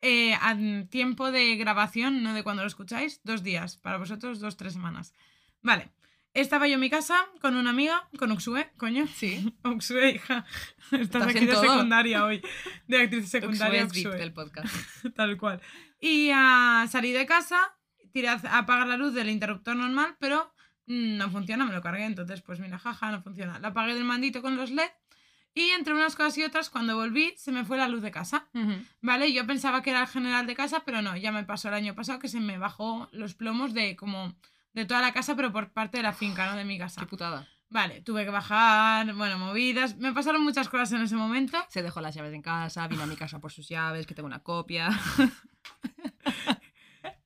eh, 0.00 0.34
a 0.34 0.56
tiempo 0.88 1.30
de 1.30 1.56
grabación, 1.56 2.22
no 2.22 2.32
de 2.34 2.42
cuando 2.42 2.62
lo 2.62 2.68
escucháis, 2.68 3.20
dos 3.24 3.42
días. 3.42 3.76
Para 3.76 3.98
vosotros, 3.98 4.40
dos, 4.40 4.56
tres 4.56 4.74
semanas. 4.74 5.14
Vale. 5.62 5.90
Estaba 6.34 6.68
yo 6.68 6.74
en 6.74 6.80
mi 6.80 6.90
casa 6.90 7.26
con 7.40 7.56
una 7.56 7.70
amiga, 7.70 8.08
con 8.18 8.30
Uxue, 8.30 8.70
coño. 8.76 9.06
Sí. 9.08 9.54
Uxue, 9.64 10.10
hija. 10.10 10.46
Estás, 10.92 11.26
aquí 11.26 11.46
de 11.46 11.52
todo. 11.52 11.62
secundaria 11.62 12.24
hoy. 12.24 12.42
De 12.86 13.02
actriz 13.02 13.28
secundaria, 13.28 13.84
Uxue 13.84 14.06
Uxue. 14.06 14.18
del 14.18 14.32
podcast. 14.32 14.72
Tal 15.16 15.36
cual. 15.36 15.60
Y 16.00 16.30
ah, 16.32 16.86
salí 16.88 17.12
de 17.12 17.26
casa, 17.26 17.58
tiré 18.12 18.28
a 18.28 18.40
apagar 18.52 18.86
la 18.86 18.96
luz 18.96 19.14
del 19.14 19.30
interruptor 19.30 19.74
normal, 19.74 20.16
pero 20.20 20.52
no 20.88 21.30
funciona, 21.30 21.64
me 21.64 21.72
lo 21.72 21.82
cargué. 21.82 22.04
Entonces, 22.04 22.42
pues 22.42 22.58
mira, 22.58 22.78
jaja, 22.78 23.12
no 23.12 23.22
funciona. 23.22 23.58
La 23.58 23.68
apagué 23.68 23.94
del 23.94 24.04
mandito 24.04 24.42
con 24.42 24.56
los 24.56 24.70
LED. 24.70 24.90
Y 25.54 25.70
entre 25.70 25.92
unas 25.92 26.14
cosas 26.14 26.38
y 26.38 26.44
otras, 26.44 26.70
cuando 26.70 26.96
volví, 26.96 27.34
se 27.36 27.52
me 27.52 27.64
fue 27.64 27.78
la 27.78 27.88
luz 27.88 28.02
de 28.02 28.10
casa. 28.10 28.48
¿Vale? 29.00 29.32
Yo 29.32 29.46
pensaba 29.46 29.82
que 29.82 29.90
era 29.90 30.02
el 30.02 30.06
general 30.06 30.46
de 30.46 30.54
casa, 30.54 30.82
pero 30.84 31.02
no, 31.02 31.16
ya 31.16 31.32
me 31.32 31.44
pasó 31.44 31.68
el 31.68 31.74
año 31.74 31.94
pasado 31.94 32.18
que 32.18 32.28
se 32.28 32.40
me 32.40 32.58
bajó 32.58 33.08
los 33.12 33.34
plomos 33.34 33.74
de 33.74 33.96
como 33.96 34.34
de 34.72 34.84
toda 34.84 35.00
la 35.00 35.12
casa, 35.12 35.34
pero 35.34 35.50
por 35.50 35.72
parte 35.72 35.96
de 35.96 36.04
la 36.04 36.12
finca, 36.12 36.50
no 36.50 36.56
de 36.56 36.64
mi 36.64 36.78
casa. 36.78 37.00
Qué 37.00 37.06
putada. 37.06 37.48
Vale, 37.70 38.00
tuve 38.00 38.24
que 38.24 38.30
bajar, 38.30 39.12
bueno, 39.14 39.38
movidas. 39.38 39.96
Me 39.96 40.12
pasaron 40.12 40.42
muchas 40.42 40.68
cosas 40.68 40.92
en 40.92 41.02
ese 41.02 41.16
momento. 41.16 41.58
Se 41.68 41.82
dejó 41.82 42.00
las 42.00 42.14
llaves 42.14 42.32
en 42.32 42.42
casa, 42.42 42.86
vino 42.88 43.02
a 43.02 43.06
mi 43.06 43.16
casa 43.16 43.40
por 43.40 43.52
sus 43.52 43.68
llaves, 43.68 44.06
que 44.06 44.14
tengo 44.14 44.26
una 44.26 44.42
copia. 44.42 44.88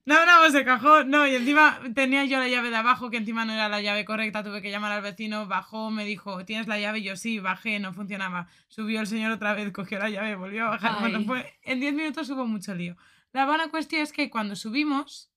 No, 0.05 0.27
no, 0.27 0.51
se 0.51 0.65
cajó. 0.65 1.05
No, 1.05 1.27
y 1.27 1.37
encima 1.37 1.81
tenía 1.95 2.24
yo 2.24 2.39
la 2.39 2.49
llave 2.49 2.70
de 2.70 2.77
abajo, 2.77 3.09
que 3.09 3.19
encima 3.19 3.45
no 3.45 3.53
era 3.53 3.69
la 3.69 3.81
llave 3.81 4.05
correcta. 4.05 4.43
Tuve 4.43 4.61
que 4.61 4.70
llamar 4.70 4.91
al 4.91 5.03
vecino, 5.03 5.47
bajó, 5.47 5.91
me 5.91 6.05
dijo, 6.05 6.45
¿tienes 6.45 6.66
la 6.66 6.79
llave? 6.81 6.99
Y 6.99 7.05
yo 7.05 7.16
sí, 7.16 7.39
bajé, 7.39 7.79
no 7.79 7.93
funcionaba. 7.93 8.49
Subió 8.66 9.01
el 9.01 9.07
señor 9.07 9.31
otra 9.31 9.55
vez, 9.55 9.70
cogió 9.73 9.99
la 9.99 10.11
llave, 10.11 10.35
volvió 10.35 10.66
a 10.66 10.70
bajar. 10.70 11.01
Bueno, 11.01 11.23
fue, 11.24 11.55
en 11.62 11.79
10 11.79 11.95
minutos 11.95 12.29
hubo 12.31 12.47
mucho 12.47 12.74
lío. 12.74 12.97
La 13.33 13.47
buena 13.47 13.69
cuestión 13.69 14.03
es 14.03 14.12
que 14.12 14.29
cuando 14.29 14.57
subimos, 14.57 15.31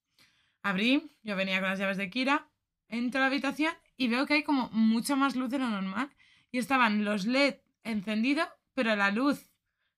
abrí, 0.63 1.11
yo 1.21 1.35
venía 1.35 1.59
con 1.59 1.69
las 1.69 1.79
llaves 1.79 1.97
de 1.97 2.09
Kira, 2.09 2.49
entro 2.89 3.19
a 3.19 3.21
la 3.21 3.27
habitación 3.27 3.73
y 3.97 4.07
veo 4.07 4.25
que 4.25 4.33
hay 4.33 4.43
como 4.43 4.69
mucha 4.71 5.15
más 5.15 5.35
luz 5.35 5.49
de 5.51 5.59
lo 5.59 5.69
normal. 5.69 6.09
Y 6.51 6.57
estaban 6.57 7.05
los 7.05 7.25
LED 7.25 7.57
encendidos, 7.83 8.47
pero 8.73 8.95
la 8.95 9.11
luz 9.11 9.51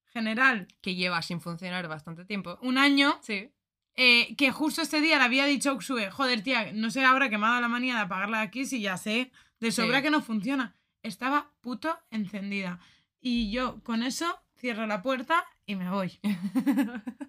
general, 0.08 0.68
que 0.82 0.96
lleva 0.96 1.22
sin 1.22 1.40
funcionar 1.40 1.88
bastante 1.88 2.26
tiempo. 2.26 2.58
un 2.62 2.78
año, 2.78 3.18
Sí. 3.22 3.50
Eh, 3.98 4.36
que 4.38 4.52
justo 4.52 4.82
este 4.82 5.02
día 5.02 5.18
le 5.18 5.24
había 5.26 5.46
dicho 5.46 5.72
a 5.72 5.74
Uxue, 5.74 6.10
joder, 6.12 6.42
tía, 6.44 6.72
no 6.74 6.90
sé 6.92 7.04
ahora 7.04 7.30
que 7.30 7.38
me 7.38 7.46
ha 7.46 7.50
dado 7.50 7.62
la 7.62 7.68
manía 7.68 7.96
de 7.96 8.02
apagarla 8.02 8.42
aquí 8.42 8.66
si 8.66 8.80
ya 8.80 8.96
sé 8.98 9.32
de 9.60 9.72
sobra 9.72 9.98
Sí. 9.98 10.04
que 10.04 10.12
no 10.12 10.22
funciona. 10.22 10.76
Estaba 11.04 11.52
puto 11.62 11.98
encendida. 12.12 12.80
Y 13.20 13.52
yo 13.52 13.82
con 13.84 14.04
eso 14.04 14.40
cierro 14.58 14.86
la 14.88 15.02
puerta 15.02 15.44
y 15.66 15.76
me 15.76 15.90
voy. 15.90 16.20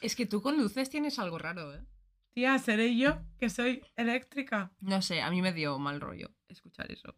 Es 0.00 0.14
que 0.16 0.26
tú 0.26 0.42
con 0.42 0.58
luces 0.58 0.90
tienes 0.90 1.18
algo 1.18 1.38
raro, 1.38 1.74
¿eh? 1.74 1.82
Tía, 2.34 2.58
seré 2.58 2.94
yo 2.96 3.22
que 3.38 3.48
soy 3.48 3.82
eléctrica. 3.96 4.72
No 4.80 5.00
sé, 5.02 5.22
a 5.22 5.30
mí 5.30 5.40
me 5.40 5.52
dio 5.52 5.78
mal 5.78 6.00
rollo 6.00 6.30
escuchar 6.48 6.90
eso. 6.90 7.14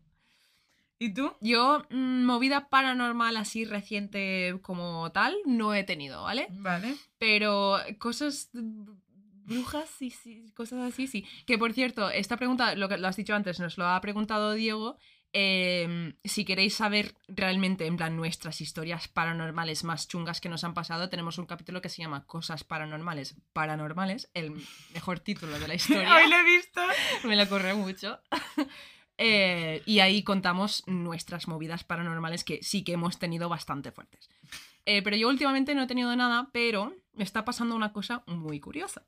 ¿Y 0.98 1.12
tú? 1.12 1.34
Yo, 1.40 1.82
mm, 1.90 2.24
movida 2.24 2.68
paranormal 2.68 3.36
así 3.36 3.64
reciente 3.64 4.58
como 4.62 5.12
tal, 5.12 5.36
no 5.44 5.74
he 5.74 5.84
tenido, 5.84 6.22
¿vale? 6.22 6.46
Vale. 6.50 6.96
Pero 7.18 7.76
cosas 7.98 8.50
brujas 8.52 10.00
y 10.02 10.10
sí, 10.10 10.52
cosas 10.54 10.92
así, 10.92 11.06
sí. 11.06 11.26
Que 11.46 11.58
por 11.58 11.72
cierto, 11.72 12.10
esta 12.10 12.36
pregunta, 12.36 12.74
lo 12.74 12.88
que 12.88 12.96
lo 12.98 13.08
has 13.08 13.16
dicho 13.16 13.34
antes, 13.34 13.60
nos 13.60 13.76
lo 13.78 13.86
ha 13.86 14.00
preguntado 14.00 14.52
Diego. 14.52 14.96
eh, 15.38 16.14
si 16.24 16.46
queréis 16.46 16.74
saber 16.74 17.14
realmente, 17.28 17.84
en 17.86 17.96
plan, 17.98 18.16
nuestras 18.16 18.62
historias 18.62 19.06
paranormales 19.08 19.84
más 19.84 20.08
chungas 20.08 20.40
que 20.40 20.48
nos 20.48 20.64
han 20.64 20.72
pasado, 20.72 21.10
tenemos 21.10 21.36
un 21.36 21.44
capítulo 21.44 21.82
que 21.82 21.90
se 21.90 22.00
llama 22.00 22.24
Cosas 22.24 22.64
paranormales. 22.64 23.36
Paranormales, 23.52 24.30
el 24.32 24.52
mejor 24.94 25.20
título 25.20 25.58
de 25.58 25.68
la 25.68 25.74
historia. 25.80 26.14
Hoy 26.14 26.30
lo 26.30 26.36
he 26.36 26.44
visto. 26.44 26.80
Me 27.24 27.36
lo 27.36 27.46
corre 27.50 27.74
mucho. 27.74 28.18
Eh, 29.18 29.82
y 29.86 30.00
ahí 30.00 30.22
contamos 30.22 30.82
nuestras 30.86 31.48
movidas 31.48 31.84
paranormales 31.84 32.44
que 32.44 32.62
sí 32.62 32.84
que 32.84 32.92
hemos 32.92 33.18
tenido 33.18 33.48
bastante 33.48 33.90
fuertes. 33.90 34.28
Eh, 34.84 35.02
pero 35.02 35.16
yo 35.16 35.28
últimamente 35.28 35.74
no 35.74 35.82
he 35.82 35.86
tenido 35.86 36.14
nada, 36.14 36.50
pero 36.52 36.94
me 37.14 37.24
está 37.24 37.44
pasando 37.44 37.74
una 37.74 37.92
cosa 37.92 38.22
muy 38.26 38.60
curiosa. 38.60 39.04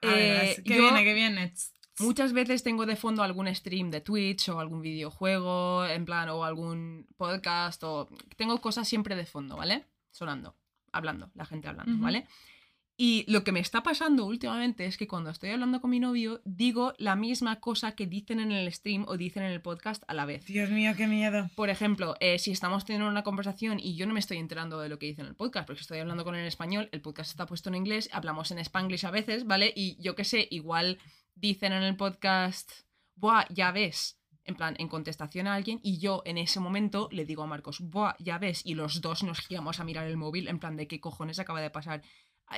Eh, 0.00 0.60
que 0.64 0.78
viene, 0.78 1.04
que 1.04 1.14
viene. 1.14 1.54
Muchas 2.00 2.32
veces 2.32 2.62
tengo 2.62 2.86
de 2.86 2.96
fondo 2.96 3.22
algún 3.22 3.54
stream 3.54 3.90
de 3.90 4.00
Twitch 4.00 4.48
o 4.48 4.58
algún 4.58 4.82
videojuego, 4.82 5.86
en 5.86 6.04
plan, 6.04 6.28
o 6.30 6.44
algún 6.44 7.06
podcast, 7.16 7.84
o 7.84 8.08
tengo 8.36 8.60
cosas 8.60 8.88
siempre 8.88 9.14
de 9.14 9.26
fondo, 9.26 9.56
¿vale? 9.56 9.84
Sonando, 10.10 10.56
hablando, 10.92 11.30
la 11.34 11.44
gente 11.44 11.68
hablando. 11.68 12.02
¿vale? 12.02 12.26
Y 12.96 13.24
lo 13.26 13.42
que 13.42 13.50
me 13.50 13.58
está 13.58 13.82
pasando 13.82 14.24
últimamente 14.24 14.86
es 14.86 14.96
que 14.96 15.08
cuando 15.08 15.30
estoy 15.30 15.50
hablando 15.50 15.80
con 15.80 15.90
mi 15.90 15.98
novio, 15.98 16.40
digo 16.44 16.94
la 16.98 17.16
misma 17.16 17.58
cosa 17.58 17.96
que 17.96 18.06
dicen 18.06 18.38
en 18.38 18.52
el 18.52 18.72
stream 18.72 19.04
o 19.08 19.16
dicen 19.16 19.42
en 19.42 19.50
el 19.50 19.60
podcast 19.60 20.04
a 20.06 20.14
la 20.14 20.26
vez. 20.26 20.44
Dios 20.46 20.70
mío, 20.70 20.92
qué 20.96 21.08
miedo. 21.08 21.50
Por 21.56 21.70
ejemplo, 21.70 22.14
eh, 22.20 22.38
si 22.38 22.52
estamos 22.52 22.84
teniendo 22.84 23.08
una 23.08 23.24
conversación 23.24 23.80
y 23.80 23.96
yo 23.96 24.06
no 24.06 24.14
me 24.14 24.20
estoy 24.20 24.36
enterando 24.36 24.78
de 24.78 24.88
lo 24.88 25.00
que 25.00 25.06
dicen 25.06 25.24
en 25.24 25.30
el 25.30 25.36
podcast, 25.36 25.66
porque 25.66 25.80
estoy 25.80 25.98
hablando 25.98 26.22
con 26.22 26.36
él 26.36 26.42
en 26.42 26.46
español, 26.46 26.88
el 26.92 27.00
podcast 27.00 27.30
está 27.30 27.46
puesto 27.46 27.68
en 27.68 27.74
inglés, 27.74 28.08
hablamos 28.12 28.52
en 28.52 28.60
spanglish 28.60 29.06
a 29.06 29.10
veces, 29.10 29.44
¿vale? 29.44 29.72
Y 29.74 30.00
yo 30.00 30.14
qué 30.14 30.22
sé, 30.22 30.46
igual 30.50 30.98
dicen 31.34 31.72
en 31.72 31.82
el 31.82 31.96
podcast, 31.96 32.70
buah, 33.16 33.44
ya 33.50 33.72
ves, 33.72 34.20
en 34.44 34.54
plan, 34.54 34.76
en 34.78 34.88
contestación 34.88 35.46
a 35.46 35.54
alguien, 35.54 35.80
y 35.82 35.98
yo 35.98 36.22
en 36.26 36.38
ese 36.38 36.60
momento 36.60 37.08
le 37.10 37.24
digo 37.24 37.42
a 37.42 37.46
Marcos, 37.46 37.80
buah, 37.80 38.14
ya 38.20 38.38
ves, 38.38 38.62
y 38.64 38.74
los 38.74 39.00
dos 39.00 39.22
nos 39.24 39.40
giramos 39.40 39.80
a 39.80 39.84
mirar 39.84 40.06
el 40.06 40.16
móvil, 40.16 40.48
en 40.48 40.60
plan, 40.60 40.76
de 40.76 40.86
qué 40.86 41.00
cojones 41.00 41.38
acaba 41.38 41.60
de 41.60 41.70
pasar. 41.70 42.02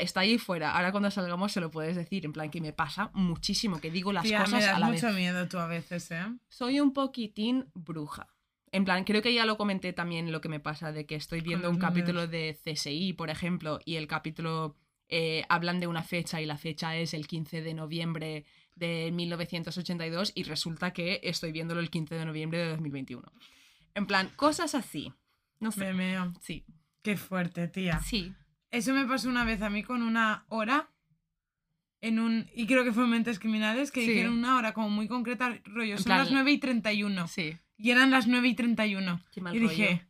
Está 0.01 0.21
ahí 0.21 0.37
fuera, 0.37 0.73
ahora 0.77 0.91
cuando 0.91 1.11
salgamos 1.11 1.53
se 1.53 1.61
lo 1.61 1.71
puedes 1.71 1.97
decir, 1.97 2.25
en 2.27 2.33
plan, 2.33 2.51
que 2.51 2.61
me 2.61 2.73
pasa 2.73 3.11
muchísimo, 3.15 3.81
que 3.81 3.91
digo 3.91 4.13
las 4.13 4.25
Tía, 4.25 4.41
me 4.41 4.45
cosas 4.45 4.65
das 4.65 4.75
a 4.75 4.79
la 4.79 4.87
mucho 4.89 5.07
vez. 5.07 5.17
miedo 5.17 5.49
tú 5.49 5.59
a 5.59 5.67
veces, 5.67 6.11
¿eh? 6.11 6.25
Soy 6.49 6.81
un 6.81 6.93
poquitín 6.93 7.67
bruja. 7.75 8.29
En 8.73 8.85
plan, 8.85 9.05
creo 9.05 9.23
que 9.23 9.33
ya 9.33 9.47
lo 9.47 9.57
comenté 9.57 9.93
también 9.93 10.33
lo 10.33 10.41
que 10.41 10.49
me 10.49 10.61
pasa, 10.61 10.93
de 10.93 11.07
que 11.07 11.15
estoy 11.15 11.41
viendo 11.41 11.71
un 11.71 11.79
capítulo 11.79 12.27
de 12.27 12.59
CSI, 12.63 13.13
por 13.15 13.31
ejemplo, 13.31 13.79
y 13.85 13.95
el 13.95 14.07
capítulo 14.07 14.77
eh, 15.09 15.45
hablan 15.49 15.81
de 15.81 15.87
una 15.87 16.03
fecha 16.03 16.43
y 16.43 16.47
la 16.47 16.59
fecha 16.59 16.97
es 16.97 17.15
el 17.15 17.27
15 17.27 17.63
de 17.63 17.75
noviembre 17.75 18.45
de 18.75 19.11
1982 19.13 20.33
y 20.35 20.43
resulta 20.43 20.93
que 20.93 21.21
estoy 21.23 21.53
viéndolo 21.53 21.81
el 21.81 21.91
15 21.91 22.17
de 22.17 22.25
noviembre 22.27 22.59
de 22.59 22.69
2021. 22.71 23.23
En 23.95 24.07
plan, 24.07 24.31
cosas 24.37 24.75
así. 24.75 25.13
No 25.61 25.71
sé. 25.73 25.81
Me 25.81 25.95
meo. 25.95 26.35
Sí. 26.43 26.67
Qué 27.03 27.17
fuerte, 27.17 27.69
tía. 27.69 28.01
Sí. 28.01 28.35
Eso 28.77 28.93
me 28.93 29.07
pasó 29.07 29.29
una 29.29 29.45
vez 29.45 29.63
a 29.63 29.71
mí 29.71 29.83
con 29.83 30.03
una 30.03 30.45
hora 30.49 30.91
en 32.01 32.19
un... 32.19 32.49
Y 32.55 32.67
creo 32.67 32.85
que 32.85 32.93
fue 32.93 33.05
en 33.05 33.11
Mentes 33.11 33.39
Criminales, 33.39 33.91
que 33.91 34.03
Sí. 34.03 34.09
dijeron 34.09 34.35
una 34.35 34.57
hora 34.57 34.73
como 34.75 34.91
muy 34.91 35.09
concreta, 35.09 35.59
rollo, 35.65 35.97
son 35.97 36.05
plan- 36.05 36.19
las 36.19 36.31
9 36.31 36.51
y 36.53 36.59
31. 36.59 37.27
Sí. 37.29 37.57
Y 37.79 37.91
eran 37.91 38.11
las 38.11 38.27
9 38.27 38.49
y 38.49 38.55
31. 38.55 39.21
Qué 39.33 39.41
mal 39.41 39.57
y 39.57 39.61
dije... 39.61 39.87
rollo. 39.87 40.01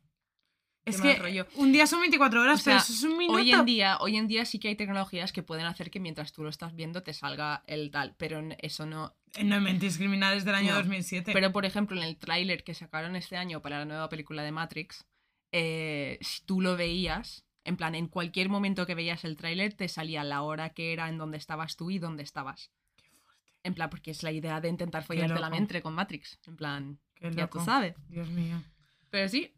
Es 0.84 1.00
Qué 1.00 1.14
que 1.16 1.20
rollo. 1.20 1.46
un 1.56 1.72
día 1.72 1.84
son 1.88 1.98
24 2.00 2.42
horas, 2.42 2.60
O 2.60 2.62
sea, 2.62 2.74
pero 2.74 2.82
eso 2.84 2.92
es 2.92 3.02
un 3.02 3.18
minuto. 3.18 3.38
Hoy 3.40 3.50
en 3.50 3.64
día, 3.64 3.96
hoy 3.98 4.16
en 4.16 4.28
día 4.28 4.44
sí 4.44 4.60
que 4.60 4.68
hay 4.68 4.76
tecnologías 4.76 5.32
que 5.32 5.42
pueden 5.42 5.66
hacer 5.66 5.90
que 5.90 5.98
mientras 5.98 6.32
tú 6.32 6.44
lo 6.44 6.48
estás 6.48 6.76
viendo 6.76 7.02
te 7.02 7.12
salga 7.12 7.64
el 7.66 7.90
tal, 7.90 8.14
pero 8.16 8.40
eso 8.60 8.86
no, 8.86 9.16
Eh, 9.34 9.42
No, 9.42 9.60
Mentes 9.60 9.96
Criminales 9.98 10.44
del 10.44 10.54
año 10.54 10.70
No, 10.70 10.76
2007. 10.76 11.32
Pero, 11.32 11.50
por 11.50 11.64
ejemplo, 11.64 11.96
en 11.96 12.04
el 12.04 12.16
tráiler 12.18 12.62
que 12.62 12.72
sacaron 12.74 13.16
este 13.16 13.36
año 13.36 13.60
para 13.62 13.80
la 13.80 13.84
nueva 13.84 14.08
película 14.08 14.44
de 14.44 14.52
Matrix, 14.52 15.04
eh, 15.50 16.18
si 16.20 16.44
tú 16.44 16.60
lo 16.60 16.76
veías, 16.76 17.44
en 17.66 17.76
plan, 17.76 17.94
en 17.94 18.06
cualquier 18.08 18.48
momento 18.48 18.86
que 18.86 18.94
veías 18.94 19.24
el 19.24 19.36
tráiler 19.36 19.74
te 19.74 19.88
salía 19.88 20.24
la 20.24 20.42
hora 20.42 20.70
que 20.70 20.92
era 20.92 21.08
en 21.08 21.18
donde 21.18 21.36
estabas 21.36 21.76
tú 21.76 21.90
y 21.90 21.98
dónde 21.98 22.22
estabas. 22.22 22.70
En 23.62 23.74
plan, 23.74 23.90
porque 23.90 24.12
es 24.12 24.22
la 24.22 24.30
idea 24.30 24.60
de 24.60 24.68
intentar 24.68 25.02
follarte 25.02 25.40
la 25.40 25.50
mente 25.50 25.82
con 25.82 25.92
Matrix. 25.92 26.38
En 26.46 26.56
plan, 26.56 27.00
Qué 27.16 27.32
ya 27.32 27.48
tú 27.48 27.60
sabes. 27.64 27.94
Dios 28.08 28.28
mío. 28.28 28.62
Pero 29.10 29.28
sí. 29.28 29.52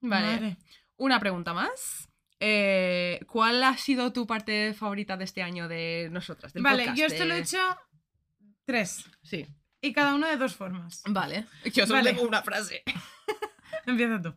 Vale. 0.00 0.26
madre. 0.26 0.56
Una 0.96 1.18
pregunta 1.18 1.52
más. 1.52 2.08
Eh, 2.38 3.20
¿Cuál 3.26 3.62
ha 3.64 3.76
sido 3.76 4.12
tu 4.12 4.26
parte 4.26 4.72
favorita 4.74 5.16
de 5.16 5.24
este 5.24 5.42
año 5.42 5.66
de 5.68 6.08
nosotras? 6.12 6.52
del 6.52 6.62
Vale, 6.62 6.84
podcast? 6.84 6.98
yo 6.98 7.06
esto 7.06 7.24
lo 7.24 7.34
he 7.34 7.40
hecho 7.40 7.58
tres. 8.64 9.04
Sí. 9.22 9.46
Y 9.80 9.92
cada 9.92 10.14
uno 10.14 10.28
de 10.28 10.36
dos 10.36 10.54
formas. 10.54 11.02
Vale. 11.06 11.46
Yo 11.74 11.86
solo 11.86 11.98
Vale. 11.98 12.12
tengo 12.12 12.26
una 12.28 12.42
frase. 12.42 12.84
Empieza 13.86 14.22
tú. 14.22 14.36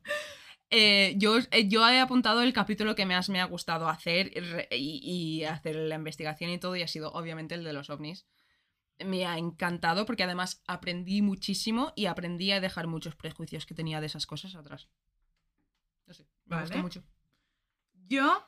Eh, 0.71 1.13
yo, 1.17 1.37
eh, 1.51 1.67
yo 1.67 1.87
he 1.87 1.99
apuntado 1.99 2.41
el 2.41 2.51
capítulo 2.53 2.95
que 2.95 3.05
más 3.05 3.29
me 3.29 3.39
ha 3.39 3.45
gustado 3.45 3.87
hacer 3.87 4.31
y, 4.71 4.99
y 5.03 5.43
hacer 5.43 5.75
la 5.75 5.95
investigación 5.95 6.49
y 6.49 6.57
todo, 6.57 6.75
y 6.75 6.81
ha 6.81 6.87
sido 6.87 7.11
obviamente 7.11 7.55
el 7.55 7.63
de 7.63 7.73
los 7.73 7.89
ovnis. 7.89 8.25
Me 8.99 9.25
ha 9.25 9.37
encantado 9.37 10.05
porque 10.05 10.23
además 10.23 10.63
aprendí 10.67 11.21
muchísimo 11.21 11.93
y 11.95 12.05
aprendí 12.07 12.51
a 12.51 12.61
dejar 12.61 12.87
muchos 12.87 13.15
prejuicios 13.15 13.65
que 13.65 13.75
tenía 13.75 13.99
de 14.01 14.07
esas 14.07 14.25
cosas 14.25 14.55
atrás. 14.55 14.87
No 16.07 16.13
sé, 16.13 16.23
me 16.45 16.55
Vale. 16.55 16.61
gustó 16.63 16.79
mucho. 16.79 17.03
Yo 18.07 18.47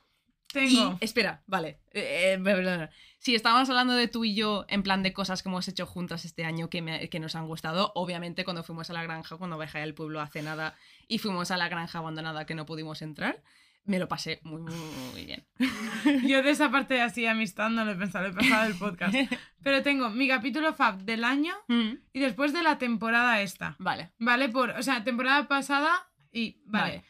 Y, 0.56 0.76
tengo. 0.77 0.98
espera, 1.02 1.44
vale. 1.48 1.81
eh, 1.91 2.38
eh. 2.39 2.89
Si 3.19 3.35
estábamos 3.35 3.69
hablando 3.69 3.94
de 3.94 4.07
tú 4.07 4.23
y 4.23 4.35
yo, 4.35 4.65
en 4.69 4.84
plan 4.84 5.03
de 5.03 5.11
cosas 5.11 5.44
que 5.44 5.49
hemos 5.49 5.68
hecho 5.68 5.85
juntas 5.85 6.23
este 6.23 6.45
año 6.45 6.69
que, 6.69 6.81
me- 6.81 7.10
que 7.10 7.19
nos 7.19 7.35
han 7.35 7.48
gustado, 7.48 7.91
obviamente 7.95 8.45
cuando 8.45 8.64
fuimos 8.64 8.89
a 8.89 8.94
la 8.94 9.03
granja, 9.03 9.35
cuando 9.38 9.57
bajé 9.57 9.80
al 9.80 9.94
pueblo 9.94 10.22
hace 10.22 10.41
nada 10.41 10.76
y 11.07 11.19
fuimos 11.19 11.51
a 11.51 11.57
la 11.57 11.69
granja 11.69 11.99
abandonada 11.99 12.45
que 12.45 12.55
no 12.55 12.65
pudimos 12.65 13.01
entrar, 13.01 13.41
me 13.85 13.99
lo 13.99 14.07
pasé 14.09 14.41
muy, 14.43 14.61
muy, 14.61 14.73
muy 15.13 15.25
bien. 15.25 15.45
Yo 16.27 16.43
de 16.43 16.49
esa 16.49 16.69
parte 16.69 17.01
así 17.01 17.25
amistad 17.25 17.69
no 17.69 17.85
lo 17.85 17.91
he 17.91 17.95
pensado, 17.95 18.25
lo 18.27 18.31
he 18.31 18.35
pasado 18.35 18.63
del 18.67 18.77
podcast. 18.77 19.15
Pero 19.63 19.81
tengo 19.81 20.09
mi 20.09 20.27
capítulo 20.27 20.73
fab 20.73 21.03
del 21.03 21.23
año 21.23 21.53
Mm, 21.69 21.91
y 22.13 22.19
después 22.19 22.51
de 22.53 22.63
la 22.63 22.77
temporada 22.77 23.41
esta. 23.41 23.75
vale. 23.79 24.11
¿Vale? 24.19 24.49
Por, 24.49 24.71
o 24.71 24.84
sea, 24.84 25.03
temporada 25.03 25.47
pasada 25.47 25.91
y. 26.31 26.61
Vale. 26.65 26.84
Vale. 26.97 27.03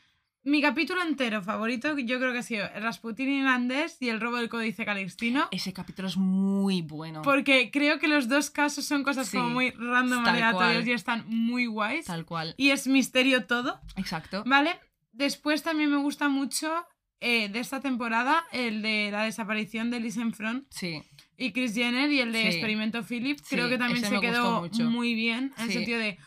Mi 0.48 0.62
capítulo 0.62 1.02
entero 1.02 1.42
favorito, 1.44 1.98
yo 1.98 2.20
creo 2.20 2.32
que 2.32 2.40
ha 2.40 2.42
sido 2.42 2.66
Rasputin 2.80 3.28
irlandés 3.28 3.98
y 4.00 4.08
el 4.08 4.22
robo 4.22 4.38
del 4.38 4.48
códice 4.48 4.86
calixtino. 4.86 5.50
Ese 5.52 5.74
capítulo 5.74 6.08
es 6.08 6.16
muy 6.16 6.82
bueno. 6.82 7.22
Porque 7.22 7.70
creo 7.70 8.00
que 8.00 8.08
los 8.08 8.30
dos 8.30 8.50
casos 8.50 8.86
son 8.86 9.04
cosas 9.04 9.28
Sí, 9.28 9.36
como 9.36 9.50
muy 9.50 9.72
random, 9.72 10.24
cual. 10.54 10.88
y 10.88 10.92
están 10.94 11.26
muy 11.28 11.66
guays. 11.66 12.06
Tal 12.06 12.24
cual. 12.26 12.54
Y 12.56 12.70
es 12.70 12.88
misterio 12.88 13.44
todo. 13.44 13.82
Exacto. 13.98 14.44
¿Vale? 14.46 14.80
Después 15.12 15.64
también 15.64 15.92
me 15.92 15.98
gusta 15.98 16.30
mucho 16.30 16.72
eh, 17.20 17.50
de 17.50 17.60
esta 17.60 17.82
temporada 17.82 18.46
el 18.54 18.82
de 18.82 19.10
la 19.12 19.24
desaparición 19.24 19.92
de 19.92 20.00
Lisen 20.00 20.34
Front 20.34 20.66
Sí. 20.70 21.04
y 21.36 21.52
Chris 21.52 21.74
Jenner 21.76 22.10
y 22.10 22.22
el 22.22 22.32
de 22.32 22.44
Sí. 22.44 22.48
Experimento 22.48 23.04
Philip. 23.04 23.38
Sí, 23.40 23.56
Creo 23.58 23.68
que 23.68 23.78
también 23.78 24.06
se 24.06 24.18
quedó 24.22 24.62
mucho. 24.62 24.86
muy 24.86 25.14
bien 25.14 25.52
en 25.58 25.66
el 25.66 25.74
sentido 25.74 26.00
de 26.00 26.18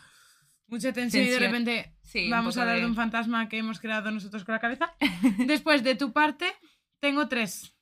mucha 0.67 0.93
tensión, 0.93 1.25
y 1.25 1.29
de 1.29 1.39
repente 1.39 1.95
Sí, 2.11 2.29
vamos 2.29 2.57
a 2.57 2.61
hablar 2.61 2.75
de... 2.75 2.81
de- 2.81 2.87
un 2.87 2.95
fantasma 2.95 3.47
que 3.47 3.57
hemos 3.57 3.79
creado 3.79 4.11
nosotros 4.11 4.43
con 4.43 4.53
la 4.53 4.59
cabeza. 4.59 4.93
Después 5.47 5.83
de 5.83 5.95
tu 5.95 6.11
parte 6.11 6.45
tengo 6.99 7.27
tres. 7.27 7.73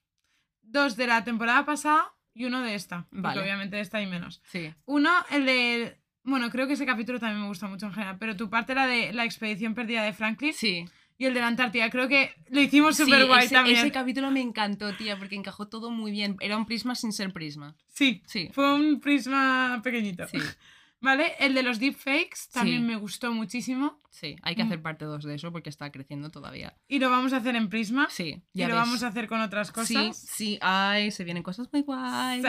Dos 0.61 0.95
de 0.95 1.07
la 1.07 1.23
temporada 1.23 1.65
pasada 1.65 2.13
y 2.33 2.45
uno 2.45 2.61
de 2.61 2.75
esta. 2.75 3.07
Porque 3.09 3.21
Vale. 3.21 3.41
obviamente 3.41 3.75
de 3.77 3.81
esta 3.81 3.97
hay 3.97 4.05
menos. 4.07 4.41
Sí. 4.45 4.73
Uno, 4.85 5.09
el 5.31 5.45
de... 5.45 5.99
Bueno, 6.23 6.51
creo 6.51 6.67
que 6.67 6.73
ese 6.73 6.85
capítulo 6.85 7.19
también 7.19 7.41
me 7.41 7.47
gusta 7.47 7.67
mucho 7.67 7.87
en 7.87 7.93
general, 7.93 8.17
pero 8.19 8.35
tu 8.37 8.49
parte 8.51 8.73
era 8.73 8.85
de 8.85 9.13
la 9.13 9.25
expedición 9.25 9.73
perdida 9.73 10.03
de 10.03 10.13
Franklin 10.13 10.53
Sí. 10.53 10.85
y 11.17 11.25
el 11.25 11.33
de 11.33 11.39
la 11.39 11.47
Antártida. 11.47 11.89
Creo 11.89 12.07
que 12.07 12.35
lo 12.49 12.61
hicimos 12.61 12.97
Sí, 12.97 13.03
súper 13.05 13.25
guay 13.25 13.45
ese, 13.45 13.55
también. 13.55 13.77
ese 13.77 13.91
capítulo 13.91 14.29
me 14.29 14.41
encantó, 14.41 14.93
tía, 14.95 15.17
porque 15.17 15.35
encajó 15.35 15.69
todo 15.69 15.89
muy 15.89 16.11
bien. 16.11 16.35
Era 16.39 16.55
un 16.57 16.67
prisma 16.67 16.93
sin 16.93 17.13
ser 17.13 17.33
prisma. 17.33 17.75
Sí, 17.87 18.21
Sí. 18.27 18.49
fue 18.53 18.75
un 18.75 18.99
prisma 18.99 19.79
pequeñito. 19.83 20.27
Sí, 20.27 20.37
¿Vale? 21.01 21.33
El 21.39 21.53
de 21.53 21.63
los 21.63 21.79
deepfakes 21.79 22.49
también 22.51 22.79
Sí. 22.81 22.83
me 22.87 22.95
gustó 22.97 23.31
muchísimo 23.31 23.97
sí. 24.09 24.35
Hay 24.41 24.55
que 24.55 24.63
Mm. 24.63 24.67
hacer 24.67 24.81
parte 24.81 25.05
2 25.05 25.23
de 25.23 25.35
eso 25.35 25.51
porque 25.51 25.69
está 25.69 25.91
creciendo 25.91 26.29
todavía. 26.29 26.75
y 26.87 26.99
lo 26.99 27.09
vamos 27.09 27.31
a 27.33 27.37
hacer 27.37 27.55
en 27.55 27.69
prisma 27.69 28.07
Sí, 28.09 28.43
y 28.53 28.59
ya 28.59 28.67
lo 28.67 28.75
ves. 28.75 28.83
vamos 28.83 29.03
a 29.03 29.07
hacer 29.07 29.27
con 29.27 29.39
otras 29.41 29.67
Sí, 29.69 29.73
cosas. 29.73 30.17
sí, 30.17 30.57
ay, 30.61 31.11
se 31.11 31.23
vienen 31.23 31.41
cosas 31.43 31.69
muy 31.71 31.83
guays. 31.83 32.43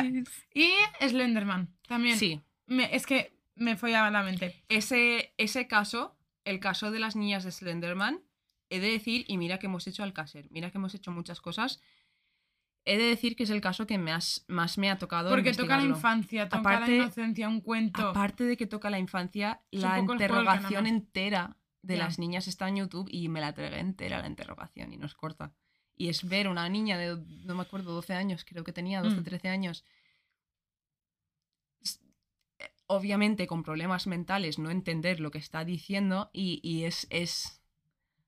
Y 0.54 0.68
Slenderman 1.00 1.68
también. 1.86 2.18
Sí, 2.18 2.40
Me- 2.66 2.94
es 2.94 3.06
que 3.06 3.36
me 3.54 3.76
follaba 3.76 4.10
la 4.10 4.22
mente. 4.22 4.64
ese, 4.68 5.32
ese 5.38 5.66
caso, 5.68 6.16
el 6.44 6.58
caso 6.60 6.90
de 6.90 6.98
las 6.98 7.14
niñas 7.16 7.44
de 7.44 7.52
Slenderman, 7.52 8.20
he 8.68 8.80
de 8.80 8.90
decir, 8.90 9.24
y 9.28 9.36
mira 9.36 9.58
que 9.58 9.66
hemos 9.66 9.86
hecho 9.86 10.02
Alcácer, 10.02 10.48
mira 10.50 10.70
que 10.70 10.78
hemos 10.78 10.94
hecho 10.94 11.10
muchas 11.10 11.40
cosas, 11.40 11.80
he 12.84 12.96
de 12.98 13.04
decir 13.04 13.36
que 13.36 13.42
es 13.44 13.50
el 13.50 13.60
caso 13.60 13.86
que 13.86 13.98
más, 13.98 14.44
más 14.48 14.78
me 14.78 14.90
ha 14.90 14.98
tocado 14.98 15.30
Porque 15.30 15.52
toca 15.52 15.76
la 15.76 15.84
infancia, 15.84 16.48
toca 16.48 16.60
Aparte- 16.60 16.90
la 16.96 17.04
inocencia, 17.04 17.48
un 17.48 17.60
cuento. 17.60 18.08
Aparte 18.10 18.44
de 18.44 18.56
que 18.56 18.66
toca 18.66 18.88
la 18.90 18.98
infancia, 18.98 19.60
Es 19.70 19.80
la 19.82 19.98
interrogación 19.98 20.86
entera 20.86 21.56
de 21.82 21.96
las 21.96 22.18
niñas 22.18 22.46
está 22.48 22.68
en 22.68 22.76
YouTube 22.76 23.08
y 23.10 23.28
me 23.28 23.40
la 23.40 23.52
tragué 23.54 23.78
entera 23.80 24.20
la 24.20 24.26
interrogación 24.28 24.92
y 24.92 24.96
no 24.98 25.06
es 25.06 25.14
corta. 25.14 25.52
Y 25.96 26.08
es 26.08 26.26
ver 26.28 26.48
una 26.48 26.68
niña 26.68 26.96
de, 26.98 27.22
no 27.44 27.54
me 27.54 27.62
acuerdo, 27.62 27.92
12 27.92 28.14
años, 28.14 28.44
creo 28.46 28.64
que 28.64 28.72
tenía, 28.72 29.02
12, 29.02 29.20
Mm. 29.20 29.24
13 29.24 29.48
años. 29.48 29.84
eh, 32.58 32.72
Obviamente 32.86 33.46
con 33.46 33.62
problemas 33.62 34.06
mentales, 34.06 34.58
no 34.58 34.70
entender 34.70 35.20
lo 35.20 35.30
que 35.30 35.38
está 35.38 35.64
diciendo 35.64 36.30
y, 36.32 36.60
y 36.62 36.84
es, 36.84 37.06
es... 37.10 37.62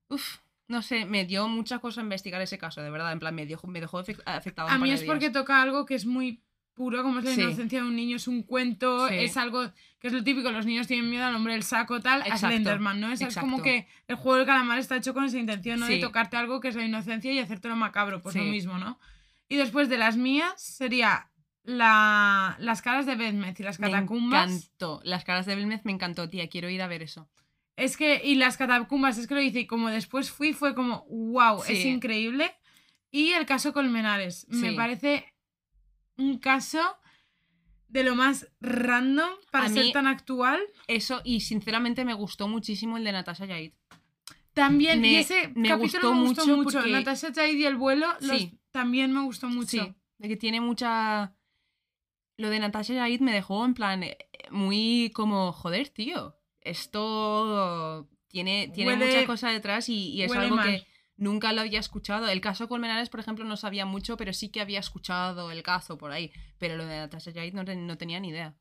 Uf, 0.09 0.39
no 0.69 0.81
sé, 0.83 1.05
me 1.05 1.25
dio 1.25 1.49
mucha 1.49 1.79
cosa 1.81 2.01
investigar 2.01 2.41
ese 2.41 2.59
caso, 2.59 2.81
de 2.83 2.91
verdad, 2.91 3.13
en 3.13 3.19
plan, 3.19 3.35
me, 3.35 3.45
dio, 3.47 3.61
me 3.67 3.81
dejó 3.81 4.01
afect- 4.03 4.23
afectado 4.25 4.69
A 4.69 4.79
mí 4.79 4.91
es 4.91 5.03
porque 5.03 5.27
días. 5.31 5.33
toca 5.33 5.61
algo 5.61 5.85
que 5.87 5.95
es 5.95 6.07
muy 6.07 6.43
puro, 6.75 7.03
como 7.03 7.19
es 7.19 7.25
la 7.27 7.35
Sí. 7.35 7.43
inocencia 7.43 7.83
de 7.83 7.87
un 7.87 7.95
niño, 7.95 8.17
es 8.17 8.27
un 8.29 8.43
cuento, 8.43 9.07
Sí. 9.09 9.15
es 9.17 9.37
algo 9.37 9.71
que 9.99 10.07
es 10.07 10.13
lo 10.15 10.25
típico, 10.25 10.51
los 10.51 10.65
niños 10.65 10.87
tienen 10.87 11.11
miedo 11.11 11.25
al 11.27 11.35
hombre 11.35 11.53
del 11.53 11.63
saco, 11.65 12.01
tal, 12.01 12.23
a 12.23 12.27
Exacto, 12.27 12.47
Slenderman, 12.49 12.99
¿no? 13.01 13.13
Es, 13.13 13.21
es 13.21 13.37
como 13.37 13.61
que 13.61 13.87
el 14.09 14.17
juego 14.17 14.39
del 14.39 14.47
calamar 14.47 14.79
está 14.79 14.97
hecho 14.97 15.13
con 15.13 15.25
esa 15.25 15.39
intención, 15.39 15.79
¿no? 15.81 15.87
De 15.87 15.99
tocarte 15.99 16.39
algo 16.39 16.61
que 16.61 16.69
es 16.69 16.75
la 16.75 16.85
inocencia 16.85 17.31
y 17.31 17.39
hacértelo 17.39 17.77
macabro, 17.77 18.23
pues 18.23 18.35
lo 18.35 18.45
mismo, 18.45 18.79
¿no? 18.79 18.99
Y 19.49 19.57
después 19.57 19.91
de 19.91 19.99
las 19.99 20.17
mías 20.17 20.55
sería 20.63 21.29
la, 21.65 22.57
las 22.59 22.83
caras 22.83 23.05
de 23.07 23.17
Bethmeth 23.17 23.61
y 23.61 23.63
las 23.63 23.79
catacumbas. 23.79 24.49
Me 24.49 24.57
encantó. 24.57 25.01
Las 25.05 25.25
caras 25.25 25.47
de 25.47 25.55
Belmez 25.55 25.83
me 25.85 25.93
encantó, 25.93 26.29
tía, 26.29 26.49
quiero 26.49 26.69
ir 26.71 26.83
a 26.83 26.87
ver 26.87 27.03
eso. 27.03 27.29
Es 27.77 27.97
que, 27.97 28.21
y 28.23 28.35
las 28.35 28.57
catacumbas, 28.57 29.17
es 29.19 29.27
que 29.27 29.35
lo 29.35 29.41
hice, 29.41 29.61
y 29.61 29.67
como 29.67 29.89
después 29.89 30.31
fui, 30.31 30.53
fue 30.53 30.75
como, 30.75 31.07
wow, 31.09 31.63
es 31.67 31.85
increíble. 31.85 32.53
Y 33.11 33.33
el 33.33 33.47
caso 33.47 33.73
Colmenares. 33.73 34.47
Me 34.49 34.71
Sí. 34.71 34.77
parece 34.77 35.33
un 36.17 36.39
caso 36.39 36.81
de 37.89 38.05
lo 38.05 38.15
más 38.15 38.49
random 38.61 39.31
para 39.51 39.67
A 39.67 39.69
ser 39.69 39.85
mí- 39.87 39.93
tan 39.93 40.07
actual. 40.07 40.61
Eso, 40.87 41.21
y 41.25 41.41
sinceramente 41.41 42.05
me 42.05 42.15
gustó 42.15 42.49
muchísimo 42.49 42.97
el 42.97 43.05
de 43.05 43.13
Natasha 43.13 43.47
Yaid. 43.47 43.73
También, 44.55 44.99
y 45.05 45.13
Me- 45.13 45.21
ese 45.21 45.49
me 45.55 45.69
capítulo 45.69 46.11
gustó 46.11 46.15
me 46.15 46.21
gustó 46.29 46.43
mucho 46.47 46.57
mucho. 46.63 46.79
porque- 46.79 46.93
Natasha 46.93 47.33
Chaid 47.33 47.57
y 47.59 47.65
el 47.65 47.77
vuelo 47.77 48.07
los- 48.21 48.39
Sí. 48.39 48.59
también 48.71 49.13
me 49.13 49.23
gustó 49.23 49.49
mucho. 49.49 49.67
Sí, 49.85 49.95
de 50.19 50.29
que 50.29 50.37
tiene 50.37 50.61
mucha... 50.61 51.35
Lo 52.39 52.49
de 52.51 52.61
Natasha 52.61 52.95
Yaid 52.95 53.21
me 53.21 53.33
dejó 53.33 53.65
en 53.65 53.75
plan 53.75 54.03
eh, 54.03 54.17
muy 54.51 55.11
como, 55.15 55.53
joder, 55.53 55.89
tío, 55.91 56.35
esto 56.65 58.09
tiene, 58.29 58.69
tiene 58.75 58.93
Huele- 58.95 59.07
mucha 59.07 59.27
cosa 59.27 59.51
detrás 59.51 59.89
y, 59.89 60.11
y 60.13 60.23
es 60.23 60.33
algo 60.33 60.57
mal. 60.57 60.67
que 60.67 60.87
nunca 61.17 61.53
lo 61.53 61.61
había 61.61 61.81
escuchado. 61.81 62.29
El 62.29 62.41
caso 62.41 62.69
Colmenares, 62.69 63.09
por 63.11 63.21
ejemplo, 63.21 63.45
no 63.45 63.57
sabía 63.57 63.87
mucho, 63.87 64.17
pero 64.17 64.33
sí 64.33 64.49
que 64.51 64.61
había 64.61 64.81
escuchado 64.81 65.51
el 65.51 65.63
caso 65.63 65.99
por 65.99 66.13
ahí. 66.13 66.33
Pero 66.59 66.77
lo 66.77 66.87
de 66.87 66.97
Natasha 66.97 67.31
no, 67.53 67.63
no 67.65 67.99
tenía 67.99 68.21
ni 68.21 68.29
idea. 68.29 68.55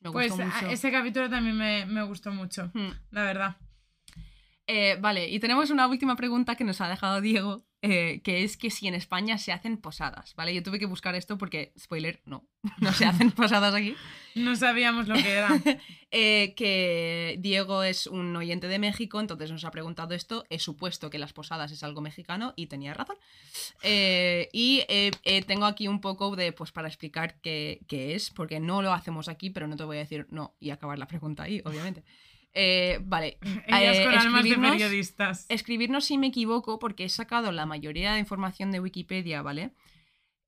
Me 0.00 0.10
Pues 0.10 0.28
gustó 0.30 0.42
a- 0.42 0.46
mucho. 0.46 0.66
ese 0.68 0.90
capítulo 0.90 1.28
también 1.30 1.56
me, 1.56 1.86
me 1.86 2.02
gustó 2.02 2.32
mucho, 2.32 2.70
Hmm. 2.74 2.90
la 3.10 3.22
verdad. 3.24 3.56
Eh, 4.66 4.96
vale, 5.00 5.28
y 5.28 5.38
tenemos 5.40 5.70
una 5.70 5.86
última 5.88 6.16
pregunta 6.16 6.54
que 6.56 6.64
nos 6.64 6.80
ha 6.80 6.88
dejado 6.88 7.20
Diego, 7.20 7.66
eh, 7.84 8.20
que 8.22 8.44
es 8.44 8.56
que 8.56 8.70
si 8.70 8.86
en 8.86 8.94
España 8.94 9.38
se 9.38 9.50
hacen 9.50 9.76
posadas, 9.76 10.36
¿vale? 10.36 10.54
Yo 10.54 10.62
tuve 10.62 10.78
que 10.78 10.86
buscar 10.86 11.16
esto 11.16 11.36
porque, 11.36 11.72
spoiler, 11.76 12.20
no, 12.24 12.46
no 12.78 12.92
se 12.92 13.04
hacen 13.04 13.32
posadas 13.32 13.74
aquí. 13.74 13.96
No 14.36 14.54
sabíamos 14.54 15.08
lo 15.08 15.14
que 15.14 15.30
era. 15.30 15.48
Eh, 16.14 16.52
que 16.56 17.38
Diego 17.40 17.82
es 17.82 18.06
un 18.06 18.36
oyente 18.36 18.68
de 18.68 18.78
México, 18.78 19.18
entonces 19.18 19.50
nos 19.50 19.64
ha 19.64 19.70
preguntado 19.70 20.14
esto. 20.14 20.44
He 20.50 20.58
supuesto 20.58 21.08
que 21.08 21.18
las 21.18 21.32
posadas 21.32 21.72
es 21.72 21.82
algo 21.84 22.02
mexicano 22.02 22.52
y 22.54 22.66
tenía 22.66 22.92
razón. 22.92 23.16
Eh, 23.82 24.50
y 24.52 24.82
tengo 25.46 25.64
aquí 25.64 25.88
un 25.88 26.02
poco 26.02 26.36
de, 26.36 26.52
pues 26.52 26.70
para 26.70 26.88
explicar 26.88 27.40
qué, 27.40 27.80
qué 27.88 28.14
es, 28.14 28.28
porque 28.28 28.60
no 28.60 28.82
lo 28.82 28.92
hacemos 28.92 29.28
aquí, 29.28 29.48
pero 29.48 29.66
no 29.68 29.76
te 29.76 29.84
voy 29.84 29.96
a 29.96 30.00
decir 30.00 30.26
no 30.28 30.54
y 30.60 30.68
acabar 30.68 30.98
la 30.98 31.06
pregunta 31.06 31.44
ahí, 31.44 31.62
obviamente. 31.64 32.04
Eh, 32.54 32.98
vale. 33.02 33.38
Ellas 33.66 33.96
eh, 33.98 34.04
con 34.04 34.14
almas 34.14 34.44
de 34.44 34.50
periodistas. 34.72 35.46
Escribirnos 35.48 36.04
si 36.04 36.18
me 36.18 36.28
equivoco, 36.28 36.78
porque 36.78 37.04
he 37.04 37.08
sacado 37.08 37.52
la 37.52 37.66
mayoría 37.66 38.12
de 38.12 38.18
información 38.20 38.70
de 38.72 38.80
Wikipedia, 38.80 39.42
¿vale? 39.42 39.72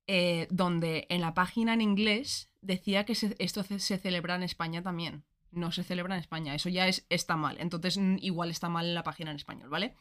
Eh, 0.07 0.47
donde 0.51 1.07
en 1.09 1.21
la 1.21 1.33
página 1.33 1.73
en 1.73 1.81
inglés 1.81 2.51
decía 2.61 3.05
que 3.05 3.15
se- 3.15 3.35
esto 3.39 3.63
se, 3.63 3.97
celebra 3.97 4.35
en 4.35 4.43
España 4.43 4.83
también. 4.83 5.23
No 5.51 5.71
se 5.71 5.83
celebra 5.83 6.15
en 6.15 6.19
España, 6.19 6.53
eso 6.53 6.69
ya 6.69 6.87
es, 6.87 7.05
está 7.09 7.35
mal. 7.37 7.57
Entonces, 7.59 7.97
igual 8.19 8.49
está 8.51 8.69
mal 8.69 8.85
en 8.85 8.93
la 8.93 9.03
página 9.03 9.31
en 9.31 9.37
español, 9.37 9.69
¿vale? 9.69 9.95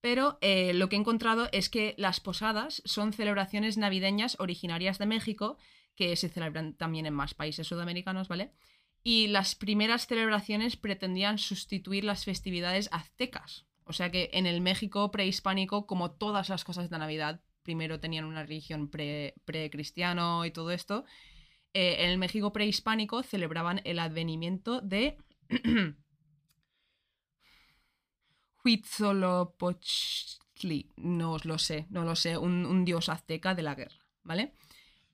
Pero 0.00 0.38
eh, 0.42 0.74
lo 0.74 0.88
que 0.88 0.94
he 0.94 0.98
encontrado 1.00 1.48
es 1.50 1.68
que 1.70 1.94
las 1.98 2.20
posadas 2.20 2.82
son 2.84 3.12
celebraciones 3.12 3.78
navideñas 3.78 4.36
originarias 4.38 4.98
de 4.98 5.06
México, 5.06 5.56
que 5.96 6.14
se 6.14 6.28
celebran 6.28 6.74
también 6.74 7.06
en 7.06 7.14
más 7.14 7.34
países 7.34 7.66
sudamericanos, 7.66 8.28
¿vale? 8.28 8.52
Y 9.08 9.28
las 9.28 9.54
primeras 9.54 10.06
celebraciones 10.06 10.76
pretendían 10.76 11.38
sustituir 11.38 12.04
las 12.04 12.26
festividades 12.26 12.90
aztecas. 12.92 13.64
O 13.84 13.94
sea 13.94 14.10
que 14.10 14.28
en 14.34 14.44
el 14.44 14.60
México 14.60 15.10
prehispánico, 15.10 15.86
como 15.86 16.10
todas 16.10 16.50
las 16.50 16.62
cosas 16.62 16.90
de 16.90 16.98
Navidad, 16.98 17.40
primero 17.62 18.00
tenían 18.00 18.26
una 18.26 18.42
religión 18.42 18.90
pre- 18.90 19.32
precristiano 19.46 20.44
y 20.44 20.50
todo 20.50 20.72
esto, 20.72 21.06
eh, 21.72 21.96
en 22.00 22.10
el 22.10 22.18
México 22.18 22.52
prehispánico 22.52 23.22
celebraban 23.22 23.80
el 23.84 23.98
advenimiento 23.98 24.82
de 24.82 25.16
Huitzolopochtli, 28.62 30.90
no 30.96 31.32
os 31.32 31.46
lo 31.46 31.58
sé, 31.58 31.86
no 31.88 32.04
lo 32.04 32.14
sé, 32.14 32.36
un 32.36 32.84
dios 32.84 33.08
azteca 33.08 33.54
de 33.54 33.62
la 33.62 33.74
guerra, 33.74 34.04
¿vale? 34.22 34.52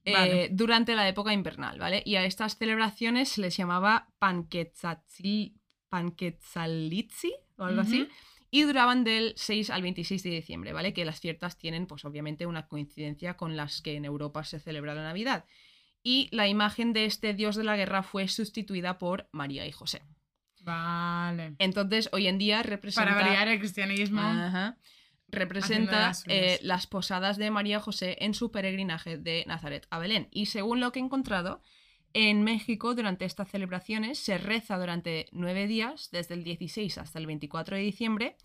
Eh, 0.07 0.13
Vale. 0.13 0.49
durante 0.51 0.95
la 0.95 1.09
época 1.09 1.33
invernal, 1.33 1.79
¿vale? 1.79 2.03
Y 2.05 2.17
a 2.17 2.27
estas 2.27 2.59
celebraciones 2.59 3.31
se 3.31 3.41
les 3.41 3.57
llamaba 3.57 4.09
Panquetzalitzi 4.19 5.55
o 7.57 7.65
algo 7.65 7.81
así, 7.81 8.09
y 8.51 8.63
duraban 8.63 9.03
del 9.03 9.33
6 9.37 9.71
al 9.71 9.81
26 9.83 10.23
de 10.23 10.31
diciembre, 10.31 10.75
¿vale? 10.75 10.93
Que 10.93 11.07
las 11.07 11.21
fiestas 11.21 11.57
tienen, 11.57 11.87
pues 11.87 12.05
obviamente, 12.05 12.47
una 12.47 12.69
coincidencia 12.69 13.37
con 13.37 13.57
las 13.57 13.81
que 13.81 13.97
en 13.97 14.05
Europa 14.05 14.45
se 14.45 14.61
celebra 14.61 14.95
la 14.95 15.05
Navidad. 15.05 15.47
Y 16.03 16.29
la 16.33 16.49
imagen 16.49 16.93
de 16.93 17.07
este 17.07 17.33
dios 17.33 17.57
de 17.57 17.65
la 17.65 17.77
guerra 17.77 18.03
fue 18.03 18.29
sustituida 18.29 18.99
por 18.99 19.29
María 19.33 19.67
y 19.67 19.73
José. 19.73 20.03
Vale. 20.61 21.55
Entonces, 21.59 22.11
hoy 22.13 22.27
en 22.27 22.37
día 22.39 22.63
representa... 22.63 23.11
Para 23.11 23.25
variar 23.25 23.49
el 23.49 23.59
cristianismo. 23.59 24.21
Ajá. 24.21 24.77
Representa 25.35 26.09
las 26.09 26.25
eh, 26.29 26.59
las 26.63 26.87
posadas 26.87 27.37
de 27.37 27.51
María 27.51 27.81
José 27.81 28.17
en 28.21 28.35
su 28.35 28.51
peregrinaje 28.51 29.19
de 29.19 29.45
Nazaret 29.47 29.87
a 29.91 29.99
Belén. 29.99 30.29
Y 30.31 30.47
según 30.47 30.81
lo 30.81 30.93
que 30.93 31.01
he 31.01 31.03
encontrado, 31.03 31.61
en 32.13 32.43
México 32.43 32.95
durante 32.95 33.25
estas 33.25 33.51
celebraciones 33.51 34.19
se 34.19 34.39
reza 34.39 34.79
durante 34.79 35.27
nueve 35.33 35.67
días, 35.67 36.11
desde 36.13 36.35
el 36.35 36.45
16 36.45 36.99
hasta 36.99 37.19
el 37.19 37.27
24 37.27 37.77
de 37.77 37.83
diciembre, 37.83 38.37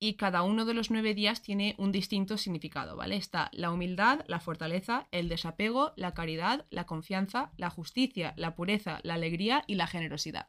y 0.00 0.14
cada 0.14 0.42
uno 0.42 0.64
de 0.64 0.74
los 0.74 0.90
nueve 0.90 1.14
días 1.14 1.42
tiene 1.42 1.74
un 1.78 1.90
distinto 1.90 2.38
significado, 2.38 2.96
¿vale? 2.96 3.16
Está 3.16 3.50
la 3.52 3.72
humildad, 3.72 4.24
la 4.28 4.38
fortaleza, 4.38 5.08
el 5.10 5.28
desapego, 5.28 5.92
la 5.96 6.14
caridad, 6.14 6.66
la 6.70 6.84
confianza, 6.84 7.50
la 7.56 7.70
justicia, 7.70 8.34
la 8.36 8.54
pureza, 8.54 9.00
la 9.02 9.14
alegría 9.14 9.64
y 9.66 9.74
la 9.74 9.88
generosidad, 9.88 10.46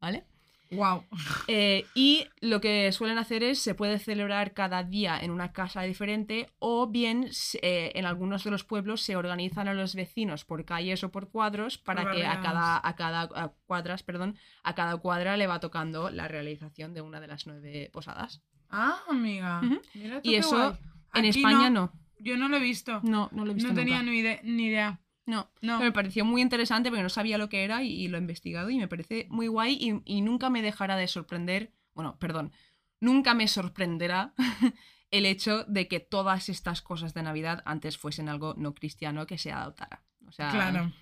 ¿vale? 0.00 0.24
Wow. 0.72 1.04
Eh, 1.48 1.84
y 1.94 2.26
lo 2.40 2.60
que 2.60 2.90
suelen 2.92 3.18
hacer 3.18 3.42
es, 3.42 3.58
se 3.60 3.74
puede 3.74 3.98
celebrar 3.98 4.54
cada 4.54 4.82
día 4.82 5.18
en 5.20 5.30
una 5.30 5.52
casa 5.52 5.82
diferente 5.82 6.48
o 6.58 6.86
bien 6.88 7.28
eh, 7.60 7.92
en 7.94 8.06
algunos 8.06 8.42
de 8.44 8.50
los 8.50 8.64
pueblos 8.64 9.02
se 9.02 9.14
organizan 9.16 9.68
a 9.68 9.74
los 9.74 9.94
vecinos 9.94 10.44
por 10.44 10.64
calles 10.64 11.04
o 11.04 11.10
por 11.10 11.28
cuadros 11.30 11.78
para 11.78 12.02
Por 12.02 12.12
que 12.14 12.26
a 12.26 12.40
cada, 12.40 12.80
a 12.82 12.96
cada 12.96 13.22
a 13.22 13.52
cuadras, 13.66 14.02
perdón, 14.02 14.36
a 14.62 14.74
cada 14.74 14.96
cuadra 14.96 15.36
le 15.36 15.46
va 15.46 15.60
tocando 15.60 16.10
la 16.10 16.26
realización 16.26 16.94
de 16.94 17.02
una 17.02 17.20
de 17.20 17.26
las 17.26 17.46
nueve 17.46 17.90
posadas. 17.92 18.40
Ah, 18.70 18.98
amiga. 19.10 19.60
Ujú. 19.62 19.80
Mira 19.94 20.22
tú 20.22 20.28
Y 20.28 20.32
qué 20.32 20.38
eso 20.38 20.56
guay. 20.56 20.72
en 21.14 21.26
Aquí 21.26 21.28
España 21.28 21.68
no. 21.68 21.92
Yo 22.18 22.36
no 22.36 22.48
lo 22.48 22.56
he 22.56 22.60
visto. 22.60 23.00
No, 23.02 23.28
no 23.32 23.44
lo 23.44 23.50
he 23.50 23.54
visto 23.54 23.68
No 23.68 23.74
tenía 23.74 24.02
nunca. 24.02 24.40
ni 24.44 24.66
idea. 24.68 25.00
No, 25.26 25.50
No. 25.60 25.78
Pero 25.78 25.90
me 25.90 25.92
pareció 25.92 26.24
muy 26.24 26.42
interesante 26.42 26.88
porque 26.90 27.02
no 27.02 27.08
sabía 27.08 27.38
lo 27.38 27.48
que 27.48 27.64
era 27.64 27.82
y, 27.82 27.88
y 27.92 28.08
lo 28.08 28.16
he 28.18 28.20
investigado 28.20 28.70
y 28.70 28.78
me 28.78 28.88
parece 28.88 29.26
muy 29.30 29.46
guay 29.46 29.74
y, 29.80 30.16
y 30.16 30.20
nunca 30.20 30.50
me 30.50 30.62
dejará 30.62 30.96
de 30.96 31.06
sorprender, 31.08 31.72
bueno, 31.94 32.18
perdón, 32.18 32.52
nunca 33.00 33.32
me 33.34 33.46
sorprenderá 33.48 34.34
el 35.10 35.26
hecho 35.26 35.64
de 35.64 35.86
que 35.88 36.00
todas 36.00 36.48
estas 36.48 36.82
cosas 36.82 37.14
de 37.14 37.22
Navidad 37.22 37.62
antes 37.66 37.98
fuesen 37.98 38.28
algo 38.28 38.54
no 38.56 38.74
cristiano 38.74 39.26
que 39.26 39.38
se 39.38 39.52
adoptara. 39.52 40.02
O 40.26 40.32
sea, 40.32 40.50
Claro. 40.50 40.92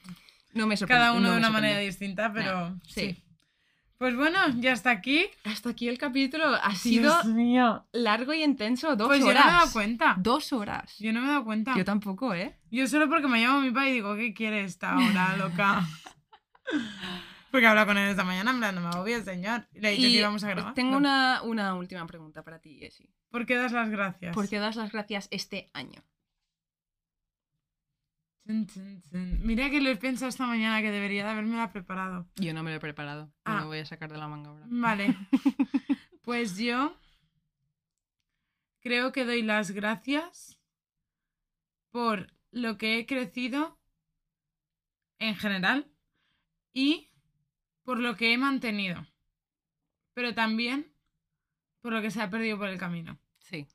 no 0.52 0.66
me 0.66 0.76
sorprende. 0.76 1.00
Cada 1.00 1.12
uno 1.12 1.28
no 1.28 1.32
de 1.32 1.38
una 1.38 1.50
manera 1.50 1.78
distinta, 1.78 2.32
pero 2.32 2.78
sí. 2.86 3.12
sí. 3.14 3.24
Pues 4.00 4.16
bueno, 4.16 4.38
ya 4.60 4.72
está 4.72 4.92
aquí. 4.92 5.26
Hasta 5.44 5.68
aquí 5.68 5.86
el 5.86 5.98
capítulo. 5.98 6.46
Ha 6.46 6.74
sido 6.74 7.12
Dios 7.22 7.26
mío. 7.26 7.86
largo 7.92 8.32
y 8.32 8.42
intenso. 8.42 8.96
Dos 8.96 9.08
Pues 9.08 9.20
yo 9.20 9.26
horas. 9.26 9.44
no 9.44 9.50
me 9.50 9.56
he 9.56 9.58
dado 9.58 9.72
cuenta. 9.74 10.16
Dos 10.18 10.52
horas. 10.54 10.96
Yo 10.98 11.12
no 11.12 11.20
me 11.20 11.26
he 11.26 11.28
dado 11.28 11.44
cuenta. 11.44 11.74
Yo 11.76 11.84
tampoco, 11.84 12.32
¿eh? 12.32 12.56
Yo 12.70 12.86
solo 12.86 13.10
porque 13.10 13.28
me 13.28 13.40
llamo 13.44 13.60
mi 13.60 13.70
padre 13.72 13.90
y 13.90 13.92
digo, 13.92 14.16
¿qué 14.16 14.32
quiere 14.32 14.64
esta 14.64 14.96
hora, 14.96 15.36
loca? 15.36 15.86
porque 17.50 17.66
habla 17.66 17.84
con 17.84 17.98
él 17.98 18.08
esta 18.08 18.24
mañana, 18.24 18.52
en 18.52 18.58
plan, 18.58 18.74
no 18.74 19.04
me 19.04 19.22
señor. 19.22 19.68
Le 19.74 19.88
he 19.90 19.96
dicho 19.96 20.04
que 20.08 20.08
íbamos 20.16 20.44
a 20.44 20.48
grabar. 20.48 20.72
tengo 20.72 20.92
No. 20.92 20.96
una, 20.96 21.42
una 21.42 21.74
última 21.74 22.06
pregunta 22.06 22.42
para 22.42 22.58
ti, 22.58 22.78
Jessie. 22.78 23.10
¿Por 23.30 23.44
qué 23.44 23.56
das 23.56 23.72
las 23.72 23.90
gracias? 23.90 24.34
¿Por 24.34 24.48
qué 24.48 24.58
das 24.60 24.76
las 24.76 24.92
gracias 24.92 25.28
este 25.30 25.68
año? 25.74 26.02
Chun, 28.46 28.66
chun, 28.66 29.02
chun. 29.02 29.38
Mira 29.46 29.70
que 29.70 29.80
lo 29.80 29.90
he 29.90 29.96
pensado 29.96 30.28
esta 30.28 30.46
mañana 30.46 30.80
que 30.80 30.90
debería 30.90 31.24
de 31.24 31.30
haberme 31.30 31.68
preparado. 31.68 32.28
Yo 32.36 32.52
no 32.54 32.62
me 32.62 32.70
lo 32.70 32.76
he 32.76 32.80
preparado. 32.80 33.26
No 33.26 33.32
Ah. 33.44 33.60
lo 33.60 33.66
voy 33.68 33.78
a 33.78 33.84
sacar 33.86 34.10
de 34.10 34.18
la 34.18 34.28
manga 34.28 34.50
ahora. 34.50 34.66
Vale. 34.68 35.16
pues 36.22 36.56
yo 36.58 36.96
creo 38.80 39.12
que 39.12 39.24
doy 39.24 39.42
las 39.42 39.70
gracias 39.70 40.58
por 41.92 42.32
lo 42.50 42.78
que 42.78 42.98
he 42.98 43.06
crecido 43.06 43.78
en 45.18 45.36
general 45.36 45.90
y 46.72 47.10
por 47.84 47.98
lo 47.98 48.16
que 48.16 48.32
he 48.32 48.38
mantenido. 48.38 49.06
Pero 50.14 50.34
también 50.34 50.92
por 51.82 51.92
lo 51.92 52.02
que 52.02 52.10
se 52.10 52.20
ha 52.22 52.30
perdido 52.30 52.58
por 52.58 52.68
el 52.68 52.78
camino. 52.78 53.18
Sí, 53.40 53.66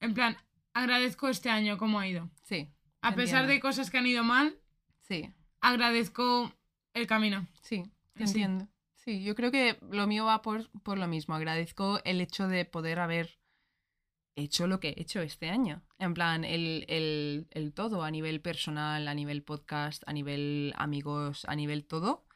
En 0.00 0.14
plan, 0.14 0.36
agradezco 0.72 1.28
este 1.28 1.48
año 1.50 1.78
cómo 1.78 2.00
ha 2.00 2.08
ido. 2.08 2.30
sí. 2.42 2.72
A 3.02 3.14
pesar 3.14 3.42
entiendo. 3.42 3.52
de 3.52 3.60
cosas 3.60 3.90
que 3.90 3.98
han 3.98 4.06
ido 4.06 4.24
mal, 4.24 4.58
Sí, 5.02 5.32
agradezco 5.60 6.52
el 6.94 7.06
camino. 7.06 7.46
sí, 7.62 7.84
te 8.14 8.26
Sí. 8.26 8.32
entiendo. 8.42 8.68
Sí, 8.94 9.22
yo 9.22 9.34
creo 9.36 9.52
que 9.52 9.78
lo 9.90 10.06
mío 10.08 10.24
va 10.24 10.42
por, 10.42 10.68
por 10.82 10.98
lo 10.98 11.06
mismo. 11.06 11.34
Agradezco 11.36 12.00
el 12.04 12.20
hecho 12.20 12.48
de 12.48 12.64
poder 12.64 12.98
haber 12.98 13.38
hecho 14.34 14.66
lo 14.66 14.80
que 14.80 14.88
he 14.88 15.00
hecho 15.00 15.20
este 15.20 15.48
año. 15.48 15.82
En 15.98 16.12
plan, 16.12 16.44
el, 16.44 16.84
el, 16.88 17.46
el 17.52 17.72
todo, 17.72 18.02
a 18.02 18.10
nivel 18.10 18.40
personal, 18.40 19.06
a 19.06 19.14
nivel 19.14 19.42
podcast, 19.44 20.02
a 20.06 20.12
nivel 20.12 20.74
amigos, 20.76 21.44
a 21.46 21.54
nivel 21.54 21.86
todo. 21.86 22.26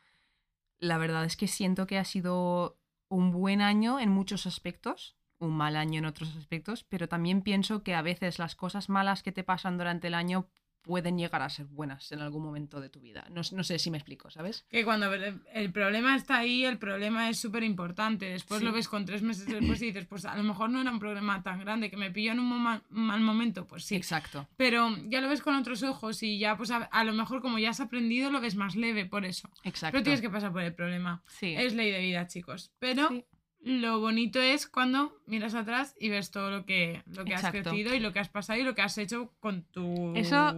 La 0.79 0.97
verdad 0.97 1.25
es 1.25 1.37
que 1.37 1.49
siento 1.49 1.87
que 1.89 1.99
ha 1.99 2.05
sido 2.05 2.79
un 3.09 3.33
buen 3.33 3.61
año 3.61 3.99
en 3.99 4.11
muchos 4.11 4.47
aspectos. 4.47 5.17
Un 5.41 5.57
mal 5.57 5.75
año 5.77 5.99
en 5.99 6.05
otros 6.05 6.37
aspectos, 6.37 6.85
pero 6.89 7.09
también 7.09 7.43
pienso 7.43 7.83
que 7.83 7.95
a 7.95 8.03
veces 8.03 8.39
las 8.39 8.55
cosas 8.55 8.89
malas 8.89 9.23
que 9.23 9.33
te 9.33 9.43
pasan 9.43 9.77
durante 9.79 10.07
el 10.09 10.15
año 10.15 10.47
pueden 10.83 11.19
llegar 11.19 11.43
a 11.43 11.51
ser 11.51 11.67
buenas 11.67 12.11
en 12.11 12.21
algún 12.21 12.43
momento 12.43 12.81
de 12.81 12.89
tu 12.89 13.01
vida. 13.01 13.27
No, 13.31 13.43
no 13.53 13.65
sé 13.65 13.79
si 13.79 13.91
me 13.91 13.99
explico, 13.99 14.31
¿sabes? 14.31 14.65
Que 14.71 14.83
cuando 14.83 15.13
el 15.13 15.73
problema 15.73 16.17
está 16.17 16.39
ahí, 16.39 16.65
el 16.65 16.79
problema 16.79 17.29
es 17.29 17.39
súper 17.39 17.63
importante. 17.65 18.25
Después 18.31 18.61
Sí. 18.61 18.65
lo 18.67 18.73
ves 18.73 18.89
con 18.89 19.05
tres 19.05 19.21
meses 19.21 19.47
después 19.47 19.83
y 19.83 19.87
dices, 19.87 20.07
pues 20.07 20.25
a 20.25 20.35
lo 20.37 20.43
mejor 20.43 20.71
no 20.71 20.81
era 20.81 20.91
un 20.91 20.99
problema 20.99 21.43
tan 21.43 21.61
grande, 21.61 21.91
que 21.91 21.99
me 21.99 22.11
pilló 22.11 22.33
en 22.33 22.41
un 22.41 22.63
mal 22.89 23.21
momento, 23.21 23.67
pues 23.67 23.85
sí. 23.85 23.95
Exacto. 23.95 24.49
Pero 24.57 24.89
ya 25.09 25.21
lo 25.21 25.29
ves 25.29 25.43
con 25.43 25.55
otros 25.55 25.83
ojos 25.83 26.23
y 26.23 26.39
ya, 26.39 26.57
pues 26.57 26.71
a, 26.71 26.79
a 26.85 27.05
lo 27.05 27.13
mejor 27.13 27.43
como 27.43 27.59
ya 27.59 27.71
has 27.71 27.81
aprendido, 27.81 28.31
lo 28.31 28.41
ves 28.41 28.57
más 28.57 28.75
leve 28.75 29.05
por 29.05 29.27
eso. 29.27 29.51
Exacto. 29.65 29.93
Pero 29.93 30.05
tienes 30.05 30.23
que 30.23 30.31
pasar 30.31 30.51
por 30.51 30.63
el 30.63 30.75
problema. 30.75 31.23
Sí. 31.27 31.55
Es 31.59 31.75
ley 31.75 31.91
de 31.91 32.01
vida, 32.01 32.27
chicos. 32.27 32.73
Pero 32.79 33.07
Sí. 33.09 33.27
Lo 33.63 34.01
bonito 34.01 34.41
es 34.41 34.67
cuando 34.67 35.13
miras 35.27 35.55
atrás 35.55 35.95
y 36.01 36.09
ves 36.09 36.31
todo 36.31 36.51
lo 36.51 36.65
que, 36.67 37.03
lo 37.07 37.25
que 37.25 37.35
has 37.35 37.51
crecido 37.51 37.95
y 37.95 38.01
lo 38.01 38.13
que 38.13 38.19
has 38.21 38.29
pasado 38.29 38.59
y 38.59 38.63
lo 38.63 38.75
que 38.75 38.83
has 38.83 38.97
hecho 38.99 39.33
con 39.41 39.63
tu 39.65 40.15
Eso- 40.17 40.55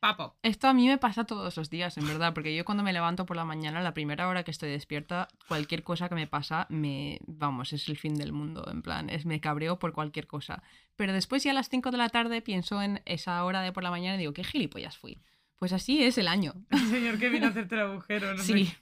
papo. 0.00 0.36
Esto 0.42 0.68
a 0.68 0.74
mí 0.74 0.86
me 0.86 0.96
pasa 0.98 1.24
todos 1.24 1.56
los 1.56 1.70
días, 1.70 1.98
en 1.98 2.06
verdad, 2.06 2.32
porque 2.32 2.54
yo 2.54 2.64
cuando 2.64 2.84
me 2.84 2.92
levanto 2.92 3.26
por 3.26 3.36
la 3.36 3.44
mañana, 3.44 3.80
la 3.80 3.94
primera 3.94 4.28
hora 4.28 4.44
que 4.44 4.52
estoy 4.52 4.70
despierta, 4.70 5.26
cualquier 5.48 5.82
cosa 5.82 6.08
que 6.08 6.14
me 6.14 6.28
pasa, 6.28 6.66
me, 6.70 7.18
vamos, 7.26 7.72
es 7.72 7.88
el 7.88 7.96
fin 7.96 8.14
del 8.14 8.32
mundo, 8.32 8.64
en 8.70 8.82
plan, 8.82 9.10
es 9.10 9.26
me 9.26 9.40
cabreo 9.40 9.80
por 9.80 9.92
cualquier 9.92 10.28
cosa. 10.28 10.62
Pero 10.94 11.12
después 11.12 11.42
ya 11.42 11.50
a 11.50 11.54
las 11.54 11.68
5 11.68 11.90
de 11.90 11.96
la 11.98 12.08
tarde 12.10 12.42
pienso 12.42 12.80
en 12.80 13.02
esa 13.06 13.42
hora 13.44 13.60
de 13.62 13.72
por 13.72 13.82
la 13.82 13.90
mañana 13.90 14.14
y 14.14 14.18
digo, 14.18 14.32
qué 14.32 14.44
gilipollas 14.44 14.96
fui. 14.96 15.18
Pues 15.56 15.72
así 15.72 16.04
es 16.04 16.16
el 16.18 16.28
año. 16.28 16.54
El 16.70 16.78
señor 16.78 17.18
que 17.18 17.28
vino 17.28 17.46
a 17.46 17.50
hacerte 17.50 17.74
el 17.74 17.80
agujero, 17.80 18.34
no 18.34 18.42
Sí. 18.42 18.66
sé. 18.66 18.76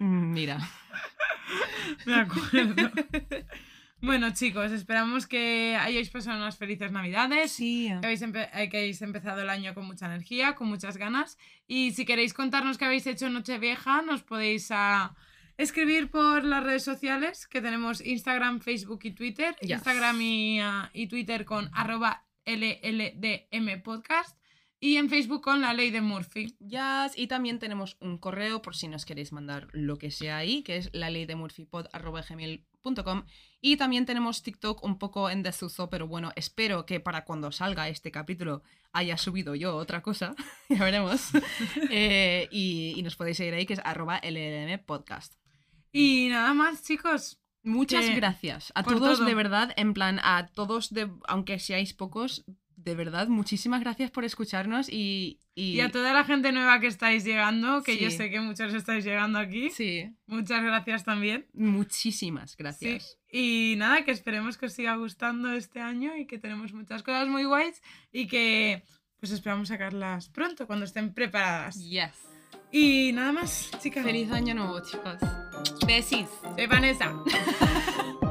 Mm, 0.00 0.32
Mira. 0.32 0.58
Me 2.06 2.14
acuerdo. 2.14 2.90
bueno, 4.00 4.32
chicos, 4.32 4.72
esperamos 4.72 5.26
que 5.26 5.76
hayáis 5.78 6.10
pasado 6.10 6.38
unas 6.38 6.56
felices 6.56 6.90
navidades. 6.90 7.52
Sí. 7.52 7.88
Que 8.00 8.06
habéis, 8.06 8.22
eh, 8.22 8.68
que 8.70 8.76
hayáis 8.78 9.02
empezado 9.02 9.42
el 9.42 9.50
año 9.50 9.74
con 9.74 9.86
mucha 9.86 10.06
energía, 10.06 10.54
con 10.54 10.68
muchas 10.68 10.96
ganas. 10.96 11.38
Y 11.66 11.92
si 11.92 12.04
queréis 12.04 12.34
contarnos 12.34 12.78
qué 12.78 12.86
habéis 12.86 13.06
hecho 13.06 13.26
en 13.26 13.34
Nochevieja, 13.34 14.02
nos 14.02 14.22
podéis 14.22 14.68
ah, 14.70 15.14
escribir 15.58 16.10
por 16.10 16.44
las 16.44 16.64
redes 16.64 16.82
sociales, 16.82 17.46
que 17.46 17.60
tenemos 17.60 18.00
Instagram, 18.00 18.60
Facebook 18.60 19.00
y 19.04 19.12
Twitter. 19.12 19.54
Yes. 19.60 19.70
Instagram 19.72 20.20
y, 20.22 20.60
ah, 20.60 20.90
y 20.94 21.08
Twitter 21.08 21.44
con 21.44 21.70
arroba 21.74 22.24
LLDM 22.46 23.82
podcast. 23.82 24.39
Y 24.82 24.96
en 24.96 25.10
Facebook 25.10 25.42
con 25.42 25.60
la 25.60 25.74
ley 25.74 25.90
de 25.90 26.00
Murphy. 26.00 26.56
Yes, 26.60 27.12
y 27.16 27.26
también 27.26 27.58
tenemos 27.58 27.98
un 28.00 28.16
correo 28.16 28.62
por 28.62 28.74
si 28.74 28.88
nos 28.88 29.04
queréis 29.04 29.30
mandar 29.30 29.68
lo 29.72 29.96
que 29.98 30.10
sea 30.10 30.38
ahí, 30.38 30.62
que 30.62 30.76
es 30.78 30.88
la 30.94 31.10
ley 31.10 31.26
de 31.26 31.36
murphypod.gmail.com 31.36 33.24
y 33.60 33.76
también 33.76 34.06
tenemos 34.06 34.42
TikTok 34.42 34.82
un 34.82 34.98
poco 34.98 35.28
en 35.28 35.42
desuso, 35.42 35.90
pero 35.90 36.06
bueno, 36.08 36.32
espero 36.34 36.86
que 36.86 36.98
para 36.98 37.24
cuando 37.24 37.52
salga 37.52 37.88
este 37.90 38.10
capítulo 38.10 38.62
haya 38.92 39.18
subido 39.18 39.54
yo 39.54 39.76
otra 39.76 40.00
cosa, 40.02 40.34
ya 40.70 40.82
veremos. 40.84 41.28
Eh, 41.90 42.48
y, 42.50 42.94
y 42.96 43.02
nos 43.02 43.16
podéis 43.16 43.36
seguir 43.36 43.54
ahí, 43.54 43.66
que 43.66 43.74
es 43.74 43.80
arroba 43.84 44.18
LLM 44.22 44.78
podcast. 44.86 45.34
Y 45.92 46.28
nada 46.30 46.54
más, 46.54 46.82
chicos. 46.82 47.36
Muchas 47.62 48.06
Que- 48.06 48.14
gracias 48.14 48.72
a 48.74 48.82
todos, 48.82 49.18
todo. 49.18 49.26
de 49.26 49.34
verdad, 49.34 49.74
en 49.76 49.92
plan, 49.92 50.18
a 50.22 50.46
todos, 50.54 50.88
de, 50.94 51.10
aunque 51.28 51.58
seáis 51.58 51.92
pocos, 51.92 52.44
de 52.82 52.94
verdad, 52.94 53.28
muchísimas 53.28 53.80
gracias 53.80 54.10
por 54.10 54.24
escucharnos 54.24 54.88
y... 54.88 55.38
Y, 55.54 55.72
Y 55.76 55.80
a 55.80 55.90
toda 55.90 56.14
la 56.14 56.24
gente 56.24 56.52
nueva 56.52 56.80
que 56.80 56.86
estáis 56.86 57.24
llegando, 57.24 57.82
que 57.82 57.98
yo 57.98 58.10
sé 58.10 58.30
que 58.30 58.40
muchos 58.40 58.72
estáis 58.72 59.04
llegando 59.04 59.38
aquí. 59.38 59.68
Sí, 59.70 60.10
Muchas 60.26 60.62
gracias 60.62 61.04
también. 61.04 61.46
muchísimas 61.52 62.52
Sí. 62.52 62.56
gracias. 62.58 63.18
Y 63.30 63.74
nada, 63.76 64.04
que 64.04 64.10
esperemos 64.12 64.56
que 64.56 64.66
os 64.66 64.72
siga 64.72 64.96
gustando 64.96 65.52
este 65.52 65.80
año 65.80 66.16
y 66.16 66.26
que 66.26 66.38
tenemos 66.38 66.72
muchas 66.72 67.02
cosas 67.02 67.28
muy 67.28 67.44
guays 67.44 67.82
y 68.12 68.26
que 68.26 68.82
pues 69.18 69.32
esperamos 69.32 69.68
sacarlas 69.68 70.28
pronto 70.30 70.66
cuando 70.66 70.86
estén 70.86 71.12
preparadas. 71.12 71.76
Yes. 71.76 72.14
Y 72.72 73.10
nada 73.12 73.32
más, 73.32 73.70
chicas. 73.82 74.02
Feliz 74.04 74.30
año 74.32 74.54
nuevo, 74.54 74.80
chicos. 74.80 75.16
Besis. 75.86 76.28
Soy 76.56 76.66
Vanessa. 76.66 77.12